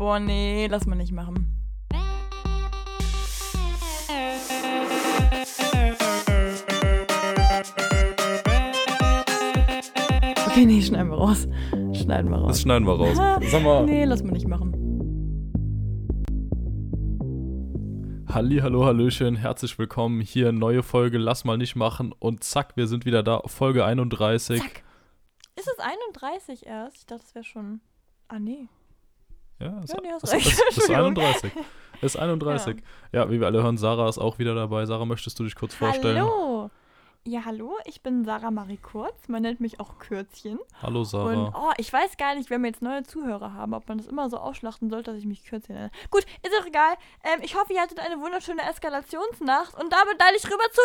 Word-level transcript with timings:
Boah, 0.00 0.18
nee, 0.18 0.66
lass 0.66 0.86
mal 0.86 0.96
nicht 0.96 1.12
machen. 1.12 1.54
Okay, 10.46 10.64
nee, 10.64 10.80
schneiden 10.80 11.10
wir 11.10 11.18
raus. 11.18 11.46
Schneiden 11.92 12.30
wir 12.30 12.38
raus. 12.38 12.48
Das 12.48 12.62
schneiden 12.62 12.86
wir 12.86 12.94
raus. 12.94 13.14
Sag 13.50 13.62
mal. 13.62 13.84
Nee, 13.84 14.06
lass 14.06 14.22
mal 14.22 14.32
nicht 14.32 14.48
machen. 14.48 14.72
Halli, 18.26 18.60
hallo, 18.60 18.86
hallöchen, 18.86 19.36
herzlich 19.36 19.78
willkommen. 19.78 20.22
Hier 20.22 20.50
neue 20.52 20.82
Folge 20.82 21.18
Lass 21.18 21.44
mal 21.44 21.58
nicht 21.58 21.76
machen 21.76 22.14
und 22.18 22.42
zack, 22.42 22.74
wir 22.78 22.86
sind 22.86 23.04
wieder 23.04 23.22
da. 23.22 23.42
Folge 23.44 23.84
31. 23.84 24.62
Zack. 24.62 24.82
Ist 25.56 25.68
es 25.68 25.78
31 25.78 26.64
erst? 26.64 26.96
Ich 26.96 27.06
dachte, 27.06 27.22
es 27.26 27.34
wäre 27.34 27.44
schon. 27.44 27.82
Ah, 28.28 28.38
nee. 28.38 28.66
Ja, 29.60 29.80
es, 29.84 29.90
Ja, 29.90 29.96
nee, 30.02 30.08
hast 30.12 30.32
recht. 30.32 30.46
ist 30.46 30.60
Entschuldigung. 30.88 30.96
31. 31.18 31.52
Es 32.00 32.14
ist 32.14 32.16
31. 32.20 32.76
Ja. 33.12 33.30
wie 33.30 33.40
wir 33.40 33.46
alle 33.46 33.62
hören, 33.62 33.76
Sarah 33.76 34.08
ist 34.08 34.18
auch 34.18 34.38
wieder 34.38 34.54
dabei. 34.54 34.86
Sarah, 34.86 35.04
möchtest 35.04 35.38
du 35.38 35.44
dich 35.44 35.54
kurz 35.54 35.74
vorstellen? 35.74 36.18
Hallo. 36.18 36.70
Ja, 37.26 37.44
hallo, 37.44 37.76
ich 37.84 38.02
bin 38.02 38.24
Sarah 38.24 38.50
Marie 38.50 38.78
Kurz. 38.78 39.28
Man 39.28 39.42
nennt 39.42 39.60
mich 39.60 39.78
auch 39.78 39.98
Kürzchen. 39.98 40.58
Hallo, 40.80 41.00
Und 41.00 41.04
Sarah. 41.04 41.52
oh, 41.54 41.70
ich 41.76 41.92
weiß 41.92 42.16
gar 42.16 42.34
nicht, 42.34 42.48
wenn 42.48 42.62
wir 42.62 42.68
jetzt 42.68 42.80
neue 42.80 43.02
Zuhörer 43.02 43.52
haben, 43.52 43.74
ob 43.74 43.86
man 43.88 43.98
das 43.98 44.06
immer 44.06 44.30
so 44.30 44.38
ausschlachten 44.38 44.88
sollte, 44.88 45.10
dass 45.10 45.20
ich 45.20 45.26
mich 45.26 45.44
Kürzchen 45.44 45.74
nenne. 45.74 45.90
Gut, 46.10 46.24
ist 46.42 46.58
auch 46.58 46.64
egal. 46.64 46.94
Ähm, 47.22 47.40
ich 47.42 47.54
hoffe, 47.56 47.74
ihr 47.74 47.82
hattet 47.82 48.00
eine 48.00 48.18
wunderschöne 48.18 48.62
Eskalationsnacht 48.62 49.78
und 49.78 49.92
damit 49.92 50.16
eile 50.22 50.34
ich 50.38 50.46
rüber 50.46 50.64
zu 50.72 50.80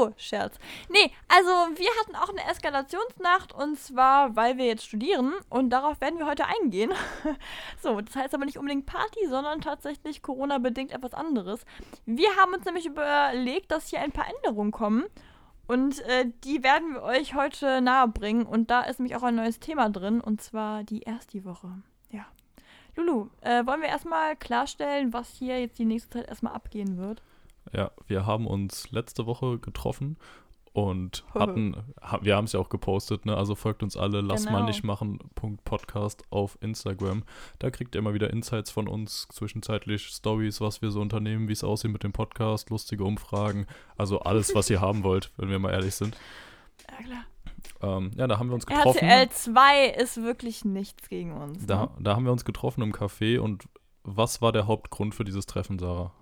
Lulu. 0.00 0.12
Scherz. 0.16 0.58
Nee, 0.88 1.12
also 1.28 1.48
wir 1.78 1.90
hatten 2.00 2.16
auch 2.16 2.30
eine 2.30 2.50
Eskalationsnacht 2.50 3.52
und 3.54 3.78
zwar, 3.78 4.34
weil 4.34 4.58
wir 4.58 4.66
jetzt 4.66 4.84
studieren 4.84 5.34
und 5.50 5.70
darauf 5.70 6.00
werden 6.00 6.18
wir 6.18 6.26
heute 6.26 6.46
eingehen. 6.46 6.92
so, 7.80 8.00
das 8.00 8.16
heißt 8.16 8.34
aber 8.34 8.44
nicht 8.44 8.58
unbedingt 8.58 8.86
Party, 8.86 9.28
sondern 9.28 9.60
tatsächlich 9.60 10.20
Corona-bedingt 10.20 10.90
etwas 10.90 11.14
anderes. 11.14 11.64
Wir 12.06 12.34
haben 12.34 12.54
uns 12.54 12.64
nämlich 12.64 12.86
überlegt, 12.86 13.70
dass 13.70 13.86
hier 13.90 14.00
ein 14.00 14.10
paar 14.10 14.26
Änderungen 14.28 14.72
kommen. 14.72 15.04
Und 15.66 16.00
äh, 16.00 16.26
die 16.44 16.62
werden 16.62 16.94
wir 16.94 17.02
euch 17.02 17.34
heute 17.34 17.80
nahebringen. 17.80 18.46
Und 18.46 18.70
da 18.70 18.82
ist 18.82 18.98
nämlich 18.98 19.16
auch 19.16 19.22
ein 19.22 19.34
neues 19.34 19.60
Thema 19.60 19.88
drin, 19.88 20.20
und 20.20 20.40
zwar 20.40 20.84
die 20.84 21.02
Ersti-Woche. 21.02 21.82
Ja. 22.10 22.26
Lulu, 22.96 23.28
äh, 23.40 23.66
wollen 23.66 23.80
wir 23.80 23.88
erstmal 23.88 24.36
klarstellen, 24.36 25.12
was 25.12 25.30
hier 25.30 25.60
jetzt 25.60 25.78
die 25.78 25.84
nächste 25.84 26.18
Zeit 26.18 26.28
erstmal 26.28 26.54
abgehen 26.54 26.98
wird? 26.98 27.22
Ja, 27.72 27.90
wir 28.06 28.26
haben 28.26 28.46
uns 28.46 28.90
letzte 28.92 29.26
Woche 29.26 29.58
getroffen 29.58 30.16
und 30.74 31.24
hatten, 31.32 31.76
ha, 32.02 32.18
wir 32.22 32.34
haben 32.36 32.46
es 32.46 32.52
ja 32.52 32.58
auch 32.60 32.68
gepostet, 32.68 33.24
ne? 33.26 33.36
Also 33.36 33.54
folgt 33.54 33.84
uns 33.84 33.96
alle, 33.96 34.20
lass 34.20 34.44
mal 34.44 34.54
Genau. 34.56 34.66
nicht 34.66 34.82
machen, 34.82 35.18
Podcast 35.64 36.24
auf 36.30 36.58
Instagram. 36.60 37.22
Da 37.60 37.70
kriegt 37.70 37.94
ihr 37.94 38.00
immer 38.00 38.12
wieder 38.12 38.30
Insights 38.30 38.72
von 38.72 38.88
uns, 38.88 39.28
zwischenzeitlich 39.30 40.06
Stories, 40.08 40.60
was 40.60 40.82
wir 40.82 40.90
so 40.90 41.00
unternehmen, 41.00 41.46
wie 41.48 41.52
es 41.52 41.62
aussieht 41.62 41.92
mit 41.92 42.02
dem 42.02 42.12
Podcast, 42.12 42.70
lustige 42.70 43.04
Umfragen, 43.04 43.66
also 43.96 44.18
alles, 44.18 44.52
was 44.56 44.68
ihr 44.68 44.80
haben 44.82 45.04
wollt, 45.04 45.30
wenn 45.36 45.48
wir 45.48 45.60
mal 45.60 45.70
ehrlich 45.72 45.94
sind. 45.94 46.16
Ja, 46.90 47.06
klar. 47.06 47.24
Ähm, 47.80 48.10
ja, 48.16 48.26
da 48.26 48.38
haben 48.40 48.48
wir 48.48 48.54
uns 48.54 48.66
getroffen. 48.66 48.98
RTL 48.98 49.30
2 49.30 49.86
ist 49.90 50.22
wirklich 50.24 50.64
nichts 50.64 51.08
gegen 51.08 51.32
uns. 51.34 51.64
Da, 51.66 51.82
Ne? 51.84 51.90
da 52.00 52.16
haben 52.16 52.24
wir 52.24 52.32
uns 52.32 52.44
getroffen 52.44 52.82
im 52.82 52.92
Café 52.92 53.38
und 53.38 53.64
was 54.02 54.42
war 54.42 54.50
der 54.50 54.66
Hauptgrund 54.66 55.14
für 55.14 55.24
dieses 55.24 55.46
Treffen, 55.46 55.78
Sarah? 55.78 56.12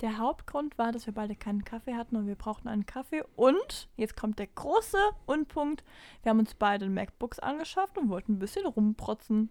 Der 0.00 0.18
Hauptgrund 0.18 0.76
war, 0.76 0.92
dass 0.92 1.06
wir 1.06 1.14
beide 1.14 1.36
keinen 1.36 1.64
Kaffee 1.64 1.94
hatten 1.94 2.16
und 2.16 2.26
wir 2.26 2.34
brauchten 2.34 2.68
einen 2.68 2.84
Kaffee. 2.86 3.22
Und, 3.36 3.88
jetzt 3.96 4.16
kommt 4.16 4.38
der 4.38 4.48
große 4.48 4.98
Unpunkt, 5.26 5.84
wir 6.22 6.30
haben 6.30 6.40
uns 6.40 6.54
beide 6.54 6.88
MacBooks 6.88 7.38
angeschafft 7.38 7.96
und 7.96 8.08
wollten 8.08 8.32
ein 8.34 8.38
bisschen 8.38 8.66
rumprotzen. 8.66 9.50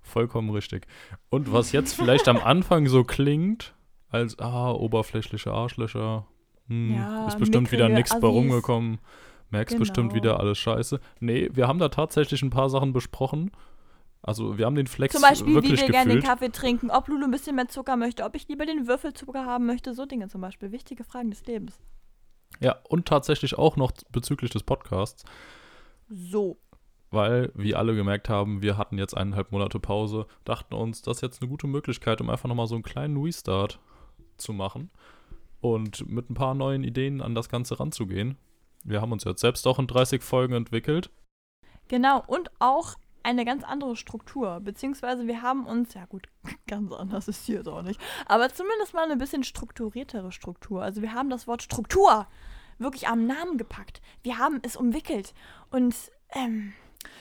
Vollkommen 0.00 0.50
richtig. 0.50 0.86
Und 1.28 1.52
was 1.52 1.72
jetzt 1.72 1.94
vielleicht 1.94 2.28
am 2.28 2.38
Anfang 2.42 2.86
so 2.86 3.04
klingt, 3.04 3.74
als, 4.10 4.38
ah, 4.38 4.72
oberflächliche 4.72 5.52
Arschlöcher, 5.52 6.26
hm, 6.68 6.94
Ja, 6.94 7.26
ist 7.28 7.38
bestimmt 7.38 7.70
wieder 7.72 7.88
nichts 7.88 8.18
bei 8.18 8.26
rumgekommen, 8.26 8.98
merkst 9.50 9.78
bestimmt 9.78 10.12
Genau. 10.12 10.22
wieder 10.22 10.40
alles 10.40 10.58
scheiße. 10.58 11.00
Nee, 11.20 11.50
wir 11.52 11.68
haben 11.68 11.78
da 11.78 11.88
tatsächlich 11.90 12.42
ein 12.42 12.50
paar 12.50 12.70
Sachen 12.70 12.92
besprochen. 12.94 13.50
Also 14.22 14.58
wir 14.58 14.66
haben 14.66 14.74
den 14.74 14.86
Flex 14.86 15.14
Zum 15.14 15.22
Beispiel, 15.22 15.48
wie 15.48 15.54
wirklich 15.54 15.80
wir 15.80 15.88
gerne 15.88 16.14
den. 16.14 16.22
Kaffee 16.22 16.50
trinken, 16.50 16.90
ob 16.90 17.08
Lulu 17.08 17.24
ein 17.24 17.30
bisschen 17.30 17.56
mehr 17.56 17.68
Zucker 17.68 17.96
möchte, 17.96 18.24
ob 18.24 18.34
ich 18.34 18.48
lieber 18.48 18.66
den 18.66 18.86
Würfelzucker 18.88 19.44
haben 19.46 19.64
möchte, 19.66 19.94
so 19.94 20.06
Dinge 20.06 20.28
zum 20.28 20.40
Beispiel. 20.40 20.72
Wichtige 20.72 21.04
Fragen 21.04 21.30
des 21.30 21.46
Lebens. 21.46 21.78
Ja, 22.60 22.76
und 22.88 23.06
tatsächlich 23.06 23.56
auch 23.56 23.76
noch 23.76 23.92
bezüglich 24.10 24.50
des 24.50 24.64
Podcasts, 24.64 25.24
So. 26.08 26.58
weil, 27.10 27.52
wie 27.54 27.74
alle 27.74 27.94
gemerkt 27.94 28.28
haben, 28.28 28.60
wir 28.62 28.76
hatten 28.76 28.98
jetzt 28.98 29.16
eineinhalb 29.16 29.52
Monate 29.52 29.78
Pause, 29.78 30.26
dachten 30.44 30.74
uns, 30.74 31.02
das 31.02 31.18
ist 31.18 31.22
jetzt 31.22 31.42
eine 31.42 31.48
gute 31.48 31.66
Möglichkeit, 31.66 32.20
um 32.20 32.28
einfach 32.30 32.48
nochmal 32.48 32.66
so 32.66 32.74
einen 32.74 32.82
kleinen 32.84 33.16
Restart 33.22 33.78
zu 34.36 34.52
machen 34.52 34.90
und 35.60 36.08
mit 36.08 36.28
ein 36.30 36.34
paar 36.34 36.54
neuen 36.54 36.82
Ideen 36.84 37.20
an 37.20 37.34
das 37.34 37.48
Ganze 37.48 37.78
ranzugehen. 37.78 38.36
Wir 38.84 39.00
haben 39.00 39.12
uns 39.12 39.24
jetzt 39.24 39.40
selbst 39.40 39.66
auch 39.66 39.78
in 39.78 39.86
30 39.86 40.22
Folgen 40.22 40.54
entwickelt. 40.54 41.10
Genau, 41.88 42.22
und 42.26 42.50
auch 42.58 42.94
eine 43.28 43.44
ganz 43.44 43.62
andere 43.62 43.94
Struktur. 43.94 44.60
Beziehungsweise 44.60 45.26
wir 45.26 45.42
haben 45.42 45.66
uns, 45.66 45.94
ja 45.94 46.06
gut, 46.06 46.28
ganz 46.66 46.92
anders 46.92 47.28
ist 47.28 47.44
hier 47.44 47.56
jetzt 47.56 47.68
auch 47.68 47.82
nicht, 47.82 48.00
aber 48.26 48.48
zumindest 48.48 48.94
mal 48.94 49.04
eine 49.04 49.16
bisschen 49.16 49.44
strukturiertere 49.44 50.32
Struktur. 50.32 50.82
Also 50.82 51.02
wir 51.02 51.12
haben 51.12 51.30
das 51.30 51.46
Wort 51.46 51.62
Struktur 51.62 52.26
wirklich 52.78 53.08
am 53.08 53.26
Namen 53.26 53.58
gepackt. 53.58 54.00
Wir 54.22 54.38
haben 54.38 54.60
es 54.62 54.76
umwickelt 54.76 55.34
und, 55.70 55.94
ähm, 56.30 56.72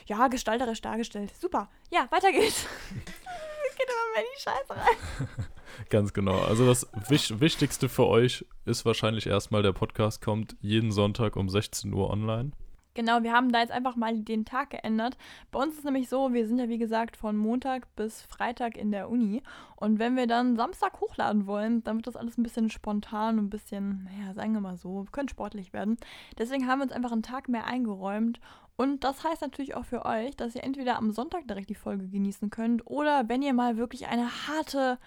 ja, 0.05 0.27
gestalterisch 0.27 0.81
dargestellt. 0.81 1.33
Super. 1.39 1.69
Ja, 1.91 2.07
weiter 2.09 2.31
geht's. 2.31 2.65
Geht 3.77 3.89
immer 3.89 4.13
mehr 4.13 4.23
in 4.23 4.27
die 4.35 4.41
Scheiße 4.41 4.69
rein. 4.69 5.47
Ganz 5.89 6.13
genau. 6.13 6.39
Also 6.39 6.65
das 6.65 6.87
Wisch 7.09 7.39
Wichtigste 7.39 7.89
für 7.89 8.07
euch 8.07 8.45
ist 8.65 8.85
wahrscheinlich 8.85 9.27
erstmal, 9.27 9.61
der 9.61 9.73
Podcast 9.73 10.21
kommt 10.23 10.55
jeden 10.61 10.91
Sonntag 10.91 11.35
um 11.35 11.47
16 11.47 11.93
Uhr 11.93 12.09
online. 12.09 12.53
Genau, 12.97 13.21
wir 13.21 13.31
haben 13.31 13.51
da 13.51 13.59
jetzt 13.59 13.71
einfach 13.71 13.95
mal 13.95 14.17
den 14.17 14.43
Tag 14.43 14.71
geändert. 14.71 15.17
Bei 15.51 15.61
uns 15.61 15.75
ist 15.75 15.85
nämlich 15.85 16.09
so, 16.09 16.33
wir 16.33 16.47
sind 16.47 16.57
ja 16.57 16.67
wie 16.67 16.79
gesagt 16.79 17.15
von 17.15 17.37
Montag 17.37 17.95
bis 17.95 18.23
Freitag 18.23 18.75
in 18.75 18.91
der 18.91 19.11
Uni. 19.11 19.43
Und 19.75 19.99
wenn 19.99 20.15
wir 20.15 20.25
dann 20.25 20.55
Samstag 20.55 20.99
hochladen 20.99 21.45
wollen, 21.45 21.83
dann 21.83 21.97
wird 21.97 22.07
das 22.07 22.15
alles 22.15 22.39
ein 22.39 22.43
bisschen 22.43 22.71
spontan 22.71 23.37
und 23.37 23.45
ein 23.45 23.49
bisschen, 23.51 24.05
naja, 24.05 24.33
sagen 24.33 24.53
wir 24.53 24.61
mal 24.61 24.77
so, 24.77 25.05
können 25.11 25.29
sportlich 25.29 25.73
werden. 25.73 25.97
Deswegen 26.39 26.67
haben 26.67 26.79
wir 26.79 26.85
uns 26.85 26.91
einfach 26.91 27.11
einen 27.11 27.21
Tag 27.21 27.49
mehr 27.49 27.67
eingeräumt. 27.67 28.39
Und 28.77 29.03
das 29.03 29.23
heißt 29.23 29.43
natürlich 29.43 29.75
auch 29.75 29.85
für 29.85 30.03
euch, 30.03 30.35
dass 30.35 30.55
ihr 30.55 30.63
entweder 30.63 30.97
am 30.97 31.11
Sonntag 31.11 31.47
direkt 31.47 31.69
die 31.69 31.75
Folge 31.75 32.07
genießen 32.07 32.49
könnt 32.49 32.87
oder 32.87 33.29
wenn 33.29 33.43
ihr 33.43 33.53
mal 33.53 33.77
wirklich 33.77 34.07
eine 34.07 34.47
harte 34.47 34.97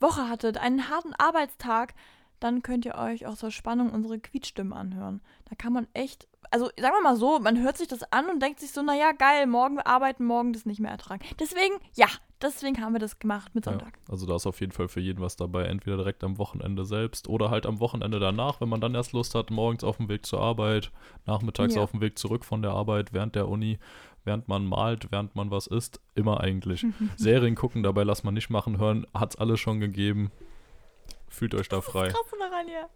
Woche 0.00 0.28
hattet, 0.28 0.58
einen 0.58 0.90
harten 0.90 1.14
Arbeitstag, 1.16 1.94
dann 2.40 2.62
könnt 2.62 2.84
ihr 2.84 2.94
euch 2.96 3.26
auch 3.26 3.36
zur 3.36 3.50
Spannung 3.50 3.90
unsere 3.90 4.18
Quietstimmen 4.18 4.72
anhören. 4.72 5.20
Da 5.48 5.54
kann 5.56 5.72
man 5.72 5.86
echt, 5.94 6.26
also 6.50 6.66
sagen 6.78 6.94
wir 6.96 7.02
mal 7.02 7.16
so, 7.16 7.38
man 7.38 7.62
hört 7.62 7.76
sich 7.78 7.88
das 7.88 8.02
an 8.12 8.28
und 8.30 8.40
denkt 8.42 8.60
sich 8.60 8.72
so, 8.72 8.82
naja, 8.82 9.12
geil, 9.12 9.46
morgen 9.46 9.76
wir 9.76 9.86
arbeiten, 9.86 10.24
morgen 10.24 10.52
das 10.52 10.64
nicht 10.66 10.80
mehr 10.80 10.90
ertragen. 10.90 11.22
Deswegen, 11.38 11.74
ja, 11.94 12.06
deswegen 12.40 12.80
haben 12.80 12.92
wir 12.94 12.98
das 13.00 13.18
gemacht 13.18 13.54
mit 13.54 13.66
Ja, 13.66 13.72
Sonntag. 13.72 13.98
also 14.08 14.26
da 14.26 14.36
ist 14.36 14.46
auf 14.46 14.60
jeden 14.60 14.72
Fall 14.72 14.88
für 14.88 15.00
jeden 15.00 15.20
was 15.20 15.36
dabei. 15.36 15.64
Entweder 15.66 15.96
direkt 15.98 16.24
am 16.24 16.38
Wochenende 16.38 16.84
selbst 16.84 17.28
oder 17.28 17.50
halt 17.50 17.66
am 17.66 17.78
Wochenende 17.80 18.18
danach, 18.20 18.60
wenn 18.60 18.68
man 18.68 18.80
dann 18.80 18.94
erst 18.94 19.12
Lust 19.12 19.34
hat, 19.34 19.50
morgens 19.50 19.84
auf 19.84 19.98
dem 19.98 20.08
Weg 20.08 20.24
zur 20.26 20.40
Arbeit, 20.40 20.90
nachmittags 21.26 21.74
Ja. 21.74 21.82
auf 21.82 21.90
dem 21.90 22.00
Weg 22.00 22.18
zurück 22.18 22.44
von 22.44 22.62
der 22.62 22.72
Arbeit, 22.72 23.12
während 23.12 23.34
der 23.34 23.48
Uni, 23.48 23.78
während 24.24 24.48
man 24.48 24.64
malt, 24.66 25.08
während 25.10 25.34
man 25.36 25.50
was 25.50 25.66
isst. 25.66 26.00
Immer 26.14 26.40
eigentlich. 26.40 26.86
Serien 27.16 27.54
gucken, 27.54 27.82
dabei 27.82 28.04
lass 28.04 28.24
man 28.24 28.34
nicht 28.34 28.50
machen, 28.50 28.78
hören, 28.78 29.06
hat's 29.12 29.36
alles 29.36 29.60
schon 29.60 29.80
gegeben. 29.80 30.30
Fühlt 31.30 31.54
euch 31.54 31.68
da 31.68 31.80
frei. 31.80 32.08
Krass 32.08 32.30
daran 32.38 32.66
hier. 32.66 32.88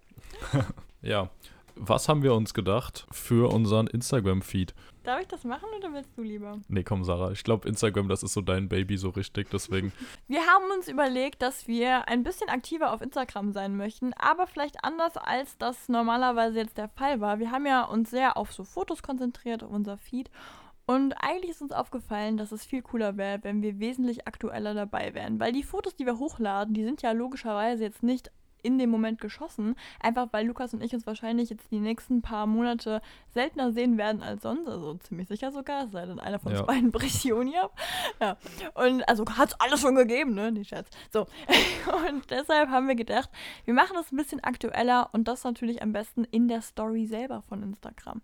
Ja. 1.02 1.28
Was 1.76 2.08
haben 2.08 2.22
wir 2.22 2.34
uns 2.34 2.54
gedacht 2.54 3.06
für 3.10 3.52
unseren 3.52 3.88
Instagram-Feed? 3.88 4.74
Darf 5.02 5.20
ich 5.20 5.26
das 5.26 5.44
machen 5.44 5.68
oder 5.76 5.92
willst 5.92 6.16
du 6.16 6.22
lieber? 6.22 6.58
Nee, 6.68 6.84
komm, 6.84 7.04
Sarah. 7.04 7.32
Ich 7.32 7.42
glaube, 7.42 7.68
Instagram, 7.68 8.08
das 8.08 8.22
ist 8.22 8.32
so 8.32 8.40
dein 8.40 8.68
Baby 8.68 8.96
so 8.96 9.10
richtig. 9.10 9.50
Deswegen, 9.50 9.92
Wir 10.28 10.40
haben 10.46 10.64
uns 10.74 10.88
überlegt, 10.88 11.42
dass 11.42 11.66
wir 11.66 12.08
ein 12.08 12.22
bisschen 12.22 12.48
aktiver 12.48 12.92
auf 12.92 13.02
Instagram 13.02 13.52
sein 13.52 13.76
möchten, 13.76 14.12
aber 14.14 14.46
vielleicht 14.46 14.82
anders, 14.84 15.16
als 15.16 15.58
das 15.58 15.88
normalerweise 15.88 16.58
jetzt 16.58 16.78
der 16.78 16.88
Fall 16.88 17.20
war. 17.20 17.38
Wir 17.38 17.50
haben 17.50 17.66
ja 17.66 17.84
uns 17.84 18.08
sehr 18.10 18.36
auf 18.36 18.52
so 18.52 18.64
Fotos 18.64 19.02
konzentriert, 19.02 19.62
auf 19.62 19.70
unser 19.70 19.98
Feed. 19.98 20.30
Und 20.86 21.14
eigentlich 21.14 21.50
ist 21.52 21.62
uns 21.62 21.72
aufgefallen, 21.72 22.36
dass 22.36 22.52
es 22.52 22.64
viel 22.64 22.82
cooler 22.82 23.16
wäre, 23.16 23.42
wenn 23.42 23.62
wir 23.62 23.78
wesentlich 23.78 24.26
aktueller 24.26 24.74
dabei 24.74 25.14
wären. 25.14 25.40
Weil 25.40 25.52
die 25.52 25.62
Fotos, 25.62 25.96
die 25.96 26.04
wir 26.06 26.18
hochladen, 26.18 26.74
die 26.74 26.84
sind 26.84 27.00
ja 27.02 27.12
logischerweise 27.12 27.82
jetzt 27.84 28.02
nicht 28.02 28.30
in 28.62 28.78
dem 28.78 28.88
Moment 28.90 29.20
geschossen. 29.20 29.76
Einfach 30.00 30.28
weil 30.32 30.46
Lukas 30.46 30.72
und 30.72 30.82
ich 30.82 30.94
uns 30.94 31.06
wahrscheinlich 31.06 31.50
jetzt 31.50 31.70
die 31.70 31.80
nächsten 31.80 32.22
paar 32.22 32.46
Monate 32.46 33.02
seltener 33.28 33.72
sehen 33.72 33.98
werden 33.98 34.22
als 34.22 34.42
sonst. 34.42 34.66
Also 34.68 34.94
ziemlich 34.94 35.28
sicher 35.28 35.52
sogar, 35.52 35.84
es 35.84 35.92
sei 35.92 36.06
denn 36.06 36.18
einer 36.18 36.38
von 36.38 36.52
Ja. 36.52 36.58
uns 36.60 36.66
beiden 36.66 36.90
bricht 36.92 37.22
die 37.24 37.32
Uni 37.32 37.56
ab. 37.56 37.78
Ja. 38.20 38.36
Und 38.74 39.06
also 39.08 39.24
hat 39.26 39.50
es 39.50 39.60
alles 39.60 39.80
schon 39.80 39.94
gegeben, 39.94 40.34
ne? 40.34 40.50
Nicht 40.50 40.68
Scherz. 40.70 40.88
So. 41.12 41.26
Und 42.08 42.30
deshalb 42.30 42.70
haben 42.70 42.88
wir 42.88 42.94
gedacht, 42.94 43.28
wir 43.66 43.74
machen 43.74 43.94
das 43.94 44.10
ein 44.12 44.16
bisschen 44.16 44.42
aktueller 44.42 45.10
und 45.12 45.28
das 45.28 45.44
natürlich 45.44 45.82
am 45.82 45.92
besten 45.92 46.24
in 46.24 46.48
der 46.48 46.62
Story 46.62 47.04
selber 47.06 47.42
von 47.42 47.62
Instagram. 47.62 48.22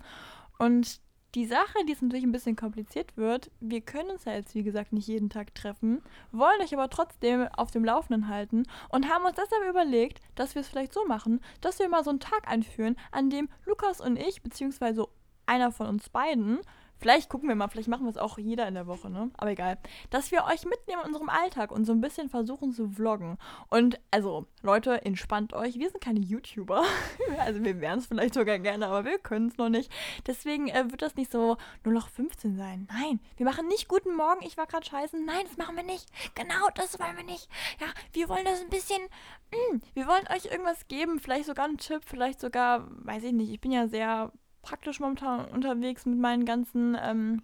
Und 0.59 1.01
Die 1.37 1.47
Sache, 1.47 1.85
die 1.87 1.93
es 1.93 2.03
natürlich 2.03 2.25
ein 2.25 2.33
bisschen 2.33 2.57
kompliziert 2.57 3.17
wird, 3.17 3.53
wir 3.61 3.81
können 3.83 4.11
uns 4.11 4.25
ja 4.25 4.33
jetzt, 4.33 4.57
wie 4.57 4.65
gesagt, 4.65 4.93
nicht 4.93 5.07
jeden 5.07 5.31
Tag 5.31 5.55
treffen, 5.55 6.03
wollen 6.33 6.61
euch 6.61 6.75
aber 6.75 6.91
trotzdem 6.91 7.47
auf 7.57 7.71
dem 7.71 7.85
Laufenden 7.85 8.27
halten 8.27 8.65
und 8.89 9.09
haben 9.09 9.25
uns 9.25 9.37
deshalb 9.37 9.69
überlegt, 9.69 10.21
dass 10.35 10.57
wir 10.57 10.63
es 10.63 10.69
vielleicht 10.69 10.93
so 10.93 11.07
machen, 11.07 11.41
dass 11.61 11.79
wir 11.79 11.89
mal 11.89 12.03
so 12.03 12.11
einen 12.11 12.19
Tag 12.19 12.49
einführen, 12.49 12.97
an 13.13 13.31
dem 13.31 13.49
Lukas 13.65 14.01
und 14.01 14.17
ich, 14.17 14.43
beziehungsweise 14.43 15.07
einer 15.47 15.71
von 15.71 15.87
uns 15.87 16.09
beiden, 16.09 16.59
Vielleicht 17.01 17.31
gucken 17.31 17.49
wir 17.49 17.57
mal, 17.57 17.69
vielleicht 17.69 17.89
machen 17.89 18.05
wir 18.05 18.11
es 18.11 18.19
auch 18.19 18.37
jeder 18.37 18.69
in 18.69 18.75
der 18.75 18.87
Woche, 18.87 19.09
ne? 19.09 19.31
Aber 19.39 19.51
egal. 19.51 19.79
Dass 20.11 20.31
wir 20.31 20.45
euch 20.45 20.67
mitnehmen 20.67 21.01
in 21.03 21.09
unserem 21.09 21.31
Alltag 21.31 21.73
und 21.73 21.87
so 21.87 21.93
ein 21.93 22.03
bisschen 22.03 22.29
versuchen 22.29 22.73
zu 22.73 22.91
vloggen. 22.91 23.39
Und 23.71 23.99
also, 24.11 24.47
Leute, 24.63 25.03
entspannt 25.05 25.55
euch. 25.55 25.79
Wir 25.79 25.89
sind 25.89 26.03
keine 26.03 26.21
YouTuber. 26.21 26.85
also 27.39 27.65
wir 27.65 27.81
wären 27.81 28.01
es 28.01 28.07
vielleicht 28.07 28.35
sogar 28.35 28.59
gerne, 28.59 28.87
aber 28.87 29.07
wir 29.07 29.19
können 29.19 29.49
es 29.49 29.57
noch 29.57 29.71
nicht. 29.71 29.91
Deswegen 30.27 30.69
äh, 30.69 30.91
wird 30.91 31.01
das 31.01 31.17
nicht 31.17 31.33
so 31.33 31.57
nur 31.85 31.95
noch 31.95 32.09
15 32.09 32.57
sein. 32.57 32.87
Nein, 32.93 33.21
wir 33.37 33.47
machen 33.47 33.67
nicht 33.69 33.89
Guten 33.89 34.15
Morgen, 34.15 34.45
ich 34.47 34.59
war 34.59 34.67
gerade 34.67 34.87
scheißen. 34.87 35.25
Nein, 35.25 35.45
das 35.49 35.57
machen 35.57 35.77
wir 35.77 35.83
nicht. 35.83 36.07
Genau, 36.35 36.69
das 36.75 37.01
wollen 37.01 37.17
wir 37.17 37.25
nicht. 37.25 37.49
Ja, 37.81 37.87
wir 38.13 38.29
wollen 38.29 38.45
das 38.45 38.61
ein 38.61 38.69
bisschen. 38.69 39.01
Mh, 39.53 39.77
mm, 39.77 39.83
wir 39.95 40.07
wollen 40.07 40.29
euch 40.29 40.45
irgendwas 40.45 40.87
geben. 40.87 41.19
Vielleicht 41.19 41.47
sogar 41.47 41.65
einen 41.65 41.79
Tipp, 41.79 42.03
vielleicht 42.05 42.41
sogar, 42.41 42.87
weiß 43.05 43.25
ich 43.25 43.33
nicht. 43.33 43.51
Ich 43.51 43.61
bin 43.61 43.73
ja 43.73 43.89
sehr 43.89 44.31
praktisch 44.63 45.01
momentan 45.01 45.47
unterwegs 45.47 46.07
mit 46.07 46.19
meinen 46.19 46.45
ganzen 46.45 46.97
ähm, 47.01 47.43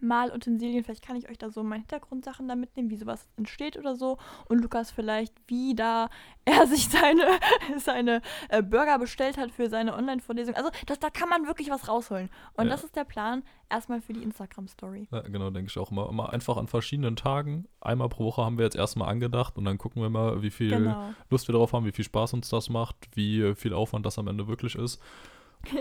Malutensilien. 0.00 0.84
Vielleicht 0.84 1.04
kann 1.04 1.16
ich 1.16 1.28
euch 1.28 1.38
da 1.38 1.50
so 1.50 1.62
meine 1.62 1.80
Hintergrundsachen 1.80 2.48
da 2.48 2.54
mitnehmen, 2.54 2.90
wie 2.90 2.96
sowas 2.96 3.28
entsteht 3.36 3.76
oder 3.76 3.96
so. 3.96 4.18
Und 4.48 4.60
Lukas 4.60 4.90
vielleicht, 4.90 5.34
wie 5.46 5.74
da 5.74 6.08
er 6.44 6.66
sich 6.66 6.88
seine, 6.88 7.26
seine 7.78 8.22
äh, 8.48 8.62
Burger 8.62 8.98
bestellt 8.98 9.36
hat 9.36 9.50
für 9.50 9.68
seine 9.68 9.94
Online-Vorlesung. 9.94 10.54
Also 10.54 10.70
das, 10.86 10.98
da 10.98 11.10
kann 11.10 11.28
man 11.28 11.46
wirklich 11.46 11.70
was 11.70 11.88
rausholen. 11.88 12.30
Und 12.54 12.66
ja. 12.66 12.70
das 12.70 12.84
ist 12.84 12.94
der 12.94 13.04
Plan 13.04 13.42
erstmal 13.68 14.00
für 14.00 14.12
die 14.12 14.22
Instagram-Story. 14.22 15.08
Ja, 15.10 15.20
genau, 15.22 15.50
denke 15.50 15.70
ich 15.70 15.78
auch 15.78 15.90
immer. 15.90 16.08
Immer 16.08 16.32
einfach 16.32 16.56
an 16.56 16.68
verschiedenen 16.68 17.16
Tagen. 17.16 17.66
Einmal 17.80 18.08
pro 18.08 18.24
Woche 18.24 18.44
haben 18.44 18.58
wir 18.58 18.64
jetzt 18.64 18.76
erstmal 18.76 19.08
angedacht 19.08 19.56
und 19.56 19.64
dann 19.64 19.78
gucken 19.78 20.02
wir 20.02 20.10
mal, 20.10 20.42
wie 20.42 20.50
viel 20.50 20.70
genau. 20.70 21.14
Lust 21.30 21.48
wir 21.48 21.52
darauf 21.52 21.72
haben, 21.72 21.86
wie 21.86 21.92
viel 21.92 22.04
Spaß 22.04 22.34
uns 22.34 22.48
das 22.48 22.68
macht, 22.68 22.96
wie 23.14 23.54
viel 23.54 23.72
Aufwand 23.72 24.06
das 24.06 24.18
am 24.18 24.28
Ende 24.28 24.46
wirklich 24.46 24.76
ist. 24.76 25.00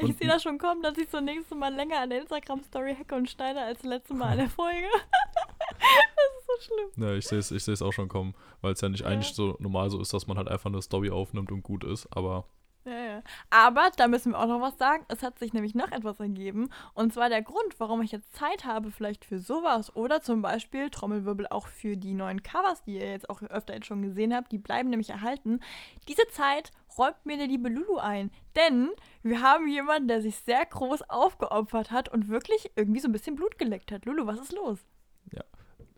Ich 0.01 0.17
sehe 0.17 0.27
das 0.27 0.41
schon 0.41 0.57
kommen, 0.57 0.81
dass 0.81 0.97
ich 0.97 1.09
so 1.09 1.19
nächstes 1.19 1.55
Mal 1.57 1.73
länger 1.73 1.99
an 1.99 2.09
der 2.09 2.21
Instagram-Story 2.21 2.95
hacke 2.95 3.15
und 3.15 3.29
schneide 3.29 3.61
als 3.61 3.83
letztes 3.83 4.15
Mal 4.15 4.31
an 4.31 4.37
der 4.39 4.49
Folge. 4.49 4.87
das 5.69 6.39
ist 6.39 6.47
so 6.47 6.73
schlimm. 6.73 7.07
Ja, 7.07 7.15
ich 7.15 7.27
sehe 7.27 7.39
es 7.39 7.51
ich 7.51 7.81
auch 7.81 7.93
schon 7.93 8.07
kommen, 8.07 8.33
weil 8.61 8.73
es 8.73 8.81
ja 8.81 8.89
nicht 8.89 9.01
ja. 9.01 9.07
eigentlich 9.07 9.33
so 9.33 9.55
normal 9.59 9.89
so 9.89 9.99
ist, 10.01 10.13
dass 10.13 10.27
man 10.27 10.37
halt 10.37 10.47
einfach 10.47 10.69
eine 10.69 10.81
Story 10.81 11.09
aufnimmt 11.09 11.51
und 11.51 11.61
gut 11.61 11.83
ist, 11.83 12.07
aber 12.15 12.45
ja, 12.85 13.05
ja. 13.05 13.23
Aber 13.49 13.89
da 13.97 14.07
müssen 14.07 14.33
wir 14.33 14.39
auch 14.39 14.47
noch 14.47 14.61
was 14.61 14.77
sagen. 14.77 15.05
Es 15.07 15.23
hat 15.23 15.39
sich 15.39 15.53
nämlich 15.53 15.73
noch 15.73 15.91
etwas 15.91 16.19
ergeben. 16.19 16.69
Und 16.93 17.13
zwar 17.13 17.29
der 17.29 17.41
Grund, 17.41 17.79
warum 17.79 18.01
ich 18.01 18.11
jetzt 18.11 18.35
Zeit 18.35 18.65
habe, 18.65 18.91
vielleicht 18.91 19.25
für 19.25 19.39
sowas 19.39 19.95
oder 19.95 20.21
zum 20.21 20.41
Beispiel 20.41 20.89
Trommelwirbel 20.89 21.47
auch 21.47 21.67
für 21.67 21.97
die 21.97 22.13
neuen 22.13 22.43
Covers, 22.43 22.83
die 22.83 22.95
ihr 22.95 23.09
jetzt 23.09 23.29
auch 23.29 23.41
öfter 23.41 23.73
jetzt 23.73 23.87
schon 23.87 24.01
gesehen 24.01 24.33
habt. 24.33 24.51
Die 24.51 24.59
bleiben 24.59 24.89
nämlich 24.89 25.09
erhalten. 25.09 25.59
Diese 26.07 26.27
Zeit 26.27 26.71
räumt 26.97 27.25
mir 27.25 27.37
der 27.37 27.47
liebe 27.47 27.69
Lulu 27.69 27.97
ein. 27.97 28.31
Denn 28.55 28.89
wir 29.23 29.41
haben 29.41 29.67
jemanden, 29.67 30.07
der 30.07 30.21
sich 30.21 30.37
sehr 30.37 30.65
groß 30.65 31.09
aufgeopfert 31.09 31.91
hat 31.91 32.09
und 32.09 32.29
wirklich 32.29 32.71
irgendwie 32.75 32.99
so 32.99 33.07
ein 33.07 33.13
bisschen 33.13 33.35
Blut 33.35 33.57
geleckt 33.57 33.91
hat. 33.91 34.05
Lulu, 34.05 34.27
was 34.27 34.39
ist 34.39 34.53
los? 34.53 34.85
Ja. 35.31 35.43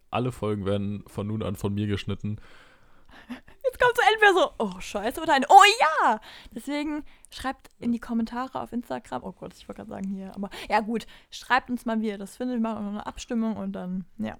Alle 0.10 0.32
Folgen 0.32 0.66
werden 0.66 1.04
von 1.08 1.28
nun 1.28 1.44
an 1.44 1.56
von 1.56 1.74
mir 1.74 1.88
geschnitten. 1.88 2.40
Jetzt 3.78 3.86
kommt 3.86 3.98
so 3.98 4.02
entweder 4.12 4.34
so, 4.34 4.52
oh 4.58 4.80
scheiße, 4.80 5.22
oder 5.22 5.34
ein, 5.34 5.46
oh 5.50 5.64
ja! 5.80 6.20
Deswegen 6.52 7.04
schreibt 7.30 7.70
in 7.80 7.92
die 7.92 8.00
Kommentare 8.00 8.62
auf 8.62 8.74
Instagram, 8.74 9.24
oh 9.24 9.34
Gott, 9.34 9.54
ich 9.56 9.68
wollte 9.68 9.82
gerade 9.82 9.90
sagen 9.90 10.08
hier, 10.08 10.36
aber 10.36 10.50
ja 10.70 10.80
gut, 10.80 11.06
schreibt 11.30 11.70
uns 11.70 11.86
mal, 11.86 12.02
wie 12.02 12.08
ihr 12.08 12.18
das 12.18 12.38
findet, 12.38 12.58
wir 12.58 12.62
machen 12.62 12.86
noch 12.86 12.92
eine 12.92 13.06
Abstimmung 13.06 13.58
und 13.58 13.74
dann, 13.74 14.06
ja. 14.18 14.38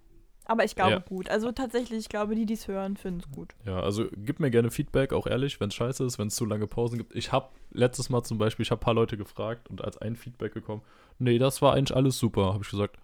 Aber 0.50 0.64
ich 0.64 0.76
glaube 0.76 0.92
ja. 0.92 1.00
gut. 1.00 1.30
Also 1.30 1.52
tatsächlich, 1.52 2.00
ich 2.00 2.10
glaube, 2.10 2.34
die, 2.34 2.46
die 2.46 2.54
es 2.54 2.70
hören, 2.70 2.96
finden 2.96 3.20
es 3.20 3.30
gut. 3.30 3.54
Ja, 3.66 3.82
also 3.82 4.06
gib 4.16 4.40
mir 4.40 4.50
gerne 4.50 4.72
Feedback, 4.72 5.12
auch 5.12 5.28
ehrlich, 5.28 5.60
wenn 5.60 5.68
es 5.68 5.76
scheiße 5.76 6.06
ist, 6.06 6.20
wenn 6.20 6.28
es 6.28 6.36
zu 6.36 6.46
lange 6.46 6.68
Pausen 6.68 6.98
gibt. 6.98 7.14
Ich 7.16 7.34
habe 7.34 7.50
letztes 7.72 8.10
Mal 8.10 8.24
zum 8.24 8.38
Beispiel, 8.38 8.64
ich 8.64 8.72
habe 8.72 8.80
ein 8.80 8.86
paar 8.86 8.94
Leute 8.94 9.18
gefragt 9.18 9.70
und 9.70 9.84
als 9.84 9.98
ein 9.98 10.16
Feedback 10.16 10.54
gekommen, 10.54 10.84
nee, 11.20 11.38
das 11.38 11.62
war 11.62 11.74
eigentlich 11.74 11.96
alles 11.96 12.18
super. 12.18 12.54
Habe 12.54 12.64
ich 12.64 12.70
gesagt, 12.70 12.98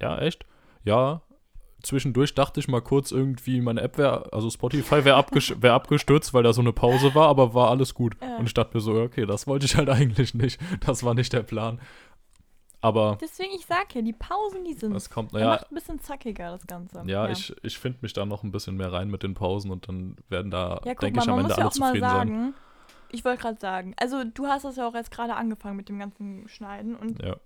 ja, 0.00 0.16
echt? 0.18 0.46
Ja, 0.84 1.22
zwischendurch 1.82 2.34
dachte 2.34 2.60
ich 2.60 2.68
mal 2.68 2.80
kurz 2.80 3.12
irgendwie, 3.12 3.60
meine 3.60 3.80
App 3.80 3.98
wäre, 3.98 4.32
also 4.32 4.50
Spotify 4.50 5.04
wäre 5.04 5.16
abges 5.16 5.54
wär 5.62 5.74
abgestürzt, 5.74 6.34
weil 6.34 6.42
da 6.42 6.52
so 6.52 6.60
eine 6.60 6.72
Pause 6.72 7.14
war, 7.14 7.28
aber 7.28 7.54
war 7.54 7.70
alles 7.70 7.94
gut. 7.94 8.16
Ja. 8.20 8.36
Und 8.38 8.46
ich 8.46 8.54
dachte 8.54 8.76
mir 8.76 8.80
so, 8.80 8.94
okay, 8.94 9.26
das 9.26 9.46
wollte 9.46 9.66
ich 9.66 9.76
halt 9.76 9.88
eigentlich 9.90 10.34
nicht. 10.34 10.60
Das 10.84 11.04
war 11.04 11.14
nicht 11.14 11.32
der 11.32 11.42
Plan. 11.42 11.80
Aber. 12.80 13.18
Deswegen, 13.20 13.52
ich 13.54 13.66
sag 13.66 13.94
ja, 13.94 14.02
die 14.02 14.12
Pausen, 14.12 14.64
die 14.64 14.74
sind. 14.74 14.94
Das 14.94 15.10
kommt, 15.10 15.32
naja. 15.32 15.48
Macht 15.48 15.72
ein 15.72 15.74
bisschen 15.74 15.98
zackiger, 16.00 16.52
das 16.52 16.66
Ganze. 16.66 17.02
Ja, 17.06 17.24
ja. 17.24 17.30
ich, 17.30 17.54
ich 17.62 17.78
finde 17.78 17.98
mich 18.02 18.12
da 18.12 18.26
noch 18.26 18.42
ein 18.42 18.52
bisschen 18.52 18.76
mehr 18.76 18.92
rein 18.92 19.08
mit 19.10 19.22
den 19.22 19.34
Pausen 19.34 19.70
und 19.70 19.88
dann 19.88 20.16
werden 20.28 20.50
da, 20.50 20.80
ja, 20.84 20.94
denke 20.94 21.20
ich, 21.20 21.28
am 21.28 21.38
Ende 21.40 21.56
alle 21.56 21.70
zufrieden 21.70 22.00
sagen, 22.00 22.30
sein. 22.30 22.54
Ich 23.10 23.24
wollte 23.24 23.42
gerade 23.42 23.58
sagen, 23.60 23.94
also 23.98 24.24
du 24.24 24.46
hast 24.46 24.64
das 24.64 24.76
ja 24.76 24.86
auch 24.86 24.94
jetzt 24.94 25.10
gerade 25.10 25.34
angefangen 25.34 25.76
mit 25.76 25.88
dem 25.88 25.98
ganzen 25.98 26.48
Schneiden 26.48 26.96
und 26.96 27.22
ja. 27.22 27.36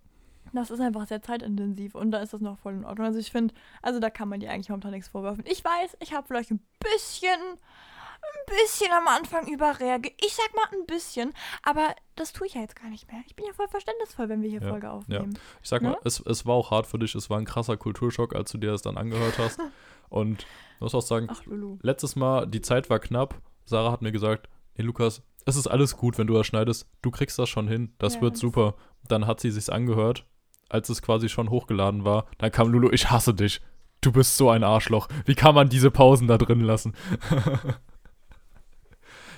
Das 0.53 0.71
ist 0.71 0.81
einfach 0.81 1.07
sehr 1.07 1.23
zeitintensiv 1.23 1.95
und 1.95 2.11
da 2.11 2.19
ist 2.19 2.33
das 2.33 2.41
noch 2.41 2.59
voll 2.59 2.75
in 2.75 2.85
Ordnung. 2.85 3.07
Also 3.07 3.19
ich 3.19 3.31
finde, 3.31 3.55
also 3.83 4.01
da 4.01 4.11
kann 4.11 4.29
man 4.29 4.41
dir 4.41 4.51
eigentlich 4.51 4.69
momentan 4.69 4.93
nichts 4.93 5.09
vorwerfen. 5.09 5.45
Ich 5.47 5.65
weiß, 5.65 5.97
ich 6.01 6.13
habe 6.13 6.27
vielleicht 6.27 6.51
ein 6.51 6.61
bisschen, 6.81 7.41
ein 7.41 8.47
bisschen 8.47 8.93
am 8.93 9.07
Anfang 9.09 9.47
überreagiert. 9.49 10.15
Ich 10.25 10.35
sag 10.35 10.55
mal 10.55 10.67
ein 10.79 10.87
bisschen, 10.87 11.33
aber 11.63 11.95
das 12.17 12.33
tue 12.33 12.47
ich 12.47 12.55
ja 12.55 12.61
jetzt 12.61 12.77
gar 12.77 12.89
nicht 12.91 13.11
mehr. 13.11 13.23
Ich 13.27 13.37
bin 13.37 13.47
ja 13.47 13.53
voll 13.53 13.69
verständnisvoll, 13.69 14.29
wenn 14.29 14.43
wir 14.43 14.51
hier 14.51 14.63
ja, 14.63 14.69
Folge 14.69 14.91
aufnehmen. 14.91 15.33
Ja. 15.33 15.41
Ich 15.63 15.69
sag 15.69 15.83
mal, 15.83 15.91
ne? 15.91 15.99
es, 16.05 16.21
es 16.21 16.47
war 16.47 16.55
auch 16.55 16.71
hart 16.71 16.87
für 16.87 16.99
dich. 16.99 17.15
Es 17.15 17.31
war 17.31 17.39
ein 17.39 17.45
krasser 17.45 17.77
Kulturschock, 17.77 18.35
als 18.35 18.51
du 18.51 18.59
dir 18.59 18.73
das 18.73 18.83
dann 18.83 18.97
angehört 18.97 19.39
hast. 19.39 19.61
und 20.09 20.47
ich 20.75 20.81
muss 20.81 20.95
auch 20.95 21.03
sagen, 21.03 21.29
Ach, 21.31 21.43
letztes 21.83 22.17
Mal, 22.17 22.47
die 22.47 22.61
Zeit 22.61 22.91
war 22.91 22.99
knapp. 22.99 23.41
Sarah 23.65 23.93
hat 23.93 24.03
mir 24.03 24.13
gesagt, 24.13 24.49
hey 24.75 24.85
Lukas, 24.85 25.23
es 25.47 25.57
ist 25.57 25.69
alles 25.69 25.97
gut, 25.97 26.19
wenn 26.19 26.27
du 26.27 26.35
das 26.35 26.47
schneidest. 26.47 26.89
Du 27.03 27.11
kriegst 27.11 27.39
das 27.39 27.49
schon 27.49 27.69
hin. 27.69 27.95
Das 27.99 28.17
ja, 28.17 28.23
wird 28.23 28.37
super. 28.37 28.75
Dann 29.09 29.27
hat 29.27 29.41
sie 29.41 29.51
sich's 29.51 29.71
angehört 29.71 30.27
als 30.71 30.89
es 30.89 31.03
quasi 31.03 31.29
schon 31.29 31.51
hochgeladen 31.51 32.05
war, 32.05 32.27
dann 32.39 32.51
kam 32.51 32.69
Lulu, 32.69 32.91
ich 32.91 33.11
hasse 33.11 33.35
dich. 33.35 33.61
Du 34.01 34.13
bist 34.13 34.37
so 34.37 34.49
ein 34.49 34.65
Arschloch. 34.65 35.09
Wie 35.27 35.35
kann 35.35 35.55
man 35.55 35.69
diese 35.69 35.91
Pausen 35.91 36.27
da 36.27 36.39
drin 36.39 36.61
lassen? 36.61 36.95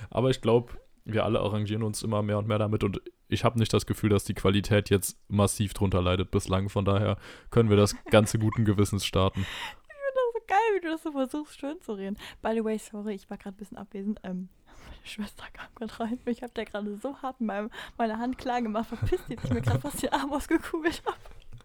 Aber 0.09 0.29
ich 0.29 0.39
glaube, 0.41 0.73
wir 1.03 1.25
alle 1.25 1.41
arrangieren 1.41 1.83
uns 1.83 2.01
immer 2.03 2.21
mehr 2.21 2.37
und 2.37 2.47
mehr 2.47 2.59
damit 2.59 2.83
und 2.83 3.01
ich 3.27 3.43
habe 3.43 3.59
nicht 3.59 3.73
das 3.73 3.85
Gefühl, 3.85 4.09
dass 4.09 4.23
die 4.23 4.35
Qualität 4.35 4.89
jetzt 4.89 5.17
massiv 5.27 5.73
drunter 5.73 6.01
leidet 6.01 6.31
bislang. 6.31 6.69
Von 6.69 6.85
daher 6.85 7.17
können 7.49 7.69
wir 7.69 7.77
das 7.77 7.95
Ganze 8.05 8.37
guten 8.39 8.63
Gewissens 8.63 9.05
starten. 9.05 9.41
Ich 9.41 9.47
finde 9.47 10.13
das 10.13 10.23
so 10.33 10.39
geil, 10.47 10.75
wie 10.75 10.81
du 10.81 10.87
das 10.91 11.03
so 11.03 11.11
versuchst, 11.11 11.59
schön 11.59 11.81
zu 11.81 11.93
reden. 11.93 12.17
By 12.41 12.51
the 12.53 12.63
way, 12.63 12.77
sorry, 12.77 13.15
ich 13.15 13.29
war 13.29 13.37
gerade 13.37 13.55
ein 13.55 13.57
bisschen 13.57 13.77
abwesend. 13.77 14.19
Ähm, 14.23 14.49
meine 14.85 15.05
Schwester 15.05 15.43
kam 15.53 15.67
gerade 15.75 15.99
rein. 15.99 16.19
Ich 16.25 16.41
habe 16.43 16.53
der 16.53 16.65
gerade 16.65 16.97
so 16.97 17.17
hart 17.17 17.41
meinem, 17.41 17.69
meine 17.97 18.17
Hand 18.17 18.37
klar 18.37 18.61
gemacht. 18.61 18.87
Verpisst 18.87 19.23
dass 19.29 19.43
ich 19.43 19.49
mir 19.51 19.61
gerade 19.61 19.79
fast 19.79 20.01
den 20.01 20.11
Arm 20.13 20.31
ausgekugelt 20.31 21.01
habe. 21.05 21.17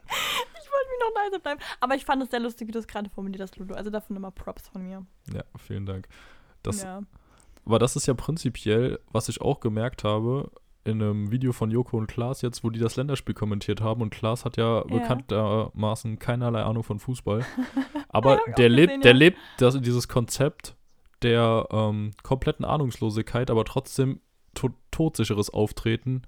Ich 0.09 0.73
wollte 0.73 0.89
mich 0.91 1.01
noch 1.01 1.23
leise 1.23 1.39
bleiben. 1.41 1.61
Aber 1.81 1.95
ich 1.95 2.05
fand 2.05 2.23
es 2.23 2.31
sehr 2.31 2.41
lustig, 2.41 2.69
wie 2.69 2.73
du 2.73 2.79
es 2.79 2.87
gerade 2.87 3.11
formuliert 3.11 3.43
hast, 3.43 3.57
Ludo. 3.57 3.75
Also 3.75 3.91
davon 3.91 4.17
immer 4.17 4.31
Props 4.31 4.69
von 4.69 4.83
mir. 4.87 5.05
Ja, 5.33 5.43
vielen 5.57 5.87
Dank. 5.87 6.09
Das, 6.63 6.83
ja. 6.83 7.03
Aber 7.65 7.79
das 7.79 7.97
ist 7.97 8.07
ja 8.07 8.15
prinzipiell, 8.15 8.99
was 9.13 9.29
ich 9.29 9.41
auch 9.41 9.61
gemerkt 9.61 10.05
habe, 10.05 10.51
in 10.85 11.03
einem 11.03 11.31
Video 11.31 11.53
von 11.53 11.71
Joko 11.71 11.99
und 11.99 12.07
Klaas 12.07 12.41
jetzt, 12.41 12.65
wo 12.65 12.71
die 12.71 12.79
das 12.79 12.97
Länderspiel 12.97 13.35
kommentiert 13.35 13.81
haben. 13.81 14.01
Und 14.01 14.11
Klaas 14.11 14.45
hat 14.45 14.57
ja, 14.57 14.79
ja. 14.79 14.85
bekanntermaßen 14.85 16.19
keinerlei 16.19 16.63
Ahnung 16.63 16.83
von 16.83 16.99
Fußball. 16.99 17.45
Aber 18.09 18.41
ja, 18.47 18.55
der, 18.55 18.69
lebt, 18.71 18.89
gesehen, 18.89 19.03
der 19.03 19.15
lebt 19.15 19.39
das, 19.59 19.81
dieses 19.81 20.09
Konzept 20.09 20.77
der 21.23 21.69
ähm, 21.71 22.13
kompletten 22.23 22.65
Ahnungslosigkeit, 22.65 23.51
aber 23.51 23.65
trotzdem 23.65 24.21
to 24.55 24.71
todsicheres 24.91 25.51
Auftreten 25.51 26.23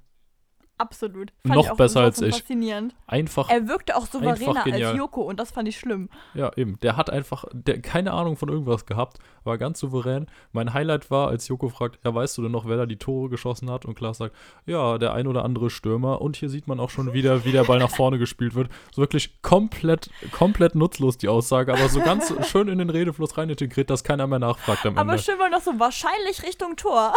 Absolut. 0.80 1.30
Fand 1.46 1.56
noch 1.56 1.76
besser 1.76 2.00
als 2.00 2.22
ich. 2.22 2.34
Faszinierend. 2.36 2.94
Einfach. 3.06 3.50
Er 3.50 3.68
wirkte 3.68 3.96
auch 3.96 4.06
souveräner 4.06 4.64
als 4.64 4.96
Joko 4.96 5.20
und 5.20 5.38
das 5.38 5.50
fand 5.50 5.68
ich 5.68 5.78
schlimm. 5.78 6.08
Ja, 6.32 6.50
eben. 6.56 6.78
Der 6.80 6.96
hat 6.96 7.10
einfach 7.10 7.44
der, 7.52 7.82
keine 7.82 8.14
Ahnung 8.14 8.36
von 8.36 8.48
irgendwas 8.48 8.86
gehabt, 8.86 9.18
war 9.44 9.58
ganz 9.58 9.78
souverän. 9.78 10.26
Mein 10.52 10.72
Highlight 10.72 11.10
war, 11.10 11.28
als 11.28 11.46
Joko 11.48 11.68
fragt, 11.68 11.98
ja, 12.02 12.14
weißt 12.14 12.38
du 12.38 12.42
denn 12.42 12.52
noch, 12.52 12.66
wer 12.66 12.78
da 12.78 12.86
die 12.86 12.96
Tore 12.96 13.28
geschossen 13.28 13.70
hat? 13.70 13.84
Und 13.84 13.94
Klaas 13.94 14.16
sagt, 14.16 14.34
ja, 14.64 14.96
der 14.96 15.12
ein 15.12 15.26
oder 15.26 15.44
andere 15.44 15.68
Stürmer. 15.68 16.22
Und 16.22 16.36
hier 16.36 16.48
sieht 16.48 16.66
man 16.66 16.80
auch 16.80 16.88
schon 16.88 17.12
wieder, 17.12 17.44
wie 17.44 17.52
der 17.52 17.64
Ball 17.64 17.78
nach 17.78 17.90
vorne 17.94 18.18
gespielt 18.18 18.54
wird. 18.54 18.70
So 18.90 19.02
wirklich 19.02 19.42
komplett, 19.42 20.08
komplett 20.32 20.74
nutzlos 20.74 21.18
die 21.18 21.28
Aussage, 21.28 21.74
aber 21.74 21.90
so 21.90 22.00
ganz 22.00 22.32
schön 22.48 22.68
in 22.68 22.78
den 22.78 22.88
Redefluss 22.88 23.36
rein 23.36 23.50
integriert, 23.50 23.90
dass 23.90 24.02
keiner 24.02 24.26
mehr 24.26 24.38
nachfragt 24.38 24.86
am 24.86 24.96
Ende. 24.96 25.00
Aber 25.00 25.18
schön 25.18 25.38
war 25.38 25.50
noch 25.50 25.60
so 25.60 25.78
wahrscheinlich 25.78 26.42
Richtung 26.42 26.76
Tor. 26.76 27.12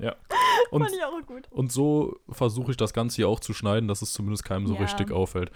Ja. 0.00 0.14
Und, 0.70 0.82
fand 0.82 0.94
ich 0.94 1.04
auch 1.04 1.26
gut. 1.26 1.48
Und 1.50 1.72
so 1.72 2.20
versuche 2.30 2.70
ich 2.70 2.76
das 2.76 2.92
Ganze 2.92 2.99
Ganze 3.00 3.16
hier 3.16 3.28
auch 3.28 3.40
zu 3.40 3.54
schneiden, 3.54 3.88
dass 3.88 4.02
es 4.02 4.12
zumindest 4.12 4.44
keinem 4.44 4.66
so 4.66 4.74
ja. 4.74 4.80
richtig 4.80 5.10
auffällt. 5.10 5.50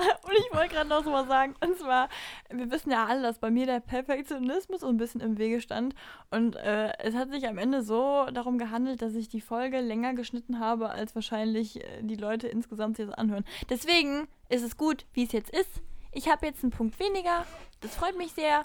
Und 0.24 0.32
ich 0.32 0.54
wollte 0.54 0.74
gerade 0.74 0.88
noch 0.88 1.04
so 1.04 1.12
was 1.12 1.28
sagen. 1.28 1.54
Und 1.64 1.76
zwar, 1.78 2.08
wir 2.50 2.70
wissen 2.70 2.90
ja 2.90 3.06
alle, 3.06 3.22
dass 3.22 3.38
bei 3.38 3.50
mir 3.50 3.66
der 3.66 3.80
Perfektionismus 3.80 4.80
so 4.80 4.88
ein 4.88 4.96
bisschen 4.96 5.20
im 5.20 5.38
Wege 5.38 5.60
stand. 5.60 5.94
Und 6.30 6.56
äh, 6.56 6.92
es 6.98 7.14
hat 7.14 7.30
sich 7.30 7.46
am 7.46 7.58
Ende 7.58 7.82
so 7.82 8.26
darum 8.32 8.58
gehandelt, 8.58 9.02
dass 9.02 9.14
ich 9.14 9.28
die 9.28 9.40
Folge 9.40 9.80
länger 9.80 10.14
geschnitten 10.14 10.58
habe, 10.58 10.90
als 10.90 11.14
wahrscheinlich 11.14 11.84
äh, 11.84 12.02
die 12.02 12.16
Leute 12.16 12.48
insgesamt 12.48 12.98
das 12.98 13.10
anhören. 13.10 13.44
Deswegen 13.68 14.26
ist 14.48 14.64
es 14.64 14.76
gut, 14.76 15.06
wie 15.12 15.24
es 15.24 15.32
jetzt 15.32 15.50
ist. 15.50 15.82
Ich 16.12 16.28
habe 16.28 16.46
jetzt 16.46 16.62
einen 16.62 16.72
Punkt 16.72 16.98
weniger. 16.98 17.44
Das 17.80 17.94
freut 17.94 18.16
mich 18.16 18.32
sehr. 18.32 18.64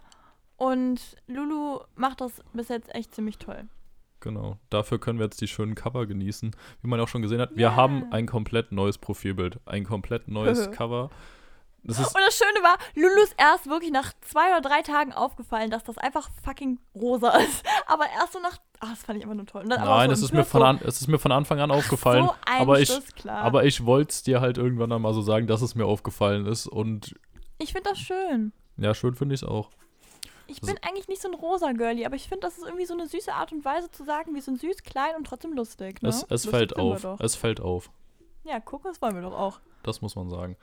Und 0.58 1.18
Lulu 1.27 1.80
macht 1.96 2.22
das 2.22 2.42
bis 2.54 2.70
jetzt 2.70 2.94
echt 2.96 3.13
ziemlich 3.13 3.38
toll. 3.38 3.68
Genau. 4.25 4.58
Dafür 4.72 5.00
können 5.00 5.20
wir 5.20 5.25
jetzt 5.25 5.39
die 5.39 5.48
schönen 5.48 5.75
Cover 5.75 6.08
genießen. 6.08 6.55
Wie 6.82 6.88
man 6.88 7.00
auch 7.00 7.08
schon 7.08 7.22
gesehen 7.22 7.39
hat, 7.39 7.55
wir 7.55 7.75
haben 7.75 8.12
ein 8.12 8.25
komplett 8.25 8.72
neues 8.72 8.98
Profilbild. 8.98 9.60
Ein 9.67 9.84
komplett 9.84 10.27
neues 10.27 10.72
Cover. 10.72 11.12
Das 11.84 12.00
ist 12.00 12.08
Und 12.08 12.22
das 12.25 12.36
Schöne 12.36 12.63
war, 12.63 12.79
Lulu 12.96 13.22
ist 13.22 13.36
erst 13.38 13.67
wirklich 13.67 13.91
nach 13.91 14.13
zwei 14.22 14.50
oder 14.58 14.67
drei 14.67 14.82
Tagen 14.82 15.13
aufgefallen, 15.13 15.70
dass 15.70 15.84
das 15.84 16.00
einfach 16.00 16.32
fucking 16.44 16.79
rosa 16.96 17.38
ist. 17.38 17.63
Aber 17.86 18.05
erst 18.20 18.34
so 18.34 18.39
nach. 18.39 18.58
Ach, 18.79 18.89
das 18.89 19.03
fand 19.03 19.20
ich 19.20 19.25
immer 19.25 19.36
nur 19.36 19.46
toll. 19.46 19.63
Nein, 19.67 20.10
so 20.10 20.13
es 20.13 20.24
ist, 20.24 20.34
mir 20.34 20.44
von 20.44 20.62
so, 20.62 20.65
an, 20.65 20.79
es 20.84 21.01
ist 21.01 21.08
mir 21.08 21.20
von 21.20 21.32
Anfang 21.32 21.60
an 21.60 21.70
aufgefallen. 21.70 22.25
So 22.25 22.34
ein 22.48 22.62
aber 22.62 22.79
ich, 22.79 22.89
Schuss, 22.89 23.13
klar. 23.13 23.44
aber 23.44 23.65
ich 23.65 23.86
wollte 23.86 24.10
es 24.10 24.24
dir 24.24 24.41
halt 24.41 24.58
irgendwann 24.58 24.91
einmal 24.91 25.13
so 25.13 25.22
sagen, 25.22 25.46
dass 25.46 25.62
es 25.62 25.75
mir 25.75 25.86
aufgefallen 25.86 26.48
ist. 26.48 26.65
Und 26.65 27.13
ich 27.60 27.74
finde 27.74 27.91
das 27.91 28.00
schön. 28.00 28.53
ja, 28.77 28.96
schön 28.96 29.13
finde 29.13 29.36
ich 29.36 29.44
es 29.44 29.48
auch. 29.48 29.70
Ich 30.48 30.58
So- 30.62 30.68
bin 30.68 30.78
eigentlich 30.84 31.08
nicht 31.08 31.22
so 31.22 31.28
ein 31.28 31.34
rosa 31.34 31.72
Girlie, 31.72 32.06
aber 32.06 32.16
ich 32.16 32.28
finde, 32.28 32.42
das 32.42 32.58
ist 32.58 32.66
irgendwie 32.66 32.86
so 32.86 32.94
eine 32.94 33.08
süße 33.08 33.34
Art 33.34 33.52
und 33.52 33.66
Weise 33.66 33.90
zu 33.92 34.04
sagen, 34.04 34.34
wir 34.34 34.42
sind 34.42 34.60
süß, 34.60 34.84
klein 34.84 35.16
und 35.18 35.25
trotzdem 35.25 35.54
lustig. 35.54 36.02
Ne? 36.02 36.10
Es, 36.10 36.24
es 36.24 36.30
Lustig 36.30 36.52
fällt 36.52 36.75
auf. 36.78 37.06
Es 37.20 37.36
fällt 37.36 37.60
auf. 37.60 37.90
Ja, 38.44 38.60
guck, 38.60 38.84
das 38.84 39.02
wollen 39.02 39.16
wir 39.16 39.22
doch 39.24 39.34
auch. 39.34 39.60
Das 39.84 40.02
muss 40.02 40.16
man 40.16 40.30
sagen. 40.30 40.56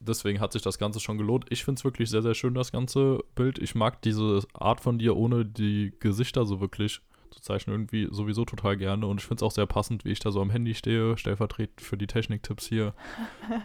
Deswegen 0.00 0.38
hat 0.40 0.52
sich 0.52 0.62
das 0.62 0.78
Ganze 0.78 1.00
schon 1.00 1.18
gelohnt. 1.18 1.46
Ich 1.50 1.64
finde 1.64 1.80
es 1.80 1.84
wirklich 1.84 2.08
sehr, 2.08 2.22
sehr 2.22 2.34
schön, 2.34 2.54
das 2.54 2.70
ganze 2.70 3.18
Bild. 3.34 3.58
Ich 3.58 3.74
mag 3.74 4.00
diese 4.02 4.42
Art 4.54 4.80
von 4.80 4.98
dir, 4.98 5.16
ohne 5.16 5.44
die 5.44 5.92
Gesichter 5.98 6.46
so 6.46 6.60
wirklich 6.60 7.00
zu 7.30 7.40
zeichnen, 7.40 7.74
irgendwie 7.74 8.06
sowieso 8.12 8.44
total 8.44 8.76
gerne. 8.76 9.06
Und 9.06 9.20
ich 9.20 9.26
finde 9.26 9.40
es 9.40 9.42
auch 9.42 9.50
sehr 9.50 9.66
passend, 9.66 10.04
wie 10.04 10.12
ich 10.12 10.20
da 10.20 10.30
so 10.30 10.40
am 10.40 10.50
Handy 10.50 10.74
stehe, 10.76 11.18
stellvertretend 11.18 11.80
für 11.80 11.96
die 11.96 12.06
Techniktipps 12.06 12.66
hier. 12.68 12.94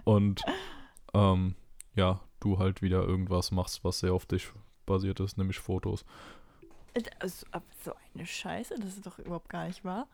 Und 0.04 0.42
ähm, 1.14 1.54
ja, 1.96 2.20
du 2.40 2.60
halt 2.60 2.82
wieder 2.82 3.04
irgendwas 3.04 3.52
machst, 3.52 3.84
was 3.84 4.00
sehr 4.00 4.14
auf 4.14 4.26
dich 4.26 4.50
basiert 4.86 5.20
ist, 5.20 5.38
nämlich 5.38 5.60
Fotos. 5.60 6.06
Also, 7.20 7.46
so 7.84 7.94
eine 8.14 8.26
Scheiße, 8.26 8.76
das 8.76 8.96
ist 8.96 9.06
doch 9.06 9.20
überhaupt 9.20 9.50
gar 9.50 9.66
nicht 9.66 9.84
wahr. 9.84 10.08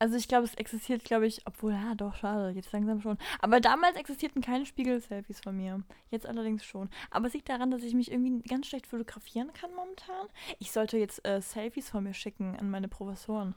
Also 0.00 0.16
ich 0.16 0.28
glaube, 0.28 0.46
es 0.46 0.54
existiert, 0.54 1.04
glaube 1.04 1.26
ich, 1.26 1.46
obwohl, 1.46 1.72
ja, 1.72 1.94
doch, 1.94 2.14
schade, 2.14 2.52
jetzt 2.52 2.72
langsam 2.72 3.02
schon. 3.02 3.18
Aber 3.38 3.60
damals 3.60 3.98
existierten 3.98 4.40
keine 4.40 4.64
Spiegel-Selfies 4.64 5.40
von 5.40 5.54
mir. 5.54 5.82
Jetzt 6.10 6.24
allerdings 6.24 6.64
schon. 6.64 6.88
Aber 7.10 7.26
es 7.26 7.34
liegt 7.34 7.50
daran, 7.50 7.70
dass 7.70 7.82
ich 7.82 7.92
mich 7.92 8.10
irgendwie 8.10 8.40
ganz 8.48 8.66
schlecht 8.66 8.86
fotografieren 8.86 9.52
kann 9.52 9.74
momentan. 9.74 10.26
Ich 10.58 10.72
sollte 10.72 10.96
jetzt 10.96 11.26
äh, 11.28 11.42
Selfies 11.42 11.90
von 11.90 12.04
mir 12.04 12.14
schicken 12.14 12.56
an 12.58 12.70
meine 12.70 12.88
Professoren. 12.88 13.54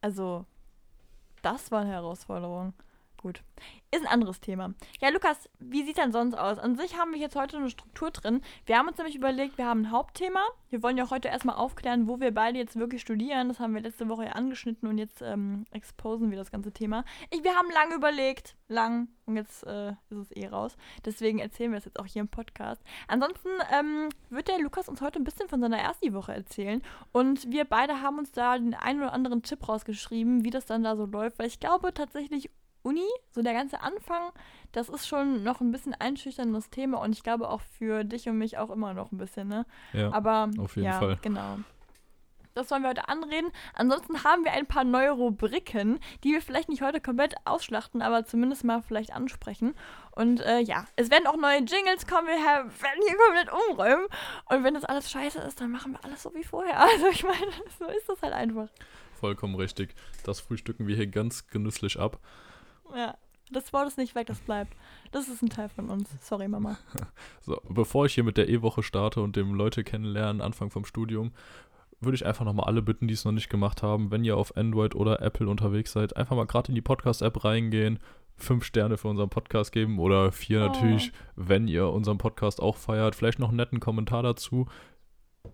Also, 0.00 0.46
das 1.42 1.70
war 1.70 1.82
eine 1.82 1.90
Herausforderung. 1.90 2.72
Gut. 3.26 3.42
Ist 3.90 4.02
ein 4.02 4.12
anderes 4.12 4.40
Thema. 4.40 4.74
Ja, 5.00 5.08
Lukas, 5.08 5.48
wie 5.58 5.84
sieht 5.84 5.98
denn 5.98 6.12
sonst 6.12 6.34
aus? 6.34 6.58
An 6.58 6.76
sich 6.76 6.96
haben 6.96 7.12
wir 7.12 7.18
jetzt 7.18 7.34
heute 7.34 7.56
eine 7.56 7.70
Struktur 7.70 8.12
drin. 8.12 8.40
Wir 8.66 8.78
haben 8.78 8.86
uns 8.86 8.98
nämlich 8.98 9.16
überlegt, 9.16 9.58
wir 9.58 9.66
haben 9.66 9.82
ein 9.82 9.90
Hauptthema. 9.90 10.40
Wir 10.68 10.82
wollen 10.82 10.96
ja 10.96 11.08
heute 11.10 11.28
erstmal 11.28 11.56
aufklären, 11.56 12.06
wo 12.06 12.20
wir 12.20 12.32
beide 12.32 12.58
jetzt 12.58 12.76
wirklich 12.76 13.00
studieren. 13.00 13.48
Das 13.48 13.58
haben 13.58 13.74
wir 13.74 13.80
letzte 13.80 14.08
Woche 14.08 14.26
ja 14.26 14.32
angeschnitten 14.32 14.88
und 14.88 14.98
jetzt 14.98 15.22
ähm, 15.22 15.64
exposen 15.70 16.30
wir 16.30 16.38
das 16.38 16.52
ganze 16.52 16.72
Thema. 16.72 17.04
Ich, 17.30 17.42
wir 17.42 17.54
haben 17.56 17.70
lange 17.70 17.94
überlegt, 17.94 18.56
lang, 18.68 19.08
und 19.24 19.36
jetzt 19.36 19.64
äh, 19.66 19.90
ist 20.10 20.18
es 20.18 20.30
eh 20.32 20.46
raus. 20.48 20.76
Deswegen 21.04 21.38
erzählen 21.38 21.70
wir 21.70 21.78
es 21.78 21.84
jetzt 21.84 21.98
auch 21.98 22.06
hier 22.06 22.20
im 22.20 22.28
Podcast. 22.28 22.82
Ansonsten 23.08 23.48
ähm, 23.72 24.08
wird 24.30 24.48
der 24.48 24.58
Lukas 24.58 24.88
uns 24.88 25.00
heute 25.00 25.18
ein 25.18 25.24
bisschen 25.24 25.48
von 25.48 25.60
seiner 25.60 25.78
ersten 25.78 26.12
Woche 26.12 26.32
erzählen. 26.32 26.82
Und 27.12 27.50
wir 27.50 27.64
beide 27.64 28.02
haben 28.02 28.18
uns 28.18 28.32
da 28.32 28.58
den 28.58 28.74
einen 28.74 29.00
oder 29.00 29.12
anderen 29.12 29.42
Tipp 29.42 29.68
rausgeschrieben, 29.68 30.44
wie 30.44 30.50
das 30.50 30.66
dann 30.66 30.84
da 30.84 30.96
so 30.96 31.06
läuft. 31.06 31.38
Weil 31.38 31.46
ich 31.46 31.60
glaube 31.60 31.94
tatsächlich, 31.94 32.50
Uni, 32.86 33.06
so 33.32 33.42
der 33.42 33.52
ganze 33.52 33.80
Anfang, 33.80 34.30
das 34.72 34.88
ist 34.88 35.08
schon 35.08 35.42
noch 35.42 35.60
ein 35.60 35.72
bisschen 35.72 35.94
einschüchterndes 35.94 36.70
Thema 36.70 37.00
und 37.00 37.12
ich 37.12 37.22
glaube 37.24 37.48
auch 37.48 37.60
für 37.60 38.04
dich 38.04 38.28
und 38.28 38.38
mich 38.38 38.58
auch 38.58 38.70
immer 38.70 38.94
noch 38.94 39.10
ein 39.10 39.18
bisschen, 39.18 39.48
ne? 39.48 39.66
Ja. 39.92 40.12
Aber 40.12 40.50
auf 40.58 40.76
jeden 40.76 40.86
ja, 40.86 40.98
Fall. 41.00 41.18
genau. 41.20 41.58
Das 42.54 42.70
wollen 42.70 42.82
wir 42.82 42.88
heute 42.88 43.08
anreden. 43.08 43.50
Ansonsten 43.74 44.24
haben 44.24 44.44
wir 44.44 44.52
ein 44.52 44.64
paar 44.64 44.84
neue 44.84 45.10
Rubriken, 45.10 46.00
die 46.24 46.32
wir 46.32 46.40
vielleicht 46.40 46.70
nicht 46.70 46.80
heute 46.80 47.02
komplett 47.02 47.34
ausschlachten, 47.44 48.00
aber 48.00 48.24
zumindest 48.24 48.64
mal 48.64 48.80
vielleicht 48.80 49.12
ansprechen. 49.12 49.74
Und 50.12 50.40
äh, 50.40 50.60
ja, 50.60 50.86
es 50.96 51.10
werden 51.10 51.26
auch 51.26 51.36
neue 51.36 51.58
Jingles 51.58 52.06
kommen. 52.06 52.28
Wir 52.28 52.36
werden 52.36 53.02
hier 53.06 53.16
komplett 53.18 53.52
umräumen. 53.52 54.06
Und 54.48 54.64
wenn 54.64 54.72
das 54.72 54.86
alles 54.86 55.10
scheiße 55.10 55.38
ist, 55.40 55.60
dann 55.60 55.70
machen 55.70 55.92
wir 55.92 56.02
alles 56.02 56.22
so 56.22 56.34
wie 56.34 56.44
vorher. 56.44 56.80
Also 56.96 57.08
ich 57.08 57.24
meine, 57.24 57.52
so 57.78 57.84
ist 57.88 58.08
das 58.08 58.22
halt 58.22 58.32
einfach. 58.32 58.68
Vollkommen 59.20 59.56
richtig. 59.56 59.94
Das 60.24 60.40
frühstücken 60.40 60.86
wir 60.86 60.96
hier 60.96 61.08
ganz 61.08 61.48
genüsslich 61.48 62.00
ab. 62.00 62.18
Ja. 62.96 63.14
Das 63.52 63.72
Wort 63.72 63.86
ist 63.86 63.96
nicht 63.96 64.16
weg, 64.16 64.26
das 64.26 64.40
bleibt. 64.40 64.74
Das 65.12 65.28
ist 65.28 65.40
ein 65.40 65.48
Teil 65.50 65.68
von 65.68 65.88
uns. 65.88 66.08
Sorry, 66.26 66.48
Mama. 66.48 66.78
So, 67.42 67.60
bevor 67.68 68.06
ich 68.06 68.14
hier 68.14 68.24
mit 68.24 68.36
der 68.36 68.48
E-Woche 68.48 68.82
starte 68.82 69.20
und 69.20 69.36
dem 69.36 69.54
Leute 69.54 69.84
kennenlernen, 69.84 70.42
Anfang 70.42 70.70
vom 70.70 70.84
Studium, 70.84 71.30
würde 72.00 72.16
ich 72.16 72.26
einfach 72.26 72.44
nochmal 72.44 72.66
alle 72.66 72.82
bitten, 72.82 73.06
die 73.06 73.14
es 73.14 73.24
noch 73.24 73.30
nicht 73.30 73.48
gemacht 73.48 73.84
haben, 73.84 74.10
wenn 74.10 74.24
ihr 74.24 74.36
auf 74.36 74.56
Android 74.56 74.96
oder 74.96 75.22
Apple 75.22 75.48
unterwegs 75.48 75.92
seid, 75.92 76.16
einfach 76.16 76.34
mal 76.34 76.46
gerade 76.46 76.70
in 76.70 76.74
die 76.74 76.80
Podcast-App 76.82 77.44
reingehen, 77.44 78.00
fünf 78.36 78.64
Sterne 78.64 78.96
für 78.98 79.06
unseren 79.08 79.30
Podcast 79.30 79.70
geben 79.70 80.00
oder 80.00 80.32
vier 80.32 80.62
Oh. 80.62 80.66
natürlich, 80.66 81.12
wenn 81.36 81.68
ihr 81.68 81.88
unseren 81.88 82.18
Podcast 82.18 82.60
auch 82.60 82.76
feiert. 82.76 83.14
Vielleicht 83.14 83.38
noch 83.38 83.48
einen 83.48 83.58
netten 83.58 83.78
Kommentar 83.78 84.24
dazu. 84.24 84.66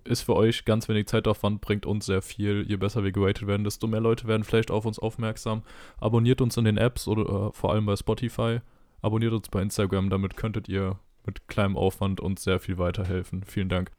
Ist 0.04 0.22
für 0.22 0.34
euch 0.36 0.64
ganz 0.64 0.88
wenig 0.88 1.06
Zeitaufwand, 1.06 1.60
bringt 1.60 1.86
uns 1.86 2.06
sehr 2.06 2.22
viel. 2.22 2.64
Je 2.68 2.76
besser 2.76 3.04
wir 3.04 3.12
geratet 3.12 3.46
werden, 3.46 3.64
desto 3.64 3.86
mehr 3.86 4.00
Leute 4.00 4.26
werden 4.26 4.44
vielleicht 4.44 4.70
auf 4.70 4.84
uns 4.86 4.98
aufmerksam. 4.98 5.62
Abonniert 6.00 6.40
uns 6.40 6.56
in 6.56 6.64
den 6.64 6.76
Apps 6.78 7.06
oder 7.08 7.48
äh, 7.48 7.52
vor 7.52 7.72
allem 7.72 7.86
bei 7.86 7.96
Spotify. 7.96 8.60
Abonniert 9.00 9.32
uns 9.32 9.48
bei 9.48 9.60
Instagram, 9.62 10.10
damit 10.10 10.36
könntet 10.36 10.68
ihr 10.68 10.98
mit 11.26 11.48
kleinem 11.48 11.76
Aufwand 11.76 12.20
uns 12.20 12.42
sehr 12.42 12.58
viel 12.60 12.78
weiterhelfen. 12.78 13.44
Vielen 13.44 13.68
Dank. 13.68 13.90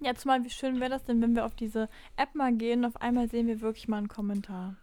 Ja, 0.00 0.14
zumal 0.14 0.44
wie 0.44 0.50
schön 0.50 0.80
wäre 0.80 0.90
das 0.90 1.04
denn, 1.04 1.22
wenn 1.22 1.34
wir 1.36 1.44
auf 1.46 1.54
diese 1.54 1.88
App 2.16 2.34
mal 2.34 2.52
gehen 2.52 2.84
auf 2.84 3.00
einmal 3.00 3.28
sehen 3.28 3.46
wir 3.46 3.60
wirklich 3.60 3.86
mal 3.88 3.98
einen 3.98 4.08
Kommentar. 4.08 4.74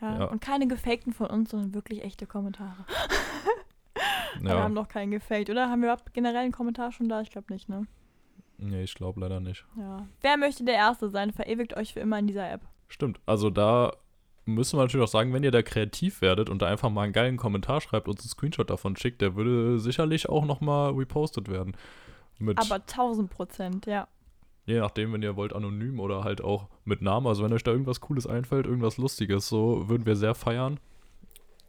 Ja, 0.00 0.18
Ja. 0.18 0.24
und 0.26 0.40
keine 0.40 0.66
gefakten 0.68 1.12
von 1.12 1.26
uns, 1.28 1.50
sondern 1.50 1.74
wirklich 1.74 2.02
echte 2.04 2.26
Kommentare. 2.26 2.84
Wir 4.40 4.50
Ja, 4.50 4.62
haben 4.62 4.74
noch 4.74 4.88
keinen 4.88 5.10
gefaked, 5.10 5.50
oder? 5.50 5.68
Haben 5.68 5.82
wir 5.82 5.88
überhaupt 5.92 6.14
generell 6.14 6.42
einen 6.42 6.52
Kommentar 6.52 6.92
schon 6.92 7.08
da? 7.08 7.20
Ich 7.22 7.30
glaube 7.30 7.52
nicht, 7.52 7.68
ne? 7.68 7.86
Nee, 8.58 8.82
ich 8.82 8.94
glaube 8.94 9.20
leider 9.20 9.40
nicht. 9.40 9.64
Ja. 9.76 10.06
Wer 10.20 10.36
möchte 10.36 10.64
der 10.64 10.74
Erste 10.74 11.08
sein? 11.08 11.32
Verewigt 11.32 11.76
euch 11.76 11.94
für 11.94 12.00
immer 12.00 12.18
in 12.18 12.26
dieser 12.26 12.50
App. 12.50 12.62
Stimmt, 12.88 13.20
also 13.26 13.50
da 13.50 13.92
müssen 14.48 14.78
wir 14.78 14.82
natürlich 14.82 15.04
auch 15.04 15.10
sagen, 15.10 15.32
wenn 15.32 15.44
ihr 15.44 15.50
da 15.50 15.62
kreativ 15.62 16.22
werdet 16.22 16.48
und 16.48 16.62
da 16.62 16.66
einfach 16.66 16.90
mal 16.90 17.02
einen 17.02 17.12
geilen 17.12 17.36
Kommentar 17.36 17.80
schreibt 17.80 18.08
und 18.08 18.18
einen 18.18 18.28
Screenshot 18.28 18.70
davon 18.70 18.96
schickt, 18.96 19.20
der 19.20 19.36
würde 19.36 19.78
sicherlich 19.78 20.28
auch 20.28 20.44
nochmal 20.44 20.92
repostet 20.92 21.48
werden. 21.48 21.76
Mit, 22.38 22.58
Aber 22.58 22.76
1000 22.76 23.30
Prozent, 23.30 23.86
ja. 23.86 24.08
je 24.64 24.78
nachdem, 24.78 25.12
wenn 25.12 25.22
ihr 25.22 25.36
wollt, 25.36 25.52
anonym 25.52 26.00
oder 26.00 26.24
halt 26.24 26.40
auch 26.40 26.68
mit 26.84 27.02
Namen. 27.02 27.26
Also 27.26 27.44
wenn 27.44 27.52
euch 27.52 27.64
da 27.64 27.72
irgendwas 27.72 28.00
Cooles 28.00 28.26
einfällt, 28.26 28.66
irgendwas 28.66 28.96
Lustiges, 28.96 29.48
so 29.48 29.88
würden 29.88 30.06
wir 30.06 30.16
sehr 30.16 30.34
feiern. 30.34 30.80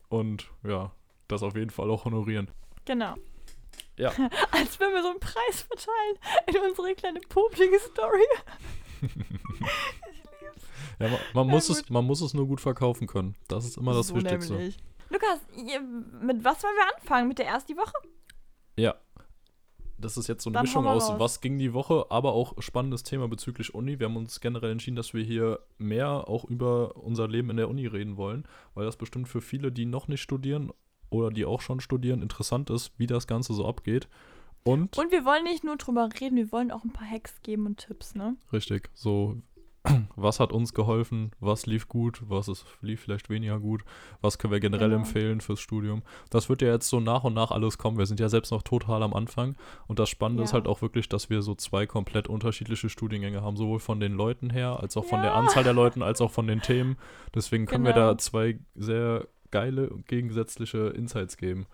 Und 0.10 0.50
ja, 0.64 0.92
das 1.28 1.44
auf 1.44 1.56
jeden 1.56 1.72
Fall 1.72 1.90
auch 1.90 2.06
honorieren. 2.06 2.50
Genau. 2.86 3.16
Ja. 4.00 4.10
Als 4.52 4.80
würden 4.80 4.94
wir 4.94 5.04
so 5.04 5.10
einen 5.10 5.20
Preis 5.20 5.62
verteilen 5.68 6.18
in 6.48 6.70
unsere 6.70 6.96
kleine 6.96 7.20
publige 7.30 7.80
Story. 7.80 8.24
Ja, 11.00 11.08
man, 11.08 11.20
man, 11.34 11.48
Ja, 11.48 11.54
muss 11.54 11.68
gut. 11.68 11.78
es, 11.78 11.90
man 11.90 12.06
muss 12.06 12.20
es 12.22 12.34
nur 12.34 12.46
gut 12.46 12.60
verkaufen 12.60 13.08
können. 13.08 13.36
Das 13.48 13.64
ist 13.64 13.78
immer 13.78 13.94
das 13.94 14.08
so 14.08 14.16
Wichtigste. 14.16 14.54
nämlich. 14.54 14.78
Lukas, 15.10 15.40
mit 16.22 16.44
was 16.44 16.62
wollen 16.62 16.76
wir 16.76 16.96
anfangen? 16.98 17.28
Mit 17.30 17.40
der 17.40 17.48
ersten 17.48 17.78
Woche? 17.78 17.94
Ja. 18.78 18.96
Das 19.98 20.18
ist 20.18 20.28
jetzt 20.28 20.44
so 20.44 20.50
eine 20.50 20.56
Dann 20.56 20.64
Mischung 20.64 20.86
aus, 20.88 21.10
raus. 21.10 21.20
was 21.20 21.42
ging 21.42 21.58
die 21.58 21.74
Woche, 21.74 22.06
aber 22.10 22.34
auch 22.34 22.54
spannendes 22.62 23.04
Thema 23.04 23.28
bezüglich 23.30 23.74
Uni. 23.74 24.00
Wir 24.00 24.08
haben 24.08 24.18
uns 24.18 24.40
generell 24.42 24.72
entschieden, 24.72 24.96
dass 24.98 25.14
wir 25.14 25.24
hier 25.24 25.60
mehr 25.78 26.28
auch 26.30 26.46
über 26.46 26.96
unser 26.98 27.28
Leben 27.30 27.50
in 27.50 27.58
der 27.58 27.70
Uni 27.70 27.86
reden 27.88 28.16
wollen, 28.18 28.46
weil 28.76 28.86
das 28.86 28.98
bestimmt 28.98 29.28
für 29.30 29.42
viele, 29.42 29.72
die 29.72 29.86
noch 29.86 30.08
nicht 30.10 30.22
studieren 30.22 30.72
oder 31.10 31.30
die 31.32 31.46
auch 31.46 31.62
schon 31.62 31.80
studieren, 31.80 32.22
interessant 32.22 32.70
ist, 32.70 32.92
wie 32.98 33.08
das 33.08 33.28
Ganze 33.28 33.54
so 33.54 33.68
abgeht. 33.68 34.08
Und, 34.64 34.98
Und 34.98 35.12
wir 35.12 35.24
wollen 35.26 35.44
nicht 35.46 35.64
nur 35.64 35.78
drüber 35.78 36.10
reden, 36.20 36.36
wir 36.36 36.52
wollen 36.52 36.72
auch 36.72 36.84
ein 36.84 36.92
paar 36.94 37.10
Hacks 37.10 37.42
geben 37.42 37.66
und 37.66 37.78
Tipps, 37.78 38.14
ne? 38.14 38.36
richtig, 38.52 38.90
so, 38.94 39.38
was 40.18 40.42
hat 40.42 40.52
uns 40.52 40.74
geholfen, 40.74 41.32
was 41.40 41.66
lief 41.66 41.88
gut, 41.88 42.22
was 42.28 42.50
ist, 42.50 42.66
lief 42.82 43.00
vielleicht 43.00 43.30
weniger 43.30 43.58
gut, 43.62 43.84
was 44.20 44.38
können 44.38 44.52
wir 44.52 44.60
generell 44.60 44.90
Genau. 44.90 45.00
empfehlen 45.00 45.40
fürs 45.40 45.62
Studium. 45.62 46.04
Das 46.30 46.50
wird 46.50 46.62
ja 46.62 46.68
jetzt 46.74 46.90
so 46.90 47.00
nach 47.00 47.24
und 47.24 47.34
nach 47.34 47.52
alles 47.52 47.78
kommen. 47.78 47.98
Wir 47.98 48.06
sind 48.06 48.20
ja 48.20 48.28
selbst 48.28 48.52
noch 48.52 48.62
total 48.62 49.02
am 49.02 49.14
Anfang. 49.14 49.56
Und 49.88 49.98
das 50.00 50.10
Spannende 50.10 50.44
ist 50.44 50.50
Ja. 50.50 50.56
halt 50.56 50.68
auch 50.68 50.82
wirklich, 50.82 51.08
dass 51.08 51.30
wir 51.30 51.42
so 51.42 51.56
zwei 51.56 51.86
komplett 51.88 52.28
unterschiedliche 52.28 52.90
Studiengänge 52.90 53.42
haben, 53.42 53.56
sowohl 53.56 53.80
von 53.80 54.02
den 54.02 54.12
Leuten 54.14 54.50
her, 54.50 54.78
als 54.82 54.98
auch 54.98 55.06
von 55.06 55.22
der 55.22 55.32
Ja. 55.32 55.38
Anzahl 55.38 55.64
der 55.64 55.74
Leuten, 55.74 56.04
als 56.04 56.20
auch 56.20 56.30
von 56.32 56.46
den 56.48 56.62
Themen. 56.62 56.98
Deswegen 57.34 57.66
können 57.66 57.86
wir 57.86 57.94
Genau. 57.94 58.08
da 58.12 58.18
zwei 58.18 58.60
sehr 58.76 59.26
geile 59.52 59.90
und 59.90 60.08
gegensätzliche 60.08 60.88
Insights 60.90 61.38
geben. 61.38 61.68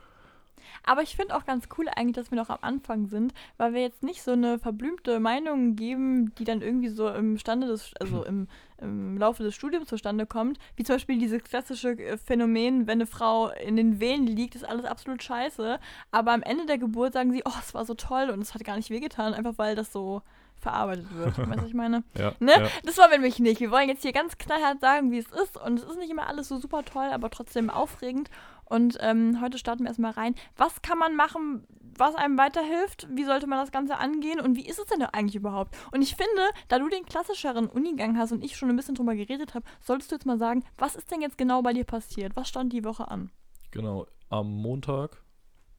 Aber 0.84 1.02
ich 1.02 1.16
finde 1.16 1.36
auch 1.36 1.46
ganz 1.46 1.68
cool 1.78 1.88
eigentlich, 1.96 2.16
dass 2.16 2.32
wir 2.32 2.38
noch 2.38 2.50
am 2.50 2.60
Anfang 2.62 3.08
sind, 3.08 3.34
weil 3.58 3.74
wir 3.74 3.82
jetzt 3.82 4.04
nicht 4.04 4.22
so 4.22 4.32
eine 4.32 4.60
verblümte 4.60 5.20
Meinung 5.20 5.76
geben, 5.76 6.34
die 6.36 6.44
dann 6.44 6.62
irgendwie 6.62 6.90
so 6.90 7.10
im 7.10 7.38
Stande 7.38 7.68
des, 7.68 7.92
also 8.00 8.24
im, 8.24 8.48
im 8.78 9.18
Laufe 9.18 9.44
des 9.44 9.56
Studiums 9.56 9.88
zustande 9.88 10.26
kommt. 10.26 10.60
Wie 10.76 10.84
zum 10.84 10.96
Beispiel 10.96 11.18
dieses 11.18 11.44
klassische 11.44 11.92
äh, 11.92 12.18
Phänomen, 12.18 12.88
wenn 12.88 13.00
eine 13.00 13.08
Frau 13.08 13.50
in 13.50 13.76
den 13.76 14.00
Wehen 14.00 14.28
liegt, 14.28 14.56
ist 14.56 14.68
alles 14.68 14.86
absolut 14.86 15.24
scheiße. 15.24 15.80
Aber 16.12 16.32
am 16.32 16.44
Ende 16.44 16.66
der 16.66 16.78
Geburt 16.78 17.14
sagen 17.14 17.32
sie, 17.32 17.44
oh, 17.46 17.60
es 17.60 17.74
war 17.74 17.86
so 17.86 17.94
toll 17.94 18.30
und 18.30 18.42
es 18.42 18.54
hat 18.54 18.64
gar 18.64 18.76
nicht 18.76 18.90
wehgetan, 18.90 19.34
einfach 19.34 19.58
weil 19.58 19.76
das 19.76 19.92
so 19.92 20.22
verarbeitet 20.60 21.14
wird. 21.16 21.38
weißt 21.38 21.48
du, 21.50 21.62
was 21.62 21.68
ich 21.68 21.74
meine? 21.74 22.04
Ja, 22.18 22.34
Ne? 22.40 22.52
ja. 22.52 22.68
Das 22.84 22.98
wollen 22.98 23.12
wir 23.12 23.18
nämlich 23.18 23.40
nicht. 23.40 23.60
Wir 23.60 23.72
wollen 23.72 23.90
jetzt 23.90 24.02
hier 24.02 24.14
ganz 24.14 24.38
knallhart 24.38 24.80
sagen, 24.82 25.12
wie 25.12 25.18
es 25.20 25.28
ist. 25.32 25.58
Und 25.62 25.80
es 25.80 25.86
ist 25.86 25.98
nicht 25.98 26.10
immer 26.12 26.28
alles 26.28 26.48
so 26.48 26.58
super 26.58 26.84
toll, 26.84 27.10
aber 27.12 27.30
trotzdem 27.30 27.70
aufregend. 27.70 28.30
Und 28.66 28.98
ähm, 29.02 29.40
heute 29.42 29.58
starten 29.60 29.84
wir 29.84 29.90
erstmal 29.90 30.12
rein. 30.12 30.34
Was 30.58 30.82
kann 30.82 30.98
man 30.98 31.16
machen, 31.16 31.68
was 31.98 32.16
einem 32.16 32.38
weiterhilft? 32.38 33.08
Wie 33.12 33.24
sollte 33.24 33.46
man 33.46 33.60
das 33.60 33.72
Ganze 33.72 33.98
angehen? 33.98 34.40
Und 34.40 34.56
wie 34.56 34.66
ist 34.68 34.80
es 34.80 34.88
denn 34.88 35.04
eigentlich 35.04 35.36
überhaupt? 35.36 35.76
Und 35.92 36.02
ich 36.02 36.16
finde, 36.16 36.42
da 36.68 36.80
du 36.80 36.90
den 36.90 37.06
klassischeren 37.06 37.68
Unigang 37.68 38.18
hast 38.18 38.32
und 38.32 38.44
ich 38.44 38.58
schon 38.58 38.70
ein 38.70 38.76
bisschen 38.76 38.96
drüber 38.96 39.14
geredet 39.16 39.54
habe, 39.54 39.66
solltest 39.82 40.12
du 40.12 40.16
jetzt 40.16 40.26
mal 40.26 40.40
sagen, 40.40 40.64
was 40.80 40.96
ist 40.96 41.12
denn 41.12 41.22
jetzt 41.22 41.38
genau 41.38 41.62
bei 41.62 41.74
dir 41.74 41.84
passiert? 41.84 42.36
Was 42.36 42.50
stand 42.50 42.74
die 42.74 42.84
Woche 42.84 43.08
an? 43.10 43.30
Genau, 43.70 44.08
am 44.30 44.50
Montag, 44.52 45.22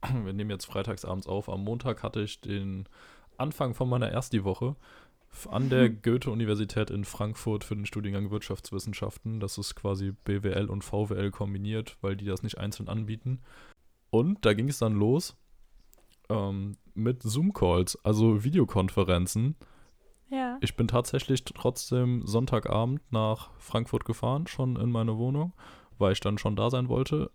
wir 0.25 0.33
nehmen 0.33 0.51
jetzt 0.51 0.67
freitagsabends 0.67 1.27
auf, 1.27 1.49
am 1.49 1.65
Montag 1.65 2.05
hatte 2.05 2.21
ich 2.21 2.41
den 2.41 2.89
Anfang 3.39 3.75
von 3.75 3.89
meiner 3.89 4.09
Ersti-Woche 4.09 4.77
an 5.51 5.69
der 5.69 5.91
Goethe-Universität 5.91 6.91
in 6.91 7.05
Frankfurt 7.05 7.65
für 7.65 7.77
den 7.77 7.85
Studiengang 7.85 8.31
Wirtschaftswissenschaften. 8.31 9.41
Das 9.41 9.59
ist 9.59 9.75
quasi 9.75 10.13
BWL 10.25 10.71
und 10.71 10.83
VWL 10.83 11.31
kombiniert, 11.31 11.99
weil 12.01 12.17
die 12.17 12.25
das 12.25 12.43
nicht 12.43 12.59
einzeln 12.59 12.89
anbieten. 12.89 13.43
Und 14.11 14.45
da 14.45 14.55
ging 14.55 14.69
es 14.69 14.79
dann 14.79 14.95
los 14.95 15.37
ähm, 16.31 16.77
mit 16.95 17.23
Zoom-Calls, 17.23 18.03
also 18.05 18.45
Videokonferenzen. 18.45 19.57
Ja. 20.29 20.59
Ich 20.61 20.75
bin 20.77 20.89
tatsächlich 20.89 21.45
trotzdem 21.45 22.27
Sonntagabend 22.27 23.01
nach 23.13 23.51
Frankfurt 23.59 24.05
gefahren, 24.05 24.47
schon 24.47 24.77
in 24.77 24.91
meine 24.91 25.19
Wohnung, 25.19 25.53
weil 25.99 26.13
ich 26.13 26.21
dann 26.21 26.39
schon 26.39 26.57
da 26.57 26.71
sein 26.71 26.89
wollte. 26.89 27.31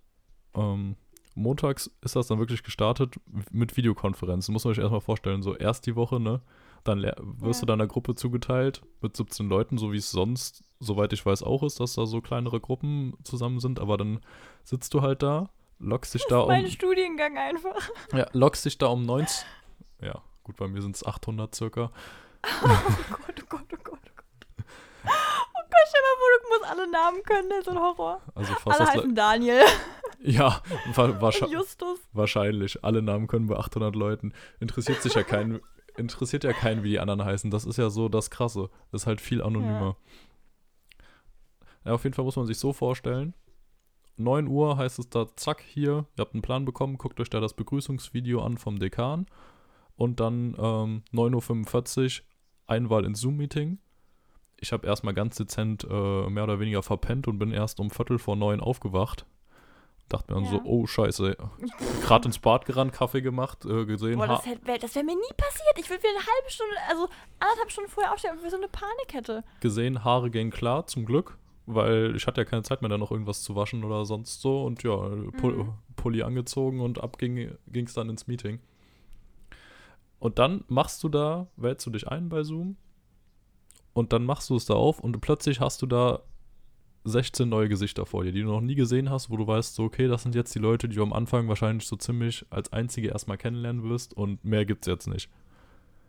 Ähm, 0.55 0.95
montags 1.35 1.89
ist 2.01 2.15
das 2.15 2.27
dann 2.27 2.39
wirklich 2.39 2.63
gestartet 2.63 3.15
mit 3.51 3.77
Videokonferenzen. 3.77 4.53
Muss 4.53 4.65
man 4.65 4.73
sich 4.73 4.81
erstmal 4.81 5.01
vorstellen, 5.01 5.41
so 5.41 5.55
erst 5.55 5.85
die 5.85 5.95
Woche, 5.95 6.19
ne? 6.19 6.41
Dann 6.83 7.01
wirst 7.03 7.61
Ja. 7.61 7.65
du 7.65 7.65
deiner 7.67 7.87
Gruppe 7.87 8.15
zugeteilt 8.15 8.81
mit 9.01 9.15
17 9.15 9.47
Leuten, 9.47 9.77
so 9.77 9.91
wie 9.91 9.97
es 9.97 10.09
sonst, 10.11 10.63
soweit 10.79 11.13
ich 11.13 11.25
weiß, 11.25 11.43
auch 11.43 11.61
ist, 11.63 11.79
dass 11.79 11.93
da 11.93 12.05
so 12.07 12.21
kleinere 12.21 12.59
Gruppen 12.59 13.13
zusammen 13.23 13.59
sind. 13.59 13.79
Aber 13.79 13.97
dann 13.97 14.19
sitzt 14.63 14.93
du 14.95 15.01
halt 15.03 15.21
da, 15.21 15.49
lockst 15.79 16.13
dich 16.15 16.25
da 16.27 16.39
um. 16.39 16.47
Mein 16.47 16.67
Studiengang 16.67 17.37
einfach. 17.37 17.89
Ja, 18.13 18.25
lockst 18.33 18.65
dich 18.65 18.77
da 18.79 18.87
um 18.87 19.03
90. 19.03 19.45
Ja, 20.01 20.21
gut, 20.43 20.55
bei 20.57 20.67
mir 20.67 20.81
sind 20.81 20.95
es 20.95 21.05
800 21.05 21.53
circa. 21.55 21.91
Oh 22.63 22.67
Gott, 22.67 23.35
oh 23.39 23.45
Gott, 23.49 23.65
oh 23.71 23.77
Gott, 23.83 23.99
oh 24.03 24.13
Gott. 24.15 24.65
Oh 25.03 25.63
Gott, 25.69 25.87
stell 25.87 26.01
mal 26.01 26.17
vor, 26.17 26.29
du 26.41 26.49
musst 26.49 26.71
alle 26.71 26.91
Namen 26.91 27.23
können, 27.23 27.49
das 27.49 27.59
ist 27.59 27.69
ein 27.69 27.79
Horror. 27.79 28.21
Also 28.33 28.53
fast 28.53 28.67
Alle 28.79 28.79
das. 28.79 28.89
heißen 28.97 29.15
Daniel 29.15 29.61
Ja, 30.23 30.61
wa 30.93 31.05
und 31.05 31.21
wahrscheinlich. 31.21 31.57
Justus. 31.57 31.99
Wahrscheinlich. 32.13 32.83
Alle 32.83 33.01
Namen 33.01 33.27
können 33.27 33.47
bei 33.47 33.57
800 33.57 33.95
Leuten. 33.95 34.33
Interessiert 34.59 35.01
sich 35.01 35.15
ja 35.15 35.23
keinen, 35.23 35.59
interessiert 35.97 36.43
ja 36.43 36.53
keinen, 36.53 36.83
wie 36.83 36.89
die 36.89 36.99
anderen 36.99 37.23
heißen. 37.23 37.51
Das 37.51 37.65
ist 37.65 37.77
ja 37.77 37.89
so 37.89 38.09
das 38.09 38.29
Krasse. 38.29 38.69
Das 38.91 39.03
ist 39.03 39.07
halt 39.07 39.21
viel 39.21 39.41
anonymer. 39.41 39.97
Ja. 41.85 41.93
auf 41.93 42.03
jeden 42.03 42.13
Fall 42.13 42.25
muss 42.25 42.35
man 42.35 42.45
sich 42.45 42.59
so 42.59 42.73
vorstellen. 42.73 43.33
9 44.17 44.47
Uhr 44.47 44.77
heißt 44.77 44.99
es 44.99 45.09
da, 45.09 45.25
zack, 45.35 45.61
hier, 45.61 46.05
ihr 46.15 46.21
habt 46.21 46.33
einen 46.33 46.43
Plan 46.43 46.65
bekommen, 46.65 46.97
guckt 46.97 47.19
euch 47.19 47.29
da 47.29 47.39
das 47.39 47.55
Begrüßungsvideo 47.55 48.43
an 48.43 48.57
vom 48.57 48.77
Dekan. 48.77 49.25
Und 49.95 50.19
dann 50.19 50.55
ähm, 50.57 51.03
9.45 51.13 52.21
Uhr 52.21 52.25
Einwahl 52.67 53.05
ins 53.05 53.21
Zoom-Meeting. 53.21 53.79
Ich 54.59 54.71
habe 54.71 54.85
erstmal 54.85 55.13
ganz 55.13 55.35
dezent 55.35 55.87
äh, 55.89 56.29
mehr 56.29 56.43
oder 56.43 56.59
weniger 56.59 56.83
verpennt 56.83 57.27
und 57.27 57.39
bin 57.39 57.51
erst 57.51 57.79
um 57.79 57.89
Viertel 57.89 58.19
vor 58.19 58.35
neun 58.35 58.59
aufgewacht. 58.59 59.25
Dachte 60.11 60.33
mir 60.33 60.41
dann 60.41 60.45
Ja. 60.45 60.59
so, 60.59 60.61
oh 60.65 60.85
scheiße, 60.87 61.37
gerade 62.01 62.25
ins 62.27 62.39
Bad 62.39 62.65
gerannt, 62.65 62.91
Kaffee 62.93 63.21
gemacht, 63.21 63.63
äh, 63.65 63.85
gesehen, 63.85 64.17
Boah, 64.17 64.27
das 64.27 64.45
wäre 64.45 64.79
das 64.79 64.93
wär 64.95 65.03
mir 65.03 65.15
nie 65.15 65.33
passiert. 65.37 65.77
Ich 65.77 65.89
würde 65.89 66.03
wieder 66.03 66.11
eine 66.11 66.19
halbe 66.25 66.49
Stunde, 66.49 66.75
also 66.89 67.07
anderthalb 67.39 67.71
Stunden 67.71 67.89
vorher 67.89 68.11
aufstehen, 68.13 68.31
weil 68.37 68.45
ich 68.45 68.51
so 68.51 68.57
eine 68.57 68.67
Panik 68.67 69.13
hätte. 69.13 69.43
gesehen, 69.61 70.03
Haare 70.03 70.29
gehen 70.29 70.49
klar, 70.51 70.85
zum 70.87 71.05
Glück, 71.05 71.37
weil 71.65 72.15
ich 72.15 72.27
hatte 72.27 72.41
ja 72.41 72.45
keine 72.45 72.63
Zeit 72.63 72.81
mehr, 72.81 72.89
da 72.89 72.97
noch 72.97 73.11
irgendwas 73.11 73.41
zu 73.43 73.55
waschen 73.55 73.83
oder 73.85 74.03
sonst 74.05 74.41
so. 74.41 74.63
Und 74.63 74.83
ja, 74.83 74.97
Pull 75.39 75.53
Mhm. 75.53 75.73
Pulli 75.95 76.23
angezogen 76.23 76.79
und 76.81 77.01
ab 77.01 77.17
ging 77.17 77.47
es 77.73 77.93
dann 77.93 78.09
ins 78.09 78.27
Meeting. 78.27 78.59
Und 80.19 80.39
dann 80.39 80.63
machst 80.67 81.03
du 81.03 81.09
da, 81.09 81.47
wählst 81.55 81.85
du 81.85 81.89
dich 81.89 82.07
ein 82.07 82.27
bei 82.29 82.43
Zoom 82.43 82.75
und 83.93 84.13
dann 84.13 84.23
machst 84.25 84.49
du 84.49 84.55
es 84.55 84.65
da 84.65 84.73
auf 84.75 84.99
und 84.99 85.19
plötzlich 85.21 85.59
hast 85.59 85.81
du 85.81 85.85
da 85.85 86.19
16 87.03 87.49
neue 87.49 87.69
Gesichter 87.69 88.05
vor 88.05 88.23
dir, 88.23 88.31
die 88.31 88.41
du 88.41 88.49
noch 88.49 88.61
nie 88.61 88.75
gesehen 88.75 89.09
hast, 89.09 89.29
wo 89.29 89.37
du 89.37 89.47
weißt, 89.47 89.75
so, 89.75 89.83
okay, 89.83 90.07
das 90.07 90.23
sind 90.23 90.35
jetzt 90.35 90.53
die 90.53 90.59
Leute, 90.59 90.87
die 90.87 90.95
du 90.95 91.03
am 91.03 91.13
Anfang 91.13 91.47
wahrscheinlich 91.47 91.87
so 91.87 91.95
ziemlich 91.95 92.45
als 92.49 92.71
einzige 92.73 93.09
erstmal 93.09 93.37
kennenlernen 93.37 93.89
wirst 93.89 94.15
und 94.15 94.43
mehr 94.45 94.65
gibt's 94.65 94.87
jetzt 94.87 95.07
nicht. 95.07 95.29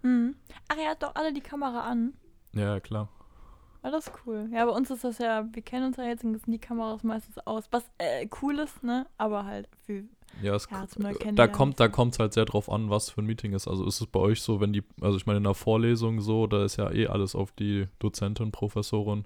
Mhm. 0.03 0.35
Ach, 0.69 0.77
ihr 0.77 0.91
habt 0.91 1.03
doch 1.03 1.15
alle 1.15 1.33
die 1.33 1.41
Kamera 1.41 1.81
an. 1.81 2.13
Ja, 2.55 2.81
klar. 2.81 3.09
Das 3.83 4.07
ist 4.07 4.13
cool. 4.27 4.49
Ja, 4.53 4.65
bei 4.65 4.71
uns 4.71 4.91
ist 4.91 5.03
das 5.03 5.19
ja, 5.19 5.45
wir 5.53 5.63
kennen 5.63 5.87
uns 5.87 5.97
ja 5.97 6.05
jetzt 6.05 6.25
und 6.25 6.39
sind 6.39 6.53
die 6.53 6.59
Kameras 6.59 7.03
meistens 7.03 7.39
aus. 7.39 7.65
Was 7.73 7.85
äh, 7.99 8.29
cool 8.41 8.61
ist, 8.61 8.85
ne? 8.85 9.07
Aber 9.19 9.45
halt 9.45 9.69
für. 9.85 10.05
Ja, 10.41 10.55
es, 10.55 10.69
Ja, 10.71 10.87
zum 10.87 11.05
da 11.35 11.49
kommt 11.49 11.81
da 11.81 11.89
kommt's 11.89 12.19
halt 12.19 12.33
sehr 12.33 12.45
drauf 12.45 12.71
an, 12.71 12.91
was 12.91 13.11
für 13.11 13.21
ein 13.21 13.27
Meeting 13.27 13.53
ist. 13.53 13.67
Also 13.67 13.85
ist 13.85 14.01
es 14.01 14.07
bei 14.07 14.21
euch 14.21 14.41
so, 14.41 14.61
wenn 14.61 14.73
die, 14.73 14.83
also 15.01 15.17
ich 15.17 15.27
meine 15.27 15.39
in 15.39 15.45
der 15.45 15.55
Vorlesung 15.55 16.21
so, 16.21 16.47
da 16.47 16.65
ist 16.65 16.77
ja 16.77 16.91
eh 16.93 17.09
alles 17.09 17.35
auf 17.35 17.53
die 17.53 17.89
Dozentin, 17.99 18.53
Professorin 18.53 19.25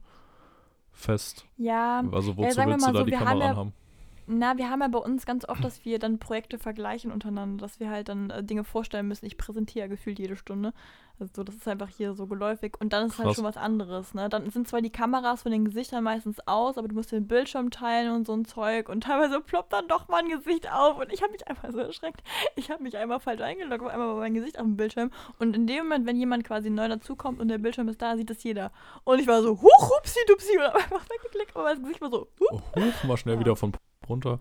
fest. 0.97 1.47
Ja, 1.57 2.03
Also 2.11 2.37
wozu 2.37 2.51
sagen 2.55 2.71
wir 2.71 2.75
willst 2.75 2.89
du 2.89 2.93
da 2.93 2.99
so, 3.01 3.05
die 3.05 3.13
Kamera 3.13 3.57
haben 3.57 3.69
ja-? 3.69 3.86
Na, 4.27 4.57
wir 4.57 4.71
haben 4.71 4.81
ja 4.81 4.89
bei 4.89 4.99
uns 4.99 5.25
ganz 5.27 5.49
oft, 5.49 5.63
dass 5.65 5.85
wir 5.85 5.99
dann 5.99 6.19
Projekte 6.19 6.59
vergleichen 6.59 7.13
untereinander, 7.13 7.63
dass 7.63 7.81
wir 7.81 7.91
halt 7.91 8.09
dann 8.09 8.31
äh, 8.31 8.43
Dinge 8.45 8.65
vorstellen 8.65 9.09
müssen. 9.09 9.27
Ich 9.27 9.37
präsentiere 9.39 9.85
ja 9.85 9.89
gefühlt 9.89 10.19
jede 10.19 10.37
Stunde. 10.37 10.73
Also 11.19 11.33
so, 11.37 11.45
das 11.45 11.55
ist 11.55 11.67
einfach 11.67 11.89
hier 11.89 12.13
so 12.15 12.27
geläufig. 12.27 12.75
Und 12.79 12.93
dann 12.93 13.07
ist 13.07 13.17
halt 13.17 13.29
Krass. 13.29 13.37
schon 13.37 13.45
was 13.45 13.57
anderes, 13.57 14.13
ne? 14.13 14.29
Dann 14.29 14.51
sind 14.51 14.69
zwar 14.69 14.83
die 14.83 14.91
Kameras 14.91 15.43
von 15.43 15.53
den 15.53 15.65
Gesichtern 15.65 16.05
meistens 16.05 16.47
aus, 16.47 16.77
aber 16.77 16.89
du 16.89 16.95
musst 16.95 17.11
den 17.11 17.27
Bildschirm 17.27 17.71
teilen 17.71 18.13
und 18.13 18.27
so 18.27 18.35
ein 18.35 18.45
Zeug. 18.45 18.91
Und 18.91 19.03
teilweise 19.05 19.41
ploppt 19.41 19.73
dann 19.73 19.89
doch 19.89 20.09
mal 20.09 20.19
ein 20.23 20.29
Gesicht 20.29 20.71
auf. 20.71 20.99
Und 20.99 21.11
ich 21.13 21.23
habe 21.23 21.33
mich 21.33 21.49
einfach 21.49 21.71
so 21.73 21.79
erschreckt. 21.79 22.23
Ich 22.55 22.71
habe 22.71 22.83
mich 22.83 22.97
einmal 22.99 23.19
falsch 23.21 23.41
eingeloggt, 23.41 23.83
auf 23.83 23.91
einmal 23.91 24.09
war 24.09 24.17
mein 24.17 24.35
Gesicht 24.35 24.59
auf 24.59 24.65
dem 24.67 24.77
Bildschirm. 24.77 25.11
Und 25.39 25.57
in 25.57 25.67
dem 25.67 25.85
Moment, 25.85 26.07
wenn 26.07 26.17
jemand 26.17 26.45
quasi 26.45 26.69
neu 26.69 26.87
dazukommt 26.89 27.41
und 27.41 27.49
der 27.49 27.59
Bildschirm 27.59 27.89
ist 27.89 28.03
da, 28.03 28.17
sieht 28.17 28.29
das 28.29 28.43
jeder. 28.43 28.71
Und 29.05 29.19
ich 29.19 29.27
war 29.27 29.41
so, 29.43 29.61
huch, 29.63 29.91
hupsi, 29.97 30.19
dupsi. 30.29 30.59
Und 30.59 30.65
hab 30.65 30.75
einfach 30.77 31.07
weggeklickt, 31.09 31.57
aber 31.57 31.71
das 31.71 31.81
Gesicht 31.81 32.01
war 32.03 32.11
so, 32.11 32.29
huch. 32.41 32.51
Oh, 32.51 32.81
Huch, 32.81 33.05
mal 33.05 33.17
schnell 33.17 33.35
Ja. 33.37 33.41
wieder 33.41 33.57
von 33.57 33.73
runter. 34.09 34.41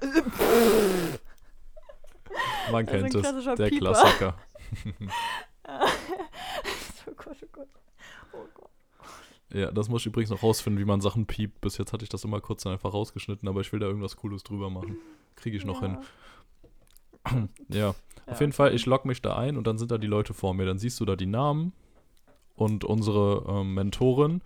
Man 2.70 2.86
kennt 2.86 3.14
es. 3.14 3.22
Der 3.22 3.68
Pieper. 3.68 3.92
Klassiker. 3.92 4.34
oh 5.68 7.12
Gott, 7.16 7.36
oh 7.42 7.46
Gott. 7.52 7.68
Oh 8.32 8.46
Gott. 8.54 8.70
Ja, 9.52 9.70
das 9.70 9.88
muss 9.88 10.02
ich 10.02 10.06
übrigens 10.06 10.30
noch 10.30 10.42
rausfinden, 10.42 10.80
wie 10.80 10.86
man 10.86 11.00
Sachen 11.00 11.26
piept. 11.26 11.60
Bis 11.60 11.78
jetzt 11.78 11.92
hatte 11.92 12.04
ich 12.04 12.10
das 12.10 12.24
immer 12.24 12.40
kurz 12.40 12.64
dann 12.64 12.72
einfach 12.74 12.92
rausgeschnitten, 12.92 13.48
aber 13.48 13.60
ich 13.62 13.72
will 13.72 13.80
da 13.80 13.86
irgendwas 13.86 14.16
Cooles 14.16 14.42
drüber 14.42 14.70
machen. 14.70 14.98
Kriege 15.36 15.56
ich 15.56 15.64
noch 15.64 15.80
hin. 15.80 15.98
Ja, 17.68 17.94
auf 18.26 18.40
jeden 18.40 18.52
Fall, 18.52 18.74
ich 18.74 18.86
logge 18.86 19.06
mich 19.06 19.20
da 19.20 19.36
ein 19.36 19.58
und 19.58 19.66
dann 19.66 19.76
sind 19.76 19.90
da 19.90 19.98
die 19.98 20.06
Leute 20.06 20.32
vor 20.32 20.54
mir. 20.54 20.64
Dann 20.64 20.78
siehst 20.78 20.98
du 20.98 21.04
da 21.04 21.14
die 21.14 21.26
Namen 21.26 21.74
und 22.54 22.84
unsere 22.84 23.44
ähm, 23.46 23.74
Mentorin, 23.74 24.40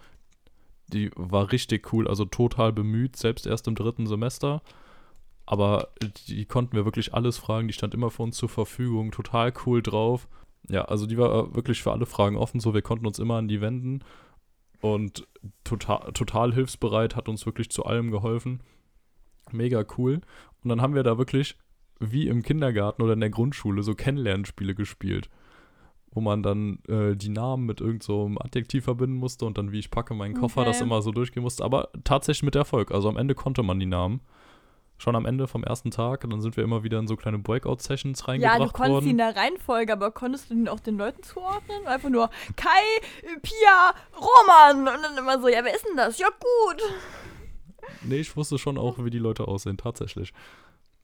die 0.92 1.11
war 1.16 1.52
richtig 1.52 1.92
cool, 1.92 2.09
also 2.09 2.24
total 2.24 2.72
bemüht, 2.72 3.16
selbst 3.16 3.46
erst 3.46 3.68
im 3.68 3.74
dritten 3.74 4.07
Semester. 4.07 4.62
Aber 5.46 5.88
die 6.28 6.44
konnten 6.44 6.76
wir 6.76 6.85
wirklich 6.85 7.14
alles 7.14 7.38
fragen, 7.38 7.66
die 7.66 7.74
stand 7.74 7.94
immer 7.94 8.11
für 8.11 8.22
uns 8.22 8.37
zur 8.37 8.48
Verfügung, 8.48 9.11
total 9.11 9.52
cool 9.66 9.83
drauf. 9.83 10.28
Ja, 10.68 10.85
also 10.85 11.07
die 11.07 11.18
war 11.18 11.31
äh, 11.31 11.55
wirklich 11.55 11.83
für 11.83 11.92
alle 11.92 12.07
Fragen 12.07 12.37
offen, 12.37 12.61
so 12.61 12.74
wir 12.74 12.83
konnten 12.83 13.07
uns 13.07 13.18
immer 13.18 13.37
an 13.37 13.48
die 13.48 13.61
wenden 13.61 14.05
und 14.81 15.26
total, 15.64 16.12
total 16.12 16.52
hilfsbereit, 16.55 17.16
hat 17.16 17.28
uns 17.28 17.46
wirklich 17.46 17.70
zu 17.70 17.85
allem 17.85 18.11
geholfen. 18.11 18.61
Mega 19.50 19.85
cool. 19.98 20.20
Und 20.62 20.68
dann 20.68 20.81
haben 20.81 20.94
wir 20.94 21.02
da 21.02 21.18
wirklich 21.18 21.57
wie 21.98 22.28
im 22.28 22.42
Kindergarten 22.42 23.02
oder 23.02 23.12
in 23.12 23.20
der 23.20 23.31
Grundschule 23.31 23.83
so 23.83 23.94
Kennenlernspiele 23.94 24.74
gespielt, 24.74 25.31
wo 26.12 26.20
man 26.20 26.42
dann 26.42 26.79
äh, 26.88 27.16
die 27.16 27.31
Namen 27.31 27.64
mit 27.66 27.81
irgendeinem 27.81 28.01
so 28.03 28.25
einem 28.27 28.38
Adjektiv 28.38 28.85
verbinden 28.85 29.16
musste 29.16 29.44
und 29.46 29.59
dann 29.59 29.72
wie 29.72 29.79
ich 29.79 29.90
packe 29.90 30.14
meinen 30.14 30.35
Koffer, 30.35 30.61
Okay. 30.61 30.70
das 30.70 30.81
immer 30.81 31.03
so 31.03 31.11
durchgehen 31.11 31.42
musste, 31.42 31.64
aber 31.64 31.88
tatsächlich 32.05 32.42
mit 32.42 32.55
Erfolg. 32.55 32.90
Also 32.92 33.09
am 33.09 33.16
Ende 33.16 33.35
konnte 33.35 33.62
man 33.62 33.81
die 33.81 33.87
Namen. 33.87 34.20
Schon 34.98 35.16
am 35.16 35.27
Ende 35.27 35.48
vom 35.48 35.64
ersten 35.64 35.90
Tag, 35.90 36.20
dann 36.31 36.40
sind 36.40 36.57
wir 36.57 36.62
immer 36.62 36.85
wieder 36.85 37.01
in 37.01 37.09
so 37.09 37.16
kleine 37.16 37.38
Breakout-Sessions 37.38 38.20
Ja, 38.20 38.27
reingebracht 38.27 38.61
du 38.61 38.66
konntest 38.72 38.90
worden. 38.92 39.05
ihn 39.07 39.11
in 39.12 39.16
der 39.18 39.35
Reihenfolge, 39.35 39.92
aber 39.94 40.12
konntest 40.12 40.48
du 40.51 40.55
ihn 40.55 40.68
auch 40.68 40.79
den 40.79 40.96
Leuten 40.96 41.25
zuordnen? 41.25 41.85
Einfach 41.87 42.09
nur 42.09 42.31
Kai, 42.55 42.68
Pia, 43.42 43.94
Roman. 44.14 44.87
Und 44.94 45.03
dann 45.03 45.18
immer 45.18 45.40
so, 45.40 45.48
ja, 45.48 45.64
wer 45.64 45.75
ist 45.75 45.85
denn 45.88 45.96
das? 45.96 46.18
Ja, 46.18 46.29
gut. 46.29 46.83
Nee, 48.03 48.18
ich 48.20 48.37
wusste 48.37 48.59
schon 48.59 48.79
auch, 48.79 49.03
wie 49.05 49.11
die 49.11 49.18
Leute 49.18 49.48
aussehen, 49.48 49.77
tatsächlich. 49.77 50.33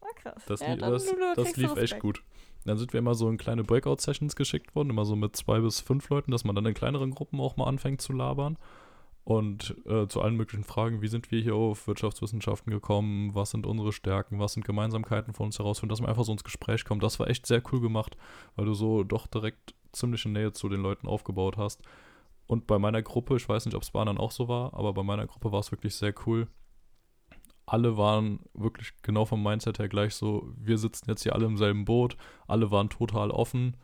Ah, 0.01 0.07
krass. 0.23 0.43
Das, 0.47 0.61
ja, 0.61 0.75
li 0.75 0.81
das, 0.81 1.05
das 1.35 1.57
lief 1.57 1.71
echt 1.71 1.77
Respekt. 1.79 2.03
gut. 2.03 2.23
Dann 2.69 2.79
sind 2.79 2.93
wir 2.93 2.99
immer 2.99 3.15
so 3.15 3.29
in 3.29 3.39
kleine 3.39 3.65
Breakout-Sessions 3.65 4.37
geschickt 4.37 4.75
worden, 4.75 4.91
immer 4.91 5.05
so 5.05 5.17
mit 5.17 5.37
zwei 5.37 5.61
bis 5.61 5.81
fünf 5.81 6.09
Leuten, 6.11 6.31
dass 6.31 6.45
man 6.45 6.55
dann 6.55 6.67
in 6.67 6.75
kleineren 6.75 7.11
Gruppen 7.11 7.41
auch 7.41 7.57
mal 7.57 7.67
anfängt 7.67 8.01
zu 8.01 8.13
labern. 8.13 8.57
Und 9.25 9.77
äh, 9.85 10.07
zu 10.09 10.23
allen 10.23 10.37
möglichen 10.37 10.65
Fragen, 10.65 11.03
wie 11.03 11.09
sind 11.09 11.31
wir 11.31 11.43
hier 11.43 11.55
auf 11.55 11.87
Wirtschaftswissenschaften 11.87 12.71
gekommen, 12.73 13.35
was 13.35 13.51
sind 13.51 13.67
unsere 13.67 13.93
Stärken, 13.93 14.39
was 14.39 14.55
sind 14.55 14.65
Gemeinsamkeiten 14.65 15.35
von 15.35 15.47
uns 15.47 15.59
herausfinden, 15.59 15.91
dass 15.91 16.01
man 16.01 16.09
einfach 16.09 16.25
so 16.25 16.33
ins 16.33 16.45
Gespräch 16.45 16.87
kommt. 16.87 17.03
Das 17.03 17.21
war 17.21 17.29
echt 17.29 17.45
sehr 17.45 17.63
cool 17.71 17.81
gemacht, 17.81 18.17
weil 18.57 18.65
du 18.65 18.73
so 18.73 19.05
doch 19.05 19.27
direkt 19.27 19.75
ziemliche 19.93 20.31
Nähe 20.31 20.53
zu 20.53 20.71
den 20.71 20.81
Leuten 20.81 21.07
aufgebaut 21.07 21.59
hast. 21.59 21.83
Und 22.47 22.67
bei 22.67 22.79
meiner 22.79 23.03
Gruppe, 23.03 23.37
ich 23.37 23.47
weiß 23.47 23.67
nicht, 23.67 23.75
ob 23.75 23.83
es 23.83 23.91
bei 23.91 24.01
anderen 24.01 24.17
auch 24.17 24.31
so 24.31 24.49
war, 24.49 24.73
aber 24.73 24.95
bei 24.95 25.03
meiner 25.03 25.27
Gruppe 25.27 25.53
war 25.53 25.61
es 25.61 25.71
wirklich 25.71 25.95
sehr 25.95 26.15
cool. 26.27 26.49
Alle 27.71 27.99
waren 27.99 28.41
wirklich 28.55 28.93
genau 29.03 29.27
vom 29.27 29.43
Mindset 29.43 29.79
her 29.79 29.89
gleich 29.91 30.15
so, 30.15 30.49
wir 30.57 30.79
sitzen 30.79 31.11
jetzt 31.11 31.23
hier 31.23 31.35
alle 31.35 31.45
im 31.45 31.59
selben 31.59 31.85
Boot, 31.85 32.17
alle 32.47 32.71
waren 32.71 32.89
total 32.89 33.31
offen, 33.31 33.77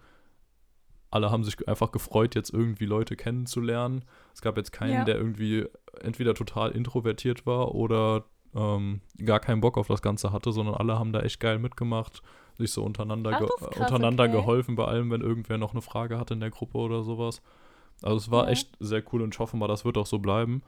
alle 1.10 1.30
haben 1.30 1.44
sich 1.44 1.68
einfach 1.68 1.92
gefreut, 1.92 2.34
jetzt 2.34 2.48
irgendwie 2.52 2.86
Leute 2.86 3.14
kennenzulernen. 3.14 4.04
Es 4.32 4.40
gab 4.40 4.56
jetzt 4.56 4.72
keinen, 4.72 4.92
Ja. 4.94 5.04
der 5.04 5.16
irgendwie 5.16 5.66
entweder 6.00 6.34
total 6.34 6.70
introvertiert 6.72 7.44
war 7.46 7.74
oder 7.74 8.24
ähm, 8.54 9.00
gar 9.22 9.38
keinen 9.40 9.60
Bock 9.60 9.76
auf 9.76 9.86
das 9.88 10.00
Ganze 10.00 10.32
hatte, 10.32 10.50
sondern 10.50 10.76
alle 10.76 10.98
haben 10.98 11.12
da 11.12 11.20
echt 11.20 11.38
geil 11.40 11.58
mitgemacht, 11.58 12.22
sich 12.56 12.70
so 12.72 12.82
untereinander, 12.84 13.32
Ach, 13.34 13.40
krass, 13.58 13.76
untereinander 13.80 14.24
okay. 14.24 14.32
geholfen, 14.32 14.76
bei 14.76 14.86
allem, 14.86 15.10
wenn 15.10 15.20
irgendwer 15.20 15.58
noch 15.58 15.72
eine 15.72 15.82
Frage 15.82 16.18
hatte 16.18 16.34
in 16.34 16.40
der 16.40 16.50
Gruppe 16.50 16.78
oder 16.78 17.02
sowas. 17.02 17.42
Also 18.02 18.16
es 18.16 18.30
war 18.30 18.44
Ja. 18.44 18.50
echt 18.52 18.76
sehr 18.80 19.02
cool 19.12 19.22
und 19.22 19.34
ich 19.34 19.38
hoffe 19.40 19.56
mal, 19.56 19.68
das 19.68 19.84
wird 19.84 19.98
auch 19.98 20.06
so 20.06 20.18
bleiben. 20.20 20.62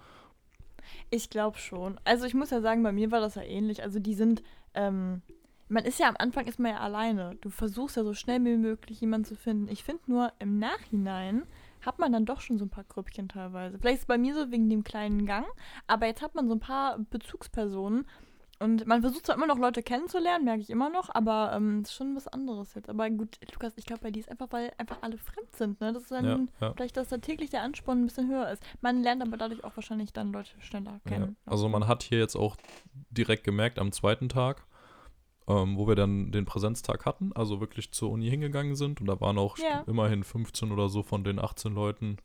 Ich 1.10 1.30
glaube 1.30 1.58
schon. 1.58 2.00
Also 2.04 2.26
ich 2.26 2.34
muss 2.34 2.50
ja 2.50 2.60
sagen, 2.60 2.82
bei 2.82 2.92
mir 2.92 3.10
war 3.10 3.20
das 3.20 3.34
ja 3.34 3.42
ähnlich. 3.42 3.82
Also 3.82 3.98
die 3.98 4.14
sind, 4.14 4.42
ähm, 4.74 5.22
man 5.68 5.84
ist 5.84 5.98
ja 5.98 6.08
am 6.08 6.16
Anfang 6.18 6.46
ist 6.46 6.58
man 6.58 6.72
ja 6.72 6.80
alleine. 6.80 7.36
Du 7.40 7.50
versuchst 7.50 7.96
ja 7.96 8.04
so 8.04 8.14
schnell 8.14 8.44
wie 8.44 8.56
möglich 8.56 9.00
jemanden 9.00 9.26
zu 9.26 9.34
finden. 9.34 9.68
Ich 9.68 9.84
finde 9.84 10.02
nur 10.06 10.32
im 10.38 10.58
Nachhinein 10.58 11.42
hat 11.84 11.98
man 11.98 12.12
dann 12.12 12.26
doch 12.26 12.40
schon 12.40 12.58
so 12.58 12.64
ein 12.64 12.70
paar 12.70 12.84
Grüppchen 12.84 13.28
teilweise. 13.28 13.78
Vielleicht 13.78 13.96
ist 13.96 14.02
es 14.02 14.06
bei 14.06 14.18
mir 14.18 14.34
so 14.34 14.50
wegen 14.50 14.68
dem 14.68 14.82
kleinen 14.82 15.24
Gang, 15.24 15.46
aber 15.86 16.06
jetzt 16.06 16.20
hat 16.20 16.34
man 16.34 16.48
so 16.48 16.54
ein 16.54 16.60
paar 16.60 16.98
Bezugspersonen 16.98 18.06
und 18.58 18.86
man 18.86 19.02
versucht 19.02 19.26
zwar 19.26 19.34
immer 19.36 19.46
noch 19.46 19.58
Leute 19.58 19.82
kennenzulernen, 19.82 20.44
merke 20.44 20.60
ich 20.62 20.70
immer 20.70 20.88
noch, 20.90 21.08
aber 21.14 21.52
ähm, 21.54 21.82
ist 21.82 21.92
schon 21.94 22.16
was 22.16 22.26
anderes 22.28 22.74
jetzt. 22.74 22.88
Aber 22.88 23.08
gut, 23.10 23.38
Lukas, 23.52 23.74
ich 23.76 23.84
glaube 23.84 24.02
bei 24.02 24.10
dir 24.10 24.20
ist 24.20 24.30
einfach, 24.30 24.48
weil 24.50 24.72
einfach 24.78 24.98
alle 25.02 25.18
fremd 25.18 25.54
sind, 25.56 25.80
ne? 25.80 25.92
Das 25.92 26.04
ist 26.04 26.10
dann 26.12 26.24
Ja, 26.24 26.66
ja. 26.68 26.72
vielleicht, 26.74 26.96
dass 26.96 27.08
da 27.08 27.18
täglich 27.18 27.50
der 27.50 27.62
Ansporn 27.62 28.00
ein 28.02 28.06
bisschen 28.06 28.28
höher 28.28 28.50
ist. 28.50 28.62
Man 28.80 29.02
lernt 29.02 29.22
aber 29.22 29.36
dadurch 29.36 29.62
auch 29.64 29.76
wahrscheinlich 29.76 30.12
dann 30.12 30.32
Leute 30.32 30.50
schneller 30.60 30.92
Ja. 31.04 31.10
kennen. 31.10 31.36
Also 31.44 31.68
man 31.68 31.86
hat 31.86 32.02
hier 32.02 32.18
jetzt 32.18 32.36
auch 32.36 32.56
direkt 33.10 33.44
gemerkt 33.44 33.78
am 33.78 33.92
zweiten 33.92 34.28
Tag, 34.28 34.64
ähm, 35.48 35.76
wo 35.76 35.86
wir 35.86 35.94
dann 35.94 36.32
den 36.32 36.44
Präsenztag 36.44 37.04
hatten, 37.06 37.32
also 37.34 37.60
wirklich 37.60 37.92
zur 37.92 38.10
Uni 38.10 38.28
hingegangen 38.28 38.74
sind 38.74 39.00
und 39.00 39.06
da 39.06 39.20
waren 39.20 39.38
auch 39.38 39.58
Ja. 39.58 39.84
immerhin 39.86 40.24
15 40.24 40.72
oder 40.72 40.88
so 40.88 41.02
von 41.02 41.24
den 41.24 41.38
18 41.38 41.72
Leuten, 41.74 42.16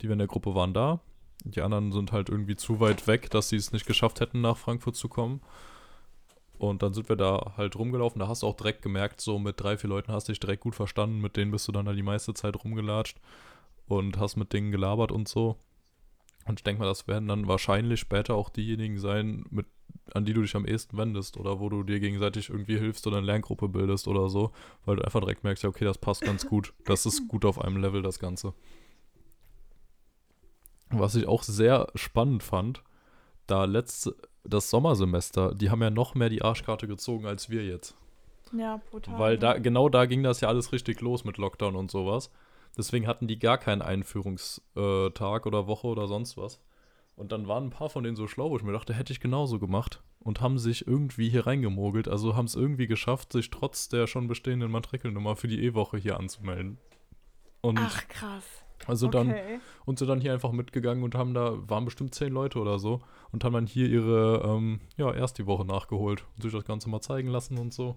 die 0.00 0.08
wir 0.08 0.12
in 0.14 0.18
der 0.18 0.28
Gruppe 0.28 0.54
waren, 0.54 0.72
da. 0.74 1.00
Die 1.44 1.62
anderen 1.62 1.92
sind 1.92 2.12
halt 2.12 2.28
irgendwie 2.28 2.56
zu 2.56 2.80
weit 2.80 3.06
weg, 3.06 3.30
dass 3.30 3.48
sie 3.48 3.56
es 3.56 3.72
nicht 3.72 3.86
geschafft 3.86 4.20
hätten, 4.20 4.40
nach 4.40 4.56
Frankfurt 4.56 4.96
zu 4.96 5.08
kommen. 5.08 5.40
Und 6.58 6.82
dann 6.82 6.92
sind 6.92 7.08
wir 7.08 7.16
da 7.16 7.54
halt 7.56 7.76
rumgelaufen. 7.76 8.18
Da 8.20 8.28
hast 8.28 8.42
du 8.42 8.46
auch 8.46 8.56
direkt 8.56 8.82
gemerkt, 8.82 9.22
so 9.22 9.38
mit 9.38 9.58
drei, 9.58 9.78
vier 9.78 9.88
Leuten 9.88 10.12
hast 10.12 10.28
du 10.28 10.32
dich 10.32 10.40
direkt 10.40 10.62
gut 10.62 10.74
verstanden. 10.74 11.20
Mit 11.20 11.36
denen 11.36 11.50
bist 11.50 11.66
du 11.66 11.72
dann 11.72 11.86
da 11.86 11.94
die 11.94 12.02
meiste 12.02 12.34
Zeit 12.34 12.62
rumgelatscht 12.62 13.18
und 13.88 14.18
hast 14.18 14.36
mit 14.36 14.52
denen 14.52 14.70
gelabert 14.70 15.10
und 15.10 15.26
so. 15.26 15.56
Und 16.46 16.60
ich 16.60 16.64
denke 16.64 16.80
mal, 16.80 16.86
das 16.86 17.08
werden 17.08 17.28
dann 17.28 17.48
wahrscheinlich 17.48 18.00
später 18.00 18.34
auch 18.34 18.50
diejenigen 18.50 18.98
sein, 18.98 19.44
mit, 19.50 19.66
an 20.12 20.24
die 20.24 20.34
du 20.34 20.42
dich 20.42 20.54
am 20.54 20.66
ehesten 20.66 20.98
wendest 20.98 21.36
oder 21.36 21.60
wo 21.60 21.68
du 21.68 21.82
dir 21.82 22.00
gegenseitig 22.00 22.50
irgendwie 22.50 22.78
hilfst 22.78 23.06
oder 23.06 23.18
eine 23.18 23.26
Lerngruppe 23.26 23.68
bildest 23.68 24.08
oder 24.08 24.28
so, 24.28 24.52
weil 24.84 24.96
du 24.96 25.02
einfach 25.02 25.20
direkt 25.20 25.44
merkst, 25.44 25.62
ja, 25.62 25.68
okay, 25.68 25.84
das 25.84 25.98
passt 25.98 26.22
ganz 26.22 26.46
gut. 26.46 26.74
Das 26.84 27.06
ist 27.06 27.28
gut 27.28 27.44
auf 27.44 27.60
einem 27.60 27.78
Level, 27.78 28.02
das 28.02 28.18
Ganze. 28.18 28.52
Was 30.90 31.14
ich 31.14 31.26
auch 31.26 31.42
sehr 31.42 31.88
spannend 31.94 32.42
fand, 32.42 32.82
da 33.46 33.64
letzte, 33.64 34.16
das 34.44 34.70
Sommersemester, 34.70 35.54
die 35.54 35.70
haben 35.70 35.82
ja 35.82 35.90
noch 35.90 36.14
mehr 36.14 36.28
die 36.28 36.42
Arschkarte 36.42 36.88
gezogen 36.88 37.26
als 37.26 37.50
wir 37.50 37.64
jetzt. 37.64 37.96
Ja, 38.52 38.80
brutal. 38.90 39.18
Weil 39.18 39.38
da, 39.38 39.54
ne? 39.54 39.60
genau 39.60 39.88
da 39.88 40.06
ging 40.06 40.22
das 40.22 40.40
ja 40.40 40.48
alles 40.48 40.72
richtig 40.72 41.00
los 41.00 41.24
mit 41.24 41.36
Lockdown 41.38 41.76
und 41.76 41.90
sowas. 41.90 42.30
Deswegen 42.76 43.06
hatten 43.06 43.26
die 43.26 43.38
gar 43.38 43.58
keinen 43.58 43.82
Einführungstag 43.82 45.46
oder 45.46 45.66
Woche 45.66 45.86
oder 45.86 46.06
sonst 46.06 46.36
was. 46.36 46.60
Und 47.16 47.32
dann 47.32 47.48
waren 47.48 47.66
ein 47.66 47.70
paar 47.70 47.90
von 47.90 48.02
denen 48.02 48.16
so 48.16 48.26
schlau, 48.26 48.50
wo 48.50 48.56
ich 48.56 48.62
mir 48.62 48.72
dachte, 48.72 48.94
hätte 48.94 49.12
ich 49.12 49.20
genauso 49.20 49.58
gemacht. 49.58 50.02
Und 50.20 50.40
haben 50.40 50.58
sich 50.58 50.86
irgendwie 50.86 51.28
hier 51.28 51.46
reingemogelt. 51.46 52.08
Also 52.08 52.36
haben 52.36 52.46
es 52.46 52.54
irgendwie 52.54 52.86
geschafft, 52.86 53.32
sich 53.32 53.50
trotz 53.50 53.88
der 53.88 54.06
schon 54.06 54.28
bestehenden 54.28 54.70
Matrikelnummer 54.70 55.36
für 55.36 55.48
die 55.48 55.62
E-Woche 55.62 55.98
hier 55.98 56.18
anzumelden. 56.18 56.78
Und 57.60 57.78
Ach, 57.78 58.06
krass. 58.08 58.64
Also 58.86 59.08
dann 59.08 59.30
okay. 59.30 59.60
und 59.84 59.98
sind 59.98 60.08
dann 60.08 60.20
hier 60.20 60.32
einfach 60.32 60.52
mitgegangen 60.52 61.04
und 61.04 61.14
haben 61.14 61.34
da, 61.34 61.56
waren 61.68 61.84
bestimmt 61.84 62.14
zehn 62.14 62.32
Leute 62.32 62.58
oder 62.58 62.78
so, 62.78 63.00
und 63.32 63.44
haben 63.44 63.52
dann 63.52 63.66
hier 63.66 63.88
ihre, 63.88 64.42
ähm, 64.44 64.80
ja, 64.96 65.12
erst 65.12 65.38
die 65.38 65.46
Woche 65.46 65.64
nachgeholt 65.64 66.24
und 66.36 66.42
sich 66.42 66.52
das 66.52 66.64
Ganze 66.64 66.88
mal 66.88 67.00
zeigen 67.00 67.28
lassen 67.28 67.58
und 67.58 67.72
so. 67.72 67.96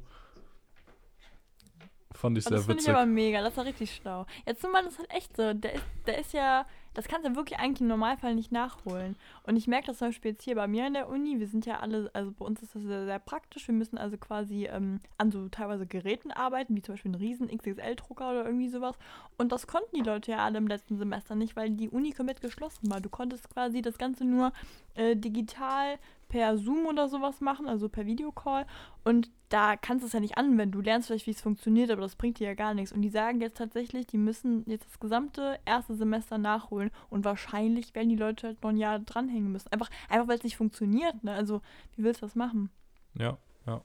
Fand 2.24 2.38
ich 2.38 2.46
sehr 2.46 2.54
das 2.54 2.62
finde 2.62 2.80
ich 2.80 2.88
witzig. 2.88 2.96
aber 2.96 3.06
mega, 3.06 3.42
das 3.42 3.58
war 3.58 3.66
richtig 3.66 3.94
schlau. 3.94 4.26
Jetzt 4.46 4.64
mal, 4.64 4.82
das 4.82 4.94
ist 4.94 5.00
halt 5.00 5.12
echt 5.12 5.36
so. 5.36 5.54
Der 5.54 5.74
ist, 5.74 5.84
der 6.08 6.20
ist 6.20 6.32
ja, 6.32 6.66
das 6.94 7.10
kannst 7.10 7.28
du 7.28 7.36
wirklich 7.36 7.60
eigentlich 7.60 7.82
im 7.82 7.88
Normalfall 7.88 8.34
nicht 8.34 8.50
nachholen. 8.50 9.18
Und 9.46 9.58
ich 9.58 9.68
merke 9.68 9.88
das 9.88 9.98
zum 9.98 10.08
Beispiel 10.08 10.32
jetzt 10.32 10.44
hier 10.44 10.56
bei 10.56 10.66
mir 10.66 10.88
in 10.88 10.94
der 10.94 11.10
Uni. 11.10 11.42
Wir 11.42 11.50
sind 11.50 11.66
ja 11.66 11.82
alle, 11.82 12.10
also 12.14 12.32
bei 12.32 12.46
uns 12.46 12.64
ist 12.64 12.76
das 12.76 12.84
sehr, 12.84 13.04
sehr 13.04 13.20
praktisch. 13.20 13.68
Wir 13.68 13.76
müssen 13.76 13.98
also 13.98 14.16
quasi 14.16 14.68
ähm, 14.68 15.02
an 15.18 15.32
so 15.32 15.50
teilweise 15.50 15.86
Geräten 15.86 16.32
arbeiten, 16.32 16.78
wie 16.78 16.82
zum 16.82 16.94
Beispiel 16.94 17.12
einen 17.14 17.22
riesen 17.22 17.50
XXL-Drucker 17.50 18.30
oder 18.30 18.46
irgendwie 18.46 18.70
sowas. 18.70 18.96
Und 19.38 19.52
das 19.52 19.68
konnten 19.68 19.94
die 19.94 20.04
Leute 20.04 20.32
ja 20.32 20.46
alle 20.46 20.60
im 20.60 20.68
letzten 20.68 20.98
Semester 20.98 21.36
nicht, 21.36 21.58
weil 21.58 21.72
die 21.72 21.90
Uni 21.90 22.12
komplett 22.12 22.40
geschlossen 22.40 22.90
war. 22.90 23.02
Du 23.02 23.10
konntest 23.10 23.50
quasi 23.50 23.82
das 23.82 23.98
Ganze 23.98 24.24
nur 24.24 24.54
äh, 24.96 25.18
digital 25.18 26.00
per 26.30 26.58
Zoom 26.58 26.86
oder 26.86 27.10
sowas 27.10 27.42
machen, 27.42 27.68
also 27.68 27.90
per 27.90 28.06
Videocall. 28.06 28.66
Und 29.04 29.30
da 29.54 29.78
kannst 29.78 30.02
du 30.02 30.08
es 30.08 30.14
ja 30.14 30.20
nicht 30.20 30.36
anwenden. 30.36 30.72
Du 30.72 30.82
lernst 30.82 31.08
vielleicht, 31.08 31.28
wie 31.28 31.32
es 31.32 31.42
funktioniert, 31.42 31.92
aber 31.92 32.02
das 32.02 32.16
bringt 32.16 32.40
dir 32.40 32.48
ja 32.48 32.54
gar 32.56 32.74
nichts. 32.74 32.92
Und 32.92 33.04
die 33.04 33.10
sagen 33.10 33.40
jetzt 33.40 33.60
tatsächlich, 33.60 34.08
die 34.08 34.18
müssen 34.18 34.64
jetzt 34.66 34.88
das 34.88 35.00
gesamte 35.00 35.60
erste 35.64 35.94
Semester 35.94 36.40
nachholen. 36.40 36.90
Und 37.12 37.24
wahrscheinlich 37.24 37.94
werden 37.94 38.10
die 38.10 38.16
Leute 38.16 38.48
halt 38.48 38.64
noch 38.64 38.72
ein 38.72 38.78
Jahr 38.78 38.98
dranhängen 38.98 39.52
müssen. 39.52 39.72
Einfach, 39.72 39.92
einfach 40.10 40.28
weil 40.28 40.38
es 40.38 40.44
nicht 40.44 40.58
funktioniert. 40.58 41.24
Ne? 41.24 41.34
Also, 41.34 41.62
wie 41.96 42.04
willst 42.04 42.24
du 42.24 42.26
das 42.26 42.36
machen? 42.36 42.72
Ja, 43.14 43.38
ja. 43.68 43.84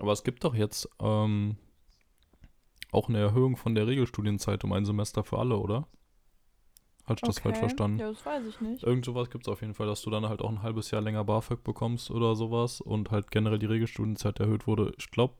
Aber 0.00 0.10
es 0.10 0.24
gibt 0.24 0.42
doch 0.42 0.56
jetzt 0.56 0.88
ähm, 0.98 1.54
auch 2.90 3.08
eine 3.08 3.20
Erhöhung 3.20 3.56
von 3.56 3.76
der 3.76 3.86
Regelstudienzeit 3.86 4.64
um 4.64 4.72
ein 4.72 4.84
Semester 4.84 5.22
für 5.22 5.38
alle, 5.38 5.58
oder? 5.58 5.86
Hatte 7.04 7.20
ich 7.24 7.26
das 7.26 7.40
falsch 7.40 7.58
verstanden? 7.58 7.98
Ja, 7.98 8.08
das 8.08 8.24
weiß 8.24 8.44
ich 8.46 8.60
nicht. 8.60 8.84
Irgend 8.84 9.04
sowas 9.04 9.28
gibt 9.30 9.46
es 9.46 9.52
auf 9.52 9.60
jeden 9.60 9.74
Fall, 9.74 9.86
dass 9.88 10.02
du 10.02 10.10
dann 10.10 10.28
halt 10.28 10.40
auch 10.40 10.48
ein 10.50 10.62
halbes 10.62 10.90
Jahr 10.92 11.02
länger 11.02 11.24
BAföG 11.24 11.64
bekommst 11.64 12.10
oder 12.12 12.36
sowas 12.36 12.80
und 12.80 13.10
halt 13.10 13.30
generell 13.32 13.58
die 13.58 13.66
Regelstudienzeit 13.66 14.38
erhöht 14.38 14.66
wurde. 14.68 14.92
Ich 14.98 15.10
glaube, 15.10 15.34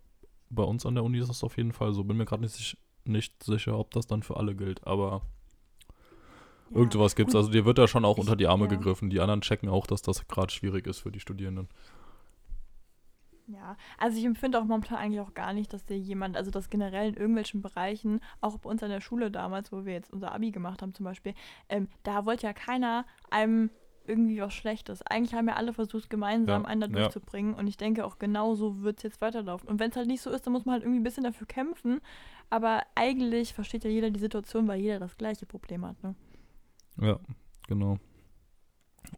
bei 0.51 0.65
uns 0.65 0.85
an 0.85 0.95
der 0.97 1.05
Uni 1.05 1.19
ist 1.19 1.29
das 1.29 1.45
auf 1.45 1.57
jeden 1.57 1.73
Fall 1.73 1.93
so. 1.93 2.03
Bin 2.05 2.17
mir 2.17 2.25
gerade 2.25 2.43
nicht, 2.43 2.55
sich- 2.55 2.77
nicht 3.05 3.43
sicher, 3.45 3.79
ob 3.79 3.93
das 3.93 4.07
dann 4.09 4.23
für 4.25 4.37
alle 4.37 4.55
gilt, 4.57 4.85
aber 4.87 5.23
Ja. 6.71 6.77
irgend 6.77 6.93
sowas 6.93 7.15
gibt 7.15 7.31
es. 7.31 7.37
Also 7.37 7.51
dir 7.51 7.65
wird 7.65 7.79
da 7.79 7.87
schon 7.87 8.05
auch 8.05 8.17
ich- 8.17 8.21
unter 8.23 8.35
die 8.37 8.49
Arme 8.49 8.65
ja. 8.65 8.71
gegriffen. 8.71 9.09
Die 9.09 9.21
anderen 9.21 9.41
checken 9.41 9.69
auch, 9.69 9.87
dass 9.87 10.03
das 10.03 10.27
gerade 10.27 10.53
schwierig 10.53 10.87
ist 10.89 10.99
für 10.99 11.13
die 11.13 11.21
Studierenden. 11.21 11.69
Ja, 13.49 13.77
also 13.99 14.19
ich 14.19 14.25
empfinde 14.25 14.59
auch 14.59 14.65
momentan 14.65 14.99
eigentlich 14.99 15.21
auch 15.21 15.35
gar 15.35 15.53
nicht, 15.53 15.73
dass 15.73 15.85
dir 15.85 15.99
jemand, 15.99 16.37
also 16.37 16.51
dass 16.51 16.71
generell 16.71 17.09
in 17.09 17.15
irgendwelchen 17.17 17.61
Bereichen, 17.61 18.21
auch 18.41 18.57
bei 18.59 18.71
uns 18.71 18.83
an 18.83 18.91
der 18.91 19.01
Schule 19.01 19.31
damals, 19.31 19.73
wo 19.73 19.85
wir 19.85 19.93
jetzt 19.93 20.13
unser 20.13 20.33
Abi 20.33 20.53
gemacht 20.53 20.81
haben 20.81 20.95
zum 20.95 21.05
Beispiel, 21.05 21.35
ähm, 21.69 21.89
da 22.05 22.25
wollte 22.25 22.47
ja 22.47 22.53
keiner 22.53 23.05
einem 23.31 23.71
irgendwie 24.07 24.41
was 24.41 24.55
Schlechtes. 24.55 25.03
Eigentlich 25.03 25.35
haben 25.35 25.49
ja 25.49 25.55
alle 25.55 25.73
versucht, 25.73 26.11
gemeinsam 26.11 26.63
Ja, 26.63 26.69
einen 26.69 26.81
da 26.81 26.87
ja. 26.87 26.93
durchzubringen 26.93 27.55
und 27.55 27.67
ich 27.67 27.77
denke 27.77 28.05
auch 28.05 28.19
genau 28.19 28.55
so 28.55 28.83
wird 28.83 28.99
es 28.99 29.03
jetzt 29.03 29.21
weiterlaufen. 29.21 29.69
Und 29.69 29.81
wenn 29.81 29.91
es 29.91 29.97
halt 29.97 30.09
nicht 30.09 30.23
so 30.23 30.31
ist, 30.31 30.47
dann 30.47 30.53
muss 30.53 30.65
man 30.65 30.75
halt 30.75 30.83
irgendwie 30.83 31.01
ein 31.01 31.05
bisschen 31.05 31.25
dafür 31.25 31.47
kämpfen, 31.47 32.01
aber 32.51 32.83
eigentlich 32.95 33.55
versteht 33.55 33.85
ja 33.85 33.91
jeder 33.91 34.11
die 34.11 34.21
Situation, 34.21 34.67
weil 34.69 34.81
jeder 34.81 34.99
das 34.99 35.17
gleiche 35.17 35.47
Problem 35.47 35.85
hat, 35.87 36.03
ne? 36.03 36.15
Ja, 37.01 37.19
genau. 37.69 37.99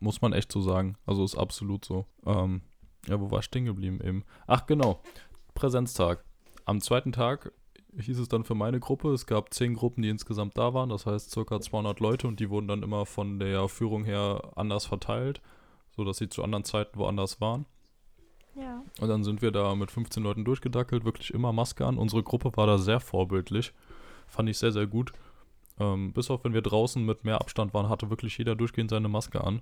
Muss 0.01 0.21
man 0.21 0.33
echt 0.33 0.53
so 0.53 0.61
sagen. 0.61 0.97
Also 1.07 1.25
ist 1.25 1.37
absolut 1.37 1.85
so. 1.85 2.07
Ähm, 2.27 2.63
ja, 3.09 3.21
wo 3.21 3.31
war 3.31 3.40
ich 3.40 3.45
stehen 3.45 3.64
geblieben 3.64 4.01
eben? 4.03 4.25
Ach, 4.47 4.67
genau. 4.67 5.01
Präsenztag. 5.55 6.25
Am 6.64 6.81
zweiten 6.81 7.12
Tag 7.12 7.53
hieß 7.99 8.19
es 8.19 8.29
dann 8.29 8.45
für 8.45 8.55
meine 8.55 8.81
Gruppe, 8.81 9.12
es 9.12 9.27
gab 9.27 9.55
zehn 9.55 9.75
Gruppen, 9.75 10.03
die 10.03 10.09
insgesamt 10.09 10.57
da 10.59 10.75
waren, 10.75 10.88
das 10.88 11.07
heißt 11.07 11.31
circa 11.31 11.61
200 11.61 12.01
Leute 12.01 12.27
und 12.27 12.40
die 12.40 12.51
wurden 12.51 12.69
dann 12.69 12.83
immer 12.83 13.07
von 13.07 13.38
der 13.38 13.69
Führung 13.69 14.05
her 14.05 14.53
anders 14.57 14.87
verteilt, 14.87 15.40
sodass 15.95 16.19
sie 16.19 16.29
zu 16.29 16.43
anderen 16.43 16.64
Zeiten 16.64 16.99
woanders 16.99 17.40
waren. 17.40 17.67
Ja. 18.57 18.83
Und 19.01 19.09
dann 19.09 19.25
sind 19.25 19.43
wir 19.43 19.51
da 19.51 19.75
mit 19.75 19.90
15 19.90 20.23
Leuten 20.23 20.45
durchgedackelt, 20.45 21.05
wirklich 21.05 21.33
immer 21.35 21.53
Maske 21.53 21.87
an. 21.87 21.99
Unsere 21.99 22.23
Gruppe 22.23 22.57
war 22.57 22.67
da 22.67 22.79
sehr 22.79 23.01
vorbildlich. 23.01 23.73
Fand 24.27 24.49
ich 24.49 24.59
sehr, 24.59 24.73
sehr 24.73 24.87
gut. 24.87 25.12
Ähm, 25.79 26.12
bis 26.12 26.31
auf 26.31 26.45
wenn 26.45 26.55
wir 26.55 26.62
draußen 26.62 27.05
mit 27.05 27.25
mehr 27.25 27.40
Abstand 27.40 27.75
waren, 27.75 27.88
hatte 27.88 28.11
wirklich 28.11 28.38
jeder 28.38 28.55
durchgehend 28.55 28.90
seine 28.90 29.09
Maske 29.09 29.43
an. 29.43 29.61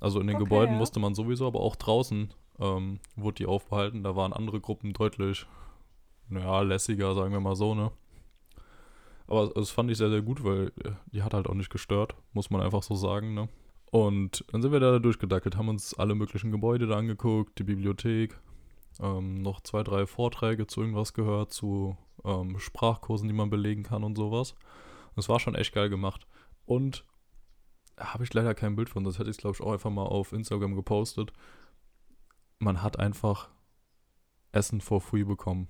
Also 0.00 0.20
in 0.20 0.26
den 0.26 0.36
Okay, 0.36 0.44
Gebäuden 0.44 0.74
ja. 0.74 0.78
musste 0.78 1.00
man 1.00 1.14
sowieso, 1.14 1.46
aber 1.46 1.60
auch 1.60 1.76
draußen 1.76 2.32
ähm, 2.60 3.00
wurde 3.16 3.36
die 3.36 3.46
aufbehalten. 3.46 4.02
Da 4.02 4.16
waren 4.16 4.32
andere 4.32 4.60
Gruppen 4.60 4.92
deutlich, 4.92 5.46
naja, 6.28 6.62
lässiger, 6.62 7.14
sagen 7.14 7.32
wir 7.32 7.40
mal 7.40 7.56
so, 7.56 7.74
ne? 7.74 7.92
Aber 9.28 9.48
das 9.48 9.70
fand 9.70 9.90
ich 9.90 9.98
sehr, 9.98 10.10
sehr 10.10 10.22
gut, 10.22 10.44
weil 10.44 10.72
äh, 10.84 10.92
die 11.12 11.22
hat 11.22 11.34
halt 11.34 11.48
auch 11.48 11.54
nicht 11.54 11.70
gestört, 11.70 12.14
muss 12.32 12.50
man 12.50 12.60
einfach 12.60 12.82
so 12.82 12.94
sagen, 12.94 13.34
ne? 13.34 13.48
Und 13.90 14.44
dann 14.50 14.62
sind 14.62 14.72
wir 14.72 14.80
da 14.80 14.98
durchgedackelt, 14.98 15.56
haben 15.56 15.68
uns 15.68 15.94
alle 15.94 16.14
möglichen 16.14 16.50
Gebäude 16.50 16.86
da 16.86 16.96
angeguckt, 16.96 17.58
die 17.58 17.64
Bibliothek, 17.64 18.38
ähm, 19.00 19.42
noch 19.42 19.60
zwei, 19.60 19.82
drei 19.82 20.06
Vorträge 20.06 20.66
zu 20.66 20.80
irgendwas 20.80 21.14
gehört, 21.14 21.52
zu 21.52 21.96
ähm, 22.24 22.58
Sprachkursen, 22.58 23.28
die 23.28 23.34
man 23.34 23.50
belegen 23.50 23.84
kann 23.84 24.04
und 24.04 24.16
sowas. 24.16 24.54
Das 25.14 25.28
war 25.28 25.40
schon 25.40 25.54
echt 25.54 25.72
geil 25.72 25.88
gemacht. 25.88 26.26
Und 26.66 27.04
habe 27.98 28.24
ich 28.24 28.34
leider 28.34 28.54
kein 28.54 28.76
Bild 28.76 28.90
von, 28.90 29.04
das 29.04 29.18
hätte 29.18 29.30
ich 29.30 29.38
glaube 29.38 29.56
ich 29.56 29.62
auch 29.62 29.72
einfach 29.72 29.90
mal 29.90 30.04
auf 30.04 30.32
Instagram 30.32 30.74
gepostet. 30.74 31.32
Man 32.58 32.82
hat 32.82 32.98
einfach 32.98 33.48
Essen 34.52 34.80
for 34.80 35.00
free 35.00 35.24
bekommen. 35.24 35.68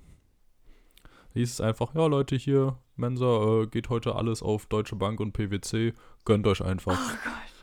Hieß 1.33 1.51
es 1.51 1.61
einfach, 1.61 1.93
ja 1.93 2.05
Leute, 2.07 2.35
hier, 2.35 2.77
Mensa, 2.95 3.61
äh, 3.61 3.67
geht 3.67 3.89
heute 3.89 4.15
alles 4.15 4.41
auf 4.41 4.65
Deutsche 4.65 4.95
Bank 4.95 5.19
und 5.19 5.33
PwC, 5.33 5.93
gönnt 6.25 6.47
euch 6.47 6.63
einfach. 6.63 6.97
Oh 6.99 7.17
Gott. 7.23 7.57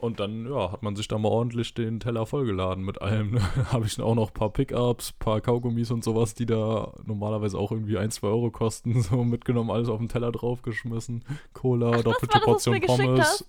Und 0.00 0.20
dann, 0.20 0.48
ja, 0.48 0.70
hat 0.70 0.84
man 0.84 0.94
sich 0.94 1.08
da 1.08 1.18
mal 1.18 1.28
ordentlich 1.28 1.74
den 1.74 1.98
Teller 1.98 2.24
vollgeladen 2.24 2.84
mit 2.84 3.02
allem. 3.02 3.32
Ne? 3.32 3.40
Habe 3.72 3.86
ich 3.86 3.96
dann 3.96 4.06
auch 4.06 4.14
noch 4.14 4.28
ein 4.28 4.34
paar 4.34 4.52
Pickups, 4.52 5.12
paar 5.12 5.40
Kaugummis 5.40 5.90
und 5.90 6.04
sowas, 6.04 6.34
die 6.34 6.46
da 6.46 6.92
normalerweise 7.04 7.58
auch 7.58 7.72
irgendwie 7.72 7.98
1, 7.98 8.14
2 8.16 8.28
Euro 8.28 8.50
kosten, 8.52 9.02
so 9.02 9.24
mitgenommen, 9.24 9.72
alles 9.72 9.88
auf 9.88 9.98
den 9.98 10.08
Teller 10.08 10.30
draufgeschmissen. 10.30 11.24
Cola, 11.52 11.90
Ach, 11.96 12.02
doppelte 12.02 12.38
das, 12.38 12.42
Portion 12.42 12.80
Pommes, 12.80 13.20
hast, 13.20 13.48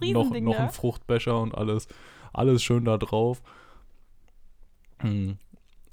noch, 0.00 0.30
noch 0.30 0.56
da. 0.56 0.64
ein 0.64 0.70
Fruchtbecher 0.70 1.38
und 1.38 1.54
alles. 1.54 1.86
Alles 2.32 2.62
schön 2.62 2.86
da 2.86 2.96
drauf. 2.96 3.42
Hm. 5.00 5.38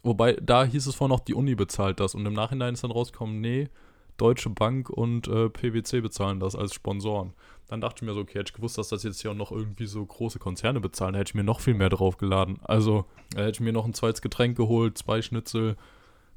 Wobei, 0.04 0.34
da 0.42 0.64
hieß 0.64 0.88
es 0.88 0.96
vorhin 0.96 1.14
noch, 1.14 1.20
die 1.20 1.34
Uni 1.34 1.56
bezahlt 1.56 2.00
das. 2.00 2.16
Und 2.16 2.26
im 2.26 2.34
Nachhinein 2.34 2.74
ist 2.74 2.84
dann 2.84 2.92
rausgekommen, 2.92 3.42
nee, 3.42 3.70
Deutsche 4.18 4.50
Bank 4.50 4.90
und 4.90 5.28
äh, 5.28 5.50
PwC 5.50 6.02
bezahlen 6.02 6.40
das 6.40 6.56
als 6.56 6.74
Sponsoren. 6.74 7.34
Dann 7.68 7.82
dachte 7.82 7.98
ich 7.98 8.08
mir 8.08 8.14
so, 8.14 8.22
okay, 8.22 8.40
hätte 8.40 8.50
ich 8.50 8.56
gewusst, 8.56 8.78
dass 8.78 8.90
das 8.90 9.04
jetzt 9.04 9.22
hier 9.22 9.32
auch 9.32 9.36
noch 9.36 9.52
irgendwie 9.52 9.86
so 9.86 10.04
große 10.04 10.40
Konzerne 10.40 10.80
bezahlen, 10.80 11.14
hätte 11.16 11.32
ich 11.32 11.36
mir 11.36 11.44
noch 11.44 11.60
viel 11.60 11.76
mehr 11.76 11.90
draufgeladen. 11.90 12.60
Also, 12.64 13.06
da 13.32 13.42
hätte 13.42 13.52
ich 13.52 13.60
mir 13.60 13.74
noch 13.74 13.86
ein 13.86 13.94
zweites 13.94 14.22
Getränk 14.22 14.58
geholt, 14.58 14.98
zwei 14.98 15.22
Schnitzel, 15.22 15.78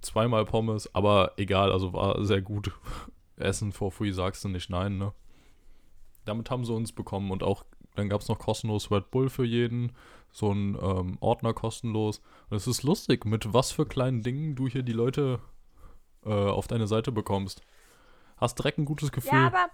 zweimal 0.03 0.45
Pommes, 0.45 0.95
aber 0.95 1.33
egal, 1.37 1.73
also 1.73 1.93
war 1.93 2.23
sehr 2.25 2.43
gut. 2.43 2.73
Essen 3.37 3.73
for 3.73 3.91
free 3.91 4.13
sagst 4.13 4.45
du 4.45 4.49
nicht 4.49 4.69
nein, 4.69 4.99
ne? 4.99 5.13
Damit 6.27 6.51
haben 6.51 6.67
sie 6.67 6.75
uns 6.75 6.93
bekommen 6.93 7.31
und 7.31 7.43
auch, 7.43 7.65
dann 7.95 8.11
gab 8.11 8.21
es 8.21 8.29
noch 8.29 8.39
kostenlos 8.39 8.91
Red 8.91 9.11
Bull 9.11 9.31
für 9.31 9.45
jeden, 9.45 9.93
so 10.33 10.53
ein 10.53 10.77
ähm, 10.81 11.19
Ordner 11.21 11.55
kostenlos. 11.55 12.21
Und 12.49 12.57
es 12.57 12.67
ist 12.67 12.83
lustig, 12.83 13.25
mit 13.25 13.53
was 13.53 13.73
für 13.73 13.87
kleinen 13.87 14.23
Dingen 14.23 14.55
du 14.55 14.69
hier 14.69 14.83
die 14.83 14.93
Leute 14.93 15.41
äh, 16.25 16.31
auf 16.31 16.67
deine 16.67 16.87
Seite 16.87 17.13
bekommst. 17.13 17.63
Hast 18.37 18.59
direkt 18.59 18.79
ein 18.79 18.85
gutes 18.85 19.13
Gefühl. 19.13 19.33
Ja, 19.33 19.47
aber 19.49 19.71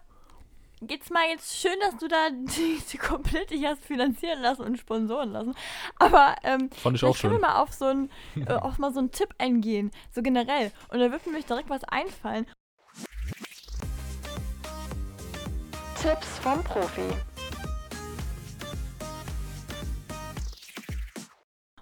geht's 0.83 1.11
mal 1.11 1.27
jetzt 1.29 1.57
schön, 1.57 1.79
dass 1.81 1.97
du 1.99 2.09
da 2.09 2.31
die, 2.31 2.81
die 2.93 2.99
komplett 2.99 3.51
dich 3.51 3.65
hast 3.65 3.85
finanzieren 3.85 4.43
lassen 4.43 4.63
und 4.63 4.79
sponsoren 4.79 5.33
lassen. 5.33 5.55
Aber 5.99 6.37
ähm, 6.43 6.71
Fand 6.71 6.97
ich 6.97 7.05
auch 7.05 7.15
vielleicht 7.15 7.21
können 7.23 7.35
schön. 7.35 7.43
wir 7.43 7.49
mal 7.49 7.63
auf 7.63 7.73
so 7.73 7.87
einen, 7.87 8.11
äh, 8.47 8.53
auf 8.53 8.79
mal 8.79 8.93
so 8.93 8.99
einen 8.99 9.13
Tipp 9.13 9.35
eingehen, 9.39 9.91
so 10.13 10.23
generell. 10.23 10.73
Und 10.89 10.99
da 10.99 11.11
wird 11.11 11.27
mir 11.27 11.41
direkt 11.41 11.71
was 11.71 11.85
einfallen. 11.85 12.47
Tipps 16.01 16.39
vom 16.39 16.63
Profi. 16.63 17.36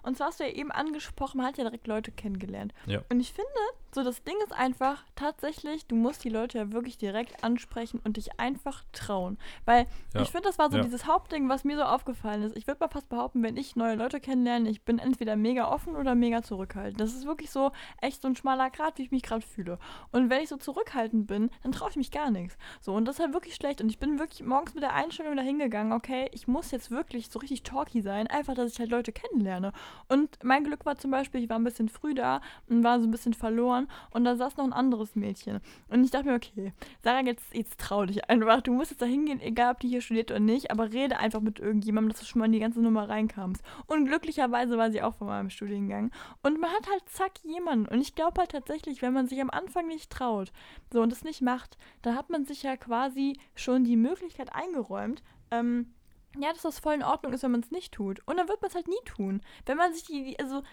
Und 0.05 0.17
zwar 0.17 0.27
hast 0.27 0.39
du 0.39 0.43
ja 0.43 0.51
eben 0.51 0.71
angesprochen, 0.71 1.37
man 1.37 1.47
hat 1.47 1.57
ja 1.57 1.63
direkt 1.63 1.87
Leute 1.87 2.11
kennengelernt. 2.11 2.73
Ja. 2.85 3.01
Und 3.09 3.19
ich 3.19 3.33
finde, 3.33 3.49
so 3.95 4.03
das 4.03 4.21
Ding 4.23 4.35
ist 4.43 4.53
einfach 4.53 5.03
tatsächlich, 5.15 5.87
du 5.87 5.95
musst 5.95 6.23
die 6.23 6.29
Leute 6.29 6.57
ja 6.59 6.71
wirklich 6.71 6.97
direkt 6.97 7.43
ansprechen 7.43 7.99
und 8.03 8.17
dich 8.17 8.39
einfach 8.39 8.83
trauen. 8.91 9.37
Weil 9.65 9.85
Ja. 10.13 10.21
ich 10.21 10.29
finde, 10.31 10.47
das 10.49 10.59
war 10.59 10.69
so 10.69 10.77
Ja. 10.77 10.83
dieses 10.83 11.07
Hauptding, 11.07 11.49
was 11.49 11.63
mir 11.63 11.77
so 11.77 11.83
aufgefallen 11.83 12.43
ist. 12.43 12.55
Ich 12.57 12.67
würde 12.67 12.79
mal 12.81 12.89
fast 12.89 13.09
behaupten, 13.09 13.41
wenn 13.41 13.57
ich 13.57 13.75
neue 13.75 13.95
Leute 13.95 14.19
kennenlerne, 14.19 14.69
ich 14.69 14.83
bin 14.83 14.99
entweder 14.99 15.35
mega 15.35 15.71
offen 15.71 15.95
oder 15.95 16.13
mega 16.13 16.43
zurückhaltend. 16.43 16.99
Das 16.99 17.13
ist 17.15 17.25
wirklich 17.25 17.49
so 17.51 17.71
echt 18.01 18.21
so 18.21 18.27
ein 18.27 18.35
schmaler 18.35 18.69
Grat, 18.69 18.97
wie 18.97 19.03
ich 19.03 19.11
mich 19.11 19.23
gerade 19.23 19.41
fühle. 19.45 19.79
Und 20.11 20.29
wenn 20.29 20.41
ich 20.43 20.49
so 20.49 20.57
zurückhaltend 20.57 21.25
bin, 21.27 21.49
dann 21.63 21.71
traue 21.71 21.89
ich 21.89 21.95
mich 21.95 22.11
gar 22.11 22.29
nichts. 22.31 22.57
So, 22.81 22.93
und 22.93 23.05
das 23.05 23.15
ist 23.15 23.21
halt 23.23 23.33
wirklich 23.33 23.55
schlecht. 23.55 23.81
Und 23.81 23.89
ich 23.89 23.97
bin 23.99 24.19
wirklich 24.19 24.43
morgens 24.43 24.73
mit 24.73 24.83
der 24.83 24.93
Einstellung 24.93 25.35
dahin 25.35 25.57
gegangen, 25.57 25.93
okay, 25.93 26.29
ich 26.33 26.47
muss 26.47 26.71
jetzt 26.71 26.91
wirklich 26.91 27.29
so 27.29 27.39
richtig 27.39 27.63
talky 27.63 28.01
sein, 28.01 28.27
einfach, 28.27 28.53
dass 28.55 28.71
ich 28.73 28.79
halt 28.79 28.89
Leute 28.91 29.11
kennenlerne. 29.11 29.71
Und 30.09 30.37
mein 30.43 30.63
Glück 30.65 30.85
war 30.85 30.97
zum 30.97 31.11
Beispiel, 31.11 31.41
ich 31.43 31.49
war 31.49 31.57
ein 31.57 31.63
bisschen 31.63 31.87
früh 31.89 32.13
da 32.13 32.41
und 32.67 32.83
war 32.83 32.99
so 32.99 33.07
ein 33.07 33.11
bisschen 33.11 33.33
verloren 33.33 33.84
und 34.11 34.23
da 34.25 34.35
saß 34.35 34.57
noch 34.57 34.65
ein 34.65 34.73
anderes 34.73 35.15
Mädchen. 35.15 35.59
Und 35.89 36.03
ich 36.03 36.11
dachte 36.11 36.27
mir, 36.27 36.35
okay, 36.35 36.73
Sarah, 37.03 37.21
jetzt, 37.21 37.53
jetzt 37.53 37.79
trau 37.79 38.05
dich 38.05 38.29
einfach. 38.29 38.61
Du 38.61 38.71
musst 38.73 38.91
jetzt 38.91 39.01
da 39.01 39.05
hingehen, 39.05 39.39
egal 39.41 39.73
ob 39.73 39.79
die 39.79 39.87
hier 39.89 40.01
studiert 40.01 40.31
oder 40.31 40.39
nicht, 40.39 40.71
aber 40.71 40.91
rede 40.91 41.17
einfach 41.17 41.41
mit 41.41 41.59
irgendjemandem, 41.59 42.11
dass 42.11 42.19
du 42.19 42.25
schon 42.25 42.39
mal 42.39 42.45
in 42.45 42.51
die 42.51 42.59
ganze 42.59 42.81
Nummer 42.81 43.07
reinkamst. 43.09 43.63
Und 43.87 44.05
glücklicherweise 44.05 44.77
war 44.77 44.91
sie 44.91 45.01
auch 45.01 45.15
von 45.15 45.27
meinem 45.27 45.49
Studiengang. 45.49 46.11
Und 46.43 46.59
man 46.59 46.71
hat 46.71 46.89
halt 46.89 47.07
zack 47.09 47.33
jemanden. 47.43 47.87
Und 47.87 48.01
ich 48.01 48.15
glaube 48.15 48.39
halt 48.41 48.51
tatsächlich, 48.51 49.01
wenn 49.01 49.13
man 49.13 49.27
sich 49.27 49.39
am 49.41 49.49
Anfang 49.49 49.87
nicht 49.87 50.11
traut, 50.11 50.51
so 50.91 51.01
und 51.01 51.11
es 51.11 51.23
nicht 51.23 51.41
macht, 51.41 51.77
dann 52.01 52.15
hat 52.15 52.29
man 52.29 52.45
sich 52.45 52.63
ja 52.63 52.77
quasi 52.77 53.37
schon 53.55 53.83
die 53.83 53.97
Möglichkeit 53.97 54.53
eingeräumt, 54.53 55.23
ähm, 55.51 55.93
ja, 56.37 56.51
dass 56.51 56.63
das 56.63 56.79
voll 56.79 56.95
in 56.95 57.03
Ordnung 57.03 57.31
ist, 57.31 57.43
wenn 57.43 57.51
man 57.51 57.61
es 57.61 57.71
nicht 57.71 57.93
tut. 57.93 58.19
Und 58.25 58.37
dann 58.37 58.49
wird 58.49 58.61
man 58.61 58.67
es 58.69 58.75
halt 58.75 58.87
nie 58.89 58.95
tun. 59.05 59.41
Wenn 59.65 59.77
man 59.77 59.93
sich 59.93 60.03
die, 60.03 60.23
die- 60.23 60.39
also, 60.39 60.63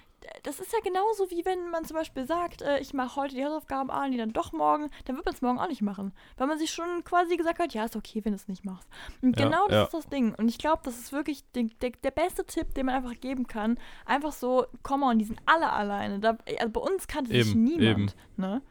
das 0.42 0.60
ist 0.60 0.72
ja 0.72 0.78
genauso 0.84 1.30
wie 1.30 1.44
wenn 1.44 1.70
man 1.70 1.84
zum 1.84 1.96
Beispiel 1.96 2.26
sagt, 2.26 2.62
äh, 2.62 2.78
ich 2.80 2.94
mache 2.94 3.16
heute 3.16 3.34
die 3.34 3.44
Hausaufgaben 3.44 3.90
an, 3.90 4.12
die 4.12 4.18
dann 4.18 4.32
doch 4.32 4.52
morgen, 4.52 4.90
dann 5.04 5.16
wird 5.16 5.26
man 5.26 5.34
es 5.34 5.42
morgen 5.42 5.58
auch 5.58 5.68
nicht 5.68 5.82
machen. 5.82 6.12
Weil 6.36 6.46
man 6.46 6.58
sich 6.58 6.70
schon 6.70 7.04
quasi 7.04 7.36
gesagt 7.36 7.58
hat, 7.58 7.74
ja, 7.74 7.84
ist 7.84 7.96
okay, 7.96 8.24
wenn 8.24 8.32
du 8.32 8.36
es 8.36 8.48
nicht 8.48 8.64
machst. 8.64 8.88
Und 9.20 9.38
Ja, 9.38 9.46
genau 9.46 9.66
das 9.68 9.74
ja. 9.74 9.84
ist 9.84 9.94
das 9.94 10.06
Ding. 10.08 10.34
Und 10.34 10.48
ich 10.48 10.58
glaube, 10.58 10.82
das 10.84 10.98
ist 10.98 11.12
wirklich 11.12 11.44
der, 11.52 11.64
der, 11.80 11.90
der 12.02 12.10
beste 12.10 12.44
Tipp, 12.44 12.74
den 12.74 12.86
man 12.86 12.94
einfach 12.96 13.18
geben 13.20 13.46
kann. 13.46 13.78
Einfach 14.06 14.32
so, 14.32 14.66
komm 14.82 15.02
on, 15.02 15.18
die 15.18 15.24
sind 15.24 15.40
alle 15.46 15.72
alleine. 15.72 16.20
Da, 16.20 16.38
also 16.58 16.72
bei 16.72 16.80
uns 16.80 17.06
kannte 17.06 17.32
sich 17.32 17.54
niemand. 17.54 17.82
eben. 17.82 18.10
Ne? 18.36 18.62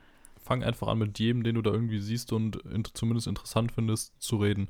Fang 0.43 0.63
einfach 0.63 0.87
an 0.87 0.97
mit 0.97 1.19
jedem, 1.19 1.43
den 1.43 1.55
du 1.55 1.61
da 1.61 1.71
irgendwie 1.71 1.99
siehst 1.99 2.33
und 2.33 2.57
in, 2.65 2.83
zumindest 2.93 3.27
interessant 3.27 3.71
findest, 3.71 4.19
zu 4.21 4.37
reden. 4.37 4.69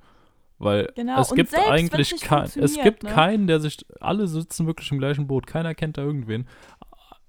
Weil 0.61 0.91
Genau, 0.95 1.19
es 1.19 1.33
gibt 1.33 1.49
selbst 1.49 1.69
eigentlich 1.69 2.11
nicht 2.11 2.23
kein, 2.23 2.43
es 2.43 2.79
gibt 2.79 3.03
ne? 3.03 3.09
keinen, 3.09 3.47
der 3.47 3.59
sich, 3.59 3.83
alle 3.99 4.27
sitzen 4.27 4.67
wirklich 4.67 4.91
im 4.91 4.99
gleichen 4.99 5.25
Boot, 5.25 5.47
keiner 5.47 5.73
kennt 5.73 5.97
da 5.97 6.03
irgendwen. 6.03 6.47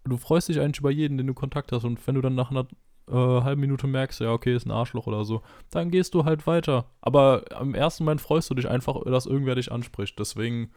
Du 0.05 0.19
freust 0.19 0.49
dich 0.49 0.61
eigentlich 0.61 0.81
über 0.81 0.91
jeden, 0.91 1.17
den 1.17 1.27
du 1.27 1.35
Kontakt 1.35 1.73
hast 1.73 1.85
und 1.85 2.07
wenn 2.07 2.15
du 2.15 2.21
dann 2.21 2.35
nach 2.35 2.51
einer 2.51 2.67
äh, 3.09 3.15
halben 3.15 3.61
Minute 3.63 3.87
merkst, 3.87 4.21
ja, 4.21 4.33
okay, 4.33 4.55
ist 4.55 4.67
ein 4.67 4.71
Arschloch 4.71 5.07
oder 5.07 5.25
so, 5.25 5.43
dann 5.71 5.91
gehst 5.91 6.13
du 6.15 6.25
halt 6.25 6.47
weiter. 6.47 6.87
Aber 7.01 7.45
im 7.61 7.75
ersten 7.75 8.05
Moment 8.05 8.21
freust 8.21 8.51
du 8.51 8.55
dich 8.55 8.69
einfach, 8.69 9.03
dass 9.05 9.27
irgendwer 9.27 9.55
dich 9.55 9.73
anspricht. 9.73 10.19
Deswegen, 10.19 10.71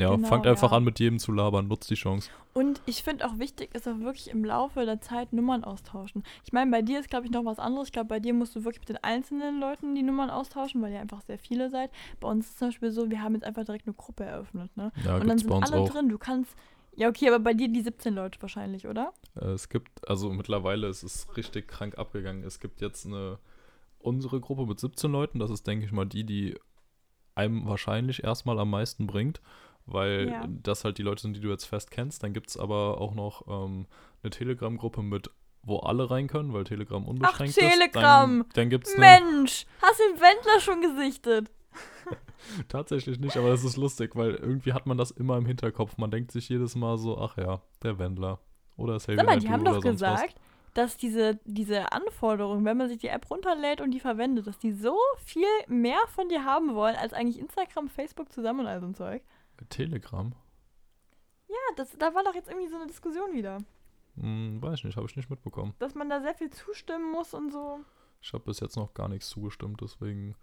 ja, 0.00 0.14
Genau, 0.14 0.26
fangt 0.28 0.46
einfach 0.46 0.70
ja. 0.70 0.76
an, 0.78 0.84
mit 0.84 0.98
jedem 0.98 1.18
zu 1.18 1.32
labern, 1.32 1.68
nutzt 1.68 1.90
die 1.90 1.94
Chance. 1.94 2.30
Und 2.52 2.80
ich 2.86 3.02
finde 3.02 3.26
auch 3.26 3.38
wichtig 3.38 3.74
ist 3.74 3.86
auch 3.86 3.98
wirklich 4.00 4.30
im 4.30 4.44
Laufe 4.44 4.84
der 4.84 5.00
Zeit 5.00 5.32
Nummern 5.32 5.62
austauschen. 5.62 6.24
Ich 6.44 6.52
meine, 6.52 6.70
bei 6.70 6.82
dir 6.82 6.98
ist, 6.98 7.08
glaube 7.10 7.26
ich, 7.26 7.30
noch 7.32 7.44
was 7.44 7.58
anderes. 7.58 7.88
Ich 7.88 7.92
glaube, 7.92 8.08
bei 8.08 8.18
dir 8.20 8.34
musst 8.34 8.56
du 8.56 8.64
wirklich 8.64 8.80
mit 8.80 8.88
den 8.88 9.02
einzelnen 9.04 9.60
Leuten 9.60 9.94
die 9.94 10.02
Nummern 10.02 10.30
austauschen, 10.30 10.82
weil 10.82 10.92
ihr 10.92 11.00
einfach 11.00 11.22
sehr 11.22 11.38
viele 11.38 11.70
seid. 11.70 11.90
Bei 12.18 12.28
uns 12.28 12.46
ist 12.46 12.52
es 12.52 12.58
zum 12.58 12.68
Beispiel 12.68 12.90
so, 12.90 13.08
wir 13.10 13.22
haben 13.22 13.34
jetzt 13.34 13.44
einfach 13.44 13.64
direkt 13.64 13.86
eine 13.86 13.94
Gruppe 13.94 14.24
eröffnet, 14.24 14.76
ne? 14.76 14.90
Ja, 15.04 15.16
Und 15.16 15.28
dann 15.28 15.38
sind 15.38 15.52
alle 15.52 15.76
auch. 15.76 15.88
drin. 15.88 16.08
Du 16.08 16.18
kannst. 16.18 16.54
Ja, 16.96 17.08
okay, 17.08 17.28
aber 17.28 17.38
bei 17.38 17.54
dir 17.54 17.68
die 17.68 17.80
17 17.82 18.12
Leute 18.14 18.42
wahrscheinlich, 18.42 18.86
oder? 18.88 19.12
Äh, 19.40 19.50
Es 19.50 19.68
gibt, 19.68 20.08
also 20.08 20.30
mittlerweile 20.32 20.88
ist 20.88 21.02
es 21.04 21.28
richtig 21.36 21.68
krank 21.68 21.96
abgegangen. 21.98 22.42
Es 22.42 22.58
gibt 22.58 22.80
jetzt 22.80 23.06
eine, 23.06 23.38
unsere 24.00 24.40
Gruppe 24.40 24.66
mit 24.66 24.80
17 24.80 25.10
Leuten, 25.12 25.38
das 25.38 25.50
ist, 25.50 25.66
denke 25.68 25.86
ich 25.86 25.92
mal, 25.92 26.04
die, 26.04 26.24
die 26.24 26.58
einem 27.36 27.64
wahrscheinlich 27.66 28.24
erstmal 28.24 28.58
am 28.58 28.70
meisten 28.70 29.06
bringt, 29.06 29.40
weil 29.92 30.28
Ja. 30.30 30.44
das 30.48 30.84
halt 30.84 30.98
die 30.98 31.02
Leute 31.02 31.22
sind, 31.22 31.36
die 31.36 31.40
du 31.40 31.48
jetzt 31.48 31.64
fest 31.64 31.90
kennst. 31.90 32.22
Dann 32.22 32.32
gibt 32.32 32.48
es 32.50 32.56
aber 32.56 33.00
auch 33.00 33.14
noch 33.14 33.46
ähm, 33.48 33.86
eine 34.22 34.30
Telegram-Gruppe 34.30 35.02
mit, 35.02 35.30
wo 35.62 35.78
alle 35.78 36.10
rein 36.10 36.26
können, 36.28 36.52
weil 36.52 36.64
Telegram 36.64 37.04
unbeschränkt 37.06 37.54
Telegram! 37.54 38.40
ist. 38.40 38.46
Dann, 38.48 38.62
dann 38.62 38.70
gibt 38.70 38.86
es 38.86 38.96
Mensch, 38.96 39.66
hast 39.82 40.00
den 40.00 40.20
Wendler 40.20 40.60
schon 40.60 40.80
gesichtet? 40.82 41.50
tatsächlich 42.68 43.18
nicht, 43.20 43.36
aber 43.36 43.50
das 43.50 43.64
ist 43.64 43.76
lustig, 43.76 44.16
weil 44.16 44.34
irgendwie 44.34 44.72
hat 44.72 44.86
man 44.86 44.98
das 44.98 45.10
immer 45.10 45.36
im 45.36 45.46
Hinterkopf. 45.46 45.96
Man 45.98 46.10
denkt 46.10 46.32
sich 46.32 46.48
jedes 46.48 46.74
Mal 46.76 46.98
so, 46.98 47.18
ach 47.18 47.36
ja, 47.36 47.60
der 47.82 47.98
Wendler. 47.98 48.38
Oder 48.76 48.98
Sag 48.98 49.24
mal, 49.24 49.38
die 49.38 49.48
haben 49.50 49.64
doch 49.64 49.82
sonst 49.82 50.00
was. 50.00 50.20
gesagt, 50.22 50.34
dass 50.72 50.96
diese, 50.96 51.38
diese 51.44 51.92
Anforderungen, 51.92 52.64
wenn 52.64 52.76
man 52.76 52.88
sich 52.88 52.98
die 52.98 53.08
App 53.08 53.28
runterlädt 53.30 53.80
und 53.80 53.90
die 53.90 54.00
verwendet, 54.00 54.46
dass 54.46 54.58
die 54.58 54.72
so 54.72 54.96
viel 55.24 55.44
mehr 55.66 55.98
von 56.08 56.28
dir 56.28 56.44
haben 56.44 56.74
wollen, 56.74 56.96
als 56.96 57.12
eigentlich 57.12 57.38
Instagram, 57.38 57.88
Facebook 57.88 58.32
zusammen 58.32 58.60
und 58.60 58.66
all 58.66 58.80
so 58.80 58.86
ein 58.86 58.94
Zeug. 58.94 59.22
Telegram? 59.68 60.32
Ja, 61.48 61.56
das, 61.76 61.96
da 61.98 62.14
war 62.14 62.22
doch 62.24 62.34
jetzt 62.34 62.48
irgendwie 62.48 62.68
so 62.68 62.76
eine 62.76 62.86
Diskussion 62.86 63.32
wieder. 63.32 63.58
Hm, 64.16 64.60
weiß 64.62 64.78
ich 64.78 64.84
nicht, 64.84 64.96
habe 64.96 65.06
ich 65.06 65.16
nicht 65.16 65.30
mitbekommen. 65.30 65.74
Dass 65.78 65.94
man 65.94 66.08
da 66.08 66.20
sehr 66.20 66.34
viel 66.34 66.50
zustimmen 66.50 67.10
muss 67.12 67.34
und 67.34 67.50
so. 67.52 67.80
Ich 68.20 68.32
habe 68.32 68.44
bis 68.44 68.60
jetzt 68.60 68.76
noch 68.76 68.92
gar 68.94 69.08
nichts 69.08 69.28
zugestimmt, 69.28 69.80
deswegen 69.80 70.34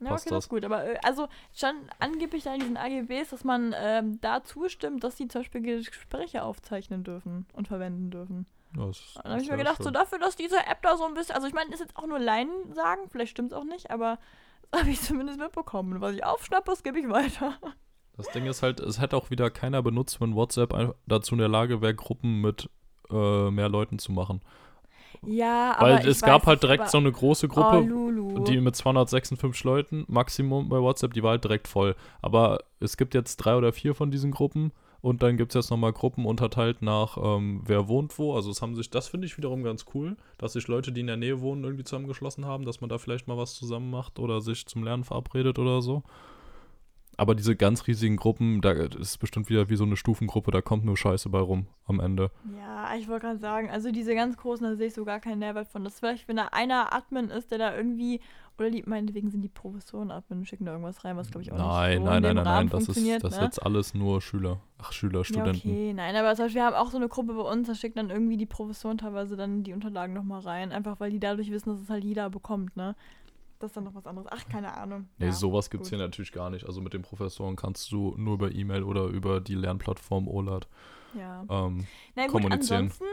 Ja, 0.00 0.08
passt 0.10 0.26
okay, 0.26 0.30
das 0.34 0.36
das. 0.38 0.44
ist 0.44 0.48
gut. 0.48 0.64
Aber 0.64 0.84
äh, 0.84 0.98
also 1.02 1.28
schon 1.54 1.74
angeblich 1.98 2.42
da 2.44 2.54
in 2.54 2.60
diesen 2.60 2.76
AGBs, 2.76 3.30
dass 3.30 3.44
man 3.44 3.74
ähm, 3.76 4.20
da 4.20 4.42
zustimmt, 4.42 5.04
dass 5.04 5.14
die 5.16 5.28
zum 5.28 5.42
Beispiel 5.42 5.60
Gespräche 5.62 6.42
aufzeichnen 6.42 7.04
dürfen 7.04 7.46
und 7.52 7.68
verwenden 7.68 8.10
dürfen. 8.10 8.46
Das 8.74 9.16
Und 9.16 9.24
dann 9.24 9.32
habe 9.32 9.42
ich 9.42 9.50
mir 9.50 9.56
gedacht, 9.56 9.78
so 9.78 9.84
schön. 9.84 9.94
dafür, 9.94 10.18
dass 10.18 10.36
diese 10.36 10.58
App 10.66 10.82
da 10.82 10.96
so 10.96 11.04
ein 11.04 11.14
bisschen, 11.14 11.34
also 11.34 11.46
ich 11.46 11.54
meine, 11.54 11.72
ist 11.72 11.80
jetzt 11.80 11.96
auch 11.96 12.06
nur 12.06 12.18
Laien 12.18 12.72
sagen, 12.72 13.08
vielleicht 13.10 13.32
stimmt 13.32 13.52
es 13.52 13.58
auch 13.58 13.64
nicht, 13.64 13.90
aber 13.90 14.18
das 14.70 14.80
habe 14.80 14.90
ich 14.90 15.00
zumindest 15.00 15.38
mitbekommen. 15.38 15.94
Und 15.94 16.00
was 16.00 16.14
ich 16.14 16.24
aufschnappe, 16.24 16.70
das 16.70 16.82
gebe 16.82 16.98
ich 16.98 17.08
weiter. 17.08 17.58
Das 18.20 18.32
Ding 18.34 18.46
ist 18.46 18.62
halt, 18.62 18.80
es 18.80 19.00
hätte 19.00 19.16
auch 19.16 19.30
wieder 19.30 19.50
keiner 19.50 19.82
benutzt, 19.82 20.20
wenn 20.20 20.34
WhatsApp 20.34 20.94
dazu 21.06 21.34
in 21.34 21.38
der 21.38 21.48
Lage 21.48 21.80
wäre, 21.80 21.94
Gruppen 21.94 22.40
mit 22.40 22.68
äh, 23.10 23.50
mehr 23.50 23.68
Leuten 23.68 23.98
zu 23.98 24.12
machen. 24.12 24.40
Ja, 25.26 25.76
Weil 25.78 25.96
aber 25.98 26.04
es 26.06 26.20
gab 26.22 26.46
halt 26.46 26.62
direkt 26.62 26.82
aber- 26.82 26.90
so 26.90 26.98
eine 26.98 27.12
große 27.12 27.46
Oh, 27.46 27.48
Gruppe, 27.54 27.80
Lulu. 27.80 28.44
die 28.44 28.60
mit 28.60 28.74
256 28.76 29.64
Leuten 29.64 30.04
Maximum 30.08 30.68
bei 30.68 30.80
WhatsApp, 30.80 31.12
die 31.14 31.22
war 31.22 31.32
halt 31.32 31.44
direkt 31.44 31.68
voll. 31.68 31.94
Aber 32.22 32.60
es 32.78 32.96
gibt 32.96 33.14
jetzt 33.14 33.36
drei 33.36 33.56
oder 33.56 33.72
vier 33.72 33.94
von 33.94 34.10
diesen 34.10 34.30
Gruppen 34.30 34.72
und 35.02 35.22
dann 35.22 35.36
gibt 35.36 35.50
es 35.52 35.54
jetzt 35.64 35.70
nochmal 35.70 35.92
Gruppen 35.92 36.24
unterteilt 36.26 36.80
nach 36.82 37.18
ähm, 37.22 37.62
wer 37.66 37.88
wohnt 37.88 38.18
wo. 38.18 38.34
Also 38.34 38.50
es 38.50 38.62
haben 38.62 38.74
sich, 38.76 38.88
das 38.90 39.08
finde 39.08 39.26
ich 39.26 39.36
wiederum 39.36 39.62
ganz 39.62 39.84
cool, 39.94 40.16
dass 40.38 40.52
sich 40.54 40.68
Leute, 40.68 40.92
die 40.92 41.00
in 41.00 41.06
der 41.06 41.16
Nähe 41.16 41.40
wohnen, 41.40 41.64
irgendwie 41.64 41.84
zusammengeschlossen 41.84 42.46
haben, 42.46 42.64
dass 42.64 42.80
man 42.80 42.88
da 42.88 42.96
vielleicht 42.98 43.28
mal 43.28 43.36
was 43.36 43.54
zusammen 43.54 43.90
macht 43.90 44.18
oder 44.18 44.40
sich 44.40 44.66
zum 44.66 44.84
Lernen 44.84 45.04
verabredet 45.04 45.58
oder 45.58 45.82
so. 45.82 46.02
Aber 47.16 47.34
diese 47.34 47.54
ganz 47.54 47.86
riesigen 47.86 48.16
Gruppen, 48.16 48.60
da 48.62 48.70
ist 48.72 49.18
bestimmt 49.18 49.50
wieder 49.50 49.68
wie 49.68 49.76
so 49.76 49.84
eine 49.84 49.96
Stufengruppe, 49.96 50.50
da 50.50 50.62
kommt 50.62 50.84
nur 50.86 50.96
Scheiße 50.96 51.28
bei 51.28 51.40
rum 51.40 51.66
am 51.86 52.00
Ende. 52.00 52.30
Ja, 52.58 52.94
ich 52.96 53.08
wollte 53.08 53.26
gerade 53.26 53.38
sagen, 53.38 53.68
also 53.70 53.90
diese 53.92 54.14
ganz 54.14 54.36
großen, 54.38 54.64
da 54.64 54.76
sehe 54.76 54.86
ich 54.86 54.94
so 54.94 55.04
gar 55.04 55.20
keinen 55.20 55.40
Nährwert 55.40 55.68
von. 55.68 55.84
Das 55.84 55.94
ist 55.94 55.98
vielleicht, 56.00 56.28
wenn 56.28 56.36
da 56.36 56.48
einer 56.52 56.94
Admin 56.94 57.28
ist, 57.28 57.50
der 57.50 57.58
da 57.58 57.76
irgendwie, 57.76 58.20
oder 58.58 58.70
die, 58.70 58.82
meinetwegen 58.86 59.30
sind 59.30 59.42
die 59.42 59.48
Professoren 59.48 60.10
Admin 60.10 60.40
und 60.40 60.46
schicken 60.46 60.64
da 60.64 60.72
irgendwas 60.72 61.04
rein, 61.04 61.16
was 61.16 61.30
glaube 61.30 61.42
ich 61.42 61.52
auch 61.52 61.58
Nein, 61.58 61.90
nicht 61.90 61.98
so 61.98 62.04
nein, 62.04 62.16
in 62.16 62.22
nein, 62.22 62.34
nein, 62.36 62.46
Rahmen 62.46 62.68
nein, 62.70 62.86
das 62.86 62.96
ist, 62.96 63.24
das 63.24 63.36
ne? 63.36 63.44
jetzt 63.44 63.62
alles 63.62 63.92
nur 63.92 64.22
Schüler. 64.22 64.60
Ach, 64.78 64.92
Schüler, 64.92 65.18
Ja, 65.18 65.24
Studenten. 65.24 65.68
okay, 65.68 65.92
nein, 65.92 66.16
aber 66.16 66.34
zum 66.34 66.46
Beispiel, 66.46 66.62
wir 66.62 66.66
haben 66.66 66.76
auch 66.76 66.90
so 66.90 66.96
eine 66.96 67.08
Gruppe 67.08 67.34
bei 67.34 67.42
uns, 67.42 67.66
da 67.66 67.74
schicken 67.74 67.96
dann 67.96 68.08
irgendwie 68.10 68.38
die 68.38 68.46
Professoren 68.46 68.96
teilweise 68.96 69.36
dann 69.36 69.62
die 69.62 69.74
Unterlagen 69.74 70.14
nochmal 70.14 70.40
rein, 70.40 70.72
einfach 70.72 71.00
weil 71.00 71.10
die 71.10 71.20
dadurch 71.20 71.50
wissen, 71.50 71.70
dass 71.70 71.80
es 71.80 71.90
halt 71.90 72.04
jeder 72.04 72.30
bekommt, 72.30 72.76
ne? 72.76 72.96
Das 73.60 73.68
ist 73.70 73.76
dann 73.76 73.84
noch 73.84 73.94
was 73.94 74.06
anderes. 74.06 74.26
Ach, 74.30 74.48
keine 74.48 74.74
Ahnung. 74.76 75.08
Nee, 75.18 75.26
ja, 75.26 75.32
sowas 75.32 75.68
gibt 75.70 75.84
es 75.84 75.90
hier 75.90 75.98
natürlich 75.98 76.32
gar 76.32 76.48
nicht. 76.50 76.64
Also 76.66 76.80
mit 76.80 76.92
den 76.94 77.02
Professoren 77.02 77.54
kannst 77.56 77.92
du 77.92 78.14
nur 78.16 78.34
über 78.34 78.50
E-Mail 78.50 78.82
oder 78.82 79.04
über 79.04 79.40
die 79.40 79.54
Lernplattform 79.54 80.26
OLAD 80.28 80.66
Ja. 81.14 81.44
ähm, 81.48 81.86
Na 82.16 82.22
gut, 82.24 82.32
kommunizieren. 82.32 82.84
ansonsten, 82.84 83.04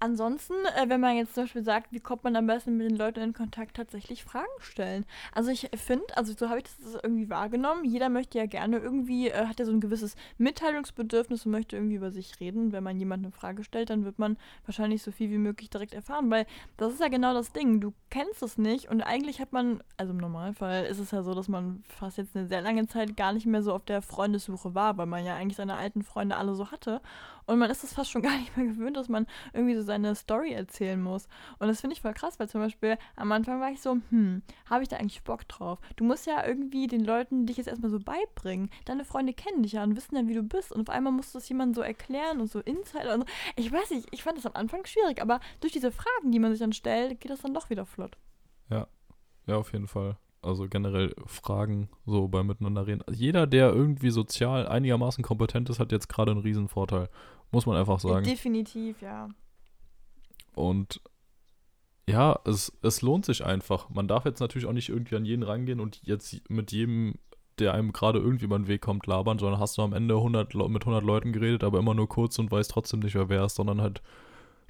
ansonsten 0.00 0.54
äh, 0.76 0.88
wenn 0.88 1.00
man 1.00 1.16
jetzt 1.16 1.34
zum 1.34 1.44
Beispiel 1.44 1.64
sagt, 1.64 1.92
wie 1.92 2.00
kommt 2.00 2.24
man 2.24 2.36
am 2.36 2.46
besten 2.46 2.76
mit 2.76 2.90
den 2.90 2.96
Leuten 2.96 3.20
in 3.20 3.32
Kontakt, 3.32 3.76
tatsächlich 3.76 4.24
Fragen 4.24 4.46
stellen. 4.60 5.04
Also 5.32 5.50
ich 5.50 5.68
finde, 5.76 6.04
also 6.16 6.32
so 6.32 6.48
habe 6.48 6.58
ich 6.58 6.64
das 6.64 6.94
irgendwie 7.02 7.30
wahrgenommen, 7.30 7.84
jeder 7.84 8.08
möchte 8.08 8.38
ja 8.38 8.46
gerne 8.46 8.78
irgendwie, 8.78 9.28
äh, 9.28 9.46
hat 9.46 9.58
ja 9.58 9.64
so 9.64 9.72
ein 9.72 9.80
gewisses 9.80 10.16
Mitteilungsbedürfnis 10.38 11.46
und 11.46 11.52
möchte 11.52 11.76
irgendwie 11.76 11.96
über 11.96 12.10
sich 12.10 12.40
reden. 12.40 12.72
Wenn 12.72 12.84
man 12.84 12.98
jemandem 12.98 13.26
eine 13.26 13.32
Frage 13.32 13.64
stellt, 13.64 13.90
dann 13.90 14.04
wird 14.04 14.18
man 14.18 14.36
wahrscheinlich 14.66 15.02
so 15.02 15.10
viel 15.10 15.30
wie 15.30 15.38
möglich 15.38 15.70
direkt 15.70 15.94
erfahren, 15.94 16.30
weil 16.30 16.46
das 16.76 16.92
ist 16.92 17.00
ja 17.00 17.08
genau 17.08 17.34
das 17.34 17.52
Ding, 17.52 17.80
du 17.80 17.92
kennst 18.10 18.42
es 18.42 18.58
nicht 18.58 18.88
und 18.88 19.02
eigentlich 19.02 19.40
hat 19.40 19.52
man, 19.52 19.82
also 19.96 20.12
im 20.12 20.18
Normalfall 20.18 20.84
ist 20.84 20.98
es 20.98 21.10
ja 21.10 21.22
so, 21.22 21.34
dass 21.34 21.48
man 21.48 21.82
fast 21.88 22.18
jetzt 22.18 22.36
eine 22.36 22.46
sehr 22.46 22.60
lange 22.60 22.86
Zeit 22.86 23.16
gar 23.16 23.32
nicht 23.32 23.46
mehr 23.46 23.62
so 23.62 23.72
auf 23.72 23.84
der 23.84 24.02
Freundessuche 24.02 24.74
war, 24.74 24.96
weil 24.96 25.06
man 25.06 25.24
ja 25.24 25.34
eigentlich 25.34 25.56
seine 25.56 25.76
alten 25.76 26.02
Freunde 26.02 26.36
alle 26.36 26.54
so 26.54 26.70
hatte. 26.70 27.00
Und 27.48 27.58
man 27.58 27.70
ist 27.70 27.82
es 27.82 27.94
fast 27.94 28.10
schon 28.10 28.22
gar 28.28 28.36
nicht 28.36 28.56
mehr 28.56 28.66
gewöhnt, 28.66 28.96
dass 28.96 29.08
man 29.08 29.26
irgendwie 29.52 29.74
so 29.74 29.82
seine 29.82 30.14
Story 30.14 30.52
erzählen 30.52 31.02
muss. 31.02 31.28
Und 31.58 31.68
das 31.68 31.80
finde 31.80 31.94
ich 31.94 32.02
voll 32.02 32.12
krass, 32.12 32.38
weil 32.38 32.48
zum 32.48 32.60
Beispiel 32.60 32.98
am 33.16 33.32
Anfang 33.32 33.60
war 33.60 33.70
ich 33.70 33.80
so, 33.80 33.96
hm, 34.10 34.42
habe 34.66 34.82
ich 34.82 34.88
da 34.88 34.96
eigentlich 34.96 35.24
Bock 35.24 35.48
drauf? 35.48 35.78
Du 35.96 36.04
musst 36.04 36.26
ja 36.26 36.46
irgendwie 36.46 36.86
den 36.86 37.04
Leuten 37.04 37.46
dich 37.46 37.56
jetzt 37.56 37.68
erstmal 37.68 37.90
so 37.90 37.98
beibringen. 37.98 38.70
Deine 38.84 39.04
Freunde 39.04 39.32
kennen 39.32 39.62
dich 39.62 39.72
ja 39.72 39.82
und 39.82 39.96
wissen 39.96 40.14
ja, 40.14 40.26
wie 40.28 40.34
du 40.34 40.42
bist. 40.42 40.72
Und 40.72 40.88
auf 40.88 40.94
einmal 40.94 41.12
musst 41.12 41.34
du 41.34 41.38
es 41.38 41.48
jemandem 41.48 41.74
so 41.74 41.80
erklären 41.80 42.40
und 42.40 42.50
so 42.50 42.60
Insider 42.60 43.14
und 43.14 43.20
so. 43.20 43.26
Ich 43.56 43.72
weiß 43.72 43.90
nicht, 43.90 44.08
ich 44.12 44.22
fand 44.22 44.36
das 44.36 44.46
am 44.46 44.54
Anfang 44.54 44.84
schwierig, 44.86 45.22
aber 45.22 45.40
durch 45.60 45.72
diese 45.72 45.90
Fragen, 45.90 46.30
die 46.30 46.38
man 46.38 46.52
sich 46.52 46.60
dann 46.60 46.72
stellt, 46.72 47.20
geht 47.20 47.30
das 47.30 47.40
dann 47.40 47.54
doch 47.54 47.70
wieder 47.70 47.86
flott. 47.86 48.16
Ja, 49.48 49.56
auf 49.56 49.72
jeden 49.72 49.88
Fall. 49.88 50.18
Also 50.42 50.68
generell 50.68 51.14
Fragen 51.26 51.88
so 52.06 52.28
beim 52.28 52.46
Miteinander 52.46 52.86
reden. 52.86 53.02
Jeder, 53.10 53.46
der 53.46 53.72
irgendwie 53.72 54.10
sozial 54.10 54.68
einigermaßen 54.68 55.24
kompetent 55.24 55.68
ist, 55.70 55.80
hat 55.80 55.90
jetzt 55.90 56.08
gerade 56.08 56.30
einen 56.30 56.40
riesen 56.40 56.68
Vorteil. 56.68 57.08
Muss 57.50 57.66
man 57.66 57.76
einfach 57.76 58.00
sagen. 58.00 58.24
Definitiv, 58.24 59.00
ja. 59.00 59.28
Und 60.54 61.00
ja, 62.08 62.38
es, 62.44 62.72
es 62.82 63.02
lohnt 63.02 63.24
sich 63.24 63.44
einfach. 63.44 63.90
Man 63.90 64.08
darf 64.08 64.24
jetzt 64.24 64.40
natürlich 64.40 64.66
auch 64.66 64.72
nicht 64.72 64.88
irgendwie 64.88 65.16
an 65.16 65.24
jeden 65.24 65.42
rangehen 65.42 65.80
und 65.80 66.00
jetzt 66.02 66.48
mit 66.50 66.72
jedem, 66.72 67.14
der 67.58 67.74
einem 67.74 67.92
gerade 67.92 68.18
irgendwie 68.18 68.46
über 68.46 68.58
den 68.58 68.68
Weg 68.68 68.80
kommt, 68.80 69.06
labern, 69.06 69.38
sondern 69.38 69.60
hast 69.60 69.76
du 69.78 69.82
am 69.82 69.92
Ende 69.92 70.14
100, 70.14 70.54
Leu- 70.54 70.68
mit 70.68 70.82
100 70.84 71.04
Leuten 71.04 71.32
geredet, 71.32 71.64
aber 71.64 71.78
immer 71.78 71.94
nur 71.94 72.08
kurz 72.08 72.38
und 72.38 72.50
weißt 72.50 72.70
trotzdem 72.70 73.00
nicht, 73.00 73.14
wer 73.14 73.28
wer 73.28 73.44
ist, 73.44 73.56
sondern 73.56 73.80
halt 73.80 74.02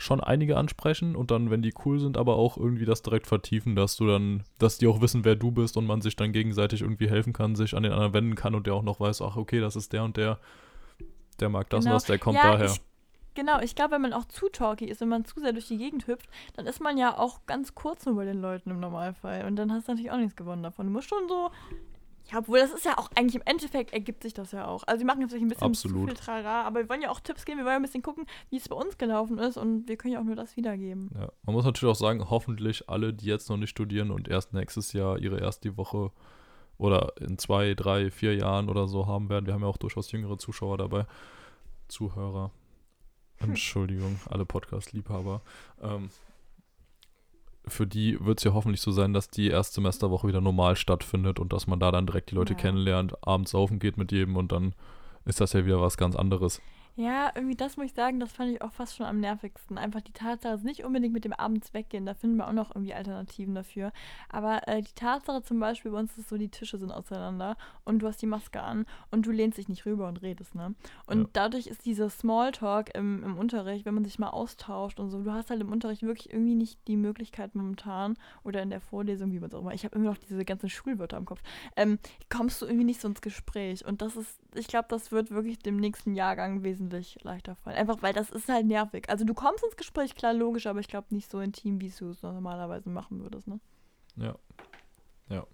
schon 0.01 0.21
einige 0.21 0.57
ansprechen 0.57 1.17
und 1.17 1.31
dann, 1.33 1.51
wenn 1.51 1.61
die 1.63 1.75
cool 1.85 1.99
sind, 1.99 2.17
aber 2.17 2.37
auch 2.37 2.57
irgendwie 2.57 2.85
das 2.85 3.03
direkt 3.03 3.27
vertiefen, 3.27 3.75
dass 3.75 3.97
du 3.97 4.07
dann, 4.07 4.45
dass 4.59 4.79
die 4.79 4.87
auch 4.87 5.01
wissen, 5.01 5.25
wer 5.25 5.35
du 5.35 5.51
bist 5.51 5.77
und 5.77 5.87
man 5.87 6.01
sich 6.03 6.15
dann 6.15 6.33
gegenseitig 6.33 6.83
irgendwie 6.83 7.09
helfen 7.09 7.33
kann, 7.33 7.57
sich 7.57 7.75
an 7.75 7.83
den 7.83 7.93
anderen 7.93 8.13
wenden 8.13 8.35
kann 8.37 8.55
und 8.55 8.67
der 8.67 8.75
auch 8.75 8.83
noch 8.85 9.01
weiß, 9.01 9.23
ach 9.23 9.37
okay, 9.37 9.59
das 9.61 9.75
ist 9.75 9.93
der 9.93 10.05
und 10.05 10.17
der, 10.17 10.39
der 11.41 11.49
mag 11.49 11.69
das 11.71 11.85
Genau. 11.85 11.97
was, 11.97 12.05
der 12.05 12.19
kommt 12.19 12.37
ja, 12.37 12.53
daher. 12.53 12.67
Ich, 12.67 12.81
genau, 13.35 13.61
ich 13.61 13.75
glaube, 13.75 13.93
wenn 13.93 14.03
man 14.03 14.13
auch 14.13 14.25
zu 14.27 14.49
talky 14.49 14.87
ist, 14.87 15.01
wenn 15.01 15.09
man 15.09 15.25
zu 15.25 15.41
sehr 15.41 15.53
durch 15.53 15.69
die 15.69 15.79
Gegend 15.79 16.07
hüpft, 16.07 16.29
dann 16.55 16.67
ist 16.67 16.81
man 16.81 16.99
ja 16.99 17.17
auch 17.17 17.47
ganz 17.47 17.75
kurz 17.75 18.07
nur 18.07 18.17
bei 18.17 18.25
den 18.25 18.41
Leuten 18.41 18.71
im 18.71 18.81
Normalfall. 18.81 19.45
Und 19.47 19.57
dann 19.57 19.73
hast 19.73 19.89
du 19.89 19.93
natürlich 19.93 20.11
auch 20.11 20.17
nichts 20.19 20.37
gewonnen 20.37 20.63
davon. 20.63 20.87
Du 20.87 20.93
musst 20.93 21.09
schon 21.09 21.29
so. 21.29 21.51
Ja, 22.31 22.41
obwohl 22.41 22.59
das 22.59 22.73
ist 22.73 22.85
ja 22.85 22.99
auch 22.99 23.09
eigentlich 23.15 23.37
im 23.37 23.43
Endeffekt 23.47 23.95
ergibt 23.95 24.23
sich 24.23 24.35
das 24.35 24.53
ja 24.53 24.67
auch. 24.67 24.85
Also 24.87 24.99
wir 25.01 25.07
machen 25.07 25.23
jetzt 25.23 25.31
vielleicht 25.31 25.47
ein 25.47 25.49
bisschen 25.49 25.67
Absolut. 25.67 26.11
zu 26.11 26.15
viel 26.15 26.25
Trara, 26.25 26.63
aber 26.65 26.81
wir 26.81 26.89
wollen 26.91 27.01
ja 27.01 27.09
auch 27.09 27.21
Tipps 27.21 27.47
geben, 27.47 27.57
wir 27.57 27.65
wollen 27.65 27.73
ja 27.73 27.79
ein 27.79 27.83
bisschen 27.83 28.03
gucken, 28.03 28.27
wie 28.51 28.59
es 28.59 28.69
bei 28.69 28.77
uns 28.77 28.99
gelaufen 28.99 29.39
ist 29.39 29.57
und 29.57 29.89
wir 29.89 29.97
können 29.97 30.13
ja 30.13 30.21
auch 30.21 30.25
nur 30.25 30.37
das 30.37 30.55
wiedergeben. 30.55 31.11
Ja, 31.15 31.33
man 31.45 31.55
muss 31.55 31.65
natürlich 31.65 31.91
auch 31.91 31.99
sagen, 31.99 32.29
hoffentlich 32.29 32.91
alle, 32.91 33.15
die 33.15 33.25
jetzt 33.25 33.49
noch 33.49 33.57
nicht 33.57 33.71
studieren 33.71 34.11
und 34.11 34.29
erst 34.29 34.53
nächstes 34.53 34.93
Jahr 34.93 35.19
ihre 35.19 35.41
erste 35.41 35.79
Woche 35.79 36.13
oder 36.79 37.13
in 37.21 37.39
zwei, 37.39 37.75
drei, 37.75 38.11
vier 38.11 38.35
Jahren 38.35 38.69
oder 38.69 38.89
so 38.89 39.07
haben 39.07 39.29
werden. 39.29 39.47
Wir 39.47 39.55
haben 39.55 39.63
ja 39.63 39.69
auch 39.69 39.77
durchaus 39.77 40.11
jüngere 40.13 40.39
Zuschauer 40.39 40.79
dabei. 40.79 41.07
Zuhörer. 41.89 42.51
Entschuldigung, 43.39 44.19
alle 44.29 44.45
Podcast-Liebhaber. 44.45 45.43
Ähm, 45.83 46.11
für 47.67 47.87
die 47.87 48.25
wird 48.25 48.39
es 48.39 48.45
ja 48.45 48.53
hoffentlich 48.53 48.81
so 48.81 48.93
sein, 48.93 49.13
dass 49.13 49.29
die 49.29 49.49
Erstsemesterwoche 49.49 50.27
wieder 50.29 50.41
normal 50.41 50.77
stattfindet 50.77 51.39
und 51.39 51.53
dass 51.53 51.67
man 51.67 51.79
da 51.79 51.93
dann 51.93 52.07
direkt 52.07 52.31
die 52.31 52.35
Leute 52.35 52.55
Ja. 52.55 52.59
kennenlernt, 52.59 53.15
abends 53.27 53.51
saufen 53.51 53.79
geht 53.79 53.97
mit 53.97 54.11
jedem 54.11 54.37
und 54.37 54.53
dann 54.53 54.75
ist 55.25 55.41
das 55.41 55.53
ja 55.53 55.67
wieder 55.67 55.81
was 55.81 55.97
ganz 55.97 56.17
anderes. 56.17 56.61
Ja, 57.01 57.31
irgendwie 57.37 57.55
das 57.55 57.77
muss 57.77 57.87
ich 57.87 57.95
sagen, 57.95 58.19
das 58.19 58.33
fand 58.33 58.51
ich 58.51 58.61
auch 58.61 58.73
fast 58.73 58.97
schon 58.97 59.07
am 59.07 59.21
nervigsten. 59.21 59.79
Einfach 59.79 60.01
die 60.01 60.11
Tatsache, 60.11 60.51
also 60.51 60.67
nicht 60.67 60.83
unbedingt 60.83 61.15
mit 61.15 61.25
dem 61.25 61.33
abends 61.33 61.73
weggehen, 61.73 62.05
da 62.05 62.13
finden 62.15 62.39
wir 62.39 62.49
auch 62.49 62.53
noch 62.53 62.75
irgendwie 62.75 62.93
Alternativen 62.93 63.55
dafür. 63.55 63.93
Aber 64.29 64.67
äh, 64.67 64.83
die 64.83 64.93
Tatsache 64.97 65.43
zum 65.43 65.61
Beispiel, 65.61 65.93
bei 65.93 65.99
uns 66.01 66.11
ist 66.13 66.19
es 66.19 66.29
so, 66.29 66.37
die 66.37 66.49
Tische 66.49 66.77
sind 66.77 66.91
auseinander 66.91 67.57
und 67.85 68.01
du 68.01 68.09
hast 68.09 68.21
die 68.21 68.27
Maske 68.27 68.61
an 68.61 68.85
und 69.13 69.27
du 69.27 69.31
lehnst 69.31 69.59
dich 69.59 69.69
nicht 69.69 69.87
rüber 69.87 70.09
und 70.09 70.23
redest, 70.23 70.57
ne? 70.57 70.75
Und 71.07 71.19
Ja. 71.21 71.27
dadurch 71.35 71.69
ist 71.69 71.85
dieser 71.87 72.11
Smalltalk 72.11 72.93
im, 72.97 73.23
im 73.23 73.39
Unterricht, 73.39 73.87
wenn 73.87 73.95
man 73.95 74.05
sich 74.05 74.19
mal 74.19 74.31
austauscht 74.31 74.99
und 74.99 75.11
so, 75.11 75.23
du 75.23 75.33
hast 75.33 75.51
halt 75.51 75.61
im 75.61 75.71
Unterricht 75.71 76.03
wirklich 76.03 76.33
irgendwie 76.33 76.57
nicht 76.57 76.81
die 76.89 76.97
Möglichkeit 76.97 77.55
momentan 77.55 78.17
oder 78.43 78.61
in 78.61 78.71
der 78.71 78.81
Vorlesung, 78.81 79.31
wie 79.31 79.39
man 79.39 79.51
es 79.51 79.55
auch 79.55 79.61
immer, 79.61 79.73
ich 79.73 79.85
habe 79.85 79.95
immer 79.95 80.07
noch 80.11 80.19
diese 80.19 80.45
ganzen 80.45 80.69
Schulwörter 80.69 81.17
im 81.17 81.27
Kopf, 81.27 81.45
ähm, 81.77 82.01
kommst 82.29 82.61
du 82.61 82.67
irgendwie 82.67 82.87
nicht 82.87 83.01
so 83.01 83.07
ins 83.07 83.21
Gespräch. 83.21 83.87
Und 83.87 84.03
das 84.03 84.17
ist, 84.17 84.41
ich 84.59 84.67
glaube, 84.67 84.87
das 84.89 85.11
wird 85.13 85.31
wirklich 85.31 85.59
dem 85.59 85.77
nächsten 85.77 86.15
Jahrgang 86.15 86.63
wesentlich 86.63 87.19
leichter 87.23 87.55
fallen. 87.57 87.77
Einfach 87.77 88.03
weil 88.03 88.13
das 88.13 88.31
ist 88.31 88.49
halt 88.49 88.67
nervig. 88.67 89.09
Also 89.09 89.25
du 89.25 89.35
kommst 89.35 89.65
ins 89.65 89.77
Gespräch, 89.77 90.15
klar, 90.15 90.35
logisch, 90.35 90.67
aber 90.67 90.81
ich 90.81 90.89
glaube 90.89 91.07
nicht 91.11 91.31
so 91.31 91.41
intim, 91.41 91.81
wie 91.81 91.93
du 91.97 92.11
es 92.11 92.23
normalerweise 92.23 92.91
machen 92.91 93.23
würdest, 93.23 93.49
ne? 93.49 93.61
Ja. 94.17 94.35
Ja. 95.29 95.47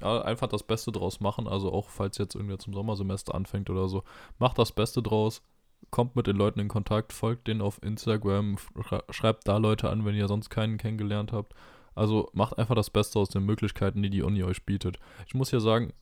Ja, 0.00 0.22
einfach 0.22 0.48
das 0.48 0.64
Beste 0.64 0.90
draus 0.92 1.20
machen. 1.20 1.46
Also 1.46 1.72
auch 1.72 1.88
falls 1.88 2.18
jetzt 2.18 2.34
irgendwer 2.34 2.58
zum 2.58 2.74
Sommersemester 2.74 3.34
anfängt 3.34 3.70
oder 3.70 3.88
so, 3.88 4.02
macht 4.38 4.58
das 4.58 4.72
Beste 4.72 5.02
draus. 5.02 5.42
Kommt 5.90 6.16
mit 6.16 6.26
den 6.26 6.36
Leuten 6.36 6.60
in 6.60 6.68
Kontakt, 6.68 7.12
folgt 7.12 7.48
denen 7.48 7.60
auf 7.60 7.82
Instagram, 7.82 8.56
schre- 8.76 9.12
schreibt 9.12 9.46
da 9.48 9.58
Leute 9.58 9.90
an, 9.90 10.04
wenn 10.04 10.14
ihr 10.14 10.28
sonst 10.28 10.48
keinen 10.50 10.78
kennengelernt 10.78 11.32
habt. 11.32 11.54
Also 11.94 12.30
macht 12.32 12.58
einfach 12.58 12.74
das 12.74 12.90
Beste 12.90 13.18
aus 13.18 13.28
den 13.28 13.44
Möglichkeiten, 13.44 14.02
die 14.02 14.10
die 14.10 14.22
Uni 14.22 14.42
euch 14.42 14.64
bietet. 14.64 14.98
Ich 15.26 15.34
muss 15.34 15.50
ja 15.50 15.60
sagen, 15.60 15.92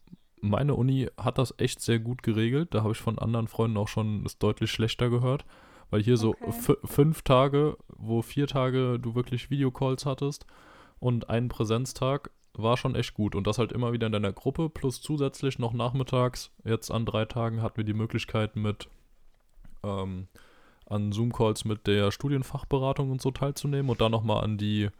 meine 0.42 0.74
Uni 0.74 1.08
hat 1.16 1.38
das 1.38 1.54
echt 1.58 1.80
sehr 1.80 1.98
gut 1.98 2.22
geregelt. 2.22 2.74
Da 2.74 2.82
habe 2.82 2.92
ich 2.92 2.98
von 2.98 3.18
anderen 3.18 3.48
Freunden 3.48 3.76
auch 3.76 3.88
schon 3.88 4.24
es 4.24 4.38
deutlich 4.38 4.70
schlechter 4.70 5.10
gehört. 5.10 5.44
Weil 5.90 6.02
hier 6.02 6.16
so 6.16 6.30
Okay. 6.30 6.50
fü- 6.50 6.86
fünf 6.86 7.22
Tage, 7.22 7.76
wo 7.88 8.22
vier 8.22 8.46
Tage 8.46 8.98
du 9.00 9.16
wirklich 9.16 9.50
Videocalls 9.50 10.06
hattest 10.06 10.46
und 11.00 11.28
einen 11.28 11.48
Präsenztag, 11.48 12.30
war 12.54 12.76
schon 12.76 12.94
echt 12.94 13.14
gut. 13.14 13.34
Und 13.34 13.46
das 13.46 13.58
halt 13.58 13.72
immer 13.72 13.92
wieder 13.92 14.06
in 14.06 14.12
deiner 14.12 14.32
Gruppe, 14.32 14.68
plus 14.68 15.00
zusätzlich 15.02 15.58
noch 15.58 15.72
nachmittags, 15.72 16.52
jetzt 16.64 16.90
an 16.90 17.06
drei 17.06 17.24
Tagen 17.24 17.60
hatten 17.62 17.78
wir 17.78 17.84
die 17.84 17.94
Möglichkeit 17.94 18.54
mit 18.54 18.88
ähm, 19.82 20.28
an 20.86 21.12
Zoom-Calls 21.12 21.64
mit 21.64 21.86
der 21.86 22.10
Studienfachberatung 22.10 23.10
und 23.10 23.20
so 23.22 23.30
teilzunehmen 23.30 23.90
und 23.90 24.00
dann 24.00 24.12
nochmal 24.12 24.44
an 24.44 24.58
die 24.58 24.90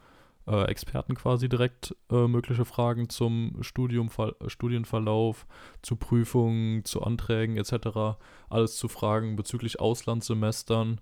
äh, 0.46 0.64
Experten 0.64 1.14
quasi 1.14 1.48
direkt 1.48 1.94
äh, 2.10 2.26
mögliche 2.26 2.64
Fragen 2.64 3.08
zum 3.08 3.56
Studium, 3.60 4.10
Studienverlauf, 4.46 5.46
zu 5.82 5.96
Prüfungen, 5.96 6.84
zu 6.84 7.02
Anträgen 7.02 7.56
etc. 7.56 8.18
Alles 8.48 8.76
zu 8.76 8.88
fragen 8.88 9.36
bezüglich 9.36 9.80
Auslandssemestern, 9.80 11.00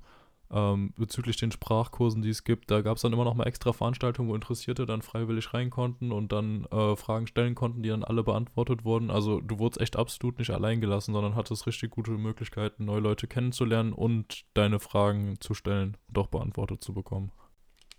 ähm, 0.50 0.92
bezüglich 0.96 1.36
den 1.36 1.52
Sprachkursen, 1.52 2.22
die 2.22 2.30
es 2.30 2.44
gibt. 2.44 2.70
Da 2.70 2.80
gab 2.80 2.96
es 2.96 3.02
dann 3.02 3.12
immer 3.12 3.24
noch 3.24 3.34
mal 3.34 3.46
extra 3.46 3.72
Veranstaltungen, 3.72 4.30
wo 4.30 4.34
Interessierte 4.34 4.86
dann 4.86 5.02
freiwillig 5.02 5.52
rein 5.52 5.70
konnten 5.70 6.12
und 6.12 6.32
dann 6.32 6.64
äh, 6.66 6.96
Fragen 6.96 7.26
stellen 7.26 7.54
konnten, 7.54 7.82
die 7.82 7.90
dann 7.90 8.04
alle 8.04 8.24
beantwortet 8.24 8.84
wurden. 8.84 9.10
Also 9.10 9.40
du 9.40 9.58
wurdest 9.58 9.80
echt 9.80 9.96
absolut 9.96 10.38
nicht 10.38 10.50
allein 10.50 10.80
gelassen, 10.80 11.12
sondern 11.12 11.34
hattest 11.34 11.66
richtig 11.66 11.90
gute 11.90 12.12
Möglichkeiten, 12.12 12.84
neue 12.86 13.00
Leute 13.00 13.26
kennenzulernen 13.26 13.92
und 13.92 14.44
deine 14.54 14.80
Fragen 14.80 15.36
zu 15.40 15.54
stellen 15.54 15.96
und 16.08 16.18
auch 16.18 16.28
beantwortet 16.28 16.82
zu 16.82 16.94
bekommen. 16.94 17.30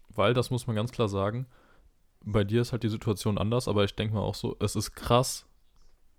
Weil, 0.09 0.33
das 0.33 0.49
muss 0.49 0.67
man 0.67 0.75
ganz 0.75 0.91
klar 0.91 1.07
sagen, 1.07 1.47
bei 2.21 2.43
dir 2.43 2.61
ist 2.61 2.71
halt 2.71 2.83
die 2.83 2.89
Situation 2.89 3.37
anders, 3.37 3.67
aber 3.67 3.83
ich 3.83 3.95
denke 3.95 4.15
mal 4.15 4.21
auch 4.21 4.35
so, 4.35 4.55
es 4.59 4.75
ist 4.75 4.93
krass, 4.93 5.45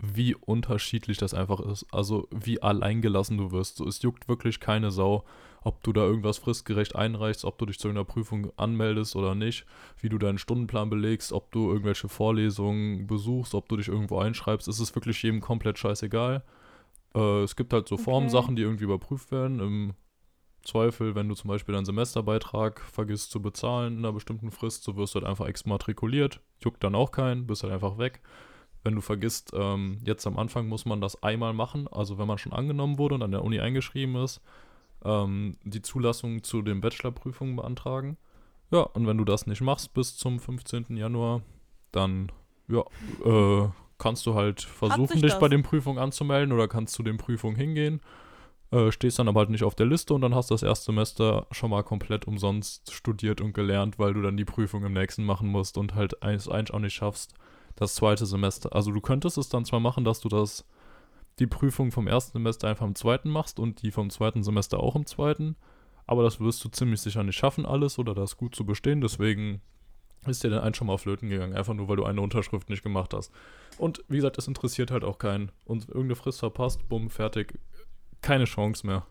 wie 0.01 0.33
unterschiedlich 0.33 1.17
das 1.17 1.33
einfach 1.33 1.59
ist. 1.59 1.85
Also 1.91 2.27
wie 2.31 2.61
alleingelassen 2.61 3.37
du 3.37 3.51
wirst. 3.51 3.77
So, 3.77 3.87
es 3.87 4.01
juckt 4.01 4.27
wirklich 4.27 4.59
keine 4.59 4.89
Sau, 4.89 5.25
ob 5.63 5.83
du 5.83 5.93
da 5.93 6.01
irgendwas 6.01 6.39
fristgerecht 6.39 6.95
einreichst, 6.95 7.45
ob 7.45 7.59
du 7.59 7.67
dich 7.67 7.77
zu 7.77 7.87
einer 7.87 8.03
Prüfung 8.03 8.51
anmeldest 8.57 9.15
oder 9.15 9.35
nicht, 9.35 9.65
wie 9.99 10.09
du 10.09 10.17
deinen 10.17 10.39
Stundenplan 10.39 10.89
belegst, 10.89 11.31
ob 11.31 11.51
du 11.51 11.69
irgendwelche 11.69 12.09
Vorlesungen 12.09 13.05
besuchst, 13.05 13.53
ob 13.53 13.69
du 13.69 13.77
dich 13.77 13.89
irgendwo 13.89 14.17
einschreibst. 14.17 14.67
Es 14.67 14.79
ist 14.79 14.95
wirklich 14.95 15.21
jedem 15.21 15.39
komplett 15.39 15.77
scheißegal. 15.77 16.43
Äh, 17.13 17.43
es 17.43 17.55
gibt 17.55 17.71
halt 17.71 17.87
so 17.87 17.95
okay. 17.95 18.05
Formsachen, 18.05 18.55
die 18.55 18.63
irgendwie 18.63 18.85
überprüft 18.85 19.31
werden. 19.31 19.59
Im 19.59 19.93
Zweifel, 20.63 21.15
wenn 21.15 21.27
du 21.29 21.35
zum 21.35 21.47
Beispiel 21.47 21.73
deinen 21.73 21.85
Semesterbeitrag 21.85 22.81
vergisst 22.81 23.31
zu 23.31 23.41
bezahlen 23.41 23.93
in 23.93 23.99
einer 23.99 24.13
bestimmten 24.13 24.51
Frist, 24.51 24.83
so 24.83 24.95
wirst 24.95 25.15
du 25.15 25.19
halt 25.19 25.27
einfach 25.27 25.47
exmatrikuliert. 25.47 26.39
Juckt 26.59 26.83
dann 26.83 26.95
auch 26.95 27.11
keinen, 27.11 27.47
bist 27.47 27.63
halt 27.63 27.73
einfach 27.73 27.97
weg 27.97 28.21
wenn 28.83 28.95
du 28.95 29.01
vergisst, 29.01 29.51
ähm, 29.53 29.99
jetzt 30.03 30.25
am 30.25 30.37
Anfang 30.37 30.67
muss 30.67 30.85
man 30.85 31.01
das 31.01 31.21
einmal 31.21 31.53
machen, 31.53 31.87
also 31.87 32.17
wenn 32.17 32.27
man 32.27 32.37
schon 32.37 32.53
angenommen 32.53 32.97
wurde 32.97 33.15
und 33.15 33.23
an 33.23 33.31
der 33.31 33.43
Uni 33.43 33.59
eingeschrieben 33.59 34.15
ist, 34.15 34.41
ähm, 35.03 35.57
die 35.63 35.81
Zulassung 35.81 36.43
zu 36.43 36.61
den 36.61 36.81
Bachelorprüfungen 36.81 37.55
beantragen. 37.55 38.17
Ja, 38.71 38.81
und 38.81 39.05
wenn 39.05 39.17
du 39.17 39.25
das 39.25 39.47
nicht 39.47 39.61
machst 39.61 39.93
bis 39.93 40.17
zum 40.17 40.39
15. 40.39 40.97
Januar, 40.97 41.41
dann 41.91 42.31
ja, 42.67 42.83
äh, 43.25 43.69
kannst 43.97 44.25
du 44.25 44.33
halt 44.33 44.61
versuchen, 44.61 45.21
dich 45.21 45.33
das? 45.33 45.39
bei 45.39 45.49
den 45.49 45.61
Prüfungen 45.61 45.99
anzumelden 45.99 46.53
oder 46.53 46.67
kannst 46.67 46.93
zu 46.93 47.03
den 47.03 47.17
Prüfungen 47.17 47.55
hingehen. 47.55 48.01
Äh, 48.71 48.91
stehst 48.91 49.19
dann 49.19 49.27
aber 49.27 49.41
halt 49.41 49.49
nicht 49.49 49.63
auf 49.63 49.75
der 49.75 49.85
Liste 49.85 50.13
und 50.13 50.21
dann 50.21 50.33
hast 50.33 50.49
du 50.49 50.53
das 50.53 50.63
erste 50.63 50.85
Semester 50.85 51.45
schon 51.51 51.71
mal 51.71 51.83
komplett 51.83 52.25
umsonst 52.25 52.93
studiert 52.93 53.41
und 53.41 53.53
gelernt, 53.53 53.99
weil 53.99 54.13
du 54.13 54.21
dann 54.21 54.37
die 54.37 54.45
Prüfung 54.45 54.85
im 54.85 54.93
nächsten 54.93 55.25
machen 55.25 55.49
musst 55.49 55.77
und 55.77 55.93
halt 55.93 56.23
eins, 56.23 56.47
eins 56.47 56.71
auch 56.71 56.79
nicht 56.79 56.93
schaffst 56.93 57.33
das 57.75 57.95
zweite 57.95 58.25
Semester. 58.25 58.73
Also 58.73 58.91
du 58.91 59.01
könntest 59.01 59.37
es 59.37 59.49
dann 59.49 59.65
zwar 59.65 59.79
machen, 59.79 60.03
dass 60.03 60.21
du 60.21 60.29
das 60.29 60.65
die 61.39 61.47
Prüfung 61.47 61.91
vom 61.91 62.07
ersten 62.07 62.33
Semester 62.33 62.67
einfach 62.67 62.85
im 62.85 62.95
zweiten 62.95 63.29
machst 63.29 63.59
und 63.59 63.81
die 63.81 63.91
vom 63.91 64.09
zweiten 64.09 64.43
Semester 64.43 64.79
auch 64.79 64.95
im 64.95 65.05
zweiten, 65.05 65.55
aber 66.05 66.23
das 66.23 66.39
wirst 66.39 66.63
du 66.63 66.69
ziemlich 66.69 67.01
sicher 67.01 67.23
nicht 67.23 67.37
schaffen 67.37 67.65
alles 67.65 67.97
oder 67.97 68.13
das 68.13 68.37
gut 68.37 68.53
zu 68.55 68.65
bestehen, 68.65 69.01
deswegen 69.01 69.61
ist 70.27 70.43
dir 70.43 70.49
dann 70.49 70.63
ein 70.63 70.73
schon 70.73 70.87
mal 70.87 70.97
flöten 70.97 71.29
gegangen, 71.29 71.55
einfach 71.55 71.73
nur 71.73 71.87
weil 71.87 71.95
du 71.95 72.05
eine 72.05 72.21
Unterschrift 72.21 72.69
nicht 72.69 72.83
gemacht 72.83 73.13
hast. 73.13 73.31
Und 73.77 74.03
wie 74.07 74.17
gesagt, 74.17 74.37
es 74.37 74.47
interessiert 74.47 74.91
halt 74.91 75.03
auch 75.03 75.17
keinen. 75.17 75.51
Und 75.65 75.87
irgendeine 75.87 76.15
Frist 76.15 76.39
verpasst, 76.39 76.87
bumm, 76.87 77.09
fertig. 77.09 77.57
Keine 78.21 78.45
Chance 78.45 78.85
mehr. 78.85 79.03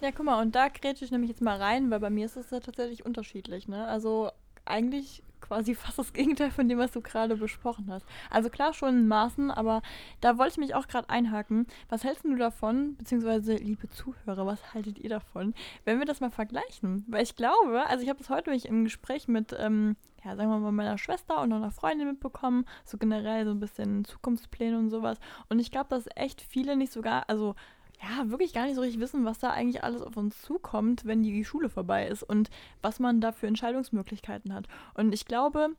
Ja, 0.00 0.10
guck 0.12 0.24
mal, 0.24 0.40
und 0.40 0.54
da 0.54 0.68
grätsche 0.68 1.04
ich 1.04 1.10
nämlich 1.10 1.30
jetzt 1.30 1.42
mal 1.42 1.58
rein, 1.58 1.90
weil 1.90 2.00
bei 2.00 2.10
mir 2.10 2.24
ist 2.24 2.36
es 2.36 2.50
ja 2.50 2.60
tatsächlich 2.60 3.04
unterschiedlich, 3.04 3.68
ne? 3.68 3.86
Also 3.86 4.30
eigentlich 4.64 5.22
quasi 5.40 5.74
fast 5.74 5.98
das 5.98 6.12
Gegenteil 6.12 6.50
von 6.50 6.68
dem, 6.68 6.78
was 6.78 6.92
du 6.92 7.00
gerade 7.00 7.36
besprochen 7.36 7.90
hast. 7.90 8.06
Also 8.30 8.48
klar 8.48 8.72
schon 8.72 8.90
in 8.90 9.08
Maßen, 9.08 9.50
aber 9.50 9.82
da 10.20 10.38
wollte 10.38 10.52
ich 10.52 10.58
mich 10.58 10.74
auch 10.74 10.88
gerade 10.88 11.10
einhaken. 11.10 11.66
Was 11.88 12.04
hältst 12.04 12.24
du 12.24 12.34
davon, 12.36 12.96
beziehungsweise 12.96 13.56
liebe 13.56 13.88
Zuhörer, 13.90 14.46
was 14.46 14.74
haltet 14.74 14.98
ihr 14.98 15.10
davon, 15.10 15.54
wenn 15.84 15.98
wir 15.98 16.06
das 16.06 16.20
mal 16.20 16.30
vergleichen? 16.30 17.04
Weil 17.08 17.22
ich 17.22 17.36
glaube, 17.36 17.86
also 17.86 18.02
ich 18.02 18.08
habe 18.08 18.18
das 18.18 18.30
heute 18.30 18.52
im 18.52 18.84
Gespräch 18.84 19.28
mit, 19.28 19.54
ähm, 19.58 19.96
ja, 20.24 20.36
sagen 20.36 20.50
wir 20.50 20.58
mal, 20.58 20.72
meiner 20.72 20.98
Schwester 20.98 21.40
und 21.42 21.52
einer 21.52 21.70
Freundin 21.70 22.06
mitbekommen, 22.06 22.64
so 22.84 22.96
generell 22.96 23.44
so 23.44 23.50
ein 23.50 23.60
bisschen 23.60 24.04
Zukunftspläne 24.04 24.78
und 24.78 24.90
sowas. 24.90 25.18
Und 25.48 25.58
ich 25.58 25.70
glaube, 25.70 25.88
dass 25.90 26.08
echt 26.14 26.42
viele 26.42 26.76
nicht 26.76 26.92
sogar, 26.92 27.28
also 27.28 27.54
ja, 28.02 28.30
wirklich 28.30 28.52
gar 28.52 28.64
nicht 28.64 28.76
so 28.76 28.80
richtig 28.80 29.00
wissen, 29.00 29.24
was 29.24 29.38
da 29.38 29.50
eigentlich 29.50 29.84
alles 29.84 30.02
auf 30.02 30.16
uns 30.16 30.40
zukommt, 30.40 31.04
wenn 31.04 31.22
die 31.22 31.44
Schule 31.44 31.68
vorbei 31.68 32.06
ist 32.06 32.22
und 32.22 32.50
was 32.80 32.98
man 32.98 33.20
da 33.20 33.32
für 33.32 33.46
Entscheidungsmöglichkeiten 33.46 34.54
hat. 34.54 34.68
Und 34.94 35.12
ich 35.12 35.26
glaube, 35.26 35.70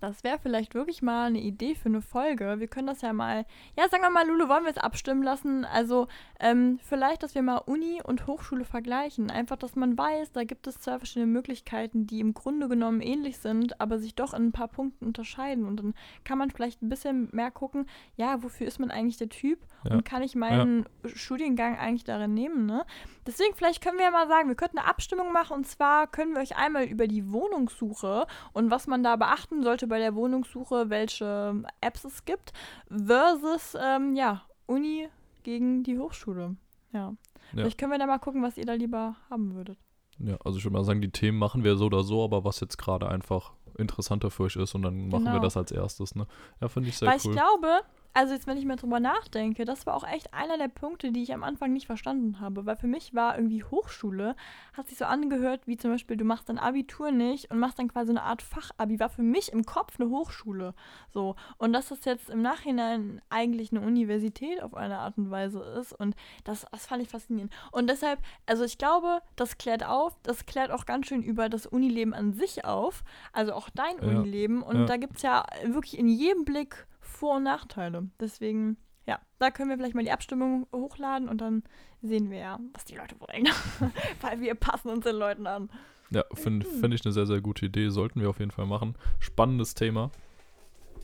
das 0.00 0.24
wäre 0.24 0.38
vielleicht 0.38 0.74
wirklich 0.74 1.02
mal 1.02 1.26
eine 1.26 1.40
Idee 1.40 1.74
für 1.74 1.88
eine 1.88 2.00
Folge. 2.00 2.60
Wir 2.60 2.68
können 2.68 2.86
das 2.86 3.02
ja 3.02 3.12
mal, 3.12 3.46
ja, 3.76 3.88
sagen 3.88 4.02
wir 4.02 4.10
mal, 4.10 4.26
Lulu, 4.26 4.48
wollen 4.48 4.64
wir 4.64 4.70
es 4.70 4.78
abstimmen 4.78 5.22
lassen? 5.22 5.64
Also, 5.64 6.08
ähm, 6.40 6.78
vielleicht, 6.82 7.22
dass 7.22 7.34
wir 7.34 7.42
mal 7.42 7.58
Uni 7.58 8.00
und 8.02 8.26
Hochschule 8.26 8.64
vergleichen. 8.64 9.30
Einfach, 9.30 9.56
dass 9.56 9.76
man 9.76 9.96
weiß, 9.96 10.32
da 10.32 10.44
gibt 10.44 10.66
es 10.66 10.78
zwei 10.78 10.98
verschiedene 10.98 11.30
Möglichkeiten, 11.30 12.06
die 12.06 12.20
im 12.20 12.34
Grunde 12.34 12.68
genommen 12.68 13.00
ähnlich 13.00 13.38
sind, 13.38 13.80
aber 13.80 13.98
sich 13.98 14.14
doch 14.14 14.34
in 14.34 14.46
ein 14.46 14.52
paar 14.52 14.68
Punkten 14.68 15.06
unterscheiden. 15.06 15.66
Und 15.66 15.76
dann 15.78 15.94
kann 16.24 16.38
man 16.38 16.50
vielleicht 16.50 16.82
ein 16.82 16.88
bisschen 16.88 17.28
mehr 17.32 17.50
gucken, 17.50 17.86
ja, 18.16 18.42
wofür 18.42 18.66
ist 18.66 18.78
man 18.78 18.90
eigentlich 18.90 19.16
der 19.16 19.28
Typ? 19.28 19.58
Ja. 19.84 19.94
Und 19.94 20.04
kann 20.04 20.22
ich 20.22 20.34
meinen 20.34 20.86
ja. 21.02 21.10
Studiengang 21.14 21.78
eigentlich 21.78 22.04
darin 22.04 22.34
nehmen, 22.34 22.66
ne? 22.66 22.84
Deswegen, 23.26 23.54
vielleicht 23.54 23.82
können 23.82 23.98
wir 23.98 24.04
ja 24.04 24.10
mal 24.10 24.28
sagen, 24.28 24.48
wir 24.48 24.54
könnten 24.54 24.78
eine 24.78 24.88
Abstimmung 24.88 25.32
machen 25.32 25.56
und 25.56 25.66
zwar 25.66 26.06
können 26.06 26.34
wir 26.34 26.40
euch 26.40 26.56
einmal 26.56 26.84
über 26.84 27.06
die 27.06 27.32
Wohnungssuche 27.32 28.26
und 28.52 28.70
was 28.70 28.86
man 28.86 29.02
da 29.02 29.16
beachten 29.16 29.62
sollte 29.62 29.83
bei 29.86 29.98
der 29.98 30.14
Wohnungssuche, 30.14 30.90
welche 30.90 31.62
Apps 31.80 32.04
es 32.04 32.24
gibt, 32.24 32.52
versus, 32.88 33.76
ähm, 33.80 34.14
ja, 34.14 34.42
Uni 34.66 35.08
gegen 35.42 35.82
die 35.82 35.98
Hochschule. 35.98 36.56
Ja. 36.92 37.00
ja. 37.00 37.16
Vielleicht 37.50 37.78
können 37.78 37.92
wir 37.92 37.98
da 37.98 38.06
mal 38.06 38.18
gucken, 38.18 38.42
was 38.42 38.56
ihr 38.56 38.66
da 38.66 38.74
lieber 38.74 39.16
haben 39.30 39.54
würdet. 39.54 39.78
Ja, 40.18 40.36
also 40.44 40.58
ich 40.58 40.64
würde 40.64 40.74
mal 40.74 40.84
sagen, 40.84 41.00
die 41.00 41.10
Themen 41.10 41.38
machen 41.38 41.64
wir 41.64 41.76
so 41.76 41.86
oder 41.86 42.04
so, 42.04 42.22
aber 42.24 42.44
was 42.44 42.60
jetzt 42.60 42.78
gerade 42.78 43.08
einfach 43.08 43.52
interessanter 43.76 44.30
für 44.30 44.44
euch 44.44 44.56
ist 44.56 44.74
und 44.74 44.82
dann 44.82 45.08
machen 45.08 45.24
genau. 45.24 45.36
wir 45.36 45.40
das 45.40 45.56
als 45.56 45.72
erstes, 45.72 46.14
ne? 46.14 46.26
Ja, 46.60 46.68
finde 46.68 46.88
ich 46.88 46.98
sehr 46.98 47.08
Weil 47.08 47.18
cool. 47.18 47.24
Weil 47.24 47.30
ich 47.30 47.36
glaube, 47.36 47.80
also 48.16 48.32
jetzt, 48.32 48.46
wenn 48.46 48.56
ich 48.56 48.64
mehr 48.64 48.76
drüber 48.76 49.00
nachdenke, 49.00 49.64
das 49.64 49.86
war 49.86 49.94
auch 49.94 50.06
echt 50.06 50.32
einer 50.32 50.56
der 50.56 50.68
Punkte, 50.68 51.10
die 51.10 51.24
ich 51.24 51.34
am 51.34 51.42
Anfang 51.42 51.72
nicht 51.72 51.86
verstanden 51.86 52.38
habe. 52.38 52.64
Weil 52.64 52.76
für 52.76 52.86
mich 52.86 53.12
war 53.12 53.36
irgendwie 53.36 53.64
Hochschule, 53.64 54.36
hat 54.72 54.88
sich 54.88 54.98
so 54.98 55.04
angehört, 55.04 55.66
wie 55.66 55.76
zum 55.76 55.90
Beispiel, 55.90 56.16
du 56.16 56.24
machst 56.24 56.48
dein 56.48 56.60
Abitur 56.60 57.10
nicht 57.10 57.50
und 57.50 57.58
machst 57.58 57.80
dann 57.80 57.88
quasi 57.88 58.10
eine 58.10 58.22
Art 58.22 58.40
Fachabi. 58.40 59.00
War 59.00 59.08
für 59.08 59.24
mich 59.24 59.52
im 59.52 59.66
Kopf 59.66 59.98
eine 59.98 60.10
Hochschule. 60.10 60.74
So. 61.12 61.34
Und 61.58 61.72
dass 61.72 61.88
das 61.88 62.04
jetzt 62.04 62.30
im 62.30 62.40
Nachhinein 62.40 63.20
eigentlich 63.30 63.72
eine 63.72 63.80
Universität 63.84 64.62
auf 64.62 64.74
eine 64.74 64.98
Art 64.98 65.18
und 65.18 65.32
Weise 65.32 65.60
ist. 65.80 65.92
Und 65.92 66.14
das, 66.44 66.66
das 66.70 66.86
fand 66.86 67.02
ich 67.02 67.08
faszinierend. 67.08 67.52
Und 67.72 67.90
deshalb, 67.90 68.20
also 68.46 68.62
ich 68.62 68.78
glaube, 68.78 69.22
das 69.34 69.58
klärt 69.58 69.84
auf, 69.84 70.16
das 70.22 70.46
klärt 70.46 70.70
auch 70.70 70.86
ganz 70.86 71.08
schön 71.08 71.24
über 71.24 71.48
das 71.48 71.66
Unileben 71.66 72.14
an 72.14 72.32
sich 72.32 72.64
auf. 72.64 73.02
Also 73.32 73.54
auch 73.54 73.70
dein 73.70 73.96
ja. 73.96 74.04
Unileben. 74.04 74.62
Und 74.62 74.76
ja. 74.76 74.84
da 74.84 74.98
gibt 74.98 75.16
es 75.16 75.22
ja 75.22 75.44
wirklich 75.64 75.98
in 75.98 76.08
jedem 76.08 76.44
Blick 76.44 76.86
vor- 77.24 77.36
und 77.36 77.44
Nachteile. 77.44 78.06
Deswegen, 78.20 78.76
ja, 79.06 79.18
da 79.38 79.50
können 79.50 79.70
wir 79.70 79.78
vielleicht 79.78 79.94
mal 79.94 80.04
die 80.04 80.12
Abstimmung 80.12 80.66
hochladen 80.74 81.26
und 81.26 81.40
dann 81.40 81.62
sehen 82.02 82.30
wir 82.30 82.36
ja, 82.36 82.60
was 82.74 82.84
die 82.84 82.96
Leute 82.96 83.16
wollen. 83.18 83.48
Weil 84.20 84.40
wir 84.40 84.54
passen 84.54 84.90
uns 84.90 85.04
den 85.04 85.16
Leuten 85.16 85.46
an. 85.46 85.70
Ja, 86.10 86.22
finde 86.34 86.66
find 86.66 86.92
ich 86.92 87.02
eine 87.02 87.12
sehr, 87.12 87.24
sehr 87.24 87.40
gute 87.40 87.64
Idee. 87.64 87.88
Sollten 87.88 88.20
wir 88.20 88.28
auf 88.28 88.40
jeden 88.40 88.50
Fall 88.50 88.66
machen. 88.66 88.94
Spannendes 89.20 89.74
Thema. 89.74 90.10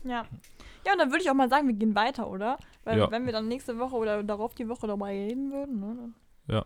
Ja. 0.03 0.27
Ja, 0.85 0.93
und 0.93 0.99
dann 0.99 1.09
würde 1.09 1.23
ich 1.23 1.29
auch 1.31 1.35
mal 1.35 1.49
sagen, 1.49 1.67
wir 1.67 1.73
gehen 1.73 1.95
weiter, 1.95 2.29
oder? 2.29 2.59
Weil 2.83 2.99
ja. 2.99 3.09
wenn 3.09 3.25
wir 3.25 3.33
dann 3.33 3.47
nächste 3.47 3.79
Woche 3.79 3.95
oder 3.95 4.21
darauf 4.21 4.53
die 4.53 4.69
Woche 4.69 4.85
dabei 4.85 5.25
reden 5.25 5.51
würden, 5.51 5.79
ne? 5.79 6.13
Ja, 6.47 6.65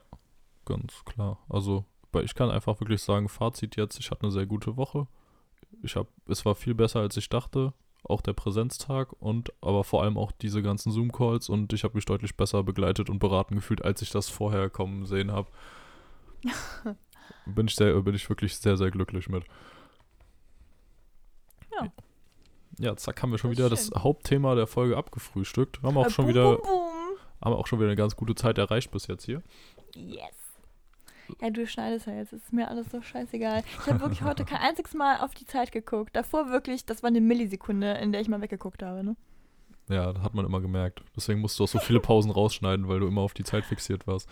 ganz 0.66 1.06
klar. 1.06 1.40
Also, 1.48 1.86
ich 2.24 2.36
kann 2.36 2.52
einfach 2.52 2.82
wirklich 2.82 3.02
sagen, 3.02 3.30
Fazit 3.30 3.78
jetzt, 3.78 4.00
ich 4.00 4.12
hatte 4.12 4.24
eine 4.24 4.32
sehr 4.32 4.46
gute 4.46 4.76
Woche. 4.76 5.08
Ich 5.82 5.96
habe, 5.96 6.10
es 6.28 6.46
war 6.46 6.56
viel 6.56 6.76
besser, 6.76 7.00
als 7.00 7.16
ich 7.16 7.30
dachte 7.30 7.74
auch 8.10 8.22
der 8.22 8.34
Präsenztag 8.34 9.14
und 9.20 9.54
aber 9.62 9.84
vor 9.84 10.04
allem 10.04 10.18
auch 10.18 10.32
diese 10.32 10.62
ganzen 10.62 10.92
Zoom-Calls 10.92 11.50
und 11.50 11.74
ich 11.74 11.84
habe 11.84 11.96
mich 11.96 12.06
deutlich 12.06 12.36
besser 12.36 12.64
begleitet 12.64 13.10
und 13.10 13.20
beraten 13.20 13.56
gefühlt, 13.56 13.84
als 13.84 14.02
ich 14.02 14.10
das 14.10 14.30
vorher 14.30 14.70
kommen 14.70 15.06
sehen 15.06 15.32
habe. 15.32 15.50
bin 17.46 17.68
ich 17.68 17.76
sehr, 17.76 18.00
bin 18.02 18.16
ich 18.16 18.30
wirklich 18.30 18.58
sehr, 18.58 18.78
sehr 18.78 18.92
glücklich 18.92 19.30
mit. 19.30 19.44
Ja. 21.74 21.92
Ja, 22.78 22.96
zack, 22.98 23.22
haben 23.22 23.32
wir 23.32 23.38
schon 23.38 23.52
das 23.52 23.58
wieder 23.58 23.70
das 23.70 23.92
Hauptthema 23.96 24.56
der 24.56 24.68
Folge 24.68 24.98
abgefrühstückt. 24.98 25.82
Haben 25.82 25.98
auch 25.98 26.08
äh, 26.08 26.10
schon 26.10 26.26
boom, 26.26 26.34
wieder, 26.34 26.58
boom, 26.58 26.64
boom. 26.64 27.18
haben 27.42 27.54
auch 27.56 27.68
schon 27.68 27.80
wieder 27.80 27.90
eine 27.90 27.96
ganz 27.96 28.16
gute 28.16 28.36
Zeit 28.36 28.58
erreicht 28.58 28.92
bis 28.92 29.08
jetzt 29.08 29.26
hier. 29.26 29.42
Yes. 29.96 30.45
Ja, 31.42 31.50
du 31.50 31.66
schneidest 31.68 32.08
ja 32.08 32.14
jetzt, 32.14 32.34
ist 32.34 32.54
mir 32.54 32.68
alles 32.68 32.92
so 32.92 33.02
scheißegal. 33.02 33.64
Ich 33.82 33.88
habe 33.88 34.02
wirklich 34.02 34.22
heute 34.22 34.46
kein 34.46 34.60
einziges 34.60 34.94
Mal 34.94 35.20
auf 35.20 35.34
die 35.34 35.46
Zeit 35.46 35.72
geguckt. 35.72 36.16
Davor 36.16 36.50
wirklich, 36.50 36.86
das 36.86 37.04
war 37.04 37.08
eine 37.08 37.22
Millisekunde, 37.22 37.94
in 37.94 38.12
der 38.12 38.22
ich 38.22 38.28
mal 38.28 38.42
weggeguckt 38.42 38.84
habe, 38.84 39.04
ne? 39.04 39.16
Ja, 39.88 40.12
das 40.14 40.24
hat 40.24 40.34
man 40.34 40.46
immer 40.46 40.62
gemerkt. 40.62 41.04
Deswegen 41.16 41.42
musst 41.42 41.60
du 41.60 41.64
auch 41.64 41.68
so 41.68 41.80
viele 41.80 42.00
Pausen 42.00 42.32
rausschneiden, 42.32 42.88
weil 42.88 43.00
du 43.00 43.08
immer 43.08 43.22
auf 43.22 43.34
die 43.34 43.44
Zeit 43.44 43.66
fixiert 43.66 44.08
warst. 44.08 44.28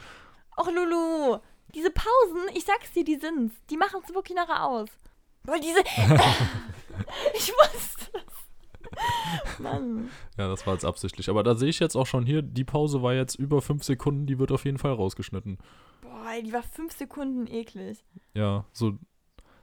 Och, 0.58 0.68
Lulu, 0.68 1.38
diese 1.76 1.91
Pausen, 1.91 2.56
ich 2.56 2.66
sag's 2.66 2.91
dir, 2.91 3.04
die 3.04 3.16
sind's. 3.16 3.56
Die 3.70 3.78
machen's 3.78 4.14
wirklich 4.14 4.36
nachher 4.36 4.64
aus. 4.66 4.89
Boah, 5.44 5.60
diese. 5.60 5.80
ich 7.34 7.52
wusste 7.52 8.12
das. 8.14 9.60
Mann. 9.60 10.10
Ja, 10.38 10.48
das 10.48 10.66
war 10.66 10.74
jetzt 10.74 10.86
absichtlich. 10.86 11.30
Aber 11.30 11.44
da 11.44 11.56
sehe 11.56 11.70
ich 11.70 11.80
jetzt 11.80 11.96
auch 11.96 12.08
schon 12.08 12.26
hier, 12.26 12.41
die 12.41 12.64
Pause 12.64 13.02
war 13.02 13.14
jetzt 13.14 13.36
über 13.36 13.62
fünf 13.62 13.84
Sekunden, 13.84 14.26
die 14.26 14.39
wird 14.39 14.52
auf 14.52 14.66
jeden 14.66 14.78
Fall 14.78 14.94
rausgeschnitten. 14.94 15.58
Boah, 16.24 16.41
die 16.41 16.53
war 16.53 16.63
fünf 16.63 16.93
Sekunden 16.95 17.47
eklig. 17.47 18.03
Ja, 18.34 18.65
so 18.71 18.93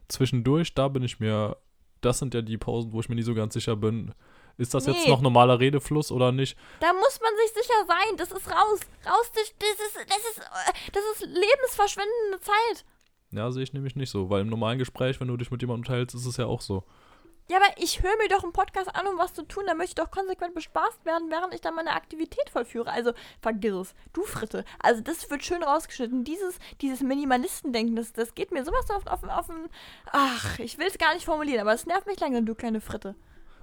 zwischendurch, 0.09 0.75
da 0.75 0.89
bin 0.89 1.03
ich 1.03 1.21
mir, 1.21 1.57
das 2.01 2.19
sind 2.19 2.35
ja 2.35 2.43
die 2.43 2.59
Pausen, 2.59 2.93
wo 2.93 3.01
ich 3.01 3.09
mir 3.09 3.15
nicht 3.15 3.25
so 3.25 3.35
ganz 3.35 3.55
sicher 3.55 3.77
bin, 3.77 4.13
ist 4.59 4.75
das 4.75 4.85
jetzt 4.87 5.05
Nee. 5.05 5.11
noch 5.11 5.23
normaler 5.23 5.59
Redefluss 5.59 6.13
oder 6.13 6.33
nicht? 6.33 6.57
Da 6.81 6.93
muss 6.93 7.19
man 7.23 7.31
sich 7.37 7.63
sicher 7.63 7.87
sein. 7.87 8.17
Das 8.19 8.31
ist 8.31 8.47
raus. 8.51 8.81
Raus. 9.07 9.33
Das 9.35 9.55
das 9.59 9.71
ist, 9.71 9.97
das 10.11 10.19
ist, 10.19 10.39
äh, 10.39 10.91
das 10.93 11.03
ist 11.15 11.27
lebensverschwendende 11.27 12.41
Zeit. 12.41 12.85
Ja, 13.31 13.51
sehe 13.53 13.63
ich 13.63 13.73
nämlich 13.73 13.97
nicht 13.97 14.11
so, 14.11 14.29
weil 14.29 14.43
im 14.43 14.49
normalen 14.49 14.79
Gespräch, 14.79 15.19
wenn 15.21 15.29
du 15.29 15.37
dich 15.39 15.51
mit 15.51 15.63
jemandem 15.63 15.85
teilst, 15.85 16.15
ist 16.15 16.27
es 16.27 16.37
ja 16.37 16.45
auch 16.47 16.61
so. 16.61 16.85
Ja, 17.51 17.57
aber 17.57 17.67
ich 17.79 18.01
höre 18.03 18.17
mir 18.19 18.29
doch 18.29 18.45
einen 18.45 18.53
Podcast 18.53 18.95
an, 18.95 19.09
um 19.09 19.19
was 19.19 19.35
zu 19.35 19.43
tun. 19.43 19.65
Da 19.67 19.75
möchte 19.75 19.91
ich 19.91 19.95
doch 20.07 20.13
konsequent 20.13 20.55
bespaßt 20.55 21.05
werden, 21.05 21.31
während 21.31 21.53
ich 21.53 21.61
dann 21.61 21.75
meine 21.75 21.93
Aktivität 21.95 22.49
vollführe. 22.49 22.91
Also, 22.91 23.13
vergiss 23.43 23.75
es. 23.75 23.95
Du 24.13 24.23
Fritte. 24.23 24.65
Also, 24.81 25.01
das 25.03 25.29
wird 25.31 25.45
schön 25.45 25.63
rausgeschnitten. 25.65 26.23
Dieses, 26.23 26.59
dieses 26.81 27.01
Minimalistendenken, 27.01 27.97
das, 27.97 28.13
das 28.13 28.35
geht 28.37 28.53
mir 28.53 28.65
sowas 28.65 28.89
auf, 28.91 29.07
auf, 29.09 29.25
auf 29.29 29.47
den. 29.49 29.69
Ach, 30.13 30.59
ich 30.61 30.79
will 30.79 30.87
es 30.87 30.97
gar 30.99 31.13
nicht 31.15 31.25
formulieren, 31.25 31.61
aber 31.61 31.73
es 31.75 31.87
nervt 31.87 32.07
mich 32.07 32.21
langsam, 32.21 32.47
du 32.47 32.55
kleine 32.55 32.81
Fritte. 32.81 33.17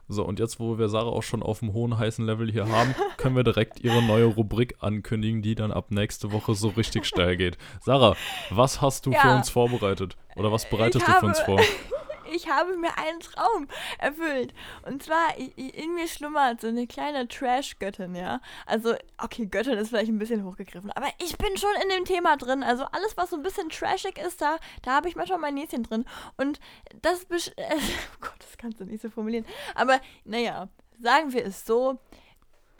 So, 0.09 0.23
und 0.23 0.39
jetzt, 0.39 0.59
wo 0.59 0.77
wir 0.77 0.87
Sarah 0.87 1.09
auch 1.09 1.23
schon 1.23 1.43
auf 1.43 1.61
einem 1.61 1.73
hohen, 1.73 1.97
heißen 1.97 2.25
Level 2.25 2.49
hier 2.51 2.67
haben, 2.69 2.95
können 3.17 3.35
wir 3.35 3.43
direkt 3.43 3.81
ihre 3.81 4.01
neue 4.01 4.25
Rubrik 4.25 4.75
ankündigen, 4.79 5.41
die 5.41 5.55
dann 5.55 5.71
ab 5.71 5.91
nächste 5.91 6.31
Woche 6.31 6.55
so 6.55 6.69
richtig 6.69 7.05
steil 7.05 7.35
geht. 7.35 7.57
Sarah, 7.81 8.15
was 8.49 8.81
hast 8.81 9.05
du 9.05 9.11
für 9.11 9.27
Ja. 9.27 9.35
uns 9.37 9.49
vorbereitet? 9.49 10.15
Oder 10.35 10.51
was 10.51 10.69
bereitest 10.69 11.05
Ich 11.07 11.13
du 11.13 11.19
für 11.19 11.25
uns 11.25 11.39
vor? 11.39 11.59
Ich 12.33 12.49
habe 12.49 12.75
mir 12.77 12.97
einen 12.97 13.19
Traum 13.19 13.67
erfüllt. 13.99 14.53
Und 14.85 15.03
zwar, 15.03 15.35
in 15.37 15.93
mir 15.93 16.07
schlummert 16.07 16.61
so 16.61 16.67
eine 16.67 16.87
kleine 16.87 17.27
Trash-Göttin, 17.27 18.15
ja. 18.15 18.41
Also, 18.65 18.95
okay, 19.17 19.45
Göttin 19.45 19.77
ist 19.77 19.89
vielleicht 19.89 20.09
ein 20.09 20.19
bisschen 20.19 20.43
hochgegriffen, 20.43 20.91
aber 20.91 21.07
ich 21.19 21.37
bin 21.37 21.55
schon 21.57 21.73
in 21.83 21.89
dem 21.89 22.05
Thema 22.05 22.37
drin. 22.37 22.63
Also, 22.63 22.85
alles, 22.91 23.15
was 23.17 23.29
so 23.29 23.35
ein 23.35 23.43
bisschen 23.43 23.69
trashig 23.69 24.17
ist, 24.17 24.41
da, 24.41 24.57
da 24.81 24.91
habe 24.95 25.09
ich 25.09 25.15
manchmal 25.15 25.39
mein 25.39 25.53
Näschen 25.55 25.83
drin. 25.83 26.05
Und 26.37 26.59
das, 27.01 27.27
besch- 27.29 27.57
äh, 27.57 27.75
oh 27.75 28.17
Gott, 28.21 28.35
das 28.39 28.57
kannst 28.57 28.79
du 28.79 28.85
nicht 28.85 29.01
so 29.01 29.09
formulieren. 29.09 29.45
Aber, 29.75 29.99
naja, 30.25 30.69
sagen 31.01 31.31
wir 31.33 31.45
es 31.45 31.65
so. 31.65 31.99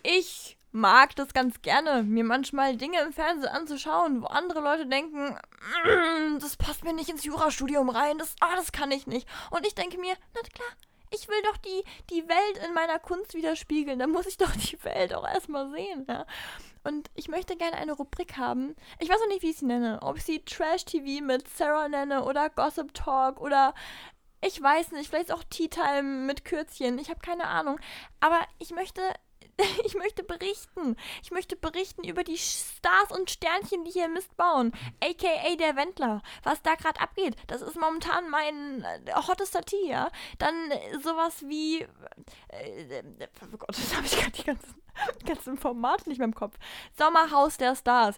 Ich 0.03 0.56
mag 0.71 1.15
das 1.15 1.33
ganz 1.33 1.61
gerne, 1.61 2.03
mir 2.03 2.23
manchmal 2.23 2.77
Dinge 2.77 3.01
im 3.01 3.13
Fernsehen 3.13 3.49
anzuschauen, 3.49 4.21
wo 4.21 4.27
andere 4.27 4.61
Leute 4.61 4.85
denken, 4.85 5.37
"Mm, 5.85 6.39
das 6.39 6.57
passt 6.57 6.83
mir 6.83 6.93
nicht 6.93 7.09
ins 7.09 7.23
Jurastudium 7.23 7.89
rein, 7.89 8.17
das, 8.17 8.35
ah, 8.41 8.55
das 8.55 8.71
kann 8.71 8.91
ich 8.91 9.07
nicht. 9.07 9.27
Und 9.51 9.65
ich 9.65 9.75
denke 9.75 9.97
mir, 9.97 10.15
na 10.33 10.41
klar, 10.41 10.69
ich 11.11 11.27
will 11.27 11.41
doch 11.43 11.57
die, 11.57 11.83
die 12.09 12.27
Welt 12.27 12.65
in 12.65 12.73
meiner 12.73 12.99
Kunst 12.99 13.33
widerspiegeln, 13.33 13.99
dann 13.99 14.11
muss 14.11 14.27
ich 14.27 14.37
doch 14.37 14.51
die 14.51 14.83
Welt 14.83 15.13
auch 15.13 15.27
erstmal 15.27 15.69
sehen. 15.71 16.05
Ja? 16.07 16.25
Und 16.83 17.09
ich 17.15 17.27
möchte 17.27 17.55
gerne 17.55 17.77
eine 17.77 17.93
Rubrik 17.93 18.37
haben. 18.37 18.75
Ich 18.99 19.09
weiß 19.09 19.19
noch 19.19 19.27
nicht, 19.27 19.41
wie 19.41 19.49
ich 19.49 19.57
sie 19.57 19.65
nenne. 19.65 19.99
Ob 20.01 20.17
ich 20.17 20.23
sie 20.23 20.43
Trash 20.43 20.85
TV 20.85 21.23
mit 21.23 21.47
Sarah 21.49 21.89
nenne 21.89 22.23
oder 22.23 22.49
Gossip 22.49 22.93
Talk 22.93 23.41
oder 23.41 23.73
ich 24.41 24.61
weiß 24.61 24.91
nicht, 24.91 25.09
vielleicht 25.09 25.31
auch 25.31 25.43
Tea 25.49 25.67
Time 25.67 26.25
mit 26.25 26.45
Kürzchen. 26.45 26.99
Ich 26.99 27.09
habe 27.09 27.19
keine 27.19 27.45
Ahnung. 27.45 27.79
Aber 28.19 28.39
ich 28.59 28.71
möchte, 28.71 29.01
ich 29.85 29.95
möchte 29.95 30.23
berichten. 30.23 30.95
Ich 31.23 31.31
möchte 31.31 31.55
berichten 31.55 32.03
über 32.03 32.23
die 32.23 32.37
Stars 32.37 33.11
und 33.11 33.31
Sternchen, 33.31 33.83
die 33.85 33.91
hier 33.91 34.07
Mist 34.07 34.35
bauen. 34.37 34.71
AKA 35.03 35.55
der 35.55 35.75
Wendler. 35.75 36.21
Was 36.43 36.61
da 36.61 36.75
gerade 36.75 36.99
abgeht. 36.99 37.35
Das 37.47 37.61
ist 37.61 37.75
momentan 37.75 38.29
mein 38.29 38.83
äh, 38.83 39.13
hottester 39.15 39.61
Tee, 39.61 39.89
ja. 39.89 40.09
Dann 40.37 40.71
äh, 40.71 40.99
sowas 40.99 41.43
wie. 41.47 41.81
Äh, 42.49 42.99
äh, 42.99 43.03
oh 43.41 43.57
Gott, 43.57 43.69
das 43.69 43.95
habe 43.95 44.05
ich 44.05 44.17
gerade 44.17 44.31
die 44.31 44.43
ganzen, 44.43 44.75
ganzen 45.25 45.57
Formate 45.57 46.07
nicht 46.09 46.19
mehr 46.19 46.27
im 46.27 46.35
Kopf. 46.35 46.57
Sommerhaus 46.97 47.57
der 47.57 47.75
Stars. 47.75 48.17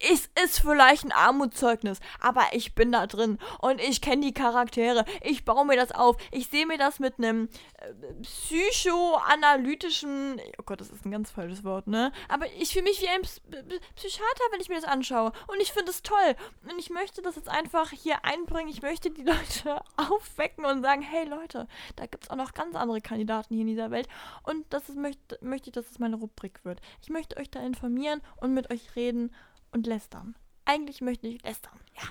Es 0.00 0.28
ist 0.44 0.60
vielleicht 0.60 1.04
ein 1.04 1.12
Armutszeugnis, 1.12 2.00
aber 2.20 2.42
ich 2.52 2.74
bin 2.74 2.92
da 2.92 3.06
drin 3.06 3.38
und 3.60 3.80
ich 3.80 4.00
kenne 4.02 4.22
die 4.26 4.34
Charaktere. 4.34 5.04
Ich 5.22 5.44
baue 5.44 5.64
mir 5.64 5.76
das 5.76 5.92
auf. 5.92 6.16
Ich 6.32 6.48
sehe 6.48 6.66
mir 6.66 6.78
das 6.78 6.98
mit 6.98 7.18
einem 7.18 7.48
äh, 7.78 7.92
psychoanalytischen. 8.22 10.40
Oh 10.58 10.62
Gott, 10.64 10.80
das 10.80 10.90
ist 10.90 11.04
ein 11.04 11.10
ganz 11.10 11.30
falsches 11.30 11.64
Wort, 11.64 11.86
ne? 11.86 12.12
Aber 12.28 12.46
ich 12.58 12.72
fühle 12.72 12.84
mich 12.84 13.00
wie 13.00 13.08
ein 13.08 13.22
Ps- 13.22 13.40
P- 13.40 13.62
Psychiater, 13.94 14.44
wenn 14.50 14.60
ich 14.60 14.68
mir 14.68 14.76
das 14.76 14.84
anschaue. 14.84 15.32
Und 15.46 15.60
ich 15.60 15.72
finde 15.72 15.90
es 15.90 16.02
toll. 16.02 16.36
Und 16.70 16.78
ich 16.78 16.90
möchte 16.90 17.22
das 17.22 17.36
jetzt 17.36 17.48
einfach 17.48 17.90
hier 17.90 18.24
einbringen. 18.24 18.68
Ich 18.68 18.82
möchte 18.82 19.10
die 19.10 19.22
Leute 19.24 19.80
aufwecken 19.96 20.64
und 20.64 20.82
sagen: 20.82 21.02
Hey 21.02 21.26
Leute, 21.26 21.66
da 21.96 22.06
gibt 22.06 22.24
es 22.24 22.30
auch 22.30 22.36
noch 22.36 22.54
ganz 22.54 22.74
andere 22.76 23.00
Kandidaten 23.00 23.54
hier 23.54 23.62
in 23.62 23.68
dieser 23.68 23.90
Welt. 23.90 24.08
Und 24.42 24.64
das 24.70 24.88
ist, 24.88 24.96
möchte, 24.96 25.38
möchte 25.40 25.70
ich, 25.70 25.74
dass 25.74 25.90
es 25.90 25.98
meine 25.98 26.16
Rubrik 26.16 26.64
wird. 26.64 26.80
Ich 27.02 27.08
möchte 27.08 27.36
euch 27.38 27.50
da 27.50 27.60
informieren 27.60 28.20
und 28.36 28.52
mit 28.54 28.70
euch 28.70 28.94
reden 28.96 29.34
und 29.76 29.86
lästern. 29.86 30.34
Eigentlich 30.64 31.00
möchte 31.00 31.28
ich 31.28 31.42
lästern, 31.42 31.78
ja. 31.96 32.08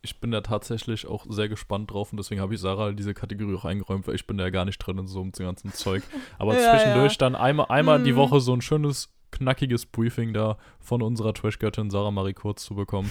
Ich 0.00 0.20
bin 0.20 0.30
da 0.30 0.40
tatsächlich 0.40 1.06
auch 1.06 1.26
sehr 1.28 1.48
gespannt 1.48 1.90
drauf 1.90 2.12
und 2.12 2.18
deswegen 2.18 2.40
habe 2.40 2.54
ich 2.54 2.60
Sarah 2.60 2.92
diese 2.92 3.14
Kategorie 3.14 3.54
auch 3.56 3.64
eingeräumt, 3.64 4.06
weil 4.06 4.14
ich 4.14 4.26
bin 4.26 4.38
da 4.38 4.44
ja 4.44 4.50
gar 4.50 4.64
nicht 4.64 4.78
drin 4.78 4.96
in 4.98 5.06
so 5.08 5.20
einem 5.20 5.32
ganzen 5.32 5.72
Zeug. 5.72 6.02
Aber 6.38 6.54
Ja, 6.58 6.70
zwischendurch 6.70 7.12
ja. 7.12 7.18
dann 7.18 7.34
einmal, 7.34 7.66
einmal 7.68 8.02
die 8.02 8.12
Mhm. 8.12 8.16
Woche 8.16 8.40
so 8.40 8.54
ein 8.54 8.60
schönes, 8.62 9.12
knackiges 9.32 9.86
Briefing 9.86 10.32
da 10.32 10.56
von 10.78 11.02
unserer 11.02 11.34
Trash-Göttin 11.34 11.90
Sarah 11.90 12.10
Marie 12.12 12.32
Kurz 12.32 12.64
zu 12.64 12.74
bekommen. 12.74 13.10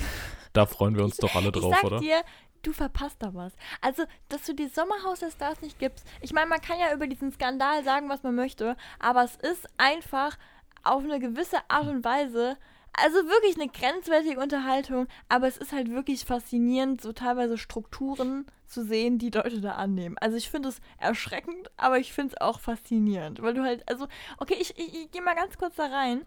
Da 0.54 0.66
freuen 0.66 0.96
wir 0.96 1.04
uns 1.04 1.18
doch 1.18 1.36
alle 1.36 1.48
ich 1.48 1.52
drauf, 1.54 1.76
sag 1.76 1.84
oder? 1.84 2.00
dir, 2.00 2.22
du 2.64 2.72
verpasst 2.72 3.18
da 3.20 3.34
was. 3.36 3.54
Also, 3.82 4.04
dass 4.30 4.46
du 4.46 4.56
die 4.56 4.68
Sommerhaus 4.68 5.20
der 5.20 5.30
Stars 5.32 5.62
nicht 5.62 5.78
gibst. 5.80 6.08
Ich 6.22 6.34
meine, 6.34 6.48
man 6.48 6.62
kann 6.62 6.80
ja 6.80 6.94
über 6.94 7.06
diesen 7.08 7.32
Skandal 7.34 7.84
sagen, 7.84 8.10
was 8.10 8.24
man 8.24 8.34
möchte, 8.34 8.76
aber 9.00 9.24
es 9.24 9.36
ist 9.36 9.68
einfach 9.78 10.38
auf 10.84 11.04
eine 11.04 11.20
gewisse 11.20 11.58
Art 11.68 11.88
und 11.88 12.04
Weise, 12.06 12.58
also 12.98 13.18
wirklich 13.28 13.56
eine 13.56 13.70
grenzwertige 13.70 14.40
Unterhaltung, 14.40 15.08
aber 15.30 15.48
es 15.48 15.58
ist 15.58 15.72
halt 15.72 15.90
wirklich 15.92 16.26
faszinierend, 16.26 17.02
so 17.02 17.14
teilweise 17.14 17.58
Strukturen 17.58 18.46
zu 18.66 18.84
sehen, 18.84 19.20
die 19.20 19.30
Leute 19.30 19.62
da 19.62 19.74
annehmen. 19.74 20.18
Also 20.20 20.36
ich 20.36 20.50
finde 20.50 20.70
es 20.70 20.82
erschreckend, 20.98 21.72
aber 21.78 22.00
ich 22.00 22.12
finde 22.12 22.34
es 22.34 22.42
auch 22.42 22.60
faszinierend, 22.60 23.42
weil 23.42 23.54
du 23.54 23.64
halt, 23.64 23.88
also, 23.88 24.08
okay, 24.40 24.58
ich, 24.60 24.78
ich, 24.78 24.94
ich 24.94 25.12
gehe 25.12 25.22
mal 25.22 25.36
ganz 25.36 25.58
kurz 25.58 25.76
da 25.76 25.86
rein. 25.86 26.26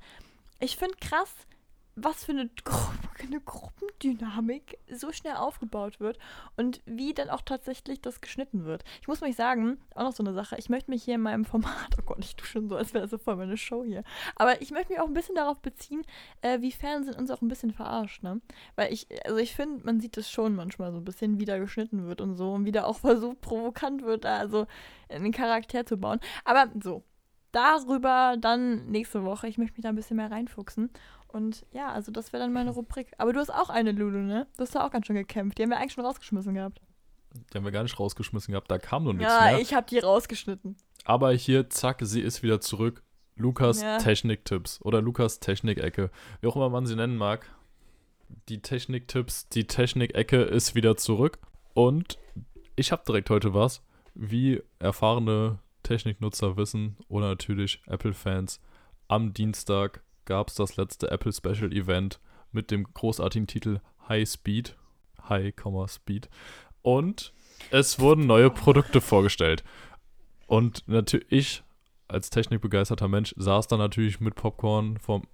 Ich 0.61 0.77
finde 0.77 0.97
krass, 1.01 1.35
was 1.97 2.25
für 2.25 2.33
eine, 2.33 2.49
Gru 2.65 2.79
eine 3.23 3.41
Gruppendynamik 3.41 4.79
so 4.91 5.13
schnell 5.13 5.35
aufgebaut 5.35 6.01
wird 6.01 6.19
und 6.57 6.81
wie 6.87 7.15
dann 7.15 7.31
auch 7.31 7.43
tatsächlich 7.43 8.01
das 8.01 8.21
geschnitten 8.21 8.65
wird. 8.65 8.85
Ich 9.01 9.09
muss 9.09 9.21
mich 9.21 9.37
sagen, 9.37 9.79
auch 9.95 10.05
noch 10.05 10.13
so 10.13 10.23
eine 10.23 10.35
Sache, 10.35 10.57
ich 10.59 10.69
möchte 10.69 10.91
mich 10.91 11.05
hier 11.05 11.17
in 11.17 11.21
meinem 11.23 11.45
Format, 11.45 11.91
oh 11.99 12.03
Gott, 12.05 12.19
ich 12.21 12.37
tue 12.37 12.47
schon 12.47 12.69
so, 12.69 12.77
als 12.77 12.95
wäre 12.95 13.03
das 13.03 13.11
so 13.11 13.19
voll 13.19 13.37
meine 13.37 13.57
Show 13.57 13.85
hier, 13.85 14.05
aber 14.37 14.61
ich 14.63 14.71
möchte 14.71 14.93
mich 14.93 15.01
auch 15.01 15.07
ein 15.07 15.15
bisschen 15.15 15.35
darauf 15.35 15.61
beziehen, 15.61 16.03
äh, 16.43 16.61
wie 16.61 16.73
Fernsehen 16.73 17.17
uns 17.17 17.31
auch 17.31 17.43
ein 17.43 17.49
bisschen 17.49 17.73
verarscht, 17.73 18.23
ne? 18.23 18.41
Weil 18.77 18.93
ich, 18.93 19.07
also 19.27 19.39
ich 19.39 19.55
finde, 19.55 19.85
man 19.85 20.01
sieht 20.01 20.17
es 20.17 20.31
schon 20.31 20.55
manchmal 20.55 20.93
so 20.93 20.99
ein 20.99 21.05
bisschen, 21.05 21.41
wie 21.41 21.45
da 21.45 21.59
geschnitten 21.59 22.07
wird 22.07 22.21
und 22.21 22.37
so 22.37 22.53
und 22.53 22.65
wie 22.65 22.73
da 22.73 22.85
auch 22.85 22.99
versucht, 23.01 23.41
provokant 23.41 24.03
wird, 24.03 24.25
da 24.25 24.39
also 24.39 24.67
einen 25.09 25.33
Charakter 25.33 25.85
zu 25.85 25.97
bauen. 25.97 26.21
Aber 26.45 26.71
so, 26.83 27.05
darüber 27.53 28.37
dann 28.39 28.87
nächste 28.87 29.25
Woche. 29.25 29.49
Ich 29.49 29.59
möchte 29.59 29.75
mich 29.75 29.83
da 29.83 29.89
ein 29.89 29.97
bisschen 29.97 30.17
mehr 30.17 30.31
reinfuchsen. 30.31 30.91
Und 31.33 31.65
ja, 31.73 31.91
also 31.93 32.13
das 32.13 32.33
wäre 32.33 32.43
dann 32.43 32.53
meine 32.53 32.71
Rubrik. 32.71 33.13
Aber 33.19 33.33
du 33.33 33.41
hast 33.41 33.51
auch 33.51 33.71
eine, 33.71 33.93
Lulu, 33.93 34.19
ne? 34.19 34.47
Du 34.57 34.63
hast 34.63 34.75
da 34.75 34.87
auch 34.87 34.91
ganz 34.91 35.07
schön 35.07 35.17
gekämpft. 35.17 35.59
Die 35.59 35.63
haben 35.63 35.71
wir 35.71 35.79
eigentlich 35.79 35.93
schon 35.93 36.05
rausgeschmissen 36.05 36.55
gehabt. 36.55 36.81
Die 37.53 37.57
haben 37.57 37.65
wir 37.65 37.71
gar 37.71 37.83
nicht 37.83 37.99
rausgeschmissen 37.99 38.53
gehabt, 38.53 38.71
da 38.71 38.79
kam 38.79 39.05
noch 39.05 39.13
nichts 39.13 39.33
ja, 39.33 39.53
mehr. 39.53 39.61
ich 39.61 39.73
habe 39.73 39.87
die 39.89 39.99
rausgeschnitten. 39.99 40.77
Aber 41.05 41.33
hier, 41.33 41.71
zack, 41.71 41.99
sie 42.03 42.21
ist 42.21 42.43
wieder 42.43 42.61
zurück. 42.61 43.03
Lukas 43.37 43.81
Ja. 43.81 43.99
Technik-Tipps 43.99 44.83
oder 44.83 45.01
Lukas 45.01 45.41
Technik-Ecke, 45.41 46.11
wie 46.41 46.47
auch 46.47 46.57
immer 46.57 46.69
man 46.69 46.87
sie 46.87 46.97
nennen 46.97 47.17
mag. 47.17 47.47
Die 48.49 48.61
Technik-Tipps, 48.61 49.49
die 49.49 49.67
Technik-Ecke 49.67 50.43
ist 50.43 50.75
wieder 50.75 50.97
zurück. 50.97 51.39
Und 51.73 52.19
ich 52.77 52.93
habe 52.93 53.03
direkt 53.07 53.31
heute 53.31 53.55
was, 53.55 53.83
wie 54.15 54.63
erfahrene 54.79 55.61
Techniknutzer 55.83 56.57
wissen 56.57 56.97
oder 57.09 57.29
natürlich 57.29 57.81
Apple-Fans. 57.87 58.61
Am 59.09 59.33
Dienstag 59.33 60.03
gab 60.31 60.47
es 60.47 60.55
das 60.55 60.77
letzte 60.77 61.11
Apple 61.11 61.33
Special 61.33 61.73
Event 61.73 62.21
mit 62.53 62.71
dem 62.71 62.85
großartigen 62.95 63.49
Titel 63.49 63.81
High 64.09 64.29
Speed. 64.29 64.77
High, 65.29 65.53
Speed. 65.89 66.29
Und 66.83 67.33
es 67.73 67.99
wurden 67.99 68.27
neue 68.27 68.49
Produkte 68.49 69.01
vorgestellt. 69.01 69.65
Und 70.47 70.87
natürlich, 70.87 71.27
ich 71.31 71.63
als 72.07 72.31
technikbegeisterter 72.31 73.09
Mensch 73.09 73.35
saß 73.39 73.67
da 73.67 73.77
natürlich 73.77 74.21
mit 74.21 74.37
Popcorn 74.37 74.99
vom, 74.99 75.25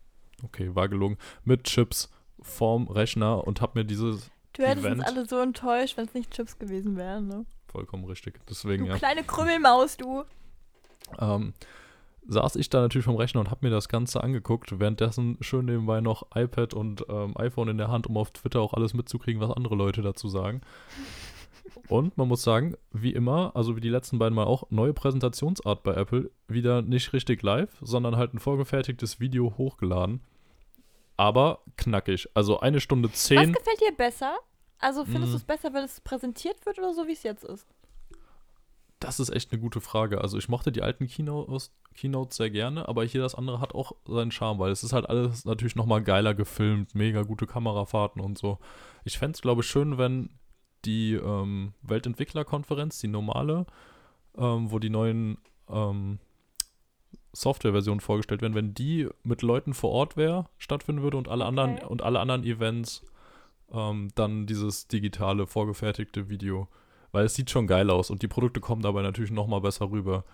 okay, 0.43 0.75
war 0.75 0.89
gelungen, 0.89 1.19
mit 1.45 1.65
Chips 1.65 2.11
vorm 2.41 2.89
Rechner 2.89 3.47
und 3.47 3.61
hab 3.61 3.75
mir 3.75 3.85
dieses 3.85 4.31
Du 4.55 4.63
hättest 4.63 4.87
Event. 4.87 5.01
uns 5.01 5.09
alle 5.09 5.27
so 5.27 5.39
enttäuscht, 5.41 5.99
wenn 5.99 6.07
es 6.07 6.15
nicht 6.15 6.31
Chips 6.31 6.59
gewesen 6.59 6.97
wären, 6.97 7.29
ne? 7.29 7.45
vollkommen 7.69 8.07
richtig. 8.07 8.39
Du 8.39 8.41
Deswegen, 8.49 8.87
ja. 8.87 8.97
kleine 8.97 9.25
Krümmelmaus, 9.25 9.99
du. 9.99 10.25
Ähm, 11.19 11.53
saß 12.29 12.57
ich 12.57 12.71
da 12.71 12.81
natürlich 12.81 13.05
vom 13.05 13.17
Rechner 13.17 13.41
und 13.41 13.51
hab 13.51 13.63
mir 13.63 13.71
das 13.71 13.89
Ganze 13.89 14.23
angeguckt, 14.23 14.79
währenddessen 14.81 15.37
schön 15.41 15.67
nebenbei 15.67 16.01
noch 16.01 16.27
iPad 16.35 16.75
und 16.75 17.05
ähm, 17.09 17.37
iPhone 17.37 17.69
in 17.69 17.79
der 17.79 17.89
Hand, 17.89 18.07
um 18.07 18.17
auf 18.17 18.31
Twitter 18.33 18.61
auch 18.61 18.75
alles 18.75 18.95
mitzukriegen, 18.95 19.41
was 19.41 19.51
andere 19.51 19.75
Leute 19.77 20.03
dazu 20.03 20.29
sagen. 20.29 20.61
Und 21.89 22.17
man 22.17 22.27
muss 22.27 22.43
sagen, 22.43 22.77
wie 22.93 23.13
immer, 23.13 23.53
also 23.55 23.77
wie 23.77 23.81
die 23.81 23.89
letzten 23.91 24.19
beiden 24.19 24.35
Mal 24.35 24.45
auch, 24.45 24.65
neue 24.71 24.93
Präsentationsart 24.93 25.83
bei 25.85 25.95
Apple. 25.95 26.31
Wieder 26.49 26.83
nicht 26.83 27.13
richtig 27.13 27.43
live, 27.43 27.71
sondern 27.81 28.17
halt 28.17 28.35
ein 28.35 28.39
vorgefertigtes 28.41 29.21
Video 29.21 29.55
hochgeladen. 29.57 30.21
Aber 31.17 31.61
knackig. 31.77 32.29
Also 32.35 32.61
eine 32.61 32.81
Stunde 32.81 33.09
Was 33.09 33.25
zehn. 33.25 33.53
gefällt 33.53 33.81
dir 33.81 33.95
besser? 33.97 34.37
Also 34.79 35.05
findest 35.05 35.29
Mm. 35.29 35.31
du 35.33 35.37
es 35.37 35.45
besser, 35.45 35.73
wenn 35.75 35.85
es 35.85 36.01
präsentiert 36.01 36.65
wird 36.67 36.79
oder 36.79 36.93
so, 36.93 37.07
wie 37.07 37.13
es 37.13 37.23
jetzt 37.23 37.45
ist? 37.45 37.67
Das 38.99 39.21
ist 39.21 39.29
echt 39.31 39.53
eine 39.53 39.61
gute 39.61 39.81
Frage. 39.81 40.21
Also 40.23 40.39
ich 40.39 40.49
mochte 40.49 40.73
die 40.73 40.83
alten 40.83 41.07
Keynotes, 41.07 41.71
Keynotes 41.95 42.39
sehr 42.39 42.51
gerne, 42.51 42.89
aber 42.89 43.05
hier 43.05 43.21
das 43.21 43.35
andere 43.35 43.61
hat 43.61 43.75
auch 43.75 43.93
seinen 44.07 44.31
Charme, 44.31 44.59
weil 44.59 44.71
es 44.71 44.83
ist 44.83 44.93
halt 44.95 45.09
alles 45.09 45.45
natürlich 45.45 45.77
nochmal 45.77 46.03
geiler 46.03 46.35
gefilmt, 46.35 46.95
mega 46.95 47.23
gute 47.23 47.47
Kamerafahrten 47.47 48.23
und 48.23 48.39
so. 48.39 48.59
Ich 49.05 49.19
fände 49.19 49.35
es, 49.35 49.43
glaube 49.43 49.61
ich, 49.61 49.67
schön, 49.69 49.99
wenn 49.99 50.31
die 50.87 51.15
ähm, 51.15 51.75
Weltentwicklerkonferenz, 51.83 52.99
die 53.01 53.09
normale, 53.09 53.67
ähm, 54.39 54.71
wo 54.71 54.79
die 54.79 54.91
neuen 54.91 55.39
ähm, 55.69 56.19
Softwareversionen 57.33 58.01
vorgestellt 58.01 58.41
werden, 58.41 58.55
wenn 58.55 58.73
die 58.73 59.09
mit 59.23 59.43
Leuten 59.43 59.75
vor 59.75 59.91
Ort 59.91 60.17
wäre, 60.17 60.47
stattfinden 60.57 61.03
würde 61.03 61.19
und 61.19 61.29
alle 61.29 61.45
anderen 61.45 61.75
Okay. 61.77 61.87
und 61.87 62.03
alle 62.03 62.21
anderen 62.21 62.45
Events 62.45 63.03
ähm, 63.73 64.09
dann 64.15 64.47
dieses 64.47 64.89
digitale, 64.89 65.47
vorgefertigte 65.47 66.31
Video. 66.31 66.69
Weil 67.17 67.25
es 67.25 67.35
sieht 67.35 67.49
schon 67.49 67.67
geil 67.67 67.89
aus 67.89 68.11
und 68.11 68.21
die 68.21 68.29
Produkte 68.29 68.61
kommen 68.61 68.83
dabei 68.83 69.01
natürlich 69.01 69.31
noch 69.31 69.47
mal 69.47 69.63
besser 69.63 69.91
rüber. 69.91 70.27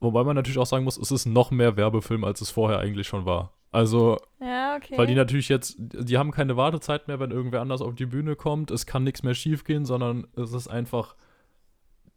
Wobei 0.00 0.24
man 0.24 0.34
natürlich 0.34 0.58
auch 0.58 0.66
sagen 0.66 0.82
muss, 0.82 0.98
es 0.98 1.12
ist 1.12 1.26
noch 1.26 1.52
mehr 1.52 1.76
Werbefilm, 1.76 2.24
als 2.24 2.40
es 2.40 2.50
vorher 2.50 2.80
eigentlich 2.80 3.06
schon 3.06 3.24
war. 3.24 3.52
Also, 3.70 4.18
Ja, 4.40 4.74
okay. 4.74 4.98
weil 4.98 5.06
die 5.06 5.14
natürlich 5.14 5.48
jetzt, 5.48 5.76
die 5.78 6.18
haben 6.18 6.32
keine 6.32 6.56
Wartezeit 6.56 7.06
mehr, 7.06 7.20
wenn 7.20 7.30
irgendwer 7.30 7.60
anders 7.60 7.82
auf 7.82 7.94
die 7.94 8.06
Bühne 8.06 8.34
kommt. 8.34 8.72
Es 8.72 8.84
kann 8.84 9.04
nichts 9.04 9.22
mehr 9.22 9.34
schiefgehen, 9.34 9.84
sondern 9.84 10.26
es 10.34 10.52
ist 10.52 10.66
einfach 10.66 11.14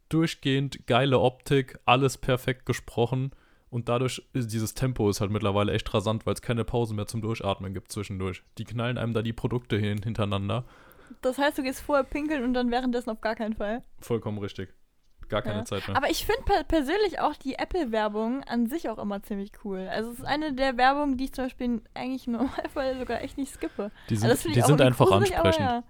durchgehend 0.08 0.84
geile 0.88 1.20
Optik, 1.20 1.78
alles 1.84 2.18
perfekt 2.18 2.66
gesprochen. 2.66 3.30
Und 3.70 3.88
dadurch 3.88 4.20
ist 4.32 4.52
dieses 4.52 4.74
Tempo 4.74 5.08
ist 5.08 5.20
halt 5.20 5.30
mittlerweile 5.30 5.70
echt 5.72 5.94
rasant, 5.94 6.26
weil 6.26 6.34
es 6.34 6.42
keine 6.42 6.64
Pause 6.64 6.92
mehr 6.92 7.06
zum 7.06 7.22
Durchatmen 7.22 7.72
gibt 7.72 7.92
zwischendurch. 7.92 8.42
Die 8.58 8.64
knallen 8.64 8.98
einem 8.98 9.14
da 9.14 9.22
die 9.22 9.32
Produkte 9.32 9.78
hin, 9.78 10.02
hintereinander. 10.02 10.64
Das 11.22 11.38
heißt, 11.38 11.58
du 11.58 11.62
gehst 11.62 11.80
vorher 11.80 12.04
pinkeln 12.04 12.42
und 12.44 12.54
dann 12.54 12.70
währenddessen 12.70 13.10
auf 13.10 13.20
gar 13.20 13.34
keinen 13.34 13.54
Fall. 13.54 13.82
Vollkommen 14.00 14.38
richtig. 14.38 14.72
Gar 15.28 15.42
keine 15.42 15.58
Ja. 15.60 15.64
Zeit 15.64 15.86
mehr. 15.88 15.96
Aber 15.96 16.10
ich 16.10 16.26
finde 16.26 16.42
per 16.44 16.64
persönlich 16.64 17.20
auch 17.20 17.34
die 17.36 17.54
Apple-Werbung 17.54 18.42
an 18.44 18.66
sich 18.66 18.88
auch 18.90 18.98
immer 18.98 19.22
ziemlich 19.22 19.50
cool. 19.64 19.88
Also 19.90 20.10
es 20.10 20.18
ist 20.18 20.24
eine 20.26 20.52
der 20.52 20.76
Werbungen, 20.76 21.16
die 21.16 21.24
ich 21.24 21.32
zum 21.32 21.44
Beispiel 21.46 21.80
eigentlich 21.94 22.26
im 22.26 22.32
Normalfall 22.34 22.98
sogar 22.98 23.22
echt 23.22 23.38
nicht 23.38 23.52
skippe. 23.52 23.90
Die 24.10 24.16
sind, 24.16 24.28
Also 24.30 24.48
die 24.50 24.60
sind 24.60 24.80
einfach 24.80 25.06
gruselig, 25.06 25.34
ansprechend. 25.34 25.60
Ja. 25.64 25.82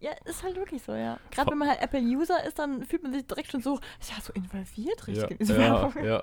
ja, 0.00 0.10
ist 0.24 0.42
halt 0.42 0.56
wirklich 0.56 0.82
so, 0.82 0.92
ja. 0.94 1.18
Gerade 1.30 1.50
wenn 1.50 1.58
man 1.58 1.68
halt 1.68 1.82
Apple-User 1.82 2.42
ist, 2.46 2.58
dann 2.58 2.82
fühlt 2.84 3.02
man 3.02 3.12
sich 3.12 3.26
direkt 3.26 3.50
schon 3.50 3.60
so, 3.60 3.74
ja, 3.74 4.20
so 4.22 4.32
involviert 4.32 5.06
richtig 5.06 5.22
Ja, 5.24 5.28
in 5.28 5.38
diese 5.38 5.52
ja, 5.54 5.58
Werbung. 5.60 6.04
ja. 6.04 6.22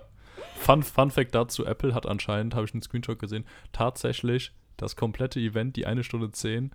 Fun, 0.55 0.81
Fun 0.83 1.11
Fact 1.11 1.33
dazu: 1.35 1.65
Apple 1.65 1.93
hat 1.93 2.05
anscheinend, 2.05 2.55
habe 2.55 2.65
ich 2.65 2.73
einen 2.73 2.81
Screenshot 2.81 3.19
gesehen, 3.19 3.45
tatsächlich 3.71 4.53
das 4.77 4.95
komplette 4.97 5.39
Event, 5.39 5.75
die 5.77 5.85
eine 5.85 6.03
Stunde 6.03 6.31
zehn, 6.31 6.71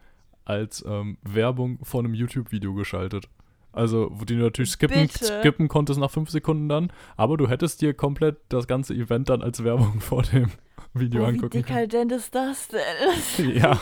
als 0.50 0.84
ähm, 0.86 1.16
Werbung 1.22 1.78
von 1.84 2.04
einem 2.04 2.14
YouTube-Video 2.14 2.74
geschaltet. 2.74 3.28
Also, 3.72 4.08
wo 4.10 4.24
du 4.24 4.34
natürlich 4.34 4.72
skippen, 4.72 5.06
Bitte? 5.06 5.40
skippen 5.40 5.68
konntest 5.68 6.00
nach 6.00 6.10
fünf 6.10 6.28
Sekunden 6.30 6.68
dann, 6.68 6.92
aber 7.16 7.36
du 7.36 7.48
hättest 7.48 7.80
dir 7.80 7.94
komplett 7.94 8.38
das 8.48 8.66
ganze 8.66 8.94
Event 8.94 9.28
dann 9.28 9.42
als 9.42 9.62
Werbung 9.62 10.00
vor 10.00 10.22
dem 10.22 10.50
Video 10.92 11.22
wie 11.22 11.26
angucken 11.26 11.62
können. 11.62 11.88
dekadent 11.88 12.12
ist 12.12 12.34
das 12.34 12.66
denn? 12.66 12.80
Das 13.06 13.38
ist 13.38 13.56
Ja. 13.56 13.80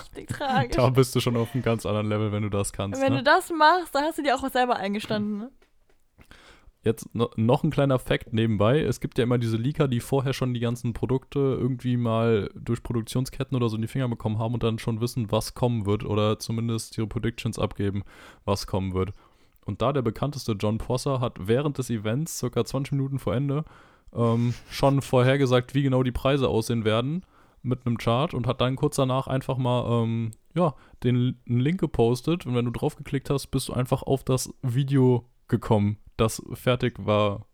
Da 0.73 0.91
bist 0.91 1.17
du 1.17 1.21
schon 1.21 1.39
auf 1.39 1.55
einem 1.55 1.63
ganz 1.63 1.87
anderen 1.87 2.09
Level, 2.09 2.33
wenn 2.33 2.43
du 2.43 2.51
das 2.51 2.73
kannst. 2.73 3.01
Wenn 3.01 3.15
ne? 3.15 3.19
du 3.21 3.25
das 3.25 3.51
machst, 3.51 3.95
dann 3.95 4.05
hast 4.05 4.19
du 4.19 4.23
dir 4.23 4.37
auch 4.37 4.43
was 4.43 4.53
selber 4.53 4.77
eingestanden. 4.77 5.39
Ne? 5.39 5.51
Jetzt 6.89 7.15
no 7.15 7.29
noch 7.37 7.65
ein 7.65 7.71
kleiner 7.71 7.99
Fakt 7.99 8.33
nebenbei. 8.33 8.81
Es 8.81 9.01
gibt 9.01 9.19
ja 9.19 9.25
immer 9.25 9.37
diese 9.37 9.59
Leaker, 9.59 9.89
die 9.89 10.01
vorher 10.01 10.33
schon 10.33 10.55
die 10.55 10.61
ganzen 10.61 10.95
Produkte 10.95 11.39
irgendwie 11.39 11.99
mal 11.99 12.51
durch 12.55 12.83
Produktionsketten 12.83 13.55
oder 13.55 13.69
so 13.69 13.77
in 13.77 13.83
die 13.83 13.89
Finger 13.89 14.09
bekommen 14.09 14.39
haben 14.39 14.55
und 14.55 14.63
dann 14.63 14.79
schon 14.79 15.03
wissen, 15.03 15.31
was 15.31 15.53
kommen 15.53 15.85
wird 15.85 16.03
oder 16.03 16.39
zumindest 16.39 16.97
ihre 16.97 17.07
Predictions 17.07 17.59
abgeben, 17.59 18.05
was 18.47 18.67
kommen 18.67 18.95
wird. 18.95 19.13
Und 19.67 19.83
da 19.83 19.93
der 19.93 20.01
bekannteste 20.01 20.53
John 20.53 20.79
Prosser 20.79 21.21
hat 21.21 21.47
während 21.47 21.77
des 21.77 21.91
Events, 21.91 22.39
circa 22.39 22.65
20 22.65 22.93
Minuten 22.93 23.19
vor 23.19 23.35
Ende, 23.35 23.67
ähm, 24.15 24.55
schon 24.71 25.03
vorhergesagt, 25.03 25.75
wie 25.75 25.83
genau 25.83 26.03
die 26.03 26.11
Preise 26.11 26.49
aussehen 26.49 26.87
werden 26.87 27.23
mit 27.63 27.85
einem 27.85 27.99
Chart 27.99 28.33
und 28.33 28.47
hat 28.47 28.63
dann 28.63 28.77
kurz 28.77 28.97
danach 28.97 29.27
einfach 29.27 29.59
mal 29.59 30.05
ähm, 30.05 30.31
ja, 30.55 30.75
den 31.05 31.37
Link 31.45 31.81
gepostet 31.81 32.47
und 32.47 32.55
wenn 32.55 32.65
du 32.65 32.71
draufgeklickt 32.71 33.29
hast, 33.29 33.49
bist 33.49 33.69
du 33.69 33.75
einfach 33.75 34.03
auf 34.03 34.25
das 34.25 34.55
Video 34.63 35.29
gekommen, 35.49 35.99
das 36.19 36.43
fertig 36.55 36.95
war 36.99 37.47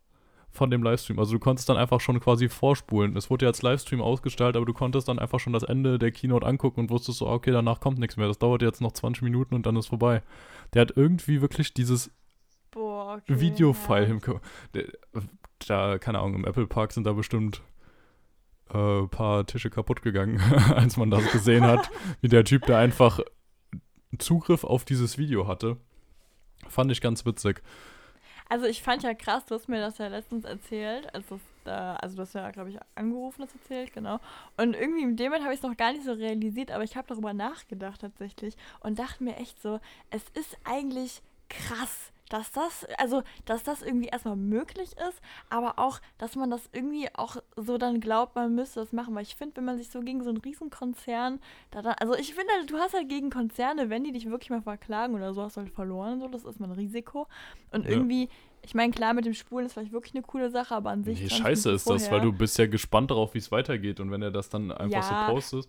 von 0.54 0.70
dem 0.70 0.82
Livestream. 0.82 1.18
Also 1.18 1.32
du 1.32 1.40
konntest 1.40 1.68
dann 1.68 1.76
einfach 1.76 2.00
schon 2.00 2.20
quasi 2.20 2.48
vorspulen. 2.48 3.16
Es 3.16 3.28
wurde 3.28 3.44
ja 3.44 3.50
als 3.50 3.62
Livestream 3.62 4.00
ausgestrahlt, 4.00 4.56
aber 4.56 4.64
du 4.64 4.72
konntest 4.72 5.08
dann 5.08 5.18
einfach 5.18 5.40
schon 5.40 5.52
das 5.52 5.64
Ende 5.64 5.98
der 5.98 6.12
Keynote 6.12 6.46
angucken 6.46 6.80
und 6.80 6.90
wusstest 6.90 7.18
so, 7.18 7.26
okay, 7.26 7.50
danach 7.50 7.80
kommt 7.80 7.98
nichts 7.98 8.16
mehr. 8.16 8.28
Das 8.28 8.38
dauert 8.38 8.62
jetzt 8.62 8.80
noch 8.80 8.92
20 8.92 9.22
Minuten 9.22 9.54
und 9.54 9.66
dann 9.66 9.76
ist 9.76 9.88
vorbei. 9.88 10.22
Der 10.72 10.82
hat 10.82 10.92
irgendwie 10.96 11.40
wirklich 11.40 11.74
dieses 11.74 12.10
Boah, 12.70 13.16
okay. 13.16 13.40
Videofile 13.40 14.06
im 14.06 14.20
Ko 14.20 14.40
der, 14.74 14.84
Da, 15.66 15.98
keine 15.98 16.20
Ahnung, 16.20 16.36
im 16.36 16.44
Apple 16.44 16.66
Park 16.66 16.92
sind 16.92 17.04
da 17.04 17.12
bestimmt 17.12 17.62
äh, 18.72 19.00
ein 19.00 19.08
paar 19.08 19.46
Tische 19.46 19.70
kaputt 19.70 20.02
gegangen, 20.02 20.40
als 20.74 20.96
man 20.96 21.10
das 21.10 21.30
gesehen 21.32 21.64
hat, 21.64 21.90
wie 22.20 22.28
der 22.28 22.44
Typ 22.44 22.66
da 22.66 22.78
einfach 22.78 23.20
Zugriff 24.18 24.62
auf 24.62 24.84
dieses 24.84 25.18
Video 25.18 25.48
hatte. 25.48 25.78
Fand 26.68 26.92
ich 26.92 27.00
ganz 27.00 27.26
witzig. 27.26 27.62
Also 28.54 28.66
ich 28.66 28.84
fand 28.84 29.02
ja 29.02 29.14
krass, 29.14 29.44
du 29.46 29.56
hast 29.56 29.68
mir 29.68 29.80
das 29.80 29.98
ja 29.98 30.06
letztens 30.06 30.44
erzählt, 30.44 31.12
als 31.12 31.26
das 31.26 31.40
da, 31.64 31.96
also 31.96 32.14
du 32.14 32.22
hast 32.22 32.34
ja, 32.34 32.52
glaube 32.52 32.70
ich, 32.70 32.78
angerufen, 32.94 33.42
das 33.42 33.52
erzählt, 33.52 33.92
genau. 33.92 34.20
Und 34.56 34.76
irgendwie 34.76 35.02
in 35.02 35.16
dem 35.16 35.32
Moment 35.32 35.42
habe 35.42 35.54
ich 35.54 35.58
es 35.58 35.66
noch 35.66 35.76
gar 35.76 35.92
nicht 35.92 36.04
so 36.04 36.12
realisiert, 36.12 36.70
aber 36.70 36.84
ich 36.84 36.96
habe 36.96 37.08
darüber 37.08 37.32
nachgedacht 37.32 38.02
tatsächlich 38.02 38.54
und 38.78 39.00
dachte 39.00 39.24
mir 39.24 39.38
echt 39.38 39.60
so, 39.60 39.80
es 40.10 40.22
ist 40.34 40.56
eigentlich 40.62 41.20
krass, 41.48 42.10
dass 42.30 42.50
das, 42.52 42.86
also, 42.98 43.22
dass 43.44 43.62
das 43.64 43.82
irgendwie 43.82 44.08
erstmal 44.08 44.34
möglich 44.36 44.92
ist, 45.08 45.20
aber 45.50 45.78
auch, 45.78 46.00
dass 46.18 46.36
man 46.36 46.50
das 46.50 46.68
irgendwie 46.72 47.08
auch 47.14 47.36
so 47.56 47.76
dann 47.78 48.00
glaubt, 48.00 48.34
man 48.34 48.54
müsste 48.54 48.80
das 48.80 48.92
machen. 48.92 49.14
Weil 49.14 49.22
ich 49.22 49.36
finde, 49.36 49.56
wenn 49.58 49.66
man 49.66 49.76
sich 49.76 49.90
so 49.90 50.00
gegen 50.00 50.22
so 50.22 50.30
einen 50.30 50.38
Riesenkonzern, 50.38 51.38
da 51.70 51.82
dann, 51.82 51.94
also 52.00 52.14
ich 52.16 52.34
finde, 52.34 52.52
halt, 52.54 52.70
du 52.70 52.78
hast 52.78 52.94
halt 52.94 53.08
gegen 53.08 53.30
Konzerne, 53.30 53.90
wenn 53.90 54.04
die 54.04 54.12
dich 54.12 54.28
wirklich 54.28 54.50
mal 54.50 54.62
verklagen 54.62 55.14
oder 55.14 55.34
so, 55.34 55.42
hast 55.42 55.56
du 55.56 55.60
halt 55.60 55.70
verloren, 55.70 56.20
so, 56.20 56.28
das 56.28 56.44
ist 56.44 56.58
mal 56.60 56.66
ein 56.66 56.72
Risiko. 56.72 57.28
Und 57.72 57.84
Ja. 57.84 57.90
irgendwie, 57.90 58.28
ich 58.62 58.74
meine, 58.74 58.90
klar, 58.92 59.12
mit 59.12 59.26
dem 59.26 59.34
Spulen 59.34 59.66
ist 59.66 59.74
vielleicht 59.74 59.92
wirklich 59.92 60.14
eine 60.14 60.22
coole 60.22 60.50
Sache, 60.50 60.74
aber 60.74 60.90
an 60.90 61.04
sich. 61.04 61.20
Nee, 61.20 61.28
20 61.28 61.42
scheiße 61.44 61.70
ist 61.72 61.88
das, 61.90 62.02
weil 62.04 62.08
vorher- 62.20 62.24
du 62.24 62.32
bist 62.32 62.56
ja 62.58 62.66
gespannt 62.66 63.10
darauf, 63.10 63.34
wie 63.34 63.38
es 63.38 63.52
weitergeht. 63.52 64.00
Und 64.00 64.10
wenn 64.10 64.22
er 64.22 64.30
das 64.30 64.48
dann 64.48 64.72
einfach 64.72 65.10
Ja. 65.10 65.26
so 65.28 65.32
postet. 65.32 65.68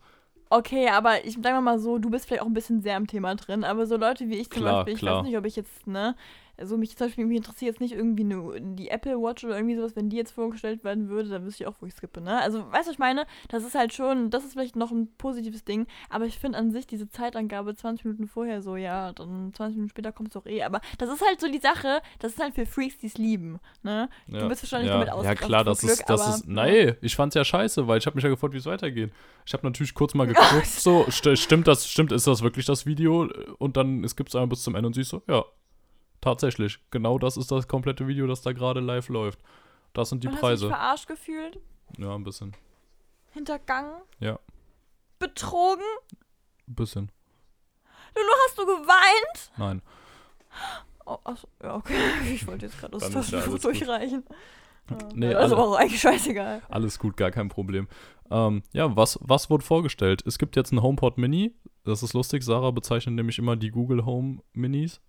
Okay, 0.57 0.87
aber 0.87 1.25
ich 1.25 1.37
sag 1.43 1.61
mal 1.61 1.79
so, 1.79 1.97
du 1.97 2.09
bist 2.09 2.25
vielleicht 2.27 2.41
auch 2.41 2.47
ein 2.47 2.53
bisschen 2.53 2.81
sehr 2.81 2.95
im 2.95 3.07
Thema 3.07 3.35
drin, 3.35 3.65
aber 3.65 3.85
so 3.85 3.97
Leute 3.97 4.29
wie 4.29 4.35
ich 4.35 4.49
zum 4.49 4.61
Klar, 4.61 4.75
Beispiel, 4.85 4.93
ich 4.93 4.99
klar. 4.99 5.17
weiß 5.17 5.23
nicht, 5.25 5.37
ob 5.37 5.45
ich 5.45 5.57
jetzt, 5.57 5.85
ne, 5.85 6.15
also 6.57 6.77
mich 6.77 6.95
zum 6.95 7.07
Beispiel, 7.07 7.25
mich 7.25 7.37
interessiert 7.37 7.73
jetzt 7.73 7.81
nicht 7.81 7.93
irgendwie 7.93 8.23
eine, 8.23 8.75
die 8.75 8.89
Apple 8.89 9.17
Watch 9.17 9.43
oder 9.43 9.55
irgendwie 9.55 9.75
sowas, 9.75 9.95
wenn 9.95 10.09
die 10.09 10.17
jetzt 10.17 10.31
vorgestellt 10.31 10.83
werden 10.83 11.09
würde, 11.09 11.29
dann 11.29 11.45
wüsste 11.45 11.63
ich 11.63 11.67
auch, 11.67 11.75
wo 11.79 11.85
ich 11.85 11.93
skippe, 11.93 12.21
ne? 12.21 12.39
Also, 12.41 12.59
weißt 12.59 12.73
du, 12.73 12.75
was 12.75 12.87
ich 12.87 12.99
meine? 12.99 13.25
Das 13.49 13.63
ist 13.63 13.75
halt 13.75 13.93
schon, 13.93 14.29
das 14.29 14.43
ist 14.43 14.53
vielleicht 14.53 14.75
noch 14.75 14.91
ein 14.91 15.07
positives 15.17 15.63
Ding, 15.63 15.87
aber 16.09 16.25
ich 16.25 16.39
finde 16.39 16.57
an 16.57 16.71
sich 16.71 16.87
diese 16.87 17.09
Zeitangabe 17.09 17.75
20 17.75 18.05
Minuten 18.05 18.27
vorher 18.27 18.61
so, 18.61 18.75
ja, 18.75 19.13
dann 19.13 19.53
20 19.53 19.75
Minuten 19.75 19.89
später 19.89 20.11
kommt 20.11 20.29
es 20.29 20.33
doch 20.33 20.45
eh, 20.45 20.63
aber 20.63 20.81
das 20.97 21.09
ist 21.09 21.25
halt 21.25 21.39
so 21.39 21.47
die 21.51 21.59
Sache, 21.59 22.01
das 22.19 22.33
ist 22.33 22.41
halt 22.41 22.55
für 22.55 22.65
Freaks, 22.65 22.97
die 22.97 23.07
es 23.07 23.17
lieben, 23.17 23.59
ne? 23.83 24.09
Ja. 24.27 24.39
Du 24.39 24.47
bist 24.47 24.63
wahrscheinlich 24.63 24.89
ja. 24.89 24.93
damit 24.93 25.07
Ja, 25.07 25.13
ausgerastet 25.13 25.47
klar, 25.47 25.63
das 25.63 25.79
Glück, 25.79 25.91
ist, 25.91 26.09
das 26.09 26.21
aber, 26.21 26.35
ist, 26.35 26.47
ne? 26.47 26.53
nein, 26.53 26.95
ich 27.01 27.15
fand's 27.15 27.35
ja 27.35 27.43
scheiße, 27.43 27.87
weil 27.87 27.97
ich 27.97 28.05
habe 28.05 28.15
mich 28.15 28.23
ja 28.23 28.29
gefragt, 28.29 28.53
wie 28.53 28.57
es 28.57 28.65
weitergeht. 28.65 29.11
Ich 29.45 29.53
habe 29.53 29.65
natürlich 29.65 29.93
kurz 29.93 30.13
mal 30.13 30.27
geguckt, 30.27 30.67
so, 30.67 31.05
st 31.09 31.37
stimmt 31.37 31.67
das, 31.67 31.87
stimmt, 31.87 32.11
ist 32.11 32.27
das 32.27 32.41
wirklich 32.41 32.65
das 32.65 32.85
Video? 32.85 33.29
Und 33.57 33.77
dann, 33.77 34.03
es 34.03 34.15
gibt's 34.15 34.35
einmal 34.35 34.47
bis 34.47 34.63
zum 34.63 34.75
Ende 34.75 34.87
und 34.87 34.93
siehst 34.93 35.09
so, 35.09 35.21
ja, 35.27 35.43
tatsächlich, 36.25 36.79
genau 36.91 37.17
das 37.19 37.37
ist 37.37 37.51
das 37.51 37.67
komplette 37.67 38.07
Video, 38.07 38.27
das 38.27 38.41
da 38.41 38.51
gerade 38.51 38.79
live 38.81 39.07
läuft. 39.09 39.39
Das 39.93 40.09
sind 40.09 40.23
die 40.23 40.27
Und 40.27 40.33
hast 40.33 40.41
du 40.41 40.47
Preise. 40.47 40.67
dich 40.67 40.75
verarscht 40.75 41.07
gefühlt? 41.07 41.59
Ja, 41.97 42.13
ein 42.15 42.23
bisschen, 42.23 42.53
Hintergangen? 43.31 44.01
Ja. 44.19 44.39
Betrogen? 45.19 45.83
ein 46.67 46.75
bisschen, 46.75 47.11
Lulu, 48.15 48.29
hast 48.47 48.57
du 48.57 48.65
geweint? 48.65 49.51
nein. 49.57 49.81
Oh, 51.05 51.17
achso, 51.23 51.47
ja, 51.61 51.75
okay. 51.75 51.93
Ich 52.33 52.47
wollte 52.47 52.65
jetzt 52.65 52.79
gerade 52.79 52.97
das 52.97 53.09
Taschentuch 53.11 53.47
alles 53.47 53.51
gut. 53.51 53.63
durchreichen. 53.63 54.23
Ja, 54.89 54.97
Nee, 55.13 55.29
das 55.33 55.47
ist 55.47 55.51
aber 55.53 55.67
auch 55.69 55.75
eigentlich 55.75 56.01
scheißegal. 56.01 56.61
Alles 56.69 56.97
gut, 56.99 57.15
gar 57.17 57.29
kein 57.31 57.49
Problem. 57.49 57.87
Ähm, 58.31 58.63
ja, 58.73 58.95
was, 58.95 59.19
was 59.21 59.49
wurde 59.51 59.63
vorgestellt? 59.63 60.23
Es 60.25 60.37
gibt 60.39 60.55
jetzt 60.55 60.71
einen 60.71 60.81
HomePod 60.81 61.17
Mini. 61.19 61.53
Das 61.83 62.01
ist 62.01 62.13
lustig. 62.13 62.43
Sarah 62.43 62.71
bezeichnet 62.71 63.13
nämlich 63.15 63.37
immer 63.37 63.55
die 63.55 63.69
Google 63.69 64.05
Home 64.05 64.41
Minis 64.53 64.99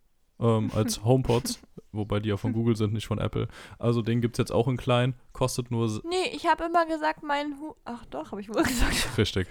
ähm, 0.40 0.70
als 0.74 1.04
HomePods, 1.04 1.60
wobei 1.92 2.20
die 2.20 2.28
ja 2.28 2.36
von 2.36 2.52
Google 2.52 2.76
sind, 2.76 2.92
nicht 2.92 3.06
von 3.06 3.18
Apple. 3.18 3.48
Also 3.78 4.02
den 4.02 4.20
gibt 4.20 4.36
es 4.36 4.38
jetzt 4.38 4.52
auch 4.52 4.68
in 4.68 4.76
klein. 4.76 5.14
Kostet 5.32 5.70
nur 5.70 5.86
Nee, 6.04 6.30
ich 6.32 6.46
habe 6.46 6.64
immer 6.64 6.86
gesagt, 6.86 7.22
mein 7.22 7.58
Hu. 7.60 7.74
Ach 7.84 8.04
doch, 8.06 8.32
habe 8.32 8.40
ich 8.40 8.48
wohl 8.48 8.62
gesagt. 8.62 9.18
richtig. 9.18 9.48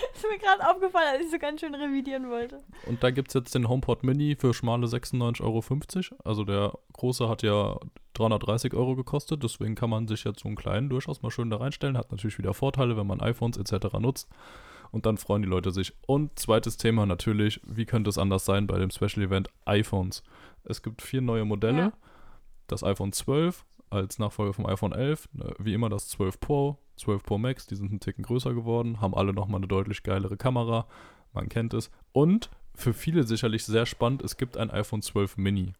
ist 0.14 0.24
mir 0.30 0.38
gerade 0.38 0.68
aufgefallen, 0.68 1.08
als 1.12 1.24
ich 1.24 1.30
so 1.30 1.38
ganz 1.38 1.60
schön 1.60 1.74
revidieren 1.74 2.30
wollte. 2.30 2.62
Und 2.86 3.02
da 3.02 3.10
gibt 3.10 3.28
es 3.28 3.34
jetzt 3.34 3.54
den 3.54 3.68
HomePod 3.68 4.04
Mini 4.04 4.36
für 4.36 4.54
schmale 4.54 4.86
96,50 4.86 5.42
Euro. 5.42 6.22
Also 6.24 6.44
der 6.44 6.72
große 6.92 7.28
hat 7.28 7.42
ja 7.42 7.78
330 8.14 8.74
Euro 8.74 8.96
gekostet, 8.96 9.42
deswegen 9.42 9.74
kann 9.74 9.90
man 9.90 10.08
sich 10.08 10.24
jetzt 10.24 10.40
so 10.40 10.48
einen 10.48 10.56
kleinen 10.56 10.88
durchaus 10.88 11.22
mal 11.22 11.30
schön 11.30 11.50
da 11.50 11.56
reinstellen. 11.56 11.96
Hat 11.96 12.10
natürlich 12.10 12.38
wieder 12.38 12.54
Vorteile, 12.54 12.96
wenn 12.96 13.06
man 13.06 13.20
iPhones 13.20 13.56
etc. 13.56 13.94
nutzt. 13.98 14.28
Und 14.92 15.06
dann 15.06 15.16
freuen 15.16 15.42
die 15.42 15.48
Leute 15.48 15.70
sich. 15.70 15.92
Und 16.06 16.38
zweites 16.38 16.76
Thema 16.76 17.06
natürlich, 17.06 17.60
wie 17.64 17.86
könnte 17.86 18.10
es 18.10 18.18
anders 18.18 18.44
sein 18.44 18.66
bei 18.66 18.78
dem 18.78 18.90
Special 18.90 19.24
Event 19.24 19.48
iPhones? 19.64 20.22
Es 20.64 20.82
gibt 20.82 21.02
vier 21.02 21.20
neue 21.20 21.44
Modelle. 21.44 21.78
Ja. 21.78 21.92
Das 22.66 22.82
iPhone 22.84 23.12
12 23.12 23.64
als 23.90 24.18
Nachfolger 24.18 24.52
vom 24.52 24.66
iPhone 24.66 24.92
11, 24.92 25.28
äh, 25.38 25.52
wie 25.58 25.74
immer 25.74 25.88
das 25.88 26.08
12 26.08 26.40
Pro, 26.40 26.78
12 26.96 27.22
Pro 27.24 27.38
Max, 27.38 27.66
die 27.66 27.74
sind 27.74 27.90
einen 27.90 28.00
Ticken 28.00 28.24
größer 28.24 28.54
geworden, 28.54 29.00
haben 29.00 29.14
alle 29.14 29.32
nochmal 29.32 29.58
eine 29.58 29.66
deutlich 29.66 30.02
geilere 30.02 30.36
Kamera, 30.36 30.86
man 31.32 31.48
kennt 31.48 31.74
es. 31.74 31.90
Und 32.12 32.50
für 32.74 32.94
viele 32.94 33.24
sicherlich 33.24 33.64
sehr 33.64 33.86
spannend, 33.86 34.22
es 34.22 34.36
gibt 34.36 34.56
ein 34.56 34.70
iPhone 34.70 35.02
12 35.02 35.36
Mini. 35.36 35.72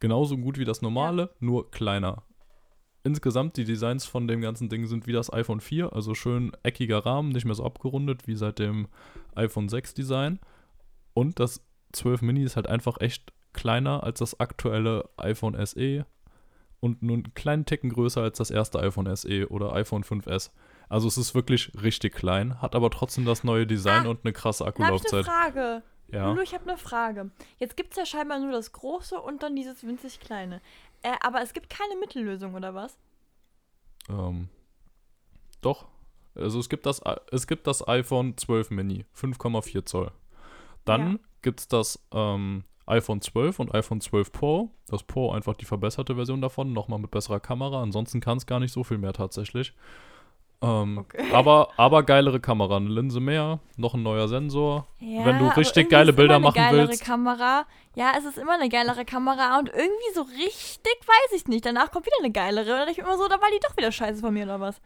Genauso 0.00 0.36
gut 0.36 0.58
wie 0.58 0.64
das 0.64 0.82
normale, 0.82 1.30
nur 1.40 1.70
kleiner. 1.70 2.22
Insgesamt 3.04 3.58
die 3.58 3.64
Designs 3.64 4.06
von 4.06 4.26
dem 4.26 4.40
ganzen 4.40 4.70
Ding 4.70 4.86
sind 4.86 5.06
wie 5.06 5.12
das 5.12 5.30
iPhone 5.30 5.60
4, 5.60 5.92
also 5.92 6.14
schön 6.14 6.52
eckiger 6.62 7.04
Rahmen, 7.04 7.28
nicht 7.28 7.44
mehr 7.44 7.54
so 7.54 7.64
abgerundet 7.64 8.26
wie 8.26 8.34
seit 8.34 8.58
dem 8.58 8.88
iPhone 9.34 9.68
6 9.68 9.92
Design. 9.92 10.40
Und 11.12 11.38
das 11.38 11.60
12 11.92 12.22
Mini 12.22 12.42
ist 12.42 12.56
halt 12.56 12.66
einfach 12.66 13.00
echt 13.00 13.32
kleiner 13.52 14.02
als 14.02 14.20
das 14.20 14.40
aktuelle 14.40 15.08
iPhone 15.18 15.54
SE 15.66 16.06
und 16.80 17.02
nur 17.02 17.16
einen 17.16 17.34
kleinen 17.34 17.66
Ticken 17.66 17.90
größer 17.90 18.22
als 18.22 18.38
das 18.38 18.50
erste 18.50 18.80
iPhone 18.80 19.14
SE 19.14 19.48
oder 19.50 19.74
iPhone 19.74 20.02
5S. 20.02 20.50
Also 20.88 21.06
es 21.06 21.18
ist 21.18 21.34
wirklich 21.34 21.72
richtig 21.82 22.14
klein, 22.14 22.60
hat 22.60 22.74
aber 22.74 22.90
trotzdem 22.90 23.26
das 23.26 23.44
neue 23.44 23.66
Design 23.66 24.06
Ah, 24.06 24.10
und 24.10 24.20
eine 24.24 24.32
krasse 24.32 24.64
habe 24.64 24.76
ich 24.76 24.84
eine 24.84 24.94
Akkulaufzeit. 24.94 25.26
Frage. 25.26 25.82
Ja. 26.08 26.28
Lulu, 26.28 26.42
ich 26.42 26.54
habe 26.54 26.68
eine 26.68 26.78
Frage. 26.78 27.30
Jetzt 27.58 27.76
gibt 27.76 27.92
es 27.92 27.96
ja 27.96 28.06
scheinbar 28.06 28.38
nur 28.38 28.52
das 28.52 28.72
große 28.72 29.18
und 29.18 29.42
dann 29.42 29.56
dieses 29.56 29.86
winzig 29.86 30.20
kleine. 30.20 30.60
Äh, 31.04 31.14
aber 31.20 31.42
es 31.42 31.52
gibt 31.52 31.68
keine 31.70 31.96
Mittellösung, 32.00 32.54
oder 32.54 32.74
was? 32.74 32.98
Ähm, 34.08 34.48
doch. 35.60 35.86
Also 36.34 36.58
es 36.58 36.68
gibt 36.68 36.86
das, 36.86 37.00
I- 37.06 37.20
es 37.30 37.46
gibt 37.46 37.66
das 37.66 37.86
iPhone 37.86 38.36
12 38.36 38.70
Mini, 38.70 39.04
5,4 39.14 39.84
Zoll. 39.84 40.10
Dann 40.84 41.12
Ja. 41.12 41.18
gibt 41.42 41.60
es 41.60 41.68
das 41.68 42.04
ähm, 42.12 42.64
iPhone 42.86 43.20
12 43.20 43.60
und 43.60 43.74
iPhone 43.74 44.00
12 44.00 44.32
Pro. 44.32 44.70
Das 44.88 45.02
Pro 45.02 45.30
einfach 45.30 45.54
die 45.54 45.64
verbesserte 45.64 46.14
Version 46.16 46.40
davon, 46.40 46.72
nochmal 46.72 46.98
mit 46.98 47.10
besserer 47.10 47.40
Kamera. 47.40 47.82
Ansonsten 47.82 48.20
kann 48.20 48.38
es 48.38 48.46
gar 48.46 48.60
nicht 48.60 48.72
so 48.72 48.82
viel 48.82 48.98
mehr 48.98 49.12
tatsächlich. 49.12 49.74
Ähm, 50.64 50.98
Okay. 50.98 51.30
aber, 51.32 51.68
aber 51.76 52.02
geilere 52.02 52.40
Kamera, 52.40 52.76
eine 52.76 52.88
Linse 52.88 53.20
mehr, 53.20 53.60
noch 53.76 53.94
ein 53.94 54.02
neuer 54.02 54.28
Sensor. 54.28 54.86
Ja, 55.00 55.24
Wenn 55.24 55.38
du 55.38 55.46
richtig 55.56 55.90
geile 55.90 56.10
ist 56.10 56.16
Bilder 56.16 56.36
immer 56.36 56.48
machen 56.52 56.62
willst. 56.72 57.04
Kamera. 57.04 57.66
Ja, 57.96 58.12
es 58.18 58.24
ist 58.24 58.38
immer 58.38 58.54
eine 58.54 58.68
geilere 58.68 59.04
Kamera 59.04 59.58
und 59.58 59.68
irgendwie 59.68 60.14
so 60.14 60.22
richtig 60.22 60.96
weiß 61.06 61.36
ich 61.40 61.46
nicht. 61.46 61.64
Danach 61.66 61.90
kommt 61.90 62.06
wieder 62.06 62.16
eine 62.20 62.32
geilere. 62.32 62.72
Und 62.72 62.78
denke 62.86 62.92
ich 62.92 62.98
immer 62.98 63.16
so, 63.16 63.28
da 63.28 63.40
war 63.40 63.48
die 63.54 63.60
doch 63.60 63.76
wieder 63.76 63.92
scheiße 63.92 64.20
von 64.20 64.32
mir 64.34 64.44
oder 64.44 64.60
was? 64.60 64.80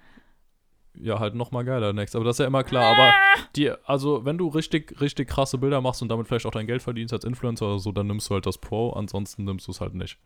Ja, 1.01 1.21
halt 1.21 1.35
nochmal 1.35 1.65
geiler 1.65 1.93
next. 1.93 2.17
Aber 2.17 2.25
das 2.25 2.37
ist 2.37 2.41
ja 2.41 2.47
immer 2.47 2.65
klar. 2.65 2.85
Aber 2.97 3.13
die, 3.55 3.71
also 3.85 4.25
wenn 4.25 4.37
du 4.37 4.49
richtig, 4.49 5.01
richtig 5.01 5.29
krasse 5.29 5.57
Bilder 5.59 5.81
machst 5.81 6.03
und 6.03 6.09
damit 6.09 6.27
vielleicht 6.27 6.45
auch 6.47 6.51
dein 6.51 6.67
Geld 6.67 6.83
verdienst 6.83 7.15
als 7.15 7.25
Influencer 7.25 7.67
oder 7.67 7.79
so, 7.79 7.93
dann 7.93 8.09
nimmst 8.09 8.29
du 8.29 8.35
halt 8.35 8.47
das 8.47 8.59
Pro, 8.59 8.91
ansonsten 8.91 9.45
nimmst 9.45 9.69
du 9.69 9.71
es 9.73 9.81
halt 9.81 9.95
nicht. 9.95 10.19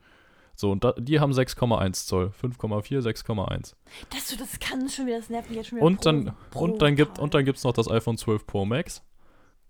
So, 0.55 0.71
und 0.71 0.85
da, 0.85 0.93
die 0.93 1.19
haben 1.19 1.33
6,1 1.33 2.07
Zoll. 2.07 2.33
5,4, 2.41 3.01
6,1. 3.01 3.75
Das, 4.11 4.37
das 4.37 4.61
kann 4.61 4.89
schon 4.89 5.07
wieder, 5.07 5.17
das 5.19 5.31
nervt 5.31 5.49
mich 5.49 5.57
jetzt 5.59 5.69
schon 5.69 5.77
wieder. 5.79 5.87
Und 5.87 6.05
dann, 6.07 6.35
pro- 6.51 6.65
und 6.65 6.83
dann 6.83 6.95
gibt 6.95 7.13
brutal. 7.13 7.25
und 7.25 7.35
dann 7.35 7.45
gibt's 7.45 7.65
noch 7.65 7.73
das 7.73 7.91
iPhone 7.91 8.17
12 8.19 8.47
Pro 8.47 8.65
Max. 8.65 9.03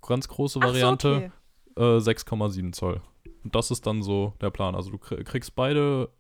Ganz 0.07 0.27
große 0.29 0.59
Ach 0.61 0.67
so, 0.67 0.73
Variante, 0.73 1.31
okay. 1.77 1.97
äh, 1.97 1.99
6,7 1.99 2.73
Zoll. 2.73 3.01
Und 3.45 3.55
das 3.55 3.71
ist 3.71 3.87
dann 3.87 4.03
so 4.03 4.35
der 4.41 4.51
Plan. 4.51 4.75
Also 4.75 4.91
du 4.91 4.97
krie- 4.99 5.23
kriegst 5.25 5.55
beide 5.55 6.11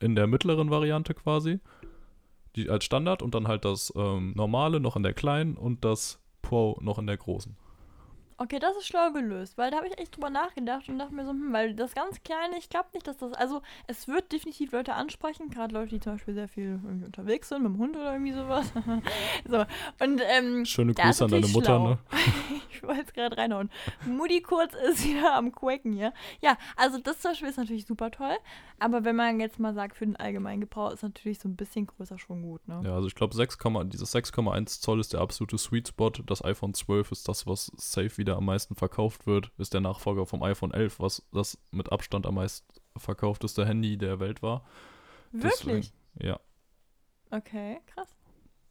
in 0.00 0.14
der 0.14 0.26
mittleren 0.26 0.70
Variante 0.70 1.14
quasi, 1.14 1.60
die 2.56 2.70
als 2.70 2.84
Standard 2.84 3.22
und 3.22 3.34
dann 3.34 3.48
halt 3.48 3.64
das 3.64 3.92
ähm, 3.96 4.32
normale 4.36 4.78
noch 4.80 4.96
in 4.96 5.02
der 5.02 5.12
kleinen 5.14 5.56
und 5.56 5.84
das 5.84 6.20
Pro 6.42 6.78
noch 6.80 6.98
in 6.98 7.06
der 7.06 7.16
großen. 7.16 7.56
Okay, 8.36 8.58
das 8.58 8.76
ist 8.76 8.86
schlau 8.86 9.12
gelöst, 9.12 9.56
weil 9.56 9.70
da 9.70 9.76
habe 9.76 9.86
ich 9.86 9.98
echt 9.98 10.16
drüber 10.16 10.30
nachgedacht 10.30 10.88
und 10.88 10.98
dachte 10.98 11.14
mir 11.14 11.24
so, 11.24 11.30
hm, 11.30 11.52
weil 11.52 11.74
das 11.74 11.94
ganz 11.94 12.22
Kleine, 12.22 12.58
ich 12.58 12.68
glaube 12.68 12.88
nicht, 12.92 13.06
dass 13.06 13.16
das, 13.18 13.32
also 13.32 13.62
es 13.86 14.08
wird 14.08 14.32
definitiv 14.32 14.72
Leute 14.72 14.94
ansprechen, 14.94 15.50
gerade 15.50 15.74
Leute, 15.74 15.90
die 15.90 16.00
zum 16.00 16.14
Beispiel 16.14 16.34
sehr 16.34 16.48
viel 16.48 16.80
irgendwie 16.82 17.06
unterwegs 17.06 17.48
sind, 17.48 17.62
mit 17.62 17.72
dem 17.72 17.78
Hund 17.78 17.96
oder 17.96 18.12
irgendwie 18.12 18.32
sowas. 18.32 18.72
so, 19.48 19.64
und 20.04 20.20
ähm, 20.24 20.64
Schöne 20.64 20.94
Grüße 20.94 21.24
an 21.24 21.30
deine 21.30 21.46
Mutter, 21.48 21.76
schlau. 21.76 21.88
ne? 21.90 21.98
ich 22.70 22.82
wollte 22.82 23.02
es 23.02 23.12
gerade 23.12 23.36
reinhauen. 23.36 23.70
Mutti 24.06 24.40
kurz 24.40 24.74
ist 24.74 25.04
wieder 25.04 25.34
am 25.34 25.52
Quaken 25.52 25.92
hier. 25.92 26.12
Ja, 26.40 26.56
also 26.76 26.98
das 26.98 27.20
zum 27.20 27.32
Beispiel 27.32 27.48
ist 27.48 27.58
natürlich 27.58 27.86
super 27.86 28.10
toll, 28.10 28.36
aber 28.78 29.04
wenn 29.04 29.16
man 29.16 29.38
jetzt 29.40 29.60
mal 29.60 29.74
sagt, 29.74 29.96
für 29.96 30.06
den 30.06 30.16
allgemeinen 30.16 30.60
Gebrauch 30.60 30.92
ist 30.92 31.02
natürlich 31.02 31.38
so 31.38 31.48
ein 31.48 31.56
bisschen 31.56 31.86
größer 31.86 32.18
schon 32.18 32.42
gut, 32.42 32.66
ne? 32.66 32.80
Ja, 32.84 32.94
also 32.94 33.06
ich 33.06 33.14
glaube, 33.14 33.34
dieses 33.86 34.14
6,1 34.14 34.80
Zoll 34.80 35.00
ist 35.00 35.12
der 35.12 35.20
absolute 35.20 35.58
Sweet 35.58 35.88
Spot. 35.88 36.10
Das 36.10 36.44
iPhone 36.44 36.74
12 36.74 37.12
ist 37.12 37.28
das, 37.28 37.46
was 37.46 37.70
safe 37.76 38.18
wieder 38.18 38.33
am 38.36 38.44
meisten 38.46 38.74
verkauft 38.74 39.26
wird. 39.26 39.50
Ist 39.58 39.74
der 39.74 39.80
Nachfolger 39.80 40.26
vom 40.26 40.42
iPhone 40.42 40.72
11, 40.72 41.00
was 41.00 41.26
das 41.32 41.58
mit 41.70 41.92
Abstand 41.92 42.26
am 42.26 42.34
meisten 42.36 42.66
verkaufteste 42.96 43.66
Handy 43.66 43.96
der 43.98 44.20
Welt 44.20 44.42
war. 44.42 44.64
Wirklich? 45.32 45.52
Deswegen, 45.64 45.86
ja. 46.20 46.38
Okay, 47.30 47.80
krass. 47.86 48.14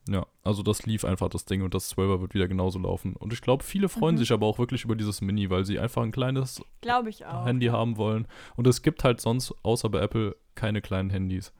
Ja, 0.09 0.26
also 0.43 0.64
das 0.64 0.86
lief 0.86 1.05
einfach 1.05 1.30
das 1.30 1.45
Ding 1.45 1.61
und 1.61 1.74
das 1.74 1.95
12er 1.95 2.20
wird 2.20 2.34
wieder 2.34 2.47
genauso 2.49 2.78
laufen. 2.80 3.16
Und 3.16 3.32
ich 3.32 3.41
glaube, 3.41 3.64
viele 3.64 3.88
freuen 3.88 4.16
Mhm. 4.16 4.20
sich 4.20 4.32
aber 4.34 4.45
auch 4.47 4.59
wirklich 4.59 4.84
über 4.84 4.95
dieses 4.95 5.22
Mini, 5.22 5.49
weil 5.49 5.64
sie 5.66 5.80
einfach 5.80 6.01
ein 6.03 6.11
kleines. 6.11 6.61
Handy 7.45 7.68
haben 7.68 7.95
wollen. 7.97 8.28
Und 8.57 8.68
es 8.68 8.82
gibt 8.82 9.03
halt 9.05 9.22
sonst, 9.22 9.53
außer 9.64 9.89
bei 9.89 9.99
Apple, 9.99 10.36
keine 10.55 10.82
kleinen 10.82 11.09
Handys. 11.09 11.53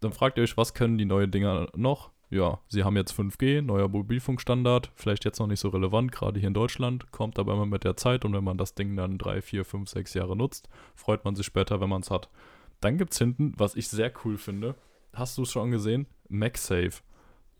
Dann 0.00 0.12
fragt 0.12 0.38
ihr 0.38 0.44
euch, 0.44 0.56
was 0.56 0.72
können 0.74 0.96
die 0.98 1.04
neuen 1.04 1.30
Dinger 1.30 1.68
noch? 1.76 2.10
Ja, 2.32 2.60
sie 2.66 2.82
haben 2.82 2.96
jetzt 2.96 3.12
5G, 3.12 3.60
neuer 3.60 3.88
Mobilfunkstandard, 3.88 4.90
vielleicht 4.94 5.26
jetzt 5.26 5.38
noch 5.38 5.46
nicht 5.46 5.60
so 5.60 5.68
relevant, 5.68 6.12
gerade 6.12 6.40
hier 6.40 6.46
in 6.48 6.54
Deutschland, 6.54 7.12
kommt 7.12 7.38
aber 7.38 7.52
immer 7.52 7.66
mit 7.66 7.84
der 7.84 7.94
Zeit 7.98 8.24
und 8.24 8.32
wenn 8.32 8.42
man 8.42 8.56
das 8.56 8.74
Ding 8.74 8.96
dann 8.96 9.18
3, 9.18 9.42
4, 9.42 9.64
5, 9.66 9.90
6 9.90 10.14
Jahre 10.14 10.34
nutzt, 10.34 10.70
freut 10.94 11.26
man 11.26 11.34
sich 11.36 11.44
später, 11.44 11.82
wenn 11.82 11.90
man 11.90 12.00
es 12.00 12.10
hat. 12.10 12.30
Dann 12.80 12.96
gibt 12.96 13.12
es 13.12 13.18
hinten, 13.18 13.52
was 13.58 13.74
ich 13.76 13.88
sehr 13.88 14.10
cool 14.24 14.38
finde, 14.38 14.76
hast 15.12 15.36
du 15.36 15.42
es 15.42 15.52
schon 15.52 15.70
gesehen? 15.70 16.06
MagSafe. 16.30 17.02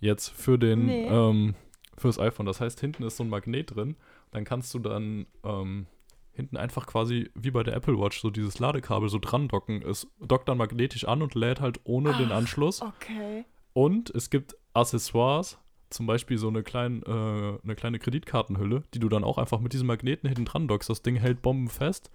Jetzt 0.01 0.31
für 0.31 0.59
den, 0.59 0.87
Nee. 0.87 1.07
ähm, 1.07 1.55
fürs 1.99 2.19
iPhone. 2.19 2.47
Das 2.47 2.63
heißt, 2.63 2.81
hinten 2.81 3.03
ist 3.03 3.19
so 3.19 3.25
ein 3.25 3.29
Magnet 3.29 3.75
drin. 3.77 3.97
Dann 4.31 4.45
kannst 4.45 4.73
du 4.73 4.79
dann 4.79 5.27
ähm, 5.45 5.87
hinten 6.33 6.57
einfach 6.57 6.87
quasi 6.87 7.31
wie 7.35 7.51
bei 7.51 7.63
der 7.63 7.77
Apple 7.77 7.99
Watch 8.01 8.21
so 8.23 8.31
dieses 8.31 8.59
Ladekabel 8.59 9.11
so 9.11 9.19
dran 9.19 9.49
docken. 9.49 9.83
Es 9.83 10.09
dockt 10.19 10.49
dann 10.49 10.57
magnetisch 10.57 11.07
an 11.07 11.21
und 11.21 11.35
lädt 11.35 11.61
halt 11.61 11.81
ohne 11.85 12.15
den 12.15 12.33
Ach, 12.33 12.37
Anschluss. 12.37 12.81
Okay. 12.81 13.45
Und 13.75 14.11
es 14.11 14.31
gibt 14.31 14.57
Accessoires, 14.75 15.59
zum 15.91 16.07
Beispiel 16.07 16.39
so 16.39 16.49
eine, 16.49 16.63
klein, 16.63 17.03
äh, 17.07 17.11
eine 17.11 17.75
kleine 17.77 17.99
Kreditkartenhülle, 17.99 18.83
die 18.95 18.99
du 18.99 19.09
dann 19.09 19.25
auch 19.25 19.39
einfach 19.39 19.61
mit 19.61 19.73
diesem 19.73 19.87
Magneten 19.87 20.27
hinten 20.29 20.45
dran 20.47 20.69
dockst. 20.69 20.89
Das 20.89 21.03
Ding 21.03 21.17
hält 21.17 21.43
bombenfest 21.43 22.11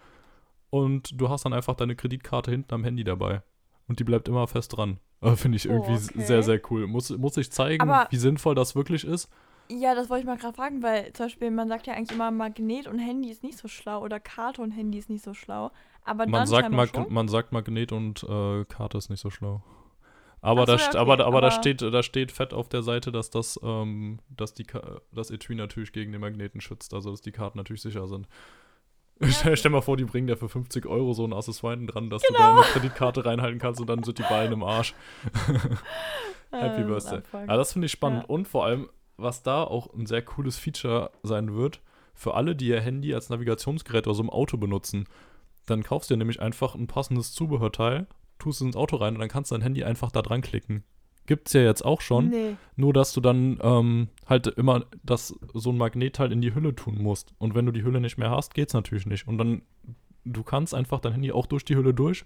und 0.69 1.19
du 1.19 1.29
hast 1.29 1.45
dann 1.45 1.53
einfach 1.53 1.75
deine 1.75 1.95
Kreditkarte 1.95 2.51
hinten 2.51 2.73
am 2.73 2.83
Handy 2.83 3.03
dabei. 3.03 3.43
Und 3.87 3.99
die 3.99 4.03
bleibt 4.03 4.27
immer 4.27 4.47
fest 4.47 4.75
dran. 4.77 4.99
Äh, 5.19 5.35
Finde 5.35 5.55
ich 5.55 5.67
Oh, 5.67 5.71
irgendwie 5.73 5.93
okay. 5.93 6.21
sehr, 6.27 6.43
sehr 6.43 6.61
cool. 6.69 6.85
Muss, 6.85 7.09
muss 7.09 7.37
ich 7.37 7.51
zeigen, 7.51 7.81
Aber- 7.81 8.05
wie 8.11 8.17
sinnvoll 8.17 8.53
das 8.53 8.75
wirklich 8.75 9.03
ist. 9.03 9.31
Ja, 9.67 9.95
das 9.95 10.11
wollte 10.11 10.21
ich 10.21 10.27
mal 10.27 10.37
gerade 10.37 10.53
fragen, 10.55 10.83
weil 10.83 11.11
zum 11.13 11.25
Beispiel 11.25 11.49
man 11.49 11.67
sagt 11.69 11.87
ja 11.87 11.93
eigentlich 11.95 12.11
immer 12.15 12.29
Magnet 12.29 12.85
und 12.85 12.99
Handy 12.99 13.31
ist 13.31 13.41
nicht 13.41 13.57
so 13.57 13.67
schlau 13.67 14.03
oder 14.03 14.19
Karte 14.19 14.61
und 14.61 14.69
Handy 14.69 14.99
ist 14.99 15.09
nicht 15.09 15.23
so 15.23 15.33
schlau. 15.33 15.71
Aber 16.05 16.25
Man 16.25 16.33
dann 16.33 16.47
sagt, 16.47 16.69
Mag 16.69 16.89
schon. 16.93 17.11
man 17.11 17.27
sagt 17.29 17.51
Magnet 17.51 17.91
und 17.91 18.23
äh, 18.29 18.63
Karte 18.65 18.99
ist 18.99 19.09
nicht 19.09 19.19
so 19.19 19.31
schlau. 19.31 19.63
Aber, 20.41 20.61
so, 20.61 20.65
da, 20.67 20.75
ja, 20.77 20.87
okay, 20.89 20.97
aber, 20.97 21.13
aber, 21.13 21.41
da, 21.41 21.47
aber- 21.47 21.51
steht, 21.51 21.81
da 21.81 22.03
steht 22.03 22.31
fett 22.31 22.53
auf 22.53 22.69
der 22.69 22.83
Seite, 22.83 23.11
dass 23.11 23.29
das, 23.29 23.59
ähm, 23.63 24.19
dass 24.29 24.53
die 24.53 24.65
das 25.11 25.31
Etui 25.31 25.55
natürlich 25.55 25.91
gegen 25.91 26.11
den 26.11 26.21
Magneten 26.21 26.61
schützt, 26.61 26.93
also 26.93 27.11
dass 27.11 27.21
die 27.21 27.31
Karten 27.31 27.57
natürlich 27.57 27.81
sicher 27.81 28.07
sind. 28.07 28.27
Stell, 29.29 29.57
stell 29.57 29.71
mal 29.71 29.81
vor, 29.81 29.97
die 29.97 30.05
bringen 30.05 30.27
dir 30.27 30.37
für 30.37 30.47
50 30.47 30.85
Euro 30.85 31.13
so 31.13 31.25
ein 31.25 31.33
Accessoire 31.33 31.75
dran, 31.77 32.09
dass 32.11 32.21
Genau. 32.21 32.37
du 32.37 32.43
deine 32.61 32.61
Kreditkarte 32.71 33.25
reinhalten 33.25 33.59
kannst 33.59 33.81
und 33.81 33.87
dann 33.87 34.03
sind 34.03 34.19
die 34.19 34.23
Beine 34.23 34.53
im 34.53 34.63
Arsch. 34.63 34.93
Happy 36.51 36.81
Äh, 36.81 36.85
Birthday. 36.85 37.17
Abfuck. 37.17 37.47
Ja, 37.47 37.57
das 37.57 37.73
finde 37.73 37.85
ich 37.87 37.91
spannend. 37.91 38.23
Ja. 38.23 38.27
Und 38.29 38.47
vor 38.47 38.65
allem, 38.65 38.89
was 39.17 39.43
da 39.43 39.63
auch 39.63 39.93
ein 39.93 40.05
sehr 40.05 40.21
cooles 40.21 40.57
Feature 40.57 41.11
sein 41.23 41.55
wird, 41.55 41.81
für 42.13 42.33
alle, 42.35 42.55
die 42.55 42.67
ihr 42.67 42.79
Handy 42.81 43.13
als 43.13 43.29
Navigationsgerät 43.29 44.07
oder 44.07 44.15
so 44.15 44.23
im 44.23 44.29
Auto 44.29 44.57
benutzen, 44.57 45.05
dann 45.65 45.83
kaufst 45.83 46.09
du 46.09 46.13
dir 46.13 46.19
nämlich 46.19 46.39
einfach 46.39 46.73
ein 46.75 46.87
passendes 46.87 47.33
Zubehörteil, 47.33 48.07
tust 48.39 48.61
es 48.61 48.65
ins 48.67 48.75
Auto 48.75 48.95
rein 48.97 49.13
und 49.15 49.19
dann 49.19 49.29
kannst 49.29 49.51
du 49.51 49.55
dein 49.55 49.61
Handy 49.61 49.83
einfach 49.83 50.11
da 50.11 50.21
dran 50.21 50.41
klicken. 50.41 50.83
Gibt's 51.25 51.51
ja 51.53 51.61
jetzt 51.61 51.83
auch 51.83 51.99
schon, 51.99 52.29
Nee. 52.29 52.55
nur 52.77 52.93
dass 52.93 53.11
du 53.13 53.19
dann 53.19 53.59
ähm, 53.61 54.07
halt 54.25 54.47
immer 54.47 54.85
das 55.03 55.37
so 55.53 55.71
ein 55.71 55.77
Magnetteil 55.77 56.31
in 56.31 56.39
die 56.41 56.55
Hülle 56.55 56.73
tun 56.73 56.97
musst. 57.01 57.33
Und 57.37 57.53
wenn 57.53 57.65
du 57.65 57.73
die 57.73 57.83
Hülle 57.83 57.99
nicht 57.99 58.17
mehr 58.17 58.29
hast, 58.31 58.53
geht's 58.53 58.73
natürlich 58.73 59.05
nicht. 59.05 59.27
Und 59.27 59.37
dann, 59.37 59.61
du 60.23 60.43
kannst 60.43 60.73
einfach 60.73 61.01
dein 61.01 61.11
Handy 61.13 61.33
auch 61.33 61.45
durch 61.45 61.65
die 61.65 61.75
Hülle 61.75 61.93
durch, 61.93 62.23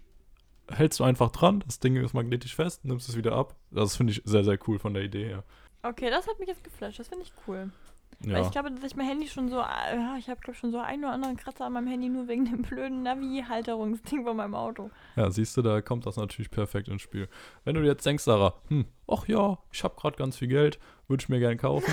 hältst 0.69 0.99
du 0.99 1.03
einfach 1.03 1.31
dran, 1.31 1.63
das 1.65 1.79
Ding 1.79 1.95
ist 1.95 2.13
magnetisch 2.13 2.55
fest, 2.55 2.85
nimmst 2.85 3.09
es 3.09 3.17
wieder 3.17 3.33
ab. 3.33 3.55
Das 3.71 3.95
finde 3.97 4.13
ich 4.13 4.21
sehr, 4.23 4.43
sehr 4.43 4.59
cool 4.67 4.77
von 4.77 4.93
der 4.93 5.03
Idee 5.03 5.25
her. 5.25 5.43
Okay, 5.81 6.11
das 6.11 6.27
hat 6.27 6.37
mich 6.39 6.47
jetzt 6.47 6.63
geflasht. 6.63 6.99
Das 6.99 7.07
finde 7.07 7.23
ich 7.25 7.33
cool. 7.47 7.71
Weil 8.19 8.33
Ja, 8.33 8.41
ich 8.41 8.51
glaube, 8.51 8.71
dass 8.71 8.83
ich 8.83 8.95
mein 8.95 9.07
Handy 9.07 9.27
schon 9.27 9.49
so, 9.49 9.59
äh, 9.59 9.95
ja, 9.95 10.15
ich 10.17 10.29
habe 10.29 10.39
glaube 10.41 10.57
schon 10.57 10.71
so 10.71 10.79
einen 10.79 11.03
oder 11.03 11.13
anderen 11.13 11.37
Kratzer 11.37 11.65
an 11.65 11.73
meinem 11.73 11.87
Handy 11.87 12.09
nur 12.09 12.27
wegen 12.27 12.45
dem 12.45 12.61
blöden 12.61 13.03
Navi-Halterungsding 13.03 14.23
von 14.23 14.37
meinem 14.37 14.55
Auto. 14.55 14.91
ja, 15.15 15.31
siehst 15.31 15.57
du, 15.57 15.61
da 15.61 15.81
kommt 15.81 16.05
das 16.05 16.17
natürlich 16.17 16.51
perfekt 16.51 16.87
ins 16.87 17.01
Spiel. 17.01 17.27
Wenn 17.63 17.75
du 17.75 17.81
jetzt 17.81 18.05
denkst, 18.05 18.23
Sarah, 18.23 18.53
hm, 18.67 18.85
ach 19.07 19.27
ja, 19.27 19.57
ich 19.71 19.83
habe 19.83 19.95
gerade 19.99 20.17
ganz 20.17 20.37
viel 20.37 20.47
Geld, 20.47 20.79
würde 21.07 21.23
ich 21.23 21.29
mir 21.29 21.39
gern 21.39 21.57
kaufen, 21.57 21.91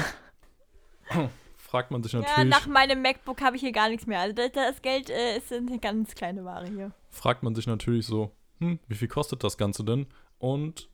fragt 1.57 1.91
man 1.91 2.03
sich 2.03 2.13
Ja, 2.13 2.21
natürlich, 2.21 2.51
nach 2.51 2.67
meinem 2.67 3.03
MacBook 3.03 3.41
habe 3.41 3.57
ich 3.57 3.63
hier 3.63 3.73
gar 3.73 3.89
nichts 3.89 4.07
mehr. 4.07 4.21
Also 4.21 4.35
das, 4.35 4.53
das 4.53 4.83
Geld 4.83 5.11
äh, 5.11 5.39
ist 5.39 5.53
eine 5.53 5.79
ganz 5.79 6.15
kleine 6.15 6.45
Ware 6.45 6.67
hier. 6.67 6.93
fragt 7.11 7.43
man 7.43 7.55
sich 7.55 7.67
natürlich 7.67 8.07
so, 8.07 8.33
hm, 8.61 8.79
wie 8.89 8.95
viel 8.95 9.09
kostet 9.09 9.45
das 9.45 9.57
Ganze 9.57 9.85
denn? 9.85 10.07
Und 10.39 10.89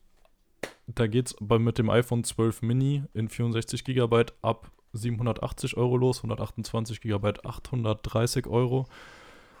da 0.87 1.07
geht's 1.07 1.35
bei, 1.39 1.59
mit 1.59 1.77
dem 1.77 1.89
iPhone 1.89 2.23
12 2.23 2.61
Mini 2.61 3.03
in 3.13 3.29
64 3.29 3.83
GB 3.83 4.25
ab 4.41 4.71
780 4.95 5.77
Euro 5.77 5.97
los, 5.97 6.17
128 6.17 7.01
GB 7.01 7.33
830 7.43 8.47
Euro 8.47 8.85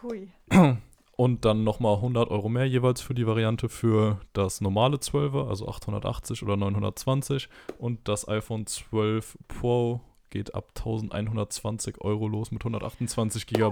Hui. 0.03 0.29
und 1.15 1.45
dann 1.45 1.63
nochmal 1.63 1.95
100 1.95 2.29
Euro 2.29 2.49
mehr 2.49 2.67
jeweils 2.67 3.01
für 3.01 3.13
die 3.13 3.27
Variante 3.27 3.69
für 3.69 4.19
das 4.33 4.61
normale 4.61 4.97
12er, 4.97 5.47
also 5.47 5.67
880 5.67 6.43
oder 6.43 6.57
920 6.57 7.49
und 7.79 8.07
das 8.07 8.27
iPhone 8.27 8.65
12 8.65 9.37
Pro 9.47 10.01
geht 10.29 10.53
ab 10.55 10.69
1120 10.75 12.01
Euro 12.01 12.27
los 12.27 12.51
mit 12.51 12.61
128 12.61 13.47
GB. 13.47 13.71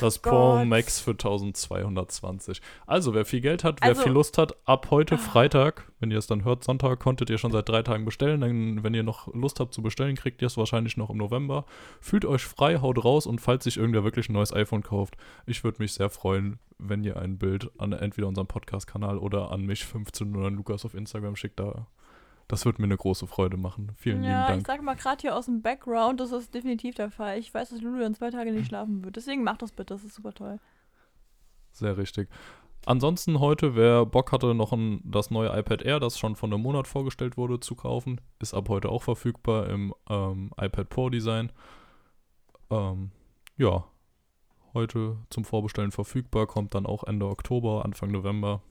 das 0.00 0.18
Pro 0.18 0.56
Gott. 0.58 0.66
Max 0.66 1.00
für 1.00 1.12
1220. 1.12 2.60
Also, 2.86 3.14
wer 3.14 3.24
viel 3.24 3.40
Geld 3.40 3.64
hat, 3.64 3.80
wer 3.80 3.90
Also- 3.90 4.02
viel 4.02 4.12
Lust 4.12 4.38
hat, 4.38 4.56
ab 4.66 4.88
heute 4.90 5.18
Freitag, 5.18 5.90
wenn 6.00 6.10
ihr 6.10 6.18
es 6.18 6.26
dann 6.26 6.44
hört, 6.44 6.64
Sonntag, 6.64 7.00
konntet 7.00 7.30
ihr 7.30 7.38
schon 7.38 7.52
seit 7.52 7.68
drei 7.68 7.82
Tagen 7.82 8.04
bestellen. 8.04 8.40
Dann, 8.40 8.82
wenn 8.82 8.94
ihr 8.94 9.02
noch 9.02 9.32
Lust 9.34 9.60
habt 9.60 9.72
zu 9.74 9.82
bestellen, 9.82 10.14
kriegt 10.16 10.42
ihr 10.42 10.46
es 10.46 10.56
wahrscheinlich 10.56 10.96
noch 10.96 11.10
im 11.10 11.16
November. 11.16 11.64
Fühlt 12.00 12.24
euch 12.24 12.42
frei, 12.44 12.78
haut 12.80 13.02
raus 13.04 13.26
und 13.26 13.40
falls 13.40 13.64
sich 13.64 13.76
irgendwer 13.76 14.04
wirklich 14.04 14.28
ein 14.28 14.34
neues 14.34 14.52
iPhone 14.52 14.82
kauft, 14.82 15.16
ich 15.46 15.64
würde 15.64 15.82
mich 15.82 15.92
sehr 15.94 16.10
freuen, 16.10 16.58
wenn 16.78 17.02
ihr 17.02 17.16
ein 17.16 17.38
Bild 17.38 17.70
an 17.78 17.92
entweder 17.92 18.28
unserem 18.28 18.46
Podcast-Kanal 18.46 19.18
oder 19.18 19.50
an 19.50 19.62
mich 19.62 19.84
15 19.84 20.36
oder 20.36 20.46
an 20.48 20.54
Lukas 20.54 20.84
auf 20.84 20.94
Instagram 20.94 21.34
schickt. 21.34 21.58
Da, 21.58 21.86
das 22.48 22.64
wird 22.64 22.78
mir 22.78 22.86
eine 22.86 22.96
große 22.96 23.26
Freude 23.26 23.56
machen. 23.56 23.92
Vielen 23.96 24.24
ja, 24.24 24.46
lieben 24.46 24.60
ich 24.60 24.64
Dank. 24.64 24.66
sag 24.66 24.82
mal 24.82 24.96
gerade 24.96 25.20
hier 25.20 25.36
aus 25.36 25.44
dem 25.44 25.62
Background, 25.62 26.18
das 26.18 26.32
ist 26.32 26.54
definitiv 26.54 26.94
der 26.94 27.10
Fall. 27.10 27.38
Ich 27.38 27.52
weiß, 27.52 27.68
dass 27.70 27.80
Lulu 27.80 28.00
dann 28.00 28.14
zwei 28.14 28.30
Tage 28.30 28.52
nicht 28.52 28.66
schlafen 28.66 29.04
wird. 29.04 29.16
Deswegen 29.16 29.44
macht 29.44 29.62
das 29.62 29.72
bitte, 29.72 29.94
das 29.94 30.02
ist 30.02 30.14
super 30.14 30.32
toll. 30.32 30.58
Sehr 31.72 31.96
richtig. 31.96 32.28
Ansonsten 32.86 33.38
heute, 33.38 33.76
wer 33.76 34.06
Bock 34.06 34.32
hatte, 34.32 34.54
noch 34.54 34.72
ein, 34.72 35.02
das 35.04 35.30
neue 35.30 35.56
iPad 35.56 35.82
Air, 35.82 36.00
das 36.00 36.18
schon 36.18 36.36
von 36.36 36.52
einem 36.52 36.62
Monat 36.62 36.88
vorgestellt 36.88 37.36
wurde, 37.36 37.60
zu 37.60 37.74
kaufen, 37.74 38.20
ist 38.38 38.54
ab 38.54 38.70
heute 38.70 38.88
auch 38.88 39.02
verfügbar 39.02 39.68
im 39.68 39.94
ähm, 40.08 40.50
iPad 40.58 40.88
Pro 40.88 41.10
Design. 41.10 41.52
Ähm, 42.70 43.10
ja, 43.58 43.84
heute 44.72 45.18
zum 45.28 45.44
Vorbestellen 45.44 45.92
verfügbar, 45.92 46.46
kommt 46.46 46.74
dann 46.74 46.86
auch 46.86 47.04
Ende 47.04 47.26
Oktober, 47.26 47.84
Anfang 47.84 48.10
November. 48.10 48.62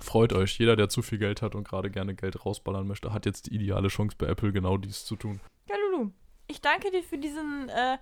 Freut 0.00 0.32
euch, 0.32 0.58
jeder, 0.58 0.76
der 0.76 0.88
zu 0.88 1.02
viel 1.02 1.18
Geld 1.18 1.42
hat 1.42 1.54
und 1.54 1.66
gerade 1.66 1.90
gerne 1.90 2.14
Geld 2.14 2.44
rausballern 2.44 2.86
möchte, 2.86 3.12
hat 3.12 3.26
jetzt 3.26 3.46
die 3.46 3.54
ideale 3.54 3.88
Chance 3.88 4.16
bei 4.18 4.26
Apple 4.26 4.52
genau 4.52 4.76
dies 4.76 5.04
zu 5.04 5.16
tun. 5.16 5.40
Ja, 5.68 5.76
Lulu, 5.76 6.10
ich 6.46 6.60
danke 6.60 6.90
dir 6.90 7.02
für 7.02 7.18
diesen 7.18 7.68
äh, 7.68 7.98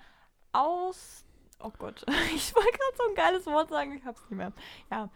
Aus... 0.52 1.24
Oh 1.60 1.72
Gott, 1.78 2.04
ich 2.34 2.54
wollte 2.54 2.70
gerade 2.70 2.96
so 2.96 3.08
ein 3.08 3.14
geiles 3.14 3.46
Wort 3.46 3.70
sagen, 3.70 3.96
ich 3.96 4.04
hab's 4.04 4.20
nicht 4.28 4.36
mehr. 4.36 4.52
Ja, 4.90 5.08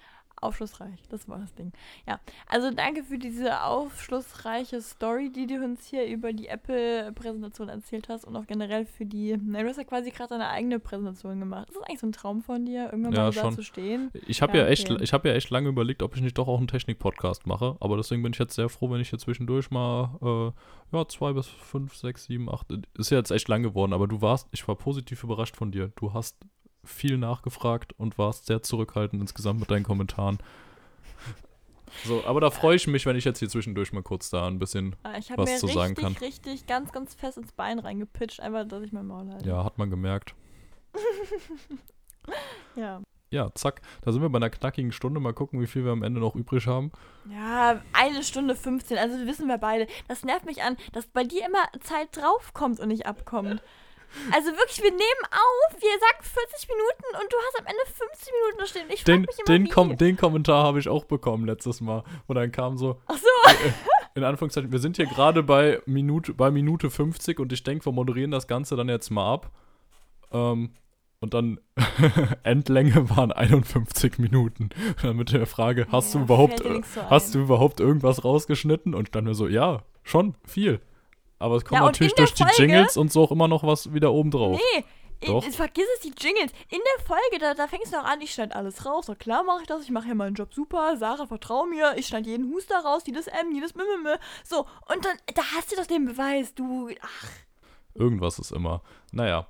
aufschlussreich, 0.42 1.02
das 1.08 1.28
war 1.28 1.38
das 1.38 1.54
Ding. 1.54 1.72
Ja, 2.06 2.20
also 2.46 2.70
danke 2.70 3.04
für 3.04 3.18
diese 3.18 3.62
aufschlussreiche 3.62 4.80
Story, 4.80 5.30
die 5.30 5.46
du 5.46 5.64
uns 5.64 5.86
hier 5.86 6.06
über 6.06 6.32
die 6.32 6.48
Apple-Präsentation 6.48 7.68
erzählt 7.68 8.08
hast 8.08 8.24
und 8.24 8.36
auch 8.36 8.46
generell 8.46 8.86
für 8.86 9.06
die... 9.06 9.36
Na, 9.42 9.62
du 9.62 9.68
hast 9.68 9.76
ja 9.76 9.84
quasi 9.84 10.10
gerade 10.10 10.30
deine 10.30 10.48
eigene 10.48 10.78
Präsentation 10.78 11.38
gemacht. 11.40 11.68
Ist 11.68 11.76
das 11.76 11.82
eigentlich 11.84 12.00
so 12.00 12.06
ein 12.06 12.12
Traum 12.12 12.42
von 12.42 12.64
dir, 12.64 12.86
irgendwann 12.86 13.12
Ja, 13.12 13.22
mal 13.24 13.32
da 13.32 13.40
schon. 13.40 13.54
zu 13.54 13.62
stehen? 13.62 14.10
Ich 14.26 14.42
habe 14.42 14.56
Ja, 14.56 14.64
ja, 14.64 14.70
echt, 14.70 14.90
okay. 14.90 15.02
ich 15.02 15.12
habe 15.12 15.28
ja 15.28 15.34
echt 15.34 15.50
lange 15.50 15.68
überlegt, 15.68 16.02
ob 16.02 16.14
ich 16.16 16.22
nicht 16.22 16.38
doch 16.38 16.48
auch 16.48 16.58
einen 16.58 16.68
Technik-Podcast 16.68 17.46
mache. 17.46 17.76
Aber 17.80 17.96
deswegen 17.96 18.22
bin 18.22 18.32
ich 18.32 18.38
jetzt 18.38 18.54
sehr 18.54 18.68
froh, 18.68 18.90
wenn 18.90 19.00
ich 19.00 19.10
hier 19.10 19.18
zwischendurch 19.18 19.70
mal 19.70 20.52
äh, 20.92 20.96
ja 20.96 21.06
zwei 21.08 21.32
bis 21.32 21.46
fünf, 21.46 21.94
sechs, 21.94 22.24
sieben, 22.24 22.48
acht. 22.50 22.66
Ist 22.96 23.10
ja 23.10 23.18
jetzt 23.18 23.30
echt 23.30 23.48
lang 23.48 23.62
geworden, 23.62 23.92
aber 23.92 24.06
du 24.06 24.22
warst, 24.22 24.48
ich 24.52 24.66
war 24.68 24.76
positiv 24.76 25.22
überrascht 25.24 25.56
von 25.56 25.70
dir. 25.70 25.92
Du 25.96 26.12
hast 26.14 26.36
viel 26.88 27.18
nachgefragt 27.18 27.92
und 27.98 28.18
warst 28.18 28.46
sehr 28.46 28.62
zurückhaltend 28.62 29.20
insgesamt 29.22 29.60
mit 29.60 29.70
deinen 29.70 29.84
Kommentaren. 29.84 30.38
So, 32.04 32.22
aber 32.26 32.40
da 32.40 32.50
freue 32.50 32.76
ich 32.76 32.86
mich, 32.86 33.06
wenn 33.06 33.16
ich 33.16 33.24
jetzt 33.24 33.38
hier 33.38 33.48
zwischendurch 33.48 33.92
mal 33.92 34.02
kurz 34.02 34.28
da 34.30 34.46
ein 34.46 34.58
bisschen. 34.58 34.94
Ah, 35.02 35.16
Ich 35.18 35.30
habe 35.30 35.42
was 35.42 35.50
mir 35.50 35.56
zu 35.56 35.66
richtig, 35.66 35.80
sagen 35.82 35.94
kann. 35.94 36.12
richtig 36.14 36.66
ganz, 36.66 36.92
ganz 36.92 37.14
fest 37.14 37.38
ins 37.38 37.52
Bein 37.52 37.78
reingepitcht, 37.78 38.40
einfach, 38.40 38.66
dass 38.68 38.82
ich 38.82 38.92
mein 38.92 39.06
Maul 39.06 39.28
halte. 39.30 39.48
Ja, 39.48 39.64
hat 39.64 39.78
man 39.78 39.88
gemerkt. 39.90 40.34
ja. 42.76 43.00
Ja, 43.30 43.50
zack. 43.54 43.82
Da 44.02 44.12
sind 44.12 44.22
wir 44.22 44.30
bei 44.30 44.38
einer 44.38 44.48
knackigen 44.48 44.90
Stunde. 44.92 45.20
Mal 45.20 45.34
gucken, 45.34 45.60
wie 45.60 45.66
viel 45.66 45.84
wir 45.84 45.92
am 45.92 46.02
Ende 46.02 46.18
noch 46.20 46.34
übrig 46.34 46.66
haben. 46.66 46.92
Ja, 47.30 47.82
eine 47.92 48.22
Stunde 48.22 48.54
15, 48.54 48.96
also 48.96 49.26
wissen 49.26 49.48
wir 49.48 49.58
beide. 49.58 49.86
Das 50.08 50.24
nervt 50.24 50.46
mich 50.46 50.62
an, 50.62 50.76
dass 50.92 51.06
bei 51.06 51.24
dir 51.24 51.44
immer 51.46 51.68
Zeit 51.82 52.08
draufkommt 52.16 52.80
und 52.80 52.88
nicht 52.88 53.06
abkommt. 53.06 53.62
Also 54.32 54.50
wirklich, 54.52 54.82
wir 54.82 54.90
nehmen 54.90 55.24
auf, 55.30 55.80
wir 55.80 55.98
sagen 56.00 56.22
40 56.22 56.68
Minuten 56.68 57.22
und 57.22 57.32
du 57.32 57.36
hast 57.46 57.60
am 57.60 57.66
Ende 57.66 57.80
50 57.84 58.32
Minuten 58.32 58.58
da 58.58 58.66
stehen. 58.66 58.86
Ich 58.90 59.04
Den, 59.04 59.20
mich 59.22 59.38
immer, 59.38 59.44
den. 59.46 59.68
Kom 59.68 59.96
den 59.96 60.16
Kommentar 60.16 60.64
habe 60.64 60.78
ich 60.78 60.88
auch 60.88 61.04
bekommen 61.04 61.46
letztes 61.46 61.80
Mal. 61.80 62.04
Und 62.26 62.36
dann 62.36 62.50
kam 62.52 62.76
so, 62.78 63.00
Ach 63.06 63.16
so. 63.16 63.54
in 64.14 64.24
Anführungszeichen, 64.24 64.72
wir 64.72 64.78
sind 64.78 64.96
hier 64.96 65.06
gerade 65.06 65.42
bei 65.42 65.80
Minute, 65.86 66.34
bei 66.34 66.50
Minute 66.50 66.90
50 66.90 67.38
und 67.38 67.52
ich 67.52 67.62
denke, 67.62 67.84
wir 67.86 67.92
moderieren 67.92 68.30
das 68.30 68.46
Ganze 68.46 68.76
dann 68.76 68.88
jetzt 68.88 69.10
mal 69.10 69.32
ab. 69.32 69.50
Ähm, 70.32 70.74
und 71.20 71.34
dann 71.34 71.58
Endlänge 72.44 73.10
waren 73.10 73.32
51 73.32 74.18
Minuten. 74.18 74.70
Und 74.88 75.04
dann 75.04 75.16
mit 75.16 75.32
der 75.32 75.46
Frage, 75.46 75.86
hast 75.90 76.14
Ja, 76.14 76.20
du 76.20 76.24
überhaupt, 76.24 76.60
äh, 76.60 76.80
so 76.82 77.10
hast 77.10 77.34
du 77.34 77.40
überhaupt 77.40 77.80
irgendwas 77.80 78.24
rausgeschnitten? 78.24 78.94
Und 78.94 79.14
dann 79.14 79.24
mir 79.24 79.34
so, 79.34 79.48
ja, 79.48 79.82
schon 80.04 80.34
viel. 80.44 80.80
Aber 81.38 81.56
es 81.56 81.64
kommt 81.64 81.80
Ja, 81.80 81.86
natürlich 81.86 82.14
durch 82.14 82.34
die 82.34 82.42
Folge- 82.42 82.56
Jingles 82.62 82.96
und 82.96 83.12
so 83.12 83.22
auch 83.22 83.30
immer 83.30 83.48
noch 83.48 83.62
was 83.62 83.92
wieder 83.94 84.12
oben 84.12 84.30
drauf. 84.30 84.60
Nee, 84.74 84.84
Doch. 85.26 85.46
ich, 85.46 85.56
vergiss 85.56 85.84
es, 85.96 86.00
die 86.02 86.12
Jingles. 86.18 86.52
In 86.68 86.78
der 86.96 87.04
Folge, 87.06 87.38
da, 87.40 87.54
da 87.54 87.66
fängst 87.68 87.92
du 87.92 87.96
noch 87.96 88.04
an, 88.04 88.20
ich 88.20 88.32
schneide 88.32 88.54
alles 88.56 88.84
raus. 88.86 89.06
Na 89.08 89.14
klar 89.14 89.44
mache 89.44 89.60
ich 89.62 89.66
das, 89.66 89.82
ich 89.82 89.90
mache 89.90 90.06
hier 90.06 90.14
meinen 90.14 90.34
Job 90.34 90.52
super. 90.54 90.96
Sarah, 90.96 91.26
vertrau 91.26 91.66
mir, 91.66 91.94
ich 91.96 92.06
schneide 92.06 92.28
jeden 92.30 92.52
Huster 92.52 92.78
raus, 92.80 93.02
jedes 93.06 93.26
M, 93.28 93.52
jedes 93.52 93.74
Mimmim. 93.74 94.16
So, 94.44 94.60
und 94.92 95.04
dann, 95.04 95.16
da 95.34 95.42
hast 95.56 95.70
du 95.72 95.76
doch 95.76 95.86
den 95.86 96.06
Beweis, 96.06 96.54
du. 96.54 96.90
Ach, 97.00 97.26
Irgendwas 97.94 98.38
ist 98.38 98.52
immer. 98.52 98.82
Naja, 99.12 99.46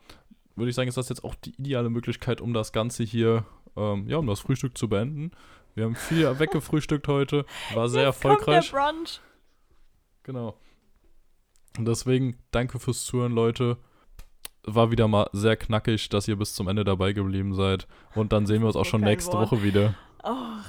würde 0.57 0.71
ich 0.71 0.75
sagen, 0.77 0.89
ist 0.89 0.97
das 0.97 1.09
jetzt 1.11 1.23
auch 1.25 1.35
die 1.35 1.51
ideale 1.59 1.91
Möglichkeit, 1.91 2.41
um 2.41 2.55
das 2.55 2.73
Ganze 2.73 3.03
hier, 3.05 3.45
ähm, 3.77 4.07
ja, 4.09 4.17
um 4.17 4.27
das 4.27 4.41
Frühstück 4.41 4.77
zu 4.79 4.89
beenden. 4.89 5.33
Wir 5.75 5.85
haben 5.85 5.95
viel 5.97 6.27
weggefrühstückt 6.39 7.09
heute, 7.09 7.45
war 7.75 7.89
sehr 7.89 8.05
jetzt 8.07 8.23
kommt 8.23 8.47
der 8.47 8.55
erfolgreich. 8.57 8.73
Brunch. 8.73 9.21
Genau. 10.23 10.55
Und 11.77 11.87
deswegen 11.87 12.39
danke 12.51 12.79
fürs 12.79 13.05
Zuhören, 13.05 13.33
Leute. 13.33 13.77
War 14.65 14.91
wieder 14.91 15.09
mal 15.09 15.29
sehr 15.33 15.57
knackig, 15.57 16.09
dass 16.09 16.29
ihr 16.29 16.37
bis 16.37 16.55
zum 16.55 16.69
Ende 16.69 16.85
dabei 16.85 17.13
geblieben 17.13 17.55
seid. 17.55 17.87
Und 18.15 18.33
dann 18.33 18.47
sehen 18.47 18.61
wir 18.61 18.67
uns 18.67 18.77
auch 18.77 18.85
schon 18.85 19.01
nächste 19.01 19.33
Wort. 19.33 19.53
Woche 19.53 19.63
wieder. 19.63 19.95
Och, 20.23 20.65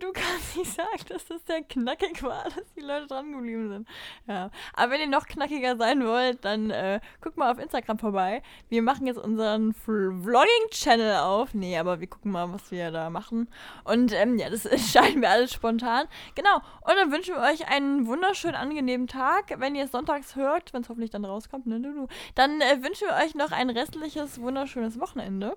du 0.00 0.12
kannst 0.12 0.33
nicht 0.56 0.72
sagen, 0.72 0.88
dass 1.08 1.26
das 1.26 1.44
sehr 1.46 1.62
knackig 1.62 2.22
war, 2.22 2.44
dass 2.56 2.72
die 2.76 2.80
Leute 2.80 3.06
dran 3.06 3.32
geblieben 3.32 3.68
sind. 3.68 3.88
Ja. 4.26 4.50
Aber 4.74 4.92
wenn 4.92 5.00
ihr 5.00 5.08
noch 5.08 5.26
knackiger 5.26 5.76
sein 5.76 6.04
wollt, 6.04 6.44
dann 6.44 6.70
äh, 6.70 7.00
guckt 7.20 7.36
mal 7.36 7.50
auf 7.50 7.58
Instagram 7.58 7.98
vorbei. 7.98 8.42
Wir 8.68 8.82
machen 8.82 9.06
jetzt 9.06 9.18
unseren 9.18 9.72
Vlogging-Channel 9.74 11.16
auf. 11.16 11.54
Nee, 11.54 11.78
aber 11.78 12.00
wir 12.00 12.06
gucken 12.06 12.32
mal, 12.32 12.52
was 12.52 12.70
wir 12.70 12.90
da 12.90 13.10
machen. 13.10 13.48
Und 13.84 14.12
ähm, 14.12 14.38
ja, 14.38 14.50
das 14.50 14.66
entscheiden 14.66 15.22
wir 15.22 15.30
alles 15.30 15.52
spontan. 15.52 16.06
Genau. 16.34 16.56
Und 16.56 16.96
dann 16.96 17.12
wünschen 17.12 17.34
wir 17.34 17.42
euch 17.42 17.68
einen 17.68 18.06
wunderschönen, 18.06 18.54
angenehmen 18.54 19.06
Tag. 19.06 19.54
Wenn 19.58 19.74
ihr 19.74 19.84
es 19.84 19.92
sonntags 19.92 20.36
hört, 20.36 20.72
wenn 20.72 20.82
es 20.82 20.88
hoffentlich 20.88 21.10
dann 21.10 21.24
rauskommt, 21.24 21.66
ne, 21.66 21.78
Lulu, 21.78 22.06
dann 22.34 22.60
äh, 22.60 22.82
wünschen 22.82 23.08
wir 23.08 23.24
euch 23.24 23.34
noch 23.34 23.52
ein 23.52 23.70
restliches, 23.70 24.40
wunderschönes 24.40 25.00
Wochenende. 25.00 25.56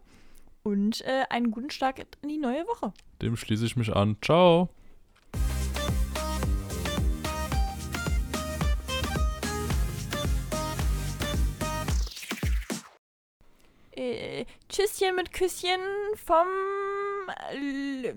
Und 0.64 1.02
äh, 1.02 1.24
einen 1.30 1.52
guten 1.52 1.70
Start 1.70 2.00
in 2.22 2.28
die 2.28 2.38
neue 2.38 2.68
Woche. 2.68 2.92
Dem 3.22 3.38
schließe 3.38 3.66
ich 3.66 3.78
mich 3.78 3.96
an. 3.96 4.18
Ciao. 4.22 4.70
Äh, 13.98 14.46
Tschüsschen 14.70 15.16
mit 15.16 15.34
Küsschen 15.34 15.82
vom 16.16 16.48
äh, 17.52 18.14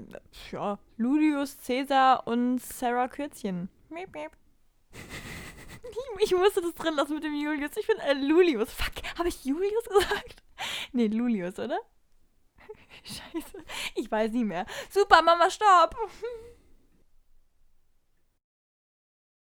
ja, 0.53 0.79
Lulius 0.97 1.57
Caesar 1.67 2.27
und 2.27 2.61
Sarah 2.61 3.09
Kürzchen. 3.09 3.69
Miep, 3.89 4.15
miep. 4.15 4.31
Ich, 4.93 6.23
ich 6.25 6.35
musste 6.35 6.61
das 6.61 6.75
drin 6.75 6.95
lassen 6.95 7.15
mit 7.15 7.25
dem 7.25 7.35
Julius. 7.35 7.77
Ich 7.77 7.87
bin 7.87 7.99
äh, 7.99 8.13
Lulius. 8.13 8.73
Fuck, 8.73 8.93
habe 9.19 9.29
ich 9.29 9.45
Julius 9.45 9.85
gesagt? 9.85 10.43
Nee, 10.93 11.07
Lulius, 11.07 11.59
oder? 11.59 11.79
Scheiße. 13.03 13.65
Ich 13.95 14.11
weiß 14.11 14.31
nicht 14.33 14.45
mehr. 14.45 14.67
Super, 14.91 15.23
Mama, 15.23 15.49
stopp. 15.49 15.97